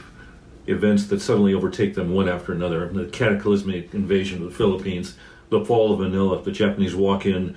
events 0.66 1.06
that 1.06 1.20
suddenly 1.20 1.54
overtake 1.54 1.94
them 1.94 2.12
one 2.12 2.28
after 2.28 2.52
another. 2.52 2.88
The 2.88 3.06
cataclysmic 3.06 3.94
invasion 3.94 4.42
of 4.42 4.50
the 4.50 4.54
Philippines, 4.56 5.16
the 5.48 5.64
fall 5.64 5.92
of 5.92 6.00
Manila, 6.00 6.40
the 6.42 6.52
Japanese 6.52 6.94
walk 6.94 7.26
in, 7.26 7.56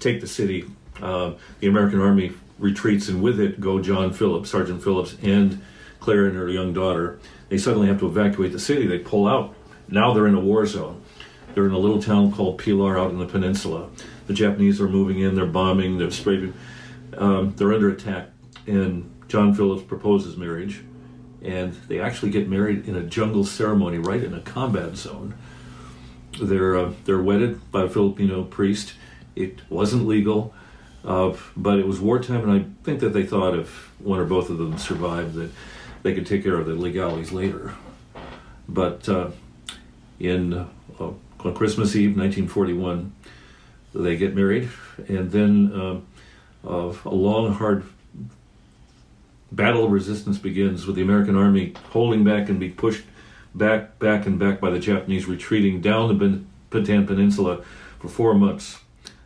take 0.00 0.20
the 0.20 0.26
city. 0.26 0.64
Uh, 1.02 1.32
the 1.58 1.66
American 1.66 2.00
army 2.00 2.32
retreats, 2.58 3.08
and 3.08 3.20
with 3.20 3.40
it 3.40 3.60
go 3.60 3.80
John 3.80 4.12
Phillips, 4.12 4.50
Sergeant 4.50 4.82
Phillips, 4.82 5.16
and 5.22 5.60
Claire 6.04 6.26
and 6.26 6.36
her 6.36 6.50
young 6.50 6.74
daughter. 6.74 7.18
They 7.48 7.56
suddenly 7.56 7.88
have 7.88 7.98
to 8.00 8.06
evacuate 8.06 8.52
the 8.52 8.58
city. 8.58 8.86
They 8.86 8.98
pull 8.98 9.26
out. 9.26 9.54
Now 9.88 10.12
they're 10.12 10.26
in 10.26 10.34
a 10.34 10.40
war 10.40 10.66
zone. 10.66 11.00
They're 11.54 11.64
in 11.64 11.72
a 11.72 11.78
little 11.78 12.02
town 12.02 12.30
called 12.30 12.58
Pilar 12.58 12.98
out 12.98 13.10
in 13.10 13.18
the 13.18 13.26
peninsula. 13.26 13.88
The 14.26 14.34
Japanese 14.34 14.82
are 14.82 14.88
moving 14.88 15.20
in. 15.20 15.34
They're 15.34 15.46
bombing. 15.46 15.96
They're 15.96 16.10
spraying. 16.10 16.52
Um, 17.16 17.54
they're 17.56 17.72
under 17.72 17.88
attack. 17.88 18.28
And 18.66 19.10
John 19.28 19.54
Phillips 19.54 19.82
proposes 19.82 20.36
marriage, 20.36 20.84
and 21.40 21.72
they 21.88 22.00
actually 22.00 22.30
get 22.30 22.50
married 22.50 22.86
in 22.86 22.96
a 22.96 23.02
jungle 23.02 23.44
ceremony 23.44 23.96
right 23.96 24.22
in 24.22 24.34
a 24.34 24.40
combat 24.40 24.96
zone. 24.96 25.34
They're 26.38 26.76
uh, 26.76 26.92
they're 27.06 27.22
wedded 27.22 27.70
by 27.72 27.84
a 27.84 27.88
Filipino 27.88 28.44
priest. 28.44 28.92
It 29.36 29.60
wasn't 29.70 30.06
legal, 30.06 30.54
uh, 31.02 31.34
but 31.56 31.78
it 31.78 31.86
was 31.86 31.98
wartime, 31.98 32.48
and 32.48 32.52
I 32.52 32.66
think 32.84 33.00
that 33.00 33.14
they 33.14 33.24
thought 33.24 33.58
if 33.58 33.90
one 34.00 34.20
or 34.20 34.24
both 34.24 34.50
of 34.50 34.58
them 34.58 34.76
survived, 34.76 35.34
that 35.34 35.50
they 36.04 36.14
could 36.14 36.26
take 36.26 36.44
care 36.44 36.56
of 36.56 36.66
the 36.66 36.74
legalities 36.74 37.32
later. 37.32 37.74
But 38.68 39.08
uh, 39.08 39.30
in 40.20 40.52
uh, 40.52 40.68
on 41.00 41.54
Christmas 41.54 41.96
Eve, 41.96 42.16
1941, 42.16 43.12
they 43.94 44.16
get 44.16 44.34
married, 44.34 44.68
and 45.08 45.32
then 45.32 45.72
uh, 45.74 46.00
uh, 46.68 46.94
a 47.04 47.14
long, 47.14 47.54
hard 47.54 47.84
battle 49.50 49.84
of 49.84 49.90
resistance 49.90 50.38
begins 50.38 50.86
with 50.86 50.96
the 50.96 51.02
American 51.02 51.36
army 51.36 51.74
holding 51.90 52.22
back 52.22 52.48
and 52.48 52.60
being 52.60 52.74
pushed 52.74 53.04
back, 53.54 53.98
back, 53.98 54.26
and 54.26 54.38
back 54.38 54.60
by 54.60 54.70
the 54.70 54.78
Japanese, 54.78 55.26
retreating 55.26 55.80
down 55.80 56.08
the 56.08 56.14
Ben- 56.14 56.46
Peninsula 56.70 57.62
for 57.98 58.08
four 58.08 58.34
months 58.34 58.80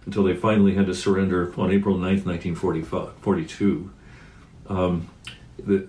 until 0.04 0.22
they 0.22 0.34
finally 0.34 0.74
had 0.74 0.86
to 0.86 0.94
surrender 0.94 1.52
on 1.58 1.70
April 1.70 1.96
9th, 1.96 2.26
1942. 2.26 3.90
Um, 4.68 5.08
the, 5.58 5.88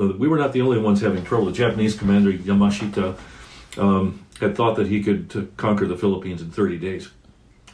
uh, 0.00 0.12
we 0.16 0.28
were 0.28 0.38
not 0.38 0.52
the 0.52 0.62
only 0.62 0.78
ones 0.78 1.00
having 1.00 1.24
trouble. 1.24 1.46
The 1.46 1.52
Japanese 1.52 1.94
commander 1.94 2.32
Yamashita 2.32 3.16
um, 3.78 4.24
had 4.40 4.56
thought 4.56 4.76
that 4.76 4.86
he 4.86 5.02
could 5.02 5.52
conquer 5.56 5.86
the 5.86 5.96
Philippines 5.96 6.40
in 6.40 6.50
30 6.50 6.78
days. 6.78 7.10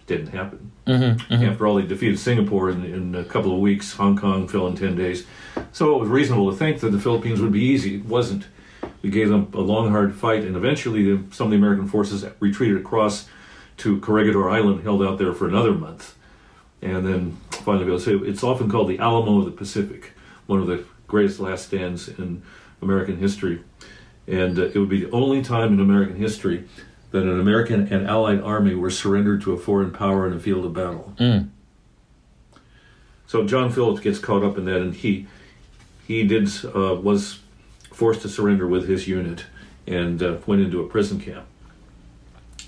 Didn't 0.06 0.28
happen. 0.28 0.70
Mhm, 0.86 1.18
mhm. 1.18 1.50
After 1.50 1.66
all, 1.66 1.76
they 1.76 1.82
defeated 1.82 2.18
Singapore 2.18 2.70
in, 2.70 2.84
in 2.84 3.14
a 3.14 3.24
couple 3.24 3.52
of 3.52 3.58
weeks. 3.58 3.94
Hong 3.94 4.16
Kong 4.16 4.46
fell 4.46 4.66
in 4.68 4.76
10 4.76 4.94
days. 4.96 5.26
So 5.72 5.96
it 5.96 6.00
was 6.00 6.08
reasonable 6.08 6.50
to 6.50 6.56
think 6.56 6.80
that 6.80 6.90
the 6.90 7.00
Philippines 7.00 7.40
would 7.40 7.52
be 7.52 7.62
easy. 7.62 7.96
It 7.96 8.06
wasn't. 8.06 8.44
We 9.02 9.10
gave 9.10 9.28
them 9.28 9.48
a 9.52 9.60
long, 9.60 9.90
hard 9.90 10.14
fight, 10.14 10.44
and 10.44 10.56
eventually 10.56 11.02
the, 11.04 11.34
some 11.34 11.48
of 11.48 11.50
the 11.50 11.56
American 11.56 11.88
forces 11.88 12.24
retreated 12.40 12.76
across 12.78 13.28
to 13.78 14.00
Corregidor 14.00 14.48
Island, 14.48 14.82
held 14.84 15.02
out 15.02 15.18
there 15.18 15.32
for 15.32 15.46
another 15.48 15.72
month, 15.72 16.14
and 16.80 17.06
then 17.06 17.36
finally. 17.50 17.98
So 17.98 18.22
it's 18.24 18.42
often 18.42 18.70
called 18.70 18.88
the 18.88 18.98
Alamo 18.98 19.40
of 19.40 19.44
the 19.44 19.50
Pacific, 19.50 20.12
one 20.46 20.60
of 20.60 20.66
the 20.66 20.84
greatest 21.06 21.40
last 21.40 21.66
stands 21.66 22.08
in 22.08 22.42
American 22.82 23.18
history, 23.18 23.62
and 24.26 24.58
uh, 24.58 24.66
it 24.66 24.76
would 24.76 24.88
be 24.88 25.04
the 25.04 25.10
only 25.10 25.42
time 25.42 25.72
in 25.72 25.80
American 25.80 26.16
history 26.16 26.64
that 27.10 27.22
an 27.22 27.40
American 27.40 27.92
and 27.92 28.06
Allied 28.06 28.40
army 28.40 28.74
were 28.74 28.90
surrendered 28.90 29.40
to 29.42 29.52
a 29.52 29.58
foreign 29.58 29.90
power 29.90 30.26
in 30.26 30.32
a 30.32 30.40
field 30.40 30.64
of 30.64 30.74
battle. 30.74 31.14
Mm. 31.18 31.48
So 33.26 33.44
John 33.44 33.72
Phillips 33.72 34.00
gets 34.00 34.18
caught 34.18 34.44
up 34.44 34.58
in 34.58 34.64
that, 34.66 34.80
and 34.80 34.94
he 34.94 35.26
he 36.06 36.24
did 36.24 36.48
uh, 36.64 36.94
was 36.94 37.40
forced 37.92 38.22
to 38.22 38.28
surrender 38.28 38.66
with 38.66 38.88
his 38.88 39.08
unit 39.08 39.46
and 39.86 40.22
uh, 40.22 40.36
went 40.46 40.62
into 40.62 40.80
a 40.80 40.86
prison 40.86 41.18
camp. 41.18 41.46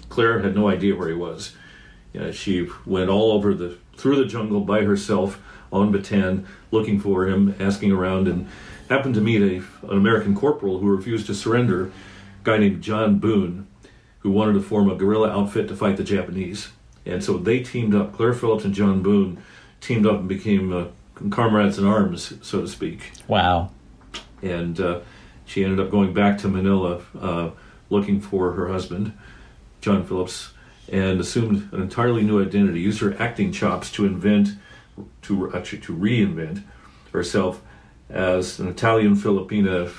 Claire 0.09 0.41
had 0.41 0.55
no 0.55 0.69
idea 0.69 0.97
where 0.97 1.09
he 1.09 1.15
was. 1.15 1.55
Uh, 2.19 2.33
she 2.33 2.69
went 2.87 3.11
all 3.11 3.33
over 3.33 3.55
the 3.55 3.77
through 3.97 4.17
the 4.17 4.25
jungle 4.25 4.61
by 4.61 4.83
herself 4.83 5.41
on 5.73 5.93
Bataan, 5.93 6.45
looking 6.71 6.99
for 7.01 7.27
him, 7.27 7.55
asking 7.61 7.93
around, 7.93 8.29
and 8.29 8.49
happened 8.89 9.15
to 9.15 9.21
meet 9.21 9.43
a, 9.43 9.57
an 9.87 9.99
American 9.99 10.35
corporal 10.35 10.79
who 10.79 10.89
refused 10.89 11.27
to 11.27 11.35
surrender, 11.35 11.87
a 11.87 11.91
guy 12.45 12.59
named 12.59 12.83
John 12.83 13.19
Boone, 13.19 13.67
who 14.21 14.31
wanted 14.31 14.55
to 14.55 14.63
form 14.63 14.91
a 14.91 14.95
guerrilla 14.95 15.31
outfit 15.31 15.69
to 15.69 15.77
fight 15.77 15.97
the 15.97 16.05
Japanese. 16.05 16.71
And 17.07 17.23
so 17.23 17.39
they 17.39 17.61
teamed 17.61 17.95
up. 17.95 18.15
Claire 18.15 18.35
Phillips 18.35 18.65
and 18.65 18.75
John 18.75 19.03
Boone 19.03 19.43
teamed 19.81 20.07
up 20.07 20.21
and 20.21 20.29
became 20.29 20.73
uh, 20.73 20.87
comrades 21.31 21.79
in 21.79 21.87
arms, 21.87 22.35
so 22.43 22.61
to 22.61 22.69
speak. 22.69 23.13
Wow. 23.27 23.71
And 24.43 24.81
uh, 24.81 25.01
she 25.45 25.65
ended 25.65 25.81
up 25.81 25.91
going 25.91 26.13
back 26.13 26.39
to 26.39 26.49
Manila 26.49 27.03
uh, 27.19 27.51
looking 27.91 28.21
for 28.21 28.53
her 28.53 28.69
husband, 28.69 29.13
John 29.81 30.05
Phillips, 30.05 30.53
and 30.91 31.21
assumed 31.21 31.73
an 31.73 31.81
entirely 31.81 32.23
new 32.23 32.43
identity, 32.43 32.81
used 32.81 33.01
her 33.01 33.21
acting 33.21 33.53
chops 33.53 33.91
to 33.93 34.07
invent, 34.07 34.51
to 35.23 35.55
actually 35.55 35.81
to 35.81 35.97
reinvent 35.97 36.63
herself 37.13 37.63
as 38.09 38.59
an 38.59 38.69
Italian 38.69 39.17
Filipina 39.17 39.93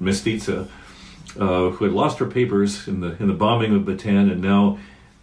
mestiza 0.00 0.68
uh, 1.38 1.70
who 1.70 1.84
had 1.84 1.94
lost 1.94 2.18
her 2.18 2.26
papers 2.26 2.88
in 2.88 3.00
the 3.00 3.16
in 3.20 3.28
the 3.28 3.34
bombing 3.34 3.74
of 3.74 3.82
Bataan 3.82 4.30
and 4.30 4.40
now 4.40 4.78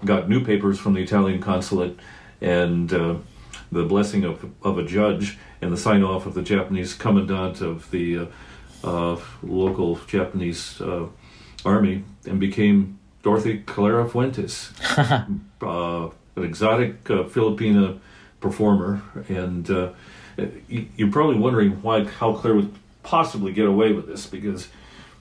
got 0.05 0.29
new 0.29 0.43
papers 0.43 0.79
from 0.79 0.93
the 0.93 1.01
Italian 1.01 1.41
consulate 1.41 1.99
and 2.41 2.93
uh, 2.93 3.15
the 3.71 3.83
blessing 3.83 4.23
of, 4.23 4.49
of 4.63 4.77
a 4.77 4.83
judge 4.83 5.37
and 5.61 5.71
the 5.71 5.77
sign 5.77 6.03
off 6.03 6.25
of 6.25 6.33
the 6.33 6.41
Japanese 6.41 6.93
commandant 6.93 7.61
of 7.61 7.91
the 7.91 8.19
uh, 8.19 8.25
uh, 8.83 9.19
local 9.43 9.97
Japanese 10.07 10.79
uh, 10.81 11.05
army 11.65 12.03
and 12.25 12.39
became 12.39 12.97
Dorothy 13.21 13.63
Calera 13.65 14.09
Fuentes, 14.09 14.71
uh, 14.97 16.09
an 16.35 16.43
exotic 16.43 17.09
uh, 17.09 17.23
Filipina 17.23 17.99
performer. 18.39 19.01
And 19.27 19.69
uh, 19.69 19.91
you, 20.67 20.87
you're 20.95 21.11
probably 21.11 21.37
wondering 21.37 21.81
why 21.81 22.05
how 22.05 22.33
Claire 22.33 22.55
would 22.55 22.73
possibly 23.03 23.51
get 23.51 23.65
away 23.65 23.93
with 23.93 24.07
this 24.07 24.25
because 24.25 24.67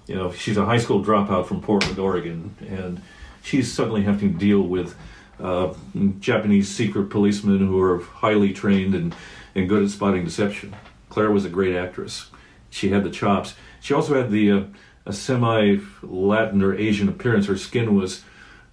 you 0.06 0.14
know 0.14 0.32
she's 0.32 0.56
a 0.56 0.64
high 0.64 0.78
school 0.78 1.04
dropout 1.04 1.46
from 1.46 1.60
Portland, 1.60 1.98
Oregon, 1.98 2.54
and 2.60 3.02
she's 3.42 3.72
suddenly 3.72 4.02
having 4.02 4.32
to 4.32 4.38
deal 4.38 4.62
with 4.62 4.96
uh, 5.40 5.74
Japanese 6.20 6.68
secret 6.68 7.10
policemen 7.10 7.58
who 7.58 7.80
are 7.80 8.00
highly 8.00 8.52
trained 8.52 8.94
and, 8.94 9.14
and 9.54 9.68
good 9.68 9.82
at 9.82 9.90
spotting 9.90 10.24
deception. 10.24 10.74
Claire 11.08 11.30
was 11.30 11.44
a 11.44 11.48
great 11.48 11.76
actress. 11.76 12.30
She 12.70 12.90
had 12.90 13.04
the 13.04 13.10
chops. 13.10 13.54
She 13.80 13.94
also 13.94 14.14
had 14.14 14.30
the 14.30 14.50
uh, 14.50 14.62
a 15.06 15.12
semi 15.12 15.78
Latin 16.02 16.62
or 16.62 16.74
Asian 16.76 17.08
appearance. 17.08 17.46
Her 17.46 17.56
skin 17.56 17.94
was 17.94 18.24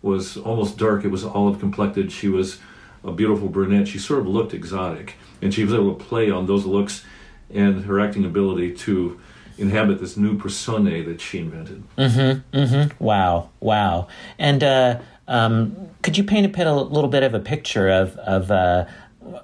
was 0.01 0.37
almost 0.37 0.77
dark. 0.77 1.03
It 1.03 1.09
was 1.09 1.23
olive 1.23 1.59
complected. 1.59 2.11
She 2.11 2.27
was 2.27 2.59
a 3.05 3.11
beautiful 3.11 3.47
brunette. 3.47 3.87
She 3.87 3.99
sort 3.99 4.19
of 4.19 4.27
looked 4.27 4.53
exotic, 4.53 5.15
and 5.41 5.53
she 5.53 5.63
was 5.63 5.73
able 5.73 5.95
to 5.95 6.03
play 6.03 6.29
on 6.29 6.47
those 6.47 6.65
looks 6.65 7.05
and 7.53 7.85
her 7.85 7.99
acting 7.99 8.25
ability 8.25 8.73
to 8.73 9.19
inhabit 9.57 9.99
this 9.99 10.17
new 10.17 10.37
persona 10.37 11.03
that 11.03 11.21
she 11.21 11.39
invented. 11.39 11.83
Mm-hmm. 11.97 12.57
Mm-hmm. 12.57 13.03
Wow. 13.03 13.49
Wow. 13.59 14.07
And 14.37 14.63
uh, 14.63 14.99
um, 15.27 15.89
could 16.01 16.17
you 16.17 16.23
paint 16.23 16.55
a, 16.55 16.69
a 16.69 16.73
little 16.73 17.09
bit 17.09 17.23
of 17.23 17.33
a 17.33 17.39
picture 17.39 17.89
of 17.89 18.17
of 18.17 18.51
uh, 18.51 18.85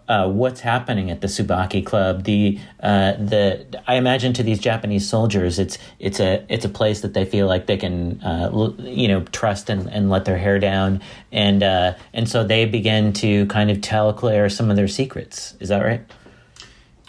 uh, 0.07 0.29
what's 0.29 0.61
happening 0.61 1.09
at 1.09 1.21
the 1.21 1.27
Tsubaki 1.27 1.85
Club. 1.85 2.23
The 2.23 2.59
uh, 2.81 3.13
the 3.13 3.65
I 3.87 3.95
imagine 3.95 4.33
to 4.33 4.43
these 4.43 4.59
Japanese 4.59 5.07
soldiers, 5.07 5.59
it's 5.59 5.77
it's 5.99 6.19
a 6.19 6.45
it's 6.49 6.65
a 6.65 6.69
place 6.69 7.01
that 7.01 7.13
they 7.13 7.25
feel 7.25 7.47
like 7.47 7.65
they 7.65 7.77
can 7.77 8.21
uh, 8.21 8.73
you 8.79 9.07
know 9.07 9.21
trust 9.31 9.69
and, 9.69 9.87
and 9.87 10.09
let 10.09 10.25
their 10.25 10.37
hair 10.37 10.59
down, 10.59 11.01
and 11.31 11.63
uh, 11.63 11.93
and 12.13 12.29
so 12.29 12.43
they 12.43 12.65
begin 12.65 13.13
to 13.13 13.45
kind 13.47 13.71
of 13.71 13.81
tell 13.81 14.13
Claire 14.13 14.49
some 14.49 14.69
of 14.69 14.75
their 14.75 14.87
secrets. 14.87 15.55
Is 15.59 15.69
that 15.69 15.83
right? 15.83 16.01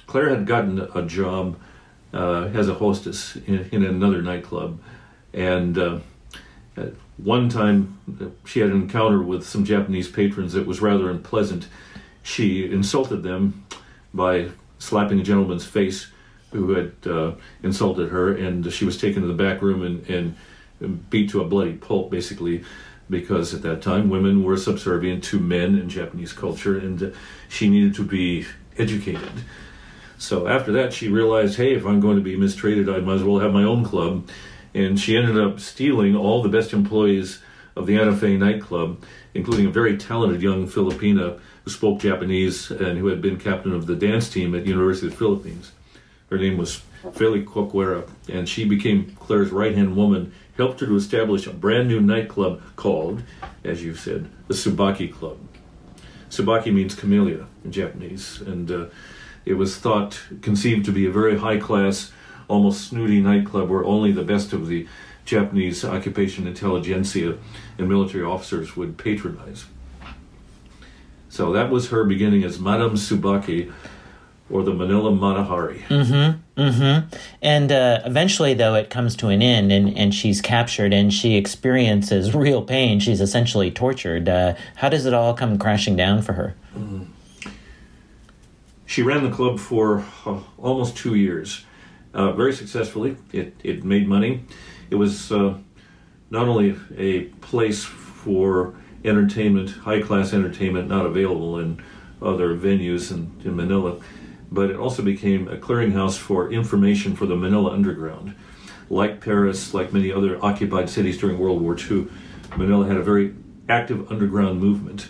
Claire 0.07 0.31
had 0.31 0.47
gotten 0.47 0.81
a 0.95 1.03
job 1.03 1.59
uh, 2.13 2.51
as 2.55 2.69
a 2.69 2.75
hostess 2.75 3.37
in, 3.37 3.69
in 3.73 3.85
another 3.85 4.23
nightclub, 4.23 4.81
and. 5.33 5.79
Uh, 5.79 5.99
one 7.19 7.49
time, 7.49 7.99
she 8.45 8.61
had 8.61 8.71
an 8.71 8.83
encounter 8.83 9.23
with 9.23 9.47
some 9.47 9.65
Japanese 9.65 10.09
patrons 10.09 10.55
that 10.55 10.67
was 10.67 10.81
rather 10.81 11.11
unpleasant, 11.11 11.69
she 12.23 12.71
insulted 12.71 13.23
them 13.23 13.65
by 14.15 14.49
slapping 14.79 15.21
a 15.21 15.23
gentleman's 15.23 15.65
face 15.65 16.09
who 16.53 16.73
had 16.73 16.93
uh, 17.07 17.33
insulted 17.63 18.11
her, 18.11 18.35
and 18.35 18.71
she 18.73 18.85
was 18.85 19.01
taken 19.01 19.23
to 19.23 19.29
the 19.29 19.35
back 19.35 19.63
room 19.63 19.83
and, 19.83 20.37
and 20.81 21.11
beat 21.11 21.31
to 21.31 21.41
a 21.41 21.47
bloody 21.47 21.73
pulp, 21.73 22.11
basically, 22.11 22.63
because 23.09 23.55
at 23.55 23.63
that 23.63 23.81
time 23.81 24.11
women 24.11 24.45
were 24.45 24.57
subservient 24.57 25.25
to 25.25 25.39
men 25.39 25.79
in 25.79 25.89
Japanese 25.89 26.33
culture, 26.33 26.79
and 26.79 27.15
she 27.49 27.69
needed 27.69 27.95
to 27.95 28.05
be 28.05 28.47
educated. 28.77 29.33
So 30.19 30.47
after 30.47 30.71
that, 30.73 30.93
she 30.93 31.09
realized, 31.09 31.57
hey, 31.57 31.75
if 31.75 31.85
I'm 31.85 32.01
going 32.01 32.17
to 32.17 32.23
be 32.23 32.37
mistreated, 32.37 32.89
I 32.89 32.99
might 32.99 33.15
as 33.15 33.25
well 33.25 33.41
have 33.41 33.53
my 33.53 33.65
own 33.65 33.85
club. 33.85 34.29
And 34.73 34.99
she 34.99 35.17
ended 35.17 35.37
up 35.37 35.59
stealing 35.59 36.15
all 36.17 36.43
the 36.43 36.49
best 36.49 36.73
employees 36.73 37.43
of 37.75 37.87
the 37.87 37.99
Anna 37.99 38.13
nightclub, 38.39 39.03
including 39.35 39.67
a 39.67 39.71
very 39.71 39.97
talented 39.97 40.41
young 40.41 40.69
Filipina 40.69 41.41
who 41.65 41.71
spoke 41.71 42.01
Japanese 42.01 42.71
and 42.71 42.99
who 42.99 43.07
had 43.07 43.23
been 43.23 43.39
captain 43.39 43.73
of 43.73 43.87
the 43.87 43.97
dance 43.97 44.29
team 44.29 44.55
at 44.55 44.67
University 44.67 45.07
of 45.07 45.13
the 45.13 45.19
Philippines. 45.19 45.73
Her 46.31 46.39
name 46.39 46.57
was 46.57 46.83
Fely 47.13 47.43
Corcuera, 47.43 48.09
and 48.29 48.49
she 48.49 48.65
became 48.65 49.17
Claire's 49.21 49.51
right-hand 49.51 49.97
woman, 49.97 50.33
helped 50.57 50.81
her 50.81 50.87
to 50.87 50.97
establish 50.97 51.47
a 51.47 51.53
brand 51.53 51.89
new 51.89 52.01
nightclub 52.01 52.63
called, 52.77 53.23
as 53.65 53.83
you've 53.85 54.01
said, 54.01 54.29
the 54.49 54.55
Tsubaki 54.55 55.13
Club. 55.13 55.39
Tsubaki 56.31 56.73
means 56.73 56.95
camellia 56.95 57.47
in 57.65 57.73
Japanese, 57.73 58.41
and 58.41 58.71
uh, 58.71 58.87
it 59.45 59.55
was 59.55 59.77
thought, 59.77 60.21
conceived 60.41 60.85
to 60.87 60.93
be 60.93 61.07
a 61.07 61.11
very 61.11 61.39
high-class, 61.39 62.13
almost 62.49 62.89
snooty 62.89 63.21
nightclub 63.21 63.69
where 63.69 63.85
only 63.85 64.13
the 64.13 64.23
best 64.23 64.53
of 64.53 64.69
the 64.69 64.87
Japanese 65.25 65.85
occupation 65.85 66.47
intelligentsia 66.47 67.39
and 67.79 67.89
military 67.89 68.25
officers 68.25 68.77
would 68.77 68.99
patronize. 68.99 69.67
So 71.33 71.51
that 71.55 71.71
was 71.71 71.89
her 71.89 72.05
beginning 72.05 72.45
as 72.45 72.61
Madame 72.61 72.93
Tsubaki 72.93 73.73
or 74.51 74.63
the 74.63 74.75
Manila 74.75 75.11
Mata 75.11 75.43
Hari. 75.43 75.79
Mm-hmm. 75.89 76.61
Mm-hmm. 76.61 77.17
And 77.41 77.73
uh, 77.73 78.01
eventually, 78.05 78.53
though, 78.53 78.75
it 78.75 78.91
comes 78.91 79.17
to 79.17 79.29
an 79.29 79.41
end, 79.41 79.73
and, 79.73 79.97
and 79.97 80.15
she's 80.15 80.43
captured, 80.43 80.93
and 80.93 81.11
she 81.11 81.39
experiences 81.39 82.35
real 82.35 82.61
pain. 82.61 83.01
She's 83.01 83.23
essentially 83.23 83.71
tortured. 83.71 84.29
Uh, 84.29 84.57
how 84.77 84.91
does 84.91 85.07
it 85.07 85.15
all 85.15 85.33
come 85.33 85.57
crashing 85.57 85.97
down 85.97 86.21
for 86.21 86.35
her? 86.35 86.55
Mm-hmm. 86.77 87.05
She 88.85 89.01
ran 89.01 89.25
the 89.25 89.35
club 89.35 89.59
for 89.59 90.05
uh, 90.27 90.39
almost 90.59 90.99
two 90.99 91.15
years, 91.15 91.65
uh, 92.13 92.33
very 92.33 92.53
successfully. 92.53 93.17
It 93.33 93.57
it 93.65 93.85
made 93.85 94.07
money. 94.07 94.45
It 94.91 94.97
was 94.97 95.33
uh, 95.33 95.55
not 96.29 96.47
only 96.47 96.77
a 96.95 97.23
place 97.41 97.83
for 97.85 98.75
entertainment, 99.05 99.71
high 99.71 100.01
class 100.01 100.33
entertainment, 100.33 100.89
not 100.89 101.07
available 101.07 101.59
in 101.59 101.83
other 102.21 102.57
venues 102.57 103.11
in, 103.11 103.33
in 103.45 103.57
Manila. 103.57 104.01
But 104.51 104.71
it 104.71 104.77
also 104.77 105.03
became 105.03 105.49
a 105.49 105.57
clearinghouse 105.57 106.19
for 106.19 106.53
information 106.53 107.17
for 107.17 107.27
the 107.27 107.37
Manila 107.37 107.73
Underground. 107.73 108.35
Like 108.91 109.21
Paris, 109.21 109.73
like 109.73 109.93
many 109.93 110.13
other 110.13 110.43
occupied 110.45 110.91
cities 110.91 111.19
during 111.19 111.39
World 111.39 111.63
War 111.63 111.77
II, 111.77 112.09
Manila 112.57 112.87
had 112.87 112.99
a 112.99 113.03
very 113.03 113.35
active 113.69 114.11
underground 114.11 114.61
movement. 114.61 115.09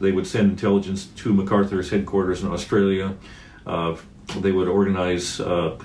They 0.00 0.12
would 0.12 0.26
send 0.26 0.50
intelligence 0.50 1.06
to 1.06 1.34
MacArthur's 1.34 1.90
headquarters 1.90 2.42
in 2.42 2.50
Australia. 2.50 3.14
Uh, 3.66 3.96
they 4.38 4.52
would 4.52 4.68
organize 4.68 5.38
uh, 5.40 5.78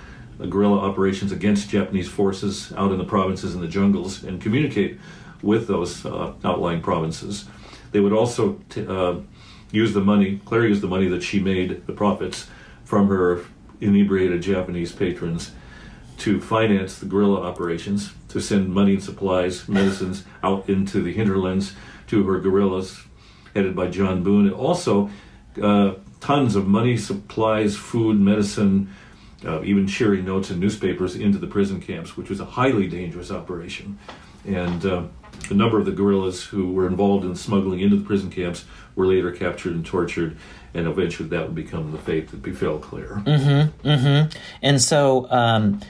guerrilla 0.50 0.80
operations 0.80 1.32
against 1.32 1.70
Japanese 1.70 2.08
forces 2.08 2.72
out 2.78 2.92
in 2.92 2.98
the 2.98 3.04
provinces 3.04 3.54
and 3.54 3.64
the 3.64 3.68
jungles 3.68 4.24
and 4.24 4.42
communicate 4.42 5.00
with 5.42 5.68
those 5.68 6.06
uh, 6.06 6.34
outlying 6.44 6.82
provinces. 6.82 7.46
They 7.92 8.00
would 8.00 8.14
also 8.14 8.60
t- 8.70 8.86
uh, 8.86 9.16
use 9.72 9.94
the 9.94 10.02
money, 10.02 10.42
Claire 10.46 10.68
used 10.68 10.82
the 10.82 10.88
money 10.88 11.08
that 11.08 11.24
she 11.24 11.40
made, 11.40 11.86
the 11.86 11.94
profits 11.94 12.48
from 12.84 13.08
her 13.08 13.42
inebriated 13.82 14.42
Japanese 14.42 14.92
patrons, 14.92 15.52
to 16.18 16.42
finance 16.42 16.98
the 16.98 17.06
guerrilla 17.06 17.42
operations, 17.42 18.14
to 18.30 18.40
send 18.40 18.74
money 18.74 18.94
and 18.94 19.04
supplies, 19.04 19.68
medicines 19.68 20.24
out 20.44 20.68
into 20.68 21.02
the 21.02 21.14
hinterlands 21.14 21.74
to 22.08 22.24
her 22.24 22.40
guerrillas 22.40 23.04
headed 23.54 23.76
by 23.76 23.88
John 23.88 24.24
Boone. 24.24 24.52
Also, 24.52 25.10
uh, 25.62 25.94
tons 26.20 26.56
of 26.56 26.68
money, 26.68 26.98
supplies, 26.98 27.76
food, 27.76 28.20
medicine, 28.20 28.90
uh, 29.46 29.62
even 29.64 29.88
cheery 29.88 30.22
notes 30.22 30.50
and 30.50 30.60
newspapers 30.60 31.16
into 31.16 31.38
the 31.38 31.48
prison 31.48 31.80
camps, 31.80 32.18
which 32.18 32.30
was 32.30 32.40
a 32.40 32.46
highly 32.46 32.88
dangerous 32.88 33.32
operation. 33.32 34.00
And 34.46 34.86
uh, 34.86 35.04
a 35.50 35.54
number 35.54 35.80
of 35.80 35.86
the 35.86 35.92
guerrillas 35.92 36.44
who 36.44 36.74
were 36.74 36.88
involved 36.88 37.26
in 37.26 37.36
smuggling 37.36 37.80
into 37.80 37.96
the 37.96 38.06
prison 38.06 38.30
camps 38.30 38.66
were 38.96 39.06
later 39.06 39.32
captured 39.32 39.74
and 39.74 39.86
tortured, 39.86 40.38
and 40.74 40.88
eventually 40.88 41.30
that 41.30 41.44
would 41.44 41.56
become 41.56 41.92
the 41.92 41.98
fate 41.98 42.30
that 42.32 42.42
befell 42.42 42.80
Claire. 42.80 43.22
Mm-hmm. 43.26 43.88
Mm-hmm. 43.88 44.38
And 44.62 44.82
so 44.82 45.28
um, 45.30 45.82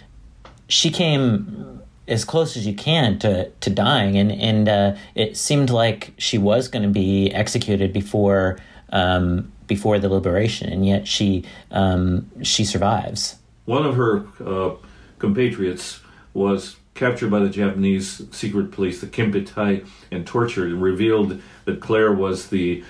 she 0.68 0.92
came 0.92 1.82
as 2.08 2.24
close 2.24 2.56
as 2.56 2.66
you 2.66 2.74
can 2.74 3.20
to, 3.20 3.50
to 3.50 3.70
dying, 3.70 4.18
and 4.18 4.32
and 4.32 4.70
uh, 4.70 4.96
it 5.16 5.38
seemed 5.38 5.70
like 5.70 6.14
she 6.18 6.38
was 6.38 6.68
going 6.68 6.84
to 6.84 6.90
be 6.90 7.32
executed 7.34 7.92
before 7.92 8.60
um, 8.92 9.52
before 9.68 10.00
the 10.00 10.10
liberation, 10.10 10.72
and 10.72 10.86
yet 10.86 11.08
she 11.08 11.44
um, 11.72 12.30
she 12.44 12.64
survives. 12.64 13.38
One 13.66 13.86
of 13.86 13.96
her 13.96 14.26
uh, 14.46 14.76
compatriots 15.20 16.00
was 16.34 16.78
captured 16.98 17.32
by 17.32 17.40
the 17.40 17.50
Japanese 17.50 18.24
secret 18.32 18.72
police, 18.72 19.00
the 19.00 19.08
Kempeitai, 19.08 19.88
and 20.12 20.28
tortured 20.28 20.72
and 20.72 20.82
revealed 20.82 21.42
that 21.66 21.80
Claire 21.80 22.12
was 22.12 22.50
the 22.50 22.84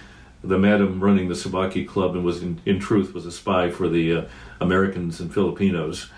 the 0.44 0.58
madam 0.58 1.00
running 1.00 1.28
the 1.28 1.34
Tsubaki 1.34 1.86
club 1.86 2.16
and 2.16 2.24
was 2.24 2.42
in, 2.42 2.62
in 2.66 2.80
truth 2.80 3.14
was 3.14 3.26
a 3.26 3.32
spy 3.32 3.70
for 3.70 3.90
the 3.90 4.16
uh, 4.16 4.26
Americans 4.62 5.20
and 5.20 5.34
Filipinos 5.34 6.10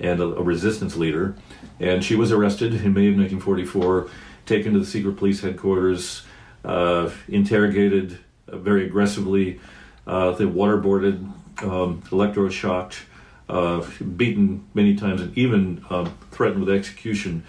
and 0.00 0.20
a, 0.20 0.24
a, 0.24 0.42
resistance 0.42 0.96
leader. 0.96 1.34
And 1.80 2.02
she 2.02 2.14
was 2.14 2.30
arrested 2.30 2.72
in 2.72 2.94
May 2.94 3.08
of 3.08 3.16
1944, 3.16 4.08
taken 4.46 4.72
to 4.72 4.78
the 4.78 4.86
secret 4.86 5.16
police 5.16 5.40
headquarters, 5.40 6.22
uh, 6.64 7.10
interrogated 7.28 8.18
uh, 8.48 8.56
very 8.58 8.86
aggressively, 8.86 9.60
uh, 10.06 10.30
they 10.30 10.44
waterboarded, 10.44 11.16
um, 11.62 12.00
electroshocked, 12.06 13.00
uh, 13.48 13.84
beaten 14.16 14.66
many 14.74 14.94
times, 14.94 15.20
and 15.20 15.36
even 15.36 15.84
um, 15.90 16.16
threatened 16.30 16.64
with 16.64 16.74
execution 16.74 17.44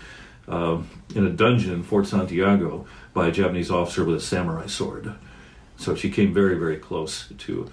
uh, 0.48 0.78
in 1.16 1.26
a 1.26 1.30
dungeon 1.30 1.74
in 1.74 1.84
Fort 1.84 2.08
Santiago 2.08 2.86
by 3.14 3.28
a 3.28 3.32
Japanese 3.32 3.72
officer 3.72 4.04
with 4.04 4.18
a 4.18 4.22
samurai 4.22 4.68
sword. 4.68 5.14
So 5.78 5.96
she 5.96 6.10
came 6.10 6.34
very, 6.34 6.56
very 6.58 6.78
close 6.78 7.28
to 7.38 7.72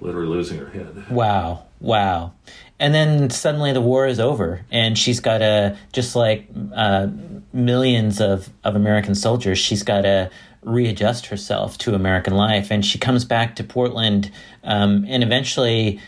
literally 0.00 0.28
losing 0.28 0.58
her 0.58 0.70
head. 0.70 1.10
Wow, 1.10 1.66
wow. 1.80 2.32
And 2.78 2.94
then 2.94 3.30
suddenly 3.30 3.72
the 3.72 3.80
war 3.80 4.06
is 4.06 4.20
over, 4.20 4.64
and 4.70 4.96
she's 4.96 5.20
got 5.20 5.38
to, 5.38 5.76
just 5.92 6.16
like 6.16 6.48
uh, 6.74 7.08
millions 7.52 8.20
of, 8.20 8.50
of 8.64 8.76
American 8.76 9.14
soldiers, 9.14 9.58
she's 9.58 9.82
got 9.82 10.02
to 10.02 10.30
readjust 10.62 11.26
herself 11.26 11.78
to 11.78 11.94
American 11.94 12.34
life. 12.34 12.70
And 12.70 12.84
she 12.84 12.98
comes 12.98 13.24
back 13.24 13.56
to 13.56 13.64
Portland 13.64 14.30
um, 14.64 15.04
and 15.08 15.22
eventually 15.22 16.00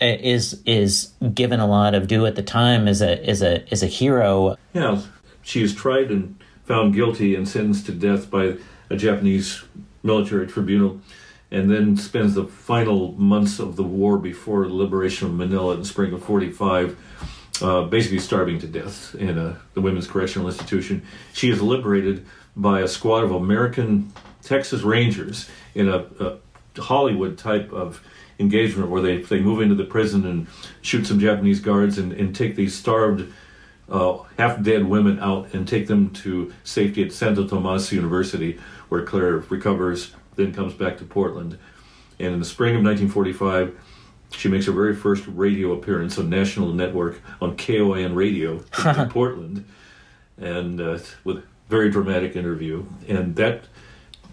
is 0.00 0.60
is 0.64 1.12
given 1.34 1.60
a 1.60 1.66
lot 1.66 1.94
of 1.94 2.06
due 2.06 2.26
at 2.26 2.36
the 2.36 2.42
time 2.42 2.86
as 2.88 3.02
a 3.02 3.24
as 3.28 3.42
a 3.42 3.70
as 3.72 3.82
a 3.82 3.86
hero. 3.86 4.56
Yeah, 4.72 5.02
she 5.42 5.62
is 5.62 5.74
tried 5.74 6.10
and 6.10 6.36
found 6.64 6.94
guilty 6.94 7.34
and 7.34 7.48
sentenced 7.48 7.86
to 7.86 7.92
death 7.92 8.30
by 8.30 8.56
a 8.90 8.96
Japanese 8.96 9.64
military 10.02 10.46
tribunal, 10.46 11.00
and 11.50 11.70
then 11.70 11.96
spends 11.96 12.34
the 12.34 12.44
final 12.44 13.12
months 13.12 13.58
of 13.58 13.76
the 13.76 13.82
war 13.82 14.18
before 14.18 14.66
the 14.66 14.74
liberation 14.74 15.28
of 15.28 15.34
Manila 15.34 15.74
in 15.74 15.84
spring 15.84 16.12
of 16.12 16.22
'45. 16.22 16.96
Uh, 17.60 17.82
basically 17.82 18.20
starving 18.20 18.60
to 18.60 18.68
death 18.68 19.16
in 19.16 19.36
a, 19.36 19.60
the 19.74 19.80
women's 19.80 20.06
correctional 20.06 20.46
institution. 20.46 21.02
She 21.32 21.50
is 21.50 21.60
liberated 21.60 22.24
by 22.54 22.82
a 22.82 22.86
squad 22.86 23.24
of 23.24 23.32
American 23.32 24.12
Texas 24.42 24.82
Rangers 24.82 25.50
in 25.74 25.88
a, 25.88 26.06
a 26.20 26.38
Hollywood 26.80 27.36
type 27.36 27.72
of 27.72 28.00
engagement 28.38 28.90
where 28.90 29.02
they, 29.02 29.18
they 29.18 29.40
move 29.40 29.60
into 29.60 29.74
the 29.74 29.84
prison 29.84 30.26
and 30.26 30.46
shoot 30.80 31.06
some 31.06 31.18
Japanese 31.18 31.60
guards 31.60 31.98
and, 31.98 32.12
and 32.12 32.34
take 32.34 32.56
these 32.56 32.74
starved, 32.74 33.32
uh, 33.88 34.18
half 34.38 34.62
dead 34.62 34.86
women 34.86 35.18
out 35.20 35.52
and 35.54 35.66
take 35.66 35.86
them 35.86 36.10
to 36.10 36.52
safety 36.64 37.02
at 37.02 37.12
Santo 37.12 37.46
Tomas 37.46 37.92
University, 37.92 38.58
where 38.88 39.04
Claire 39.04 39.38
recovers, 39.48 40.14
then 40.36 40.52
comes 40.52 40.72
back 40.72 40.98
to 40.98 41.04
Portland. 41.04 41.58
And 42.18 42.34
in 42.34 42.38
the 42.38 42.44
spring 42.44 42.76
of 42.76 42.82
1945, 42.82 43.76
she 44.30 44.48
makes 44.48 44.66
her 44.66 44.72
very 44.72 44.94
first 44.94 45.24
radio 45.26 45.72
appearance 45.72 46.18
on 46.18 46.28
national 46.28 46.72
network 46.72 47.20
on 47.40 47.56
KOIN 47.56 48.14
radio 48.14 48.62
in 48.84 49.08
Portland, 49.08 49.64
and 50.36 50.80
uh, 50.80 50.98
with 51.24 51.38
a 51.38 51.42
very 51.68 51.90
dramatic 51.90 52.36
interview. 52.36 52.84
And 53.08 53.36
that 53.36 53.64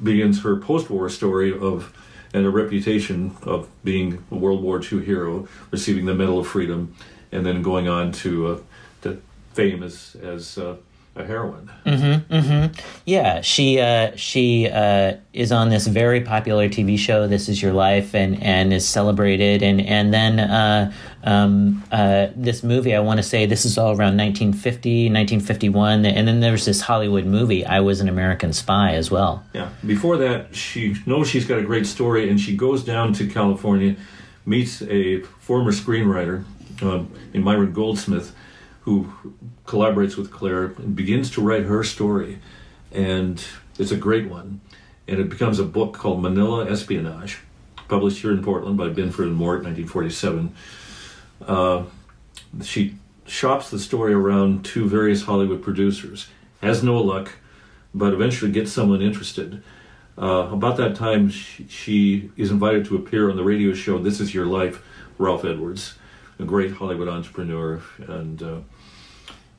begins 0.04 0.44
her 0.44 0.58
post-war 0.58 1.10
story 1.10 1.58
of 1.58 1.96
and 2.36 2.46
a 2.46 2.50
reputation 2.50 3.34
of 3.44 3.70
being 3.86 4.22
a 4.30 4.36
World 4.36 4.62
War 4.62 4.82
II 4.82 5.06
hero, 5.06 5.48
receiving 5.72 6.06
the 6.06 6.14
Medal 6.14 6.38
of 6.38 6.48
Freedom, 6.48 6.94
and 7.32 7.46
then 7.46 7.62
going 7.62 7.88
on 7.88 8.12
to 8.12 8.48
uh, 8.48 8.60
to 9.04 9.22
fame 9.54 9.82
as 9.82 10.18
as 10.22 10.58
uh, 10.58 10.76
a 11.16 11.24
heroine. 11.24 11.72
Mm-hmm. 11.86 12.34
Mm-hmm. 12.34 12.88
Yeah, 13.06 13.42
she 13.42 13.80
uh, 13.80 14.12
she 14.16 14.68
uh, 14.68 15.16
is 15.34 15.52
on 15.52 15.70
this 15.70 15.88
very 15.88 16.22
popular 16.22 16.68
TV 16.68 16.98
show, 16.98 17.28
"This 17.28 17.48
Is 17.48 17.62
Your 17.62 17.72
Life," 17.72 18.14
and 18.14 18.42
and 18.44 18.74
is 18.74 18.88
celebrated. 18.88 19.64
And 19.64 19.80
and 19.80 20.14
then 20.14 20.40
uh, 20.40 20.92
um, 21.24 21.84
uh, 21.92 22.28
this 22.36 22.64
movie, 22.64 22.94
I 22.94 23.00
want 23.00 23.18
to 23.18 23.24
say, 23.24 23.46
this 23.46 23.66
is 23.66 23.78
all 23.78 23.90
around 23.90 24.18
1950, 24.18 25.06
1951, 25.06 26.06
and 26.06 26.28
then 26.28 26.42
there's 26.42 26.66
this 26.66 26.82
Hollywood 26.82 27.26
movie, 27.26 27.66
"I 27.66 27.80
Was 27.80 28.02
an 28.02 28.10
American 28.10 28.52
Spy," 28.52 28.94
as 28.96 29.10
well. 29.10 29.46
Yeah. 29.54 29.70
Before 29.86 30.18
that, 30.18 30.54
she 30.54 30.96
knows 31.06 31.30
she's 31.30 31.46
got 31.46 31.60
a 31.60 31.64
great 31.64 31.86
story, 31.88 32.30
and 32.30 32.40
she 32.40 32.58
goes 32.58 32.84
down 32.84 33.14
to 33.14 33.28
California, 33.28 33.96
meets 34.46 34.82
a 34.82 35.22
former 35.22 35.72
screenwriter, 35.72 36.44
um, 36.82 37.10
in 37.34 37.42
Myron 37.42 37.72
Goldsmith 37.72 38.36
who 38.86 39.12
collaborates 39.66 40.16
with 40.16 40.32
Claire 40.32 40.66
and 40.78 40.96
begins 40.96 41.32
to 41.32 41.42
write 41.42 41.64
her 41.64 41.84
story. 41.84 42.38
And 42.92 43.44
it's 43.80 43.92
a 43.92 43.98
great 43.98 44.30
one. 44.30 44.62
And 45.08 45.20
it 45.20 45.28
becomes 45.28 45.60
a 45.60 45.64
book 45.64 45.96
called 45.96 46.22
Manila 46.22 46.70
Espionage, 46.70 47.40
published 47.88 48.22
here 48.22 48.32
in 48.32 48.44
Portland 48.44 48.78
by 48.78 48.90
Binford 48.90 49.28
and 49.28 49.36
Mort, 49.36 49.64
1947. 49.64 50.56
Uh, 51.46 51.84
she 52.64 52.96
shops 53.26 53.72
the 53.72 53.80
story 53.80 54.14
around 54.14 54.64
to 54.66 54.88
various 54.88 55.24
Hollywood 55.24 55.64
producers, 55.64 56.28
has 56.62 56.84
no 56.84 56.98
luck, 56.98 57.34
but 57.94 58.14
eventually 58.14 58.52
gets 58.52 58.72
someone 58.72 59.02
interested. 59.02 59.64
Uh, 60.18 60.48
about 60.52 60.78
that 60.78 60.96
time, 60.96 61.30
she, 61.30 61.66
she, 61.68 62.32
is 62.38 62.52
invited 62.52 62.86
to 62.86 62.96
appear 62.96 63.30
on 63.30 63.36
the 63.36 63.44
radio 63.44 63.74
show 63.74 63.98
This 63.98 64.20
Is 64.20 64.34
Your 64.34 64.46
Life, 64.46 64.82
Ralph 65.18 65.44
Edwards, 65.44 65.96
a 66.40 66.44
great 66.44 66.74
Hollywood 66.74 67.10
entrepreneur. 67.10 67.82
And 68.08 68.42
uh, 68.42 68.60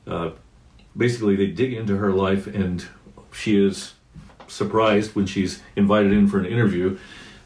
uh, 0.07 0.31
basically 0.95 1.35
they 1.35 1.47
dig 1.47 1.73
into 1.73 1.97
her 1.97 2.11
life 2.11 2.47
and 2.47 2.85
she 3.33 3.63
is 3.63 3.93
surprised 4.47 5.15
when 5.15 5.25
she's 5.25 5.61
invited 5.75 6.11
in 6.11 6.27
for 6.27 6.39
an 6.39 6.45
interview. 6.45 6.97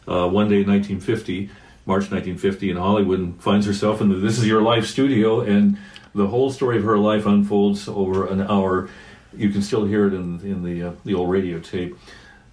Uh, 0.07 0.27
one 0.27 0.49
day 0.49 0.61
in 0.61 0.67
1950 0.67 1.49
march 1.85 2.11
1950 2.11 2.69
in 2.69 2.77
hollywood 2.77 3.19
and 3.19 3.41
finds 3.41 3.65
herself 3.65 4.01
in 4.01 4.09
the 4.09 4.15
this 4.15 4.37
is 4.37 4.45
your 4.45 4.61
life 4.61 4.85
studio 4.85 5.41
and 5.41 5.77
the 6.13 6.27
whole 6.27 6.51
story 6.51 6.77
of 6.77 6.83
her 6.83 6.97
life 6.97 7.25
unfolds 7.25 7.87
over 7.87 8.27
an 8.27 8.41
hour. 8.41 8.89
You 9.35 9.49
can 9.49 9.61
still 9.61 9.85
hear 9.85 10.07
it 10.07 10.13
in, 10.13 10.39
in 10.41 10.63
the, 10.63 10.89
uh, 10.89 10.91
the 11.05 11.13
old 11.13 11.29
radio 11.29 11.59
tape. 11.59 11.97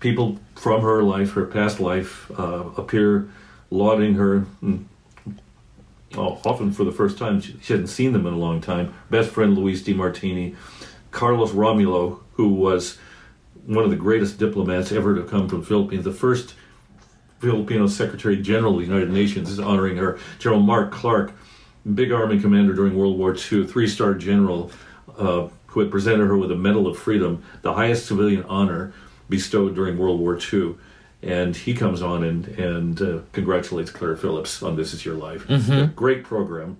People 0.01 0.39
from 0.55 0.83
her 0.83 1.03
life 1.03 1.33
her 1.33 1.45
past 1.45 1.81
life 1.81 2.31
uh, 2.39 2.65
appear 2.77 3.29
lauding 3.71 4.15
her 4.15 4.47
and 4.63 4.88
well, 6.15 6.41
often 6.45 6.73
for 6.73 6.85
the 6.85 6.93
first 6.93 7.19
time. 7.19 7.41
She, 7.41 7.57
she, 7.63 7.73
hadn't 7.73 7.89
seen 7.89 8.13
them 8.13 8.27
in 8.27 8.35
a 8.35 8.39
long 8.39 8.61
time. 8.61 8.95
Best 9.11 9.31
friend 9.31 9.57
Louise 9.57 9.85
DeMartini, 9.85 10.57
Carlos 11.11 11.53
Romulo, 11.53 12.21
who 12.33 12.49
was 12.49 12.99
one 13.67 13.85
of 13.85 13.91
the 13.91 13.97
greatest 13.97 14.39
diplomats 14.39 14.93
ever 14.93 15.15
to 15.15 15.23
come 15.23 15.49
from 15.49 15.61
the 15.61 15.67
Philippines, 15.67 16.05
the 16.05 16.13
first 16.13 16.55
Filipino 17.41 17.87
Secretary 17.87 18.37
General 18.37 18.75
of 18.75 18.81
the 18.81 18.87
United 18.87 19.11
Nations 19.11 19.51
is 19.51 19.61
honoring 19.61 19.97
her. 19.99 20.19
General 20.39 20.61
Mark 20.61 20.91
Clark, 20.91 21.33
big 21.95 22.11
army 22.11 22.41
commander 22.41 22.75
during 22.75 22.97
World 22.97 23.19
War 23.19 23.35
II, 23.35 23.67
three-star 23.67 24.15
general, 24.15 24.73
uh, 25.17 25.49
who 25.67 25.81
had 25.81 25.91
presented 25.91 26.27
her 26.27 26.37
with 26.37 26.51
a 26.51 26.57
Medal 26.57 26.87
of 26.87 26.99
Freedom, 26.99 27.43
the 27.63 27.75
highest 27.75 28.07
civilian 28.07 28.43
honor 28.45 28.93
bestowed 29.29 29.75
during 29.75 29.99
World 29.99 30.19
War 30.19 30.39
II 30.39 30.77
and 31.23 31.57
he 31.57 31.75
comes 31.75 32.03
on 32.03 32.23
and 32.23 32.47
and 32.59 33.03
uh, 33.03 33.19
congratulates 33.33 33.91
Claire 33.91 34.17
Phillips 34.17 34.63
on 34.63 34.77
"This 34.77 34.95
Is 34.95 35.05
Your 35.05 35.15
Life." 35.15 35.47
Mm-hmm. 35.47 35.95
great 35.95 36.25
program. 36.25 36.79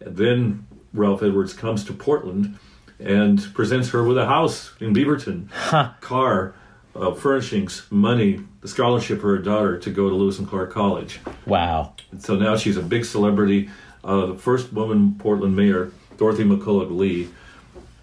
And 0.00 0.16
then 0.16 0.66
Ralph 0.92 1.22
Edwards 1.22 1.52
comes 1.52 1.84
to 1.84 1.92
Portland 1.92 2.58
and 2.98 3.52
presents 3.54 3.90
her 3.90 4.02
with 4.02 4.18
a 4.18 4.26
house 4.26 4.72
in 4.80 4.92
Beaverton, 4.94 5.50
huh. 5.50 5.92
car, 6.00 6.54
uh, 6.94 7.12
furnishings, 7.12 7.86
money, 7.90 8.40
the 8.60 8.68
scholarship 8.68 9.20
for 9.20 9.28
her 9.28 9.38
daughter 9.38 9.78
to 9.78 9.90
go 9.90 10.08
to 10.08 10.14
Lewis 10.14 10.38
and 10.38 10.48
Clark 10.48 10.72
College. 10.72 11.20
Wow! 11.46 11.94
And 12.10 12.22
so 12.22 12.36
now 12.36 12.56
she's 12.56 12.76
a 12.76 12.82
big 12.82 13.04
celebrity. 13.04 13.70
Uh, 14.02 14.26
the 14.26 14.34
first 14.34 14.72
woman 14.72 15.16
Portland 15.18 15.54
mayor, 15.54 15.92
Dorothy 16.16 16.44
McCulloch 16.44 16.90
Lee. 16.90 17.28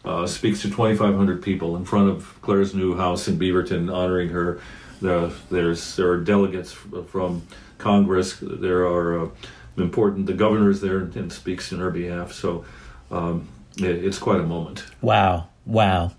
Uh, 0.03 0.27
speaks 0.27 0.61
to 0.61 0.69
2,500 0.69 1.41
people 1.41 1.76
in 1.76 1.84
front 1.84 2.07
of 2.07 2.39
Claire's 2.43 2.76
new 2.76 2.95
house 2.95 3.27
in 3.27 3.39
Beaverton, 3.39 3.91
honoring 3.91 4.30
her 4.30 4.61
there, 5.01 5.30
there's 5.49 5.95
there 5.95 6.09
are 6.11 6.17
delegates 6.17 6.72
from 6.72 7.47
Congress. 7.77 8.38
There 8.41 8.85
are 8.85 9.26
uh, 9.26 9.30
important. 9.77 10.26
The 10.26 10.34
governor 10.34 10.69
is 10.69 10.81
there 10.81 10.99
and 10.99 11.31
speaks 11.31 11.72
in 11.72 11.80
her 11.80 11.91
behalf. 11.91 12.31
So 12.34 12.65
um, 13.11 13.47
it, 13.77 14.03
it's 14.03 14.17
quite 14.17 14.39
a 14.39 14.43
moment. 14.43 14.85
Wow, 15.01 15.47
wow, 15.65 16.11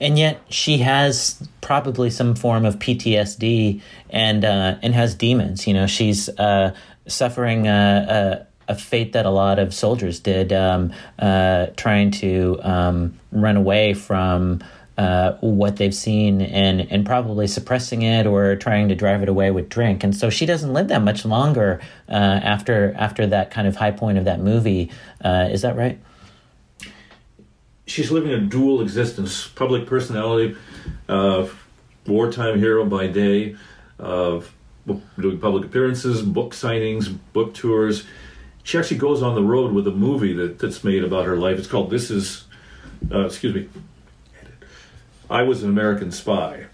and 0.00 0.18
yet 0.18 0.40
she 0.48 0.78
has 0.78 1.46
probably 1.60 2.10
some 2.10 2.34
form 2.34 2.64
of 2.64 2.78
PTSD 2.78 3.80
and 4.10 4.44
uh, 4.44 4.76
and 4.82 4.94
has 4.94 5.14
demons. 5.14 5.66
You 5.66 5.74
know, 5.74 5.86
she's 5.86 6.28
uh, 6.30 6.74
suffering 7.06 7.66
a, 7.66 8.46
a, 8.68 8.72
a, 8.72 8.74
fate 8.74 9.12
that 9.14 9.26
a 9.26 9.30
lot 9.30 9.58
of 9.58 9.74
soldiers 9.74 10.20
did, 10.20 10.52
um, 10.52 10.92
uh, 11.18 11.66
trying 11.76 12.10
to 12.12 12.60
um, 12.62 13.18
run 13.32 13.56
away 13.56 13.94
from 13.94 14.62
uh, 14.98 15.38
what 15.40 15.76
they've 15.76 15.94
seen 15.94 16.42
and 16.42 16.80
and 16.90 17.06
probably 17.06 17.46
suppressing 17.46 18.02
it 18.02 18.26
or 18.26 18.56
trying 18.56 18.88
to 18.88 18.96
drive 18.96 19.22
it 19.22 19.28
away 19.28 19.52
with 19.52 19.68
drink. 19.68 20.02
And 20.02 20.14
so 20.14 20.28
she 20.28 20.44
doesn't 20.44 20.72
live 20.72 20.88
that 20.88 21.02
much 21.02 21.24
longer 21.24 21.80
uh, 22.08 22.12
after 22.12 22.94
after 22.98 23.24
that 23.28 23.52
kind 23.52 23.68
of 23.68 23.76
high 23.76 23.92
point 23.92 24.18
of 24.18 24.24
that 24.24 24.40
movie. 24.40 24.90
Uh, 25.24 25.48
is 25.52 25.62
that 25.62 25.76
right? 25.76 26.00
She's 27.86 28.10
living 28.10 28.32
a 28.32 28.40
dual 28.40 28.82
existence: 28.82 29.46
public 29.46 29.86
personality, 29.86 30.56
uh, 31.08 31.46
wartime 32.04 32.58
hero 32.58 32.84
by 32.84 33.06
day, 33.06 33.54
doing 33.98 35.38
public 35.40 35.64
appearances, 35.64 36.22
book 36.22 36.54
signings, 36.54 37.16
book 37.32 37.54
tours. 37.54 38.04
She 38.64 38.76
actually 38.76 38.98
goes 38.98 39.22
on 39.22 39.36
the 39.36 39.42
road 39.42 39.72
with 39.72 39.86
a 39.86 39.92
movie 39.92 40.34
that, 40.34 40.58
that's 40.58 40.82
made 40.82 41.04
about 41.04 41.24
her 41.24 41.36
life. 41.36 41.56
It's 41.56 41.68
called 41.68 41.88
This 41.88 42.10
Is, 42.10 42.44
uh, 43.10 43.24
excuse 43.24 43.54
me, 43.54 43.68
I 45.30 45.42
was 45.42 45.62
an 45.62 45.68
American 45.68 46.10
Spy. 46.10 46.66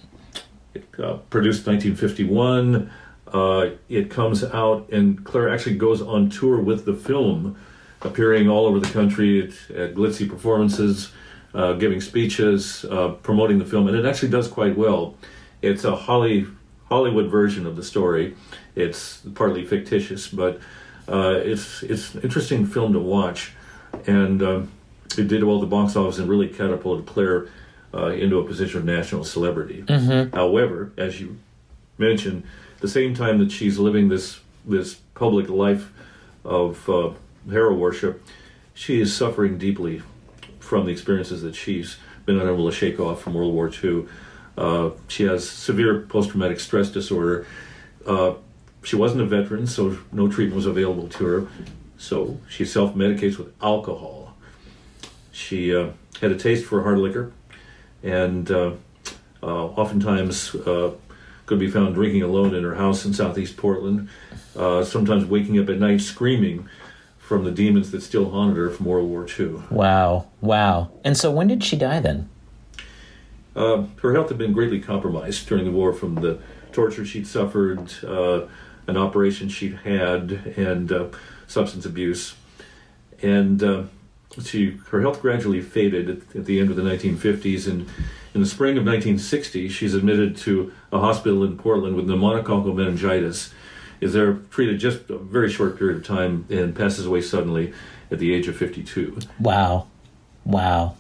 It, 0.75 0.87
uh, 0.99 1.15
produced 1.31 1.67
1951. 1.67 2.91
Uh, 3.27 3.71
it 3.89 4.11
comes 4.11 4.45
out, 4.45 4.89
and 4.91 5.25
Claire 5.25 5.53
actually 5.53 5.77
goes 5.77 6.01
on 6.01 6.31
tour 6.31 6.61
with 6.61 6.85
the 6.85 6.95
film, 6.95 7.57
appearing 8.03 8.49
all 8.49 8.67
over 8.67 8.79
the 8.79 8.91
country 8.91 9.43
at, 9.43 9.77
at 9.77 9.95
glitzy 9.95 10.29
performances, 10.29 11.11
uh, 11.53 11.73
giving 11.73 12.01
speeches, 12.01 12.85
uh, 12.85 13.09
promoting 13.23 13.59
the 13.59 13.65
film, 13.65 13.89
and 13.89 13.97
it 13.97 14.05
actually 14.05 14.29
does 14.29 14.47
quite 14.47 14.77
well. 14.77 15.17
It's 15.61 15.85
a 15.85 15.97
Holly, 15.97 16.47
Hollywood 16.89 17.31
version 17.31 17.67
of 17.67 17.75
the 17.75 17.83
story. 17.83 18.37
It's 18.77 19.23
partly 19.35 19.65
fictitious, 19.65 20.29
but 20.29 20.61
uh, 21.09 21.41
it's 21.43 21.83
it's 21.83 22.15
an 22.15 22.23
interesting 22.23 22.67
film 22.67 22.93
to 22.93 23.01
watch, 23.01 23.53
and 24.07 24.43
um, 24.43 24.71
it 25.19 25.27
did 25.29 25.43
well 25.43 25.57
at 25.57 25.61
the 25.61 25.67
box 25.67 25.97
office 25.97 26.19
and 26.19 26.29
really 26.29 26.49
catapulted 26.49 27.07
Claire 27.07 27.49
uh, 27.95 28.09
into 28.09 28.39
a 28.39 28.45
position 28.45 28.79
of 28.79 28.85
national 28.85 29.25
celebrity. 29.25 29.83
Mm-hmm. 29.83 30.35
However, 30.35 30.93
as 30.97 31.21
you 31.21 31.39
mentioned, 31.97 32.45
the 32.81 32.89
same 32.89 33.15
time 33.15 33.39
that 33.39 33.53
she's 33.53 33.79
living 33.79 34.09
this 34.09 34.41
this 34.67 34.95
public 35.15 35.49
life 35.49 35.93
of 36.45 36.89
uh, 36.89 37.11
hero 37.49 37.75
worship, 37.75 38.23
she 38.73 39.01
is 39.01 39.15
suffering 39.15 39.59
deeply 39.59 40.03
from 40.59 40.87
the 40.87 40.93
experiences 40.93 41.43
that 41.43 41.55
she's 41.55 41.99
been 42.25 42.41
unable 42.41 42.69
to 42.69 42.75
shake 42.75 42.99
off 42.99 43.23
from 43.23 43.35
World 43.35 43.55
War 43.55 43.71
II. 43.83 44.07
Uh, 44.57 44.91
she 45.09 45.25
has 45.25 45.49
severe 45.49 46.01
post 46.01 46.31
traumatic 46.31 46.59
stress 46.59 46.91
disorder. 46.91 47.47
Uh, 48.07 48.35
she 48.83 48.97
wasn't 48.97 49.21
a 49.21 49.27
veteran, 49.27 49.67
so 49.67 49.99
no 50.13 50.29
treatment 50.29 50.57
was 50.57 50.67
available 50.67 51.09
to 51.09 51.25
her. 51.25 51.47
So 51.99 52.41
she 52.49 52.65
self 52.65 52.95
medicates 52.95 53.39
with 53.39 53.53
alcohol. 53.63 54.35
She 55.31 55.75
uh, 55.75 55.91
had 56.21 56.33
a 56.33 56.37
taste 56.37 56.65
for 56.65 56.83
hard 56.83 56.99
liquor 56.99 57.33
and 58.05 58.51
uh, 58.51 58.73
uh, 59.43 59.47
oftentimes 59.47 60.55
uh, 60.55 60.93
could 61.47 61.59
be 61.59 61.69
found 61.69 61.95
drinking 61.95 62.23
alone 62.23 62.55
in 62.55 62.63
her 62.63 62.77
house 62.77 63.05
in 63.05 63.13
southeast 63.13 63.57
Portland, 63.57 64.09
sometimes 64.55 65.25
waking 65.25 65.59
up 65.59 65.69
at 65.69 65.79
night 65.79 66.01
screaming 66.01 66.69
from 67.19 67.45
the 67.45 67.51
demons 67.51 67.91
that 67.91 68.03
still 68.03 68.31
haunted 68.31 68.57
her 68.57 68.71
from 68.71 68.87
World 68.87 69.09
War 69.09 69.27
II. 69.27 69.63
Wow, 69.71 70.27
wow. 70.43 70.91
And 71.03 71.17
so 71.17 71.31
when 71.31 71.49
did 71.49 71.65
she 71.65 71.77
die 71.77 71.99
then? 71.99 72.29
Uh, 73.57 73.85
her 74.03 74.13
health 74.13 74.29
had 74.29 74.39
been 74.39 74.53
greatly 74.53 74.81
compromised 74.81 75.49
during 75.49 75.65
the 75.65 75.71
war 75.71 75.93
from 75.93 76.17
the 76.17 76.39
torture 76.73 77.05
she'd 77.05 77.27
suffered, 77.27 77.93
uh, 78.05 78.43
an 78.87 78.97
operation 78.97 79.49
she'd 79.49 79.77
had 79.85 80.33
and 80.57 80.93
uh, 80.93 81.07
substance 81.47 81.87
abuse, 81.87 82.35
and 83.23 83.63
uh, 83.63 83.85
she 84.43 84.79
her 84.91 85.01
health 85.01 85.21
gradually 85.21 85.61
faded 85.61 86.11
at, 86.11 86.37
at, 86.37 86.45
the 86.47 86.61
end 86.61 86.71
of 86.71 86.77
the 86.77 86.83
1950s. 86.83 87.69
And 87.69 87.89
in 88.35 88.41
the 88.41 88.47
spring 88.47 88.77
of 88.77 88.85
1960, 88.85 89.69
she's 89.69 89.95
admitted 89.95 90.37
to 90.39 90.73
a 90.93 90.99
hospital 90.99 91.45
in 91.45 91.57
Portland 91.57 91.97
with 91.97 92.07
pneumococcal 92.07 92.75
meningitis. 92.75 93.53
Is 94.01 94.13
there 94.13 94.35
treated 94.51 94.81
just 94.81 95.09
a 95.09 95.19
very 95.19 95.51
short 95.51 95.79
period 95.79 95.99
of 95.99 96.05
time 96.05 96.47
and 96.51 96.75
passes 96.75 97.07
away 97.07 97.21
suddenly 97.21 97.73
at 98.15 98.19
the 98.19 98.33
age 98.33 98.49
of 98.49 98.57
52. 98.57 99.19
Wow, 99.39 99.87
wow, 100.45 100.97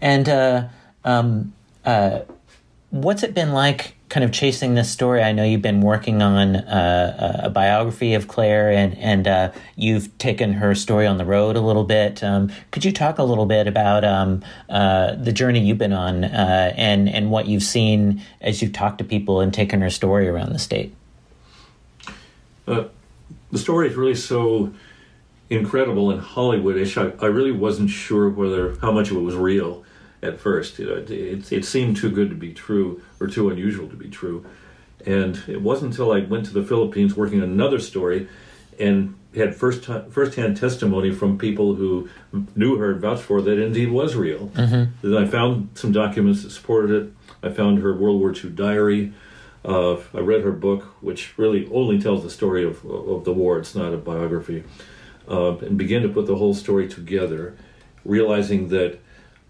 and 0.00 0.28
uh, 0.28 0.68
um, 1.04 1.52
uh, 1.84 2.20
what's 2.90 3.22
it 3.22 3.34
been 3.34 3.52
like 3.52 3.94
kind 4.08 4.24
of 4.24 4.32
chasing 4.32 4.74
this 4.74 4.90
story? 4.90 5.22
I 5.22 5.32
know 5.32 5.44
you've 5.44 5.62
been 5.62 5.80
working 5.80 6.22
on 6.22 6.56
uh, 6.56 7.40
a 7.44 7.50
biography 7.50 8.14
of 8.14 8.28
Claire, 8.28 8.70
and 8.70 8.96
and 8.98 9.28
uh, 9.28 9.52
you've 9.76 10.16
taken 10.18 10.54
her 10.54 10.74
story 10.74 11.06
on 11.06 11.18
the 11.18 11.24
road 11.24 11.56
a 11.56 11.60
little 11.60 11.84
bit. 11.84 12.22
Um, 12.22 12.50
could 12.70 12.84
you 12.84 12.92
talk 12.92 13.18
a 13.18 13.22
little 13.22 13.46
bit 13.46 13.66
about 13.66 14.04
um, 14.04 14.42
uh, 14.68 15.14
the 15.14 15.32
journey 15.32 15.60
you've 15.60 15.78
been 15.78 15.92
on, 15.92 16.24
uh, 16.24 16.72
and 16.76 17.08
and 17.08 17.30
what 17.30 17.46
you've 17.46 17.62
seen 17.62 18.22
as 18.40 18.62
you've 18.62 18.72
talked 18.72 18.98
to 18.98 19.04
people 19.04 19.40
and 19.40 19.52
taken 19.52 19.80
her 19.82 19.90
story 19.90 20.28
around 20.28 20.52
the 20.52 20.58
state? 20.58 20.94
Uh, 22.66 22.84
the 23.50 23.58
story 23.58 23.88
is 23.88 23.96
really 23.96 24.14
so 24.14 24.72
incredible 25.50 26.10
and 26.10 26.20
Hollywoodish. 26.20 26.96
I, 26.96 27.24
I 27.24 27.28
really 27.28 27.52
wasn't 27.52 27.90
sure 27.90 28.28
whether 28.28 28.76
how 28.80 28.92
much 28.92 29.10
of 29.10 29.16
it 29.16 29.20
was 29.20 29.34
real 29.34 29.84
at 30.22 30.38
first. 30.38 30.78
You 30.78 30.86
know, 30.86 30.94
it, 30.96 31.10
it, 31.10 31.52
it, 31.52 31.64
seemed 31.64 31.96
too 31.96 32.10
good 32.10 32.30
to 32.30 32.36
be 32.36 32.52
true 32.52 33.02
or 33.20 33.26
too 33.26 33.50
unusual 33.50 33.88
to 33.88 33.96
be 33.96 34.08
true. 34.08 34.44
And 35.06 35.42
it 35.46 35.62
wasn't 35.62 35.92
until 35.92 36.12
I 36.12 36.20
went 36.20 36.46
to 36.46 36.52
the 36.52 36.64
Philippines 36.64 37.16
working 37.16 37.40
on 37.40 37.48
another 37.48 37.78
story 37.78 38.28
and 38.78 39.14
had 39.34 39.54
first 39.54 39.84
first-hand 40.10 40.56
testimony 40.56 41.12
from 41.12 41.38
people 41.38 41.74
who 41.74 42.08
knew 42.56 42.76
her 42.76 42.92
and 42.92 43.00
vouched 43.00 43.22
for 43.22 43.42
that 43.42 43.58
indeed 43.58 43.90
was 43.90 44.16
real. 44.16 44.48
Mm-hmm. 44.48 45.08
Then 45.08 45.22
I 45.22 45.26
found 45.26 45.70
some 45.74 45.92
documents 45.92 46.42
that 46.42 46.50
supported 46.50 46.90
it. 46.90 47.12
I 47.42 47.50
found 47.50 47.80
her 47.80 47.94
World 47.94 48.20
War 48.20 48.34
II 48.34 48.50
diary. 48.50 49.12
Uh, 49.64 49.96
I 50.14 50.20
read 50.20 50.42
her 50.42 50.52
book, 50.52 50.84
which 51.02 51.36
really 51.36 51.68
only 51.72 52.00
tells 52.00 52.22
the 52.22 52.30
story 52.30 52.64
of, 52.64 52.84
of 52.86 53.24
the 53.24 53.32
war. 53.32 53.58
It's 53.58 53.74
not 53.74 53.92
a 53.92 53.96
biography. 53.98 54.64
Uh, 55.28 55.58
and 55.58 55.76
began 55.76 56.02
to 56.02 56.08
put 56.08 56.26
the 56.26 56.36
whole 56.36 56.54
story 56.54 56.88
together, 56.88 57.56
realizing 58.04 58.68
that 58.68 58.98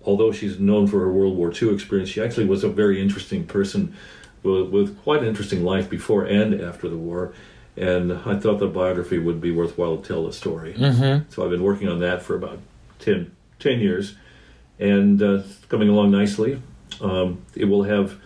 although 0.09 0.33
she's 0.33 0.59
known 0.59 0.87
for 0.87 1.01
her 1.01 1.13
World 1.13 1.37
War 1.37 1.53
II 1.53 1.75
experience, 1.75 2.09
she 2.09 2.23
actually 2.23 2.47
was 2.47 2.65
a 2.65 2.69
very 2.71 2.99
interesting 2.99 3.45
person 3.45 3.95
with, 4.43 4.71
with 4.71 4.99
quite 5.03 5.21
an 5.21 5.29
interesting 5.29 5.63
life 5.63 5.91
before 5.91 6.25
and 6.25 6.59
after 6.59 6.89
the 6.89 6.97
war. 6.97 7.35
And 7.77 8.15
I 8.15 8.39
thought 8.41 8.59
the 8.59 8.69
biography 8.69 9.19
would 9.19 9.39
be 9.39 9.53
worthwhile 9.53 9.99
to 9.99 10.09
tell 10.09 10.25
the 10.25 10.33
story. 10.33 10.73
Mm-hmm. 10.73 11.31
So 11.31 11.45
I've 11.45 11.51
been 11.51 11.63
working 11.63 11.89
on 11.89 12.01
that 12.01 12.23
for 12.23 12.35
about 12.35 12.59
10, 13.01 13.31
10 13.59 13.81
years, 13.81 14.17
and 14.79 15.23
uh, 15.23 15.43
coming 15.69 15.91
along 15.91 16.11
nicely. 16.11 16.63
Um, 17.03 17.43
it 17.55 17.67
will 17.67 17.83
have 17.83 18.17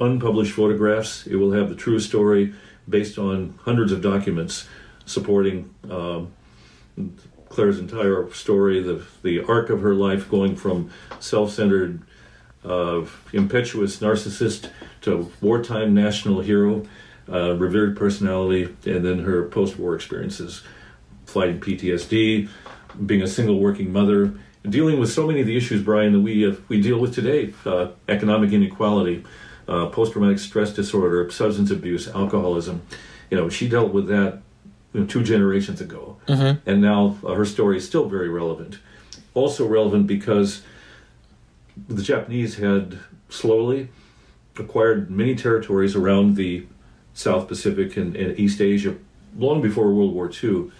unpublished 0.00 0.52
photographs. 0.52 1.28
It 1.28 1.36
will 1.36 1.52
have 1.52 1.68
the 1.68 1.76
true 1.76 2.00
story 2.00 2.54
based 2.88 3.18
on 3.18 3.56
hundreds 3.62 3.92
of 3.92 4.02
documents 4.02 4.66
supporting 5.06 5.72
um, 5.88 6.32
Claire's 7.48 7.78
entire 7.78 8.30
story, 8.32 8.82
the 8.82 9.04
the 9.22 9.40
arc 9.44 9.70
of 9.70 9.80
her 9.80 9.94
life, 9.94 10.28
going 10.30 10.54
from 10.54 10.90
self-centered, 11.18 12.02
uh, 12.64 13.04
impetuous 13.32 13.98
narcissist 13.98 14.70
to 15.02 15.30
wartime 15.40 15.94
national 15.94 16.40
hero, 16.40 16.84
uh, 17.30 17.54
revered 17.56 17.96
personality, 17.96 18.74
and 18.84 19.04
then 19.04 19.20
her 19.20 19.44
post-war 19.44 19.94
experiences, 19.94 20.62
fighting 21.26 21.60
PTSD, 21.60 22.48
being 23.06 23.22
a 23.22 23.28
single 23.28 23.58
working 23.58 23.92
mother, 23.92 24.32
dealing 24.68 24.98
with 24.98 25.10
so 25.10 25.26
many 25.26 25.40
of 25.40 25.46
the 25.46 25.56
issues, 25.56 25.82
Brian, 25.82 26.12
that 26.12 26.20
we 26.20 26.46
uh, 26.46 26.54
we 26.68 26.80
deal 26.80 26.98
with 26.98 27.14
today: 27.14 27.54
uh, 27.64 27.88
economic 28.08 28.52
inequality, 28.52 29.24
uh, 29.66 29.86
post-traumatic 29.86 30.38
stress 30.38 30.72
disorder, 30.72 31.30
substance 31.30 31.70
abuse, 31.70 32.08
alcoholism. 32.08 32.82
You 33.30 33.36
know, 33.36 33.48
she 33.48 33.68
dealt 33.68 33.92
with 33.92 34.08
that 34.08 34.42
you 34.92 35.00
know, 35.00 35.06
two 35.06 35.22
generations 35.22 35.80
ago, 35.80 36.16
mm-hmm. 36.26 36.68
and 36.68 36.80
now 36.80 37.16
uh, 37.24 37.34
her 37.34 37.44
story 37.44 37.76
is 37.76 37.86
still 37.86 38.08
very 38.08 38.28
relevant. 38.28 38.78
Also 39.34 39.66
relevant 39.66 40.06
because 40.06 40.62
the 41.88 42.02
Japanese 42.02 42.56
had 42.56 42.98
slowly 43.28 43.88
acquired 44.58 45.10
many 45.10 45.34
territories 45.34 45.94
around 45.94 46.36
the 46.36 46.66
South 47.14 47.48
Pacific 47.48 47.96
and, 47.96 48.16
and, 48.16 48.38
East 48.38 48.60
Asia 48.60 48.96
long 49.36 49.60
before 49.60 49.92
World 49.92 50.14
War 50.14 50.30
II, 50.42 50.70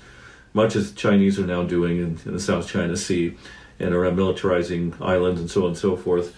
much 0.52 0.74
as 0.74 0.90
the 0.90 0.96
Chinese 0.96 1.38
are 1.38 1.46
now 1.46 1.62
doing 1.62 1.98
in, 1.98 2.18
in 2.24 2.32
the 2.32 2.40
South 2.40 2.68
China 2.68 2.96
Sea 2.96 3.36
and 3.78 3.94
around 3.94 4.16
militarizing 4.16 5.00
islands 5.00 5.40
and 5.40 5.50
so 5.50 5.62
on 5.62 5.68
and 5.68 5.78
so 5.78 5.96
forth. 5.96 6.34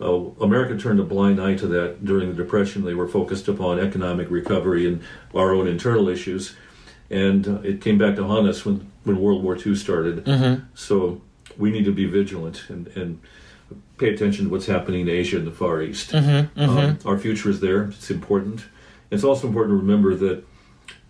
Uh, 0.00 0.30
America 0.40 0.76
turned 0.76 0.98
a 1.00 1.04
blind 1.04 1.40
eye 1.40 1.54
to 1.54 1.66
that 1.68 2.04
during 2.04 2.28
the 2.28 2.34
Depression. 2.34 2.84
They 2.84 2.94
were 2.94 3.08
focused 3.08 3.48
upon 3.48 3.78
economic 3.78 4.30
recovery 4.30 4.86
and 4.86 5.02
our 5.34 5.52
own 5.52 5.68
internal 5.68 6.08
issues 6.08 6.56
and 7.12 7.46
uh, 7.46 7.60
it 7.60 7.80
came 7.80 7.98
back 7.98 8.16
to 8.16 8.24
haunt 8.24 8.48
us 8.48 8.64
when, 8.64 8.90
when 9.04 9.20
World 9.20 9.42
War 9.42 9.56
II 9.56 9.74
started. 9.74 10.24
Mm-hmm. 10.24 10.64
So 10.74 11.20
we 11.58 11.70
need 11.70 11.84
to 11.84 11.92
be 11.92 12.06
vigilant 12.06 12.64
and, 12.68 12.88
and 12.88 13.20
pay 13.98 14.12
attention 14.12 14.46
to 14.46 14.50
what's 14.50 14.66
happening 14.66 15.02
in 15.02 15.08
Asia 15.08 15.36
and 15.36 15.46
the 15.46 15.52
Far 15.52 15.82
East. 15.82 16.12
Mm-hmm, 16.12 16.60
mm-hmm. 16.60 16.78
Um, 16.78 16.98
our 17.04 17.18
future 17.18 17.50
is 17.50 17.60
there. 17.60 17.84
It's 17.84 18.10
important. 18.10 18.64
It's 19.10 19.24
also 19.24 19.46
important 19.46 19.72
to 19.72 19.80
remember 19.80 20.14
that 20.14 20.44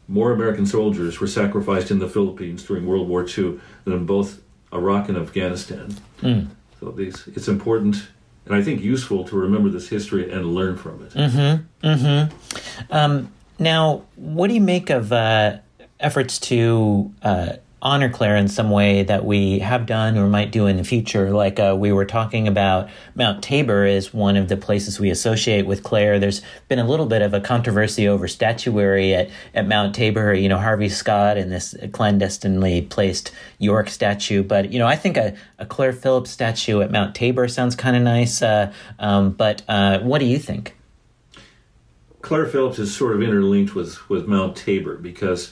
more 0.08 0.32
American 0.32 0.66
soldiers 0.66 1.20
were 1.20 1.28
sacrificed 1.28 1.90
in 1.90 2.00
the 2.00 2.08
Philippines 2.08 2.64
during 2.64 2.84
World 2.86 3.08
War 3.08 3.22
II 3.22 3.60
than 3.84 3.94
in 3.94 4.04
both 4.04 4.42
Iraq 4.72 5.08
and 5.08 5.16
Afghanistan. 5.16 5.94
Mm. 6.20 6.48
So 6.80 6.90
these, 6.90 7.28
it's 7.28 7.48
important 7.48 8.08
and 8.44 8.54
I 8.56 8.62
think 8.62 8.82
useful 8.82 9.24
to 9.24 9.36
remember 9.36 9.68
this 9.68 9.88
history 9.88 10.30
and 10.30 10.54
learn 10.54 10.76
from 10.76 11.02
it. 11.04 11.12
Mm-hmm. 11.12 11.86
Mm-hmm. 11.86 12.92
Um, 12.92 13.32
now, 13.58 14.04
what 14.16 14.48
do 14.48 14.54
you 14.54 14.60
make 14.60 14.90
of 14.90 15.12
uh, 15.12 15.58
efforts 16.02 16.38
to 16.40 17.12
uh, 17.22 17.52
honor 17.84 18.08
Claire 18.08 18.36
in 18.36 18.46
some 18.46 18.70
way 18.70 19.02
that 19.02 19.24
we 19.24 19.58
have 19.58 19.86
done 19.86 20.16
or 20.16 20.28
might 20.28 20.52
do 20.52 20.68
in 20.68 20.76
the 20.76 20.84
future. 20.84 21.32
Like 21.32 21.58
uh, 21.58 21.74
we 21.76 21.90
were 21.90 22.04
talking 22.04 22.46
about, 22.46 22.88
Mount 23.16 23.42
Tabor 23.42 23.84
is 23.84 24.14
one 24.14 24.36
of 24.36 24.48
the 24.48 24.56
places 24.56 25.00
we 25.00 25.10
associate 25.10 25.66
with 25.66 25.82
Claire. 25.82 26.20
There's 26.20 26.42
been 26.68 26.78
a 26.78 26.86
little 26.86 27.06
bit 27.06 27.22
of 27.22 27.34
a 27.34 27.40
controversy 27.40 28.06
over 28.06 28.28
statuary 28.28 29.14
at, 29.14 29.30
at 29.52 29.66
Mount 29.66 29.96
Tabor. 29.96 30.32
You 30.32 30.48
know, 30.48 30.58
Harvey 30.58 30.88
Scott 30.88 31.36
and 31.36 31.50
this 31.50 31.74
clandestinely 31.90 32.82
placed 32.82 33.32
York 33.58 33.88
statue. 33.88 34.44
But, 34.44 34.72
you 34.72 34.78
know, 34.78 34.86
I 34.86 34.94
think 34.94 35.16
a, 35.16 35.36
a 35.58 35.66
Claire 35.66 35.92
Phillips 35.92 36.30
statue 36.30 36.82
at 36.82 36.92
Mount 36.92 37.16
Tabor 37.16 37.48
sounds 37.48 37.74
kind 37.74 37.96
of 37.96 38.02
nice. 38.02 38.42
Uh, 38.42 38.72
um, 39.00 39.30
but 39.32 39.62
uh, 39.66 39.98
what 40.00 40.20
do 40.20 40.26
you 40.26 40.38
think? 40.38 40.76
Claire 42.20 42.46
Phillips 42.46 42.78
is 42.78 42.94
sort 42.94 43.16
of 43.16 43.22
interlinked 43.22 43.74
with, 43.74 44.08
with 44.08 44.28
Mount 44.28 44.56
Tabor 44.56 44.94
because 44.94 45.50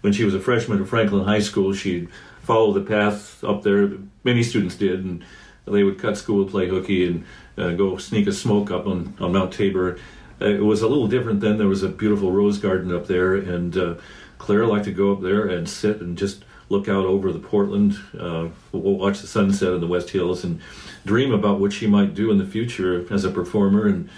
when 0.00 0.12
she 0.12 0.24
was 0.24 0.34
a 0.34 0.40
freshman 0.40 0.82
at 0.82 0.88
Franklin 0.88 1.24
High 1.24 1.40
School, 1.40 1.72
she'd 1.72 2.08
follow 2.42 2.72
the 2.72 2.80
path 2.80 3.42
up 3.44 3.62
there. 3.62 3.92
Many 4.24 4.42
students 4.42 4.74
did, 4.76 5.04
and 5.04 5.24
they 5.66 5.84
would 5.84 5.98
cut 5.98 6.16
school, 6.16 6.44
play 6.46 6.68
hooky, 6.68 7.06
and 7.06 7.24
uh, 7.56 7.72
go 7.72 7.96
sneak 7.96 8.26
a 8.26 8.32
smoke 8.32 8.70
up 8.70 8.86
on, 8.86 9.14
on 9.20 9.32
Mount 9.32 9.52
Tabor. 9.52 9.98
Uh, 10.40 10.46
it 10.46 10.64
was 10.64 10.82
a 10.82 10.88
little 10.88 11.06
different 11.06 11.40
then. 11.40 11.58
There 11.58 11.68
was 11.68 11.82
a 11.82 11.88
beautiful 11.88 12.32
rose 12.32 12.58
garden 12.58 12.94
up 12.94 13.06
there, 13.06 13.34
and 13.34 13.76
uh, 13.76 13.94
Claire 14.38 14.66
liked 14.66 14.86
to 14.86 14.92
go 14.92 15.12
up 15.12 15.20
there 15.20 15.46
and 15.46 15.68
sit 15.68 16.00
and 16.00 16.16
just 16.16 16.44
look 16.70 16.88
out 16.88 17.04
over 17.04 17.32
the 17.32 17.38
Portland, 17.38 17.98
uh, 18.18 18.48
watch 18.72 19.20
the 19.20 19.26
sunset 19.26 19.72
in 19.74 19.80
the 19.80 19.86
West 19.86 20.10
Hills, 20.10 20.44
and 20.44 20.60
dream 21.04 21.32
about 21.32 21.60
what 21.60 21.72
she 21.72 21.86
might 21.86 22.14
do 22.14 22.30
in 22.30 22.38
the 22.38 22.46
future 22.46 23.06
as 23.12 23.24
a 23.24 23.30
performer 23.30 23.86
and 23.86 24.08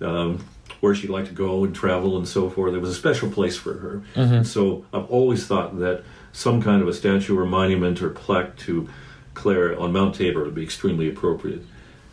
um, 0.00 0.44
where 0.80 0.94
she'd 0.94 1.10
like 1.10 1.26
to 1.26 1.32
go 1.32 1.64
and 1.64 1.74
travel 1.74 2.16
and 2.16 2.26
so 2.26 2.50
forth. 2.50 2.74
It 2.74 2.80
was 2.80 2.90
a 2.90 2.94
special 2.94 3.30
place 3.30 3.56
for 3.56 3.74
her. 3.74 4.02
Mm-hmm. 4.14 4.42
So 4.44 4.84
I've 4.92 5.10
always 5.10 5.46
thought 5.46 5.78
that 5.78 6.02
some 6.32 6.62
kind 6.62 6.80
of 6.82 6.88
a 6.88 6.92
statue 6.92 7.38
or 7.38 7.44
monument 7.44 8.02
or 8.02 8.10
plaque 8.10 8.56
to 8.58 8.88
Claire 9.34 9.78
on 9.78 9.92
Mount 9.92 10.14
Tabor 10.14 10.44
would 10.44 10.54
be 10.54 10.62
extremely 10.62 11.08
appropriate. 11.08 11.64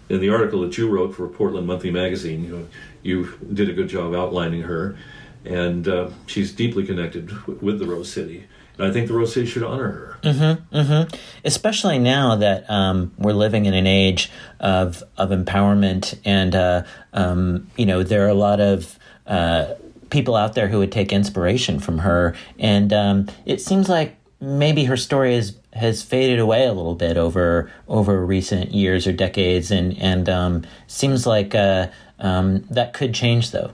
In 0.10 0.22
the 0.22 0.30
article 0.30 0.62
that 0.62 0.78
you 0.78 0.90
wrote 0.90 1.16
for 1.16 1.28
Portland 1.28 1.68
Monthly 1.68 1.92
Magazine, 1.92 2.44
you 2.44 2.56
know, 2.56 2.68
you 3.04 3.34
did 3.54 3.70
a 3.70 3.74
good 3.74 3.90
job 3.90 4.14
outlining 4.14 4.62
her, 4.62 4.98
and 5.44 5.88
uh, 5.88 6.10
she's 6.26 6.52
deeply 6.52 6.86
connected 6.86 7.32
with 7.62 7.80
the 7.80 7.86
Rose 7.86 8.12
City. 8.12 8.48
And 8.78 8.88
I 8.88 8.92
think 8.92 9.08
the 9.08 9.14
Rose 9.14 9.34
City 9.34 9.48
should 9.48 9.64
honor 9.64 9.92
her. 9.92 10.18
Mm-hmm, 10.24 10.76
mm-hmm. 10.78 11.16
Especially 11.46 12.00
now 12.00 12.36
that 12.36 12.70
um, 12.70 13.12
we're 13.18 13.34
living 13.34 13.66
in 13.66 13.74
an 13.74 13.88
age 13.88 14.32
of 14.60 15.04
of 15.18 15.30
empowerment, 15.30 16.18
and 16.26 16.56
uh, 16.56 16.84
um, 17.14 17.68
you 17.78 17.86
know 17.86 18.04
there 18.04 18.26
are 18.26 18.30
a 18.30 18.36
lot 18.36 18.60
of 18.60 18.98
uh, 19.26 19.74
people 20.10 20.36
out 20.36 20.54
there 20.54 20.68
who 20.68 20.80
would 20.80 20.92
take 20.92 21.12
inspiration 21.12 21.80
from 21.80 22.00
her, 22.00 22.36
and 22.60 22.94
um, 22.94 23.28
it 23.46 23.62
seems 23.62 23.90
like 23.90 24.16
maybe 24.40 24.86
her 24.86 24.98
story 24.98 25.36
is 25.36 25.56
has 25.74 26.02
faded 26.02 26.40
away 26.40 26.66
a 26.66 26.74
little 26.74 26.96
bit 26.96 27.18
over 27.18 27.72
over 27.88 28.26
recent 28.26 28.74
years 28.74 29.08
or 29.08 29.12
decades, 29.12 29.72
and 29.72 29.98
and 30.00 30.30
um, 30.30 30.64
seems 30.88 31.26
like 31.26 31.56
uh, 31.56 31.88
um, 32.20 32.62
that 32.70 32.94
could 32.94 33.14
change 33.14 33.52
though. 33.52 33.72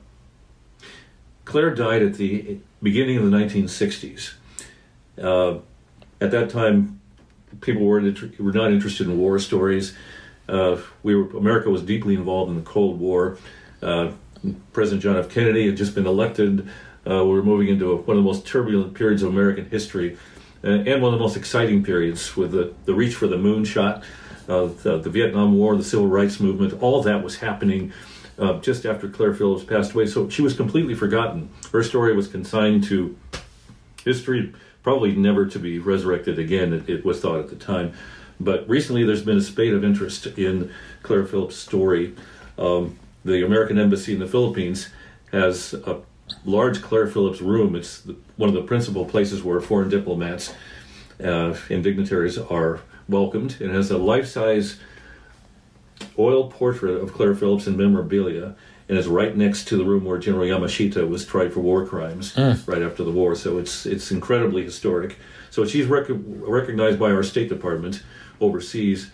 Claire 1.45 1.75
died 1.75 2.01
at 2.01 2.15
the 2.15 2.57
beginning 2.81 3.17
of 3.17 3.29
the 3.29 3.37
1960s. 3.37 4.33
Uh, 5.21 5.59
at 6.21 6.31
that 6.31 6.49
time, 6.49 6.99
people 7.61 7.83
were, 7.83 8.01
were 8.39 8.51
not 8.51 8.71
interested 8.71 9.07
in 9.07 9.17
war 9.17 9.39
stories. 9.39 9.95
Uh, 10.47 10.77
we 11.03 11.15
were, 11.15 11.29
America 11.37 11.69
was 11.69 11.81
deeply 11.81 12.15
involved 12.15 12.49
in 12.49 12.57
the 12.57 12.63
Cold 12.63 12.99
War. 12.99 13.37
Uh, 13.81 14.11
President 14.73 15.01
John 15.01 15.17
F. 15.17 15.29
Kennedy 15.29 15.67
had 15.67 15.77
just 15.77 15.95
been 15.95 16.05
elected. 16.05 16.67
Uh, 17.05 17.23
we 17.23 17.31
were 17.31 17.43
moving 17.43 17.67
into 17.67 17.91
a, 17.91 17.95
one 17.95 18.17
of 18.17 18.23
the 18.23 18.27
most 18.27 18.45
turbulent 18.45 18.93
periods 18.93 19.23
of 19.23 19.29
American 19.29 19.69
history, 19.69 20.17
uh, 20.63 20.67
and 20.67 21.01
one 21.01 21.13
of 21.13 21.19
the 21.19 21.23
most 21.23 21.37
exciting 21.37 21.83
periods 21.83 22.35
with 22.35 22.51
the, 22.51 22.73
the 22.85 22.93
reach 22.93 23.15
for 23.15 23.27
the 23.27 23.37
moon 23.37 23.65
shot, 23.65 24.03
the, 24.47 24.99
the, 25.01 25.09
Vietnam 25.09 25.57
War, 25.57 25.75
the 25.75 25.83
Civil 25.83 26.07
Rights 26.07 26.39
Movement. 26.39 26.81
All 26.81 27.01
that 27.03 27.23
was 27.23 27.37
happening 27.37 27.93
uh, 28.39 28.59
just 28.59 28.85
after 28.85 29.09
Claire 29.09 29.33
Phillips 29.33 29.63
passed 29.63 29.93
away. 29.93 30.05
So 30.05 30.29
she 30.29 30.41
was 30.41 30.53
completely 30.53 30.95
forgotten. 30.95 31.49
Her 31.71 31.83
story 31.83 32.15
was 32.15 32.27
consigned 32.27 32.83
to 32.85 33.17
history, 34.03 34.53
probably 34.83 35.15
never 35.15 35.45
to 35.45 35.57
be 35.57 35.79
resurrected 35.79 36.37
again. 36.37 36.73
It, 36.73 36.89
it 36.89 37.05
was 37.05 37.21
thought 37.21 37.39
at 37.39 37.49
the 37.49 37.55
time. 37.55 37.93
But 38.39 38.67
recently, 38.67 39.03
there's 39.03 39.23
been 39.23 39.37
a 39.37 39.41
spate 39.41 39.73
of 39.73 39.83
interest 39.83 40.27
in 40.37 40.71
Claire 41.01 41.25
Phillips' 41.25 41.55
story. 41.55 42.13
Um, 42.57 42.99
the 43.23 43.45
American 43.45 43.79
Embassy 43.79 44.13
in 44.13 44.19
the 44.19 44.27
Philippines 44.27 44.89
has 45.31 45.73
a 45.73 46.01
large 46.45 46.81
Claire 46.81 47.07
Phillips 47.07 47.41
room. 47.41 47.75
It's 47.75 48.01
the, 48.01 48.15
one 48.35 48.49
of 48.49 48.55
the 48.55 48.63
principal 48.63 49.05
places 49.05 49.43
where 49.43 49.61
foreign 49.61 49.89
diplomats 49.89 50.53
uh, 51.23 51.55
and 51.69 51.83
dignitaries 51.83 52.37
are 52.37 52.81
welcomed. 53.07 53.57
It 53.59 53.69
has 53.69 53.91
a 53.91 53.97
life 53.97 54.27
size 54.27 54.79
oil 56.17 56.49
portrait 56.49 57.01
of 57.01 57.13
Claire 57.13 57.35
Phillips 57.35 57.67
in 57.67 57.77
memorabilia 57.77 58.55
and 58.89 58.97
is 58.97 59.07
right 59.07 59.35
next 59.35 59.67
to 59.69 59.77
the 59.77 59.85
room 59.85 60.05
where 60.05 60.17
General 60.17 60.45
Yamashita 60.45 61.07
was 61.07 61.25
tried 61.25 61.53
for 61.53 61.61
war 61.61 61.85
crimes 61.85 62.33
mm. 62.35 62.67
right 62.67 62.81
after 62.81 63.03
the 63.03 63.11
war. 63.11 63.35
So 63.35 63.57
it's 63.57 63.85
it's 63.85 64.11
incredibly 64.11 64.63
historic. 64.63 65.17
So 65.49 65.65
she's 65.65 65.85
rec- 65.85 66.07
recognized 66.09 66.99
by 66.99 67.11
our 67.11 67.23
State 67.23 67.49
Department 67.49 68.03
overseas. 68.41 69.11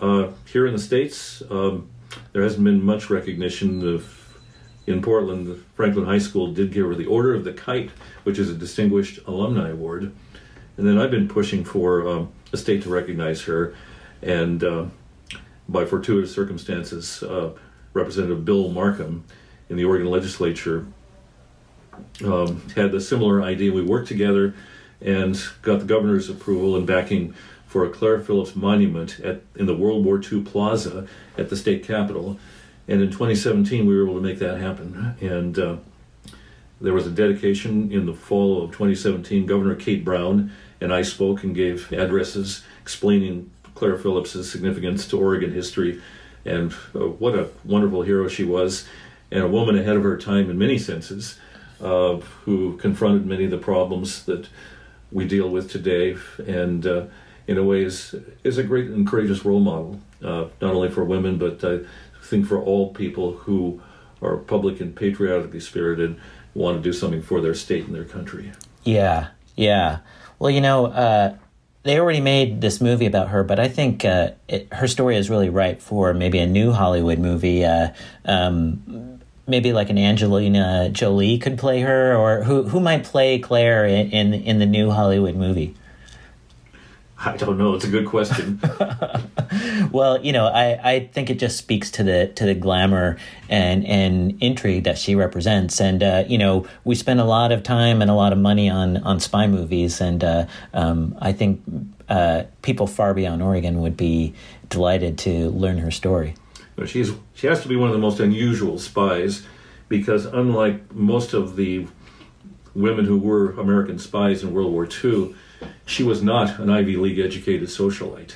Uh, 0.00 0.30
here 0.52 0.66
in 0.66 0.72
the 0.72 0.78
states, 0.78 1.42
um, 1.50 1.88
there 2.32 2.42
hasn't 2.42 2.62
been 2.64 2.82
much 2.82 3.10
recognition 3.10 3.86
of. 3.94 4.14
In 4.86 5.02
Portland, 5.02 5.62
Franklin 5.74 6.06
High 6.06 6.16
School 6.16 6.54
did 6.54 6.72
give 6.72 6.86
her 6.86 6.94
the 6.94 7.04
Order 7.04 7.34
of 7.34 7.44
the 7.44 7.52
Kite, 7.52 7.90
which 8.22 8.38
is 8.38 8.48
a 8.48 8.54
distinguished 8.54 9.20
alumni 9.26 9.68
award. 9.68 10.10
And 10.78 10.88
then 10.88 10.96
I've 10.96 11.10
been 11.10 11.28
pushing 11.28 11.62
for 11.62 12.08
um, 12.08 12.32
a 12.54 12.56
state 12.56 12.84
to 12.84 12.88
recognize 12.88 13.42
her, 13.42 13.74
and 14.22 14.64
uh, 14.64 14.86
by 15.68 15.84
fortuitous 15.84 16.34
circumstances, 16.34 17.22
uh, 17.22 17.50
Representative 17.98 18.44
Bill 18.44 18.70
Markham 18.70 19.24
in 19.68 19.76
the 19.76 19.84
Oregon 19.84 20.08
legislature 20.08 20.86
um, 22.24 22.62
had 22.74 22.94
a 22.94 23.00
similar 23.00 23.42
idea. 23.42 23.72
We 23.72 23.82
worked 23.82 24.08
together 24.08 24.54
and 25.00 25.40
got 25.62 25.80
the 25.80 25.84
governor's 25.84 26.28
approval 26.28 26.76
and 26.76 26.86
backing 26.86 27.34
for 27.66 27.84
a 27.84 27.90
Claire 27.90 28.20
Phillips 28.20 28.56
monument 28.56 29.20
at, 29.20 29.42
in 29.56 29.66
the 29.66 29.76
World 29.76 30.04
War 30.04 30.20
II 30.20 30.42
Plaza 30.42 31.06
at 31.36 31.50
the 31.50 31.56
state 31.56 31.84
capitol. 31.84 32.38
And 32.86 33.02
in 33.02 33.10
2017, 33.10 33.86
we 33.86 33.94
were 33.94 34.04
able 34.04 34.14
to 34.14 34.20
make 34.20 34.38
that 34.38 34.58
happen. 34.58 35.16
And 35.20 35.58
uh, 35.58 35.76
there 36.80 36.94
was 36.94 37.06
a 37.06 37.10
dedication 37.10 37.92
in 37.92 38.06
the 38.06 38.14
fall 38.14 38.62
of 38.62 38.70
2017. 38.70 39.44
Governor 39.44 39.74
Kate 39.74 40.04
Brown 40.04 40.50
and 40.80 40.92
I 40.92 41.02
spoke 41.02 41.42
and 41.42 41.54
gave 41.54 41.92
addresses 41.92 42.64
explaining 42.80 43.50
Claire 43.74 43.98
Phillips' 43.98 44.50
significance 44.50 45.06
to 45.08 45.20
Oregon 45.20 45.52
history 45.52 46.00
and 46.44 46.72
uh, 46.94 47.08
what 47.08 47.34
a 47.34 47.48
wonderful 47.64 48.02
hero 48.02 48.28
she 48.28 48.44
was, 48.44 48.86
and 49.30 49.42
a 49.42 49.48
woman 49.48 49.78
ahead 49.78 49.96
of 49.96 50.02
her 50.02 50.16
time 50.16 50.50
in 50.50 50.58
many 50.58 50.78
senses, 50.78 51.38
uh, 51.80 52.16
who 52.44 52.76
confronted 52.78 53.26
many 53.26 53.44
of 53.44 53.50
the 53.50 53.58
problems 53.58 54.24
that 54.24 54.48
we 55.10 55.26
deal 55.26 55.48
with 55.48 55.70
today, 55.70 56.16
and 56.46 56.86
uh, 56.86 57.04
in 57.46 57.58
a 57.58 57.64
way 57.64 57.82
is 57.82 58.14
is 58.44 58.58
a 58.58 58.62
great 58.62 58.86
and 58.86 59.06
courageous 59.06 59.44
role 59.44 59.60
model, 59.60 60.00
uh, 60.22 60.46
not 60.60 60.74
only 60.74 60.90
for 60.90 61.04
women 61.04 61.38
but 61.38 61.64
I 61.64 61.80
think 62.22 62.46
for 62.46 62.60
all 62.60 62.92
people 62.92 63.32
who 63.32 63.80
are 64.20 64.36
public 64.36 64.80
and 64.80 64.94
patriotically 64.94 65.60
spirited, 65.60 66.20
want 66.54 66.76
to 66.76 66.82
do 66.82 66.92
something 66.92 67.22
for 67.22 67.40
their 67.40 67.54
state 67.54 67.86
and 67.86 67.94
their 67.94 68.04
country. 68.04 68.52
Yeah, 68.84 69.28
yeah. 69.54 69.98
Well, 70.38 70.50
you 70.50 70.60
know 70.60 70.86
uh, 70.86 71.36
they 71.88 71.98
already 71.98 72.20
made 72.20 72.60
this 72.60 72.82
movie 72.82 73.06
about 73.06 73.28
her, 73.28 73.42
but 73.42 73.58
I 73.58 73.68
think 73.68 74.04
uh, 74.04 74.32
it, 74.46 74.70
her 74.74 74.86
story 74.86 75.16
is 75.16 75.30
really 75.30 75.48
ripe 75.48 75.80
for 75.80 76.12
maybe 76.12 76.38
a 76.38 76.46
new 76.46 76.70
Hollywood 76.70 77.18
movie. 77.18 77.64
Uh, 77.64 77.88
um, 78.26 79.20
maybe 79.46 79.72
like 79.72 79.88
an 79.88 79.96
Angelina 79.96 80.90
Jolie 80.90 81.38
could 81.38 81.56
play 81.56 81.80
her, 81.80 82.14
or 82.14 82.44
who 82.44 82.64
who 82.64 82.78
might 82.78 83.04
play 83.04 83.38
Claire 83.38 83.86
in 83.86 84.10
in, 84.10 84.34
in 84.34 84.58
the 84.58 84.66
new 84.66 84.90
Hollywood 84.90 85.34
movie? 85.34 85.74
I 87.20 87.36
don't 87.36 87.58
know. 87.58 87.74
It's 87.74 87.84
a 87.84 87.90
good 87.90 88.06
question. 88.06 88.60
well, 89.92 90.24
you 90.24 90.32
know, 90.32 90.46
I, 90.46 90.92
I 90.92 91.06
think 91.12 91.30
it 91.30 91.38
just 91.38 91.56
speaks 91.56 91.90
to 91.92 92.04
the 92.04 92.28
to 92.36 92.46
the 92.46 92.54
glamour 92.54 93.16
and 93.48 93.84
and 93.86 94.40
intrigue 94.40 94.84
that 94.84 94.98
she 94.98 95.16
represents. 95.16 95.80
And 95.80 96.02
uh, 96.02 96.24
you 96.28 96.38
know, 96.38 96.66
we 96.84 96.94
spend 96.94 97.20
a 97.20 97.24
lot 97.24 97.50
of 97.50 97.64
time 97.64 98.02
and 98.02 98.10
a 98.10 98.14
lot 98.14 98.32
of 98.32 98.38
money 98.38 98.70
on 98.70 98.98
on 98.98 99.18
spy 99.18 99.48
movies, 99.48 100.00
and 100.00 100.22
uh, 100.22 100.46
um, 100.72 101.18
I 101.20 101.32
think 101.32 101.62
uh, 102.08 102.44
people 102.62 102.86
far 102.86 103.14
beyond 103.14 103.42
Oregon 103.42 103.80
would 103.80 103.96
be 103.96 104.34
delighted 104.68 105.18
to 105.18 105.50
learn 105.50 105.78
her 105.78 105.90
story. 105.90 106.34
she's 106.86 107.10
she 107.34 107.48
has 107.48 107.62
to 107.62 107.68
be 107.68 107.74
one 107.74 107.88
of 107.88 107.94
the 107.94 108.00
most 108.00 108.20
unusual 108.20 108.78
spies 108.78 109.44
because 109.88 110.24
unlike 110.24 110.94
most 110.94 111.32
of 111.32 111.56
the 111.56 111.88
women 112.74 113.06
who 113.06 113.18
were 113.18 113.52
American 113.52 113.98
spies 113.98 114.44
in 114.44 114.52
World 114.52 114.72
War 114.72 114.86
II 114.86 115.34
she 115.86 116.02
was 116.02 116.22
not 116.22 116.58
an 116.58 116.70
Ivy 116.70 116.96
League 116.96 117.18
educated 117.18 117.68
socialite. 117.68 118.34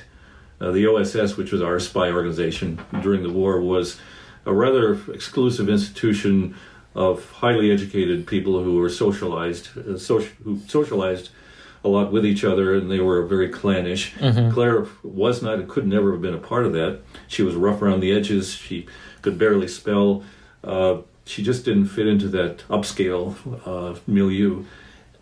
Uh, 0.59 0.71
the 0.71 0.87
OSS, 0.87 1.35
which 1.35 1.51
was 1.51 1.61
our 1.61 1.79
spy 1.79 2.09
organization 2.11 2.79
during 3.01 3.23
the 3.23 3.29
war, 3.29 3.59
was 3.59 3.99
a 4.45 4.53
rather 4.53 4.93
exclusive 5.11 5.69
institution 5.69 6.55
of 6.95 7.29
highly 7.31 7.71
educated 7.71 8.27
people 8.27 8.63
who 8.63 8.77
were 8.77 8.89
socialized, 8.89 9.69
uh, 9.77 9.97
social, 9.97 10.31
who 10.43 10.59
socialized 10.67 11.29
a 11.83 11.89
lot 11.89 12.11
with 12.11 12.25
each 12.25 12.43
other, 12.43 12.75
and 12.75 12.89
they 12.89 12.99
were 12.99 13.25
very 13.25 13.49
clannish. 13.49 14.13
Mm-hmm. 14.13 14.53
Claire 14.53 14.87
was 15.03 15.41
not 15.41 15.55
and 15.55 15.67
could 15.67 15.85
never 15.85 16.13
have 16.13 16.21
been 16.21 16.33
a 16.33 16.39
part 16.39 16.65
of 16.65 16.73
that. 16.73 17.01
She 17.27 17.43
was 17.43 17.55
rough 17.55 17.81
around 17.81 17.99
the 17.99 18.13
edges. 18.13 18.53
She 18.53 18.85
could 19.21 19.37
barely 19.37 19.67
spell. 19.67 20.23
Uh, 20.63 20.99
she 21.25 21.43
just 21.43 21.65
didn't 21.65 21.87
fit 21.87 22.07
into 22.07 22.27
that 22.29 22.59
upscale 22.69 23.35
uh, 23.65 23.99
milieu. 24.07 24.63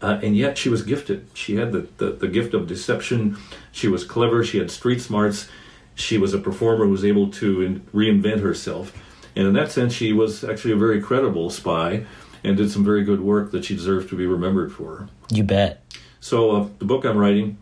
Uh, 0.02 0.20
and 0.24 0.36
yet 0.36 0.58
she 0.58 0.70
was 0.70 0.82
gifted. 0.82 1.28
She 1.34 1.56
had 1.56 1.72
the, 1.72 1.88
the, 1.98 2.12
the, 2.12 2.28
gift 2.28 2.56
of 2.56 2.68
deception. 2.68 3.38
She 3.72 3.88
was 3.88 4.04
clever. 4.04 4.44
She 4.44 4.58
had 4.58 4.72
street 4.72 5.00
smarts. 5.00 5.48
She 5.94 6.18
was 6.18 6.34
a 6.34 6.40
performer 6.40 6.86
who 6.86 6.92
was 6.92 7.06
able 7.06 7.30
to 7.34 7.62
in, 7.62 7.82
reinvent 7.94 8.42
herself. 8.42 8.94
And 9.36 9.48
in 9.48 9.54
that 9.54 9.72
sense, 9.72 9.94
she 9.94 10.12
was 10.12 10.44
actually 10.44 10.74
a 10.74 10.78
very 10.78 11.02
credible 11.02 11.50
spy 11.52 12.06
and 12.44 12.58
did 12.58 12.72
some 12.72 12.84
very 12.84 13.04
good 13.04 13.22
work 13.22 13.52
that 13.52 13.66
she 13.66 13.76
deserves 13.76 14.08
to 14.08 14.18
be 14.18 14.26
remembered 14.26 14.74
for. 14.74 15.08
You 15.30 15.44
bet. 15.44 15.84
So, 16.20 16.52
uh, 16.52 16.68
the 16.80 16.86
book 16.86 17.06
I'm 17.06 17.18
writing 17.18 17.58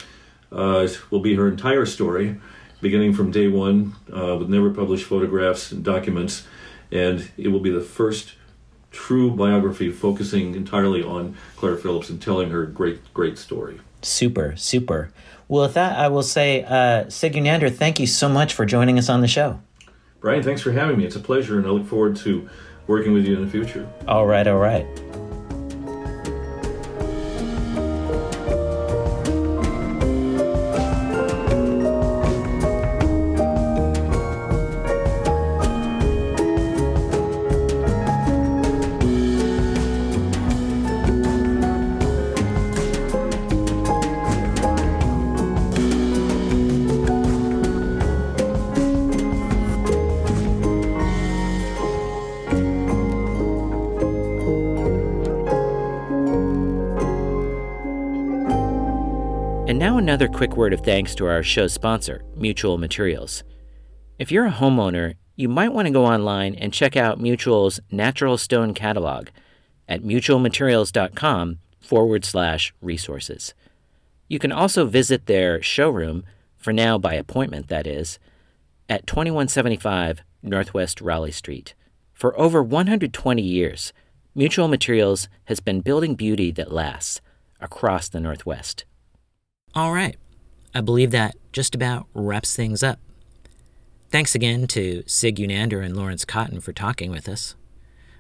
uh, 0.52 0.88
will 1.10 1.20
be 1.20 1.36
her 1.36 1.48
entire 1.48 1.86
story, 1.86 2.40
beginning 2.82 3.14
from 3.14 3.32
day 3.32 3.48
one, 3.48 3.96
uh, 4.16 4.38
with 4.38 4.50
never 4.50 4.70
published 4.70 5.06
photographs 5.06 5.72
and 5.72 5.84
documents. 5.84 6.48
And 6.92 7.30
it 7.38 7.50
will 7.50 7.60
be 7.60 7.70
the 7.70 7.82
first 7.82 8.34
true 8.92 9.32
biography 9.32 9.92
focusing 9.92 10.56
entirely 10.56 11.04
on 11.04 11.36
Claire 11.56 11.78
Phillips 11.78 12.10
and 12.10 12.22
telling 12.22 12.50
her 12.50 12.66
great, 12.66 13.14
great 13.14 13.38
story. 13.38 13.80
Super, 14.02 14.56
super. 14.56 15.12
Well, 15.48 15.64
with 15.64 15.74
that, 15.74 15.98
I 15.98 16.08
will 16.08 16.24
say, 16.24 16.64
uh, 16.64 17.10
Sig 17.10 17.36
Unander, 17.36 17.70
thank 17.70 18.00
you 18.00 18.08
so 18.08 18.30
much 18.30 18.54
for 18.54 18.66
joining 18.66 18.98
us 18.98 19.10
on 19.10 19.22
the 19.22 19.28
show. 19.28 19.60
Brian, 20.22 20.44
thanks 20.44 20.62
for 20.62 20.72
having 20.72 20.98
me. 20.98 21.06
It's 21.06 21.16
a 21.16 21.20
pleasure, 21.20 21.58
and 21.58 21.66
I 21.66 21.70
look 21.70 21.88
forward 21.88 22.16
to 22.18 22.50
working 22.88 23.14
with 23.14 23.26
you 23.26 23.36
in 23.36 23.46
the 23.46 23.50
future. 23.50 23.88
All 24.08 24.26
right, 24.26 24.48
all 24.48 24.58
right. 24.58 24.86
Another 60.20 60.38
quick 60.38 60.58
word 60.58 60.74
of 60.74 60.82
thanks 60.82 61.16
to 61.16 61.26
our 61.26 61.42
show's 61.42 61.72
sponsor, 61.72 62.22
Mutual 62.36 62.78
Materials. 62.78 63.46
If 64.18 64.34
you're 64.34 64.48
a 64.48 64.52
homeowner, 64.52 65.14
you 65.38 65.48
might 65.48 65.72
want 65.72 65.86
to 65.86 65.94
go 65.94 66.06
online 66.06 66.56
and 66.56 66.74
check 66.74 66.98
out 66.98 67.22
Mutual's 67.22 67.80
Natural 67.90 68.38
Stone 68.38 68.74
Catalog. 68.74 69.30
at 69.88 70.02
mutualmaterials.com 70.04 71.60
forward 71.80 72.26
slash 72.26 72.74
resources. 72.82 73.54
You 74.28 74.40
can 74.40 74.52
also 74.52 74.86
visit 74.86 75.26
their 75.26 75.62
showroom, 75.62 76.26
for 76.58 76.74
now 76.74 76.98
by 76.98 77.14
appointment, 77.14 77.70
that 77.70 77.88
is, 77.88 78.20
at 78.90 79.08
2175 79.08 80.22
Northwest 80.44 81.00
Raleigh 81.00 81.32
Street. 81.32 81.76
For 82.12 82.38
over 82.38 82.62
120 82.62 83.42
years, 83.42 83.94
Mutual 84.36 84.68
Materials 84.68 85.30
has 85.46 85.62
been 85.62 85.80
building 85.80 86.16
beauty 86.16 86.52
that 86.52 86.74
lasts 86.74 87.22
across 87.62 88.10
the 88.10 88.20
Northwest. 88.20 88.84
All 89.76 89.94
right, 89.94 90.18
I 90.74 90.82
believe 90.82 91.12
that 91.12 91.36
just 91.52 91.76
about 91.76 92.08
wraps 92.14 92.56
things 92.56 92.82
up. 92.82 93.00
Thanks 94.10 94.34
again 94.34 94.66
to 94.68 95.04
Sig 95.06 95.40
Unander 95.40 95.82
and 95.82 95.96
Lawrence 95.96 96.26
Cotton 96.26 96.60
for 96.60 96.74
talking 96.74 97.12
with 97.12 97.30
us. 97.30 97.56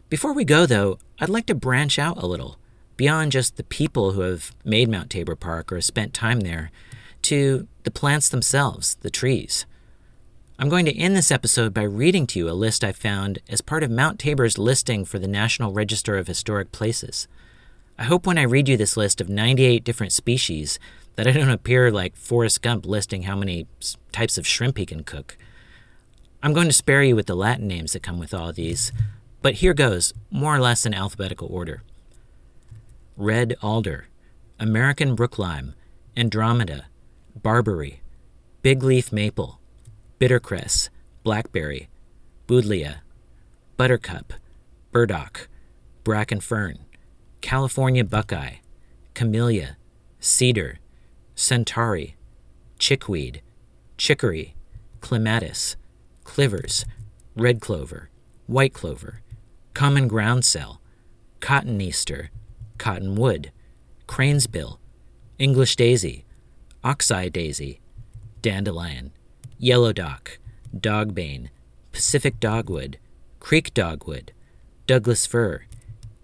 Before 0.09 0.33
we 0.33 0.45
go, 0.45 0.67
though, 0.67 0.99
I'd 1.19 1.29
like 1.29 1.47
to 1.47 1.55
branch 1.55 1.97
out 1.97 2.21
a 2.21 2.27
little 2.27 2.59
beyond 2.97 3.31
just 3.31 3.57
the 3.57 3.63
people 3.63 4.11
who 4.11 4.21
have 4.21 4.51
made 4.63 4.89
Mount 4.89 5.09
Tabor 5.09 5.35
Park 5.35 5.71
or 5.71 5.81
spent 5.81 6.13
time 6.13 6.41
there 6.41 6.69
to 7.23 7.67
the 7.83 7.91
plants 7.91 8.29
themselves, 8.29 8.95
the 9.01 9.09
trees. 9.09 9.65
I'm 10.59 10.69
going 10.69 10.85
to 10.85 10.97
end 10.97 11.15
this 11.15 11.31
episode 11.31 11.73
by 11.73 11.83
reading 11.83 12.27
to 12.27 12.39
you 12.39 12.49
a 12.49 12.51
list 12.51 12.83
I 12.83 12.91
found 12.91 13.39
as 13.49 13.61
part 13.61 13.81
of 13.81 13.89
Mount 13.89 14.19
Tabor's 14.19 14.57
listing 14.57 15.05
for 15.05 15.17
the 15.17 15.27
National 15.27 15.71
Register 15.71 16.17
of 16.17 16.27
Historic 16.27 16.71
Places. 16.71 17.27
I 17.97 18.03
hope 18.03 18.27
when 18.27 18.37
I 18.37 18.43
read 18.43 18.69
you 18.69 18.77
this 18.77 18.97
list 18.97 19.19
of 19.21 19.29
98 19.29 19.83
different 19.83 20.13
species 20.13 20.77
that 21.19 21.27
I 21.27 21.31
don't 21.33 21.49
appear 21.49 21.91
like 21.91 22.15
Forrest 22.15 22.61
Gump 22.61 22.85
listing 22.85 23.23
how 23.23 23.35
many 23.35 23.67
types 24.13 24.37
of 24.37 24.47
shrimp 24.47 24.77
he 24.77 24.85
can 24.85 25.03
cook. 25.03 25.35
I'm 26.41 26.53
going 26.53 26.67
to 26.67 26.73
spare 26.73 27.03
you 27.03 27.13
with 27.13 27.25
the 27.25 27.35
Latin 27.35 27.67
names 27.67 27.91
that 27.91 28.03
come 28.03 28.19
with 28.19 28.33
all 28.33 28.53
these, 28.53 28.93
but 29.41 29.55
here 29.55 29.73
goes, 29.73 30.13
more 30.31 30.55
or 30.55 30.61
less 30.61 30.85
in 30.85 30.93
alphabetical 30.93 31.49
order 31.51 31.83
red 33.17 33.57
alder, 33.61 34.07
American 34.61 35.13
brooklime, 35.13 35.75
Andromeda, 36.15 36.85
barberry, 37.35 37.99
big 38.61 38.81
leaf 38.81 39.11
maple, 39.11 39.59
bittercress, 40.21 40.87
blackberry, 41.23 41.89
buddleia, 42.47 43.01
buttercup, 43.75 44.31
burdock, 44.93 45.49
bracken 46.05 46.39
fern, 46.39 46.79
California 47.41 48.05
buckeye, 48.05 48.55
camellia, 49.13 49.75
cedar, 50.21 50.79
centaury, 51.39 52.17
chickweed, 52.79 53.41
chicory, 53.97 54.55
clematis, 54.99 55.77
clivers, 56.25 56.83
red 57.33 57.61
clover, 57.61 58.09
white 58.45 58.73
clover, 58.73 59.21
common 59.73 60.09
groundsel, 60.09 60.79
cotoneaster, 61.39 62.27
cottonwood, 62.77 63.51
cranesbill, 64.05 64.79
English 65.37 65.77
daisy, 65.77 66.25
oxeye 66.83 67.29
daisy, 67.29 67.79
dandelion, 68.41 69.11
yellow 69.57 69.93
dock, 69.93 70.39
dogbane, 70.75 71.47
Pacific 71.93 72.37
dogwood, 72.41 72.97
creek 73.39 73.73
dogwood, 73.73 74.33
Douglas 74.87 75.25
fir, 75.25 75.61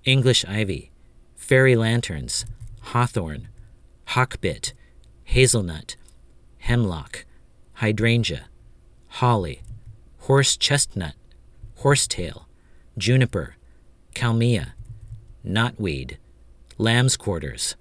English 0.03 0.43
ivy, 0.43 0.91
fairy 1.37 1.77
lanterns, 1.77 2.45
hawthorn, 2.81 3.47
hawkbit, 4.09 4.73
hazelnut, 5.25 5.95
hemlock, 6.59 7.25
hydrangea, 7.73 8.45
holly, 9.07 9.61
horse 10.19 10.57
chestnut, 10.57 11.13
horsetail, 11.77 12.47
juniper, 12.97 13.55
kalmia, 14.13 14.71
knotweed, 15.45 16.17
lamb's 16.77 17.17
quarters, 17.17 17.75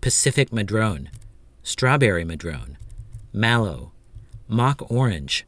Pacific 0.00 0.52
madrone, 0.52 1.10
strawberry 1.62 2.24
madrone, 2.24 2.76
mallow, 3.32 3.92
mock 4.48 4.90
orange, 4.90 5.46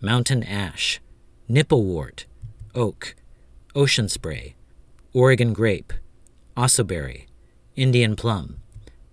mountain 0.00 0.42
ash, 0.42 1.00
nipplewort, 1.50 2.24
oak, 2.74 3.14
ocean 3.74 4.08
spray, 4.08 4.54
Oregon 5.12 5.52
grape, 5.52 5.92
osoberry, 6.56 7.26
Indian 7.74 8.16
plum, 8.16 8.58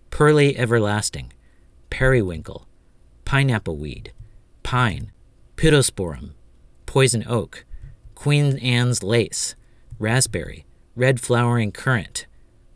pearly 0.09 0.57
everlasting, 0.57 1.32
periwinkle, 1.93 2.67
pineapple 3.23 3.77
weed, 3.77 4.11
pine, 4.63 5.11
pittosporum, 5.55 6.31
poison 6.87 7.23
oak, 7.27 7.65
Queen 8.15 8.57
Anne's 8.57 9.03
lace, 9.03 9.53
raspberry, 9.99 10.65
red 10.95 11.19
flowering 11.19 11.71
currant, 11.71 12.25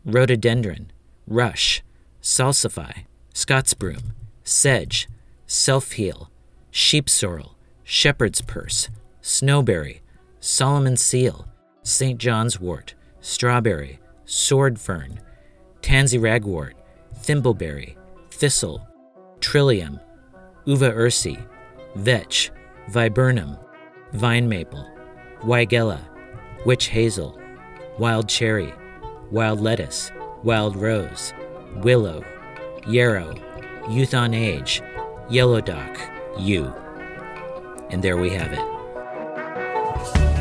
rhododendron, 0.04 0.92
rush, 1.26 1.82
salsify, 2.22 3.06
Scots 3.34 3.74
broom, 3.74 4.14
sedge, 4.44 5.08
self 5.48 5.92
heal, 5.92 6.30
sheep 6.70 7.10
sorrel, 7.10 7.56
shepherd's 7.82 8.40
purse, 8.40 8.88
snowberry, 9.20 9.98
Solomon 10.38 10.96
seal, 10.96 11.48
St. 11.82 12.20
John's 12.20 12.60
wort, 12.60 12.94
strawberry, 13.20 13.98
sword 14.24 14.78
fern, 14.78 15.18
tansy 15.82 16.18
ragwort, 16.18 16.74
thimbleberry, 17.16 17.96
thistle, 18.30 18.87
trillium, 19.48 19.98
uva 20.66 20.92
ursi, 20.92 21.42
vetch, 21.96 22.50
viburnum, 22.90 23.56
vine 24.12 24.46
maple, 24.46 24.86
weigela, 25.40 25.98
witch 26.66 26.88
hazel, 26.88 27.40
wild 27.98 28.28
cherry, 28.28 28.74
wild 29.30 29.58
lettuce, 29.58 30.12
wild 30.44 30.76
rose, 30.76 31.32
willow, 31.76 32.22
yarrow, 32.86 33.34
youth 33.88 34.12
on 34.12 34.34
age, 34.34 34.82
yellow 35.30 35.62
dock, 35.62 35.98
yew. 36.38 36.70
And 37.88 38.02
there 38.02 38.18
we 38.18 38.28
have 38.28 38.52
it. 38.52 40.37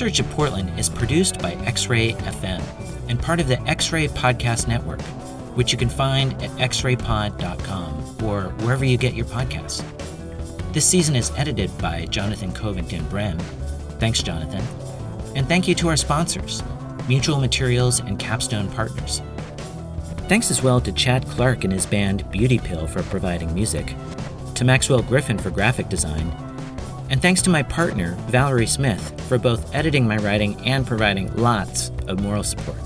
Of 0.00 0.30
Portland 0.30 0.78
is 0.80 0.88
produced 0.88 1.38
by 1.40 1.52
X 1.66 1.86
Ray 1.86 2.12
FM 2.12 2.62
and 3.10 3.20
part 3.20 3.40
of 3.40 3.46
the 3.46 3.60
X 3.68 3.92
Ray 3.92 4.08
Podcast 4.08 4.66
Network, 4.66 5.02
which 5.54 5.70
you 5.70 5.76
can 5.76 5.90
find 5.90 6.32
at 6.42 6.50
xraypod.com 6.52 8.24
or 8.24 8.44
wherever 8.64 8.86
you 8.86 8.96
get 8.96 9.12
your 9.12 9.26
podcasts. 9.26 9.84
This 10.72 10.86
season 10.86 11.14
is 11.14 11.30
edited 11.36 11.76
by 11.76 12.06
Jonathan 12.06 12.52
Covington 12.52 13.04
Brem. 13.04 13.38
Thanks, 14.00 14.22
Jonathan. 14.22 14.64
And 15.36 15.46
thank 15.46 15.68
you 15.68 15.74
to 15.76 15.88
our 15.88 15.96
sponsors, 15.98 16.62
Mutual 17.06 17.38
Materials 17.38 18.00
and 18.00 18.18
Capstone 18.18 18.70
Partners. 18.72 19.20
Thanks 20.26 20.50
as 20.50 20.62
well 20.62 20.80
to 20.80 20.92
Chad 20.92 21.26
Clark 21.28 21.64
and 21.64 21.72
his 21.72 21.84
band 21.84 22.28
Beauty 22.30 22.58
Pill 22.58 22.86
for 22.86 23.02
providing 23.04 23.52
music, 23.52 23.94
to 24.54 24.64
Maxwell 24.64 25.02
Griffin 25.02 25.38
for 25.38 25.50
graphic 25.50 25.90
design, 25.90 26.34
and 27.12 27.20
thanks 27.20 27.42
to 27.42 27.50
my 27.50 27.62
partner, 27.62 28.14
Valerie 28.28 28.66
Smith, 28.66 29.20
for 29.28 29.36
both 29.36 29.74
editing 29.74 30.08
my 30.08 30.16
writing 30.16 30.58
and 30.66 30.86
providing 30.86 31.30
lots 31.36 31.90
of 32.08 32.20
moral 32.20 32.42
support. 32.42 32.78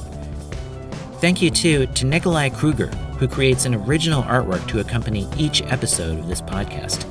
Thank 1.21 1.41
you, 1.41 1.49
too, 1.49 1.87
to 1.87 2.05
Nikolai 2.05 2.49
Kruger, 2.49 2.89
who 3.19 3.29
creates 3.29 3.67
an 3.67 3.75
original 3.77 4.25
artwork 4.25 4.67
to 4.67 4.81
accompany 4.81 5.29
each 5.39 5.63
episode 5.63 6.19
of 6.19 6.27
this 6.27 6.43
podcast. 6.43 7.05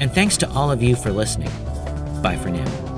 And 0.00 0.10
thanks 0.10 0.38
to 0.38 0.50
all 0.52 0.72
of 0.72 0.82
you 0.82 0.96
for 0.96 1.12
listening. 1.12 1.52
Bye 2.22 2.38
for 2.42 2.48
now. 2.48 2.89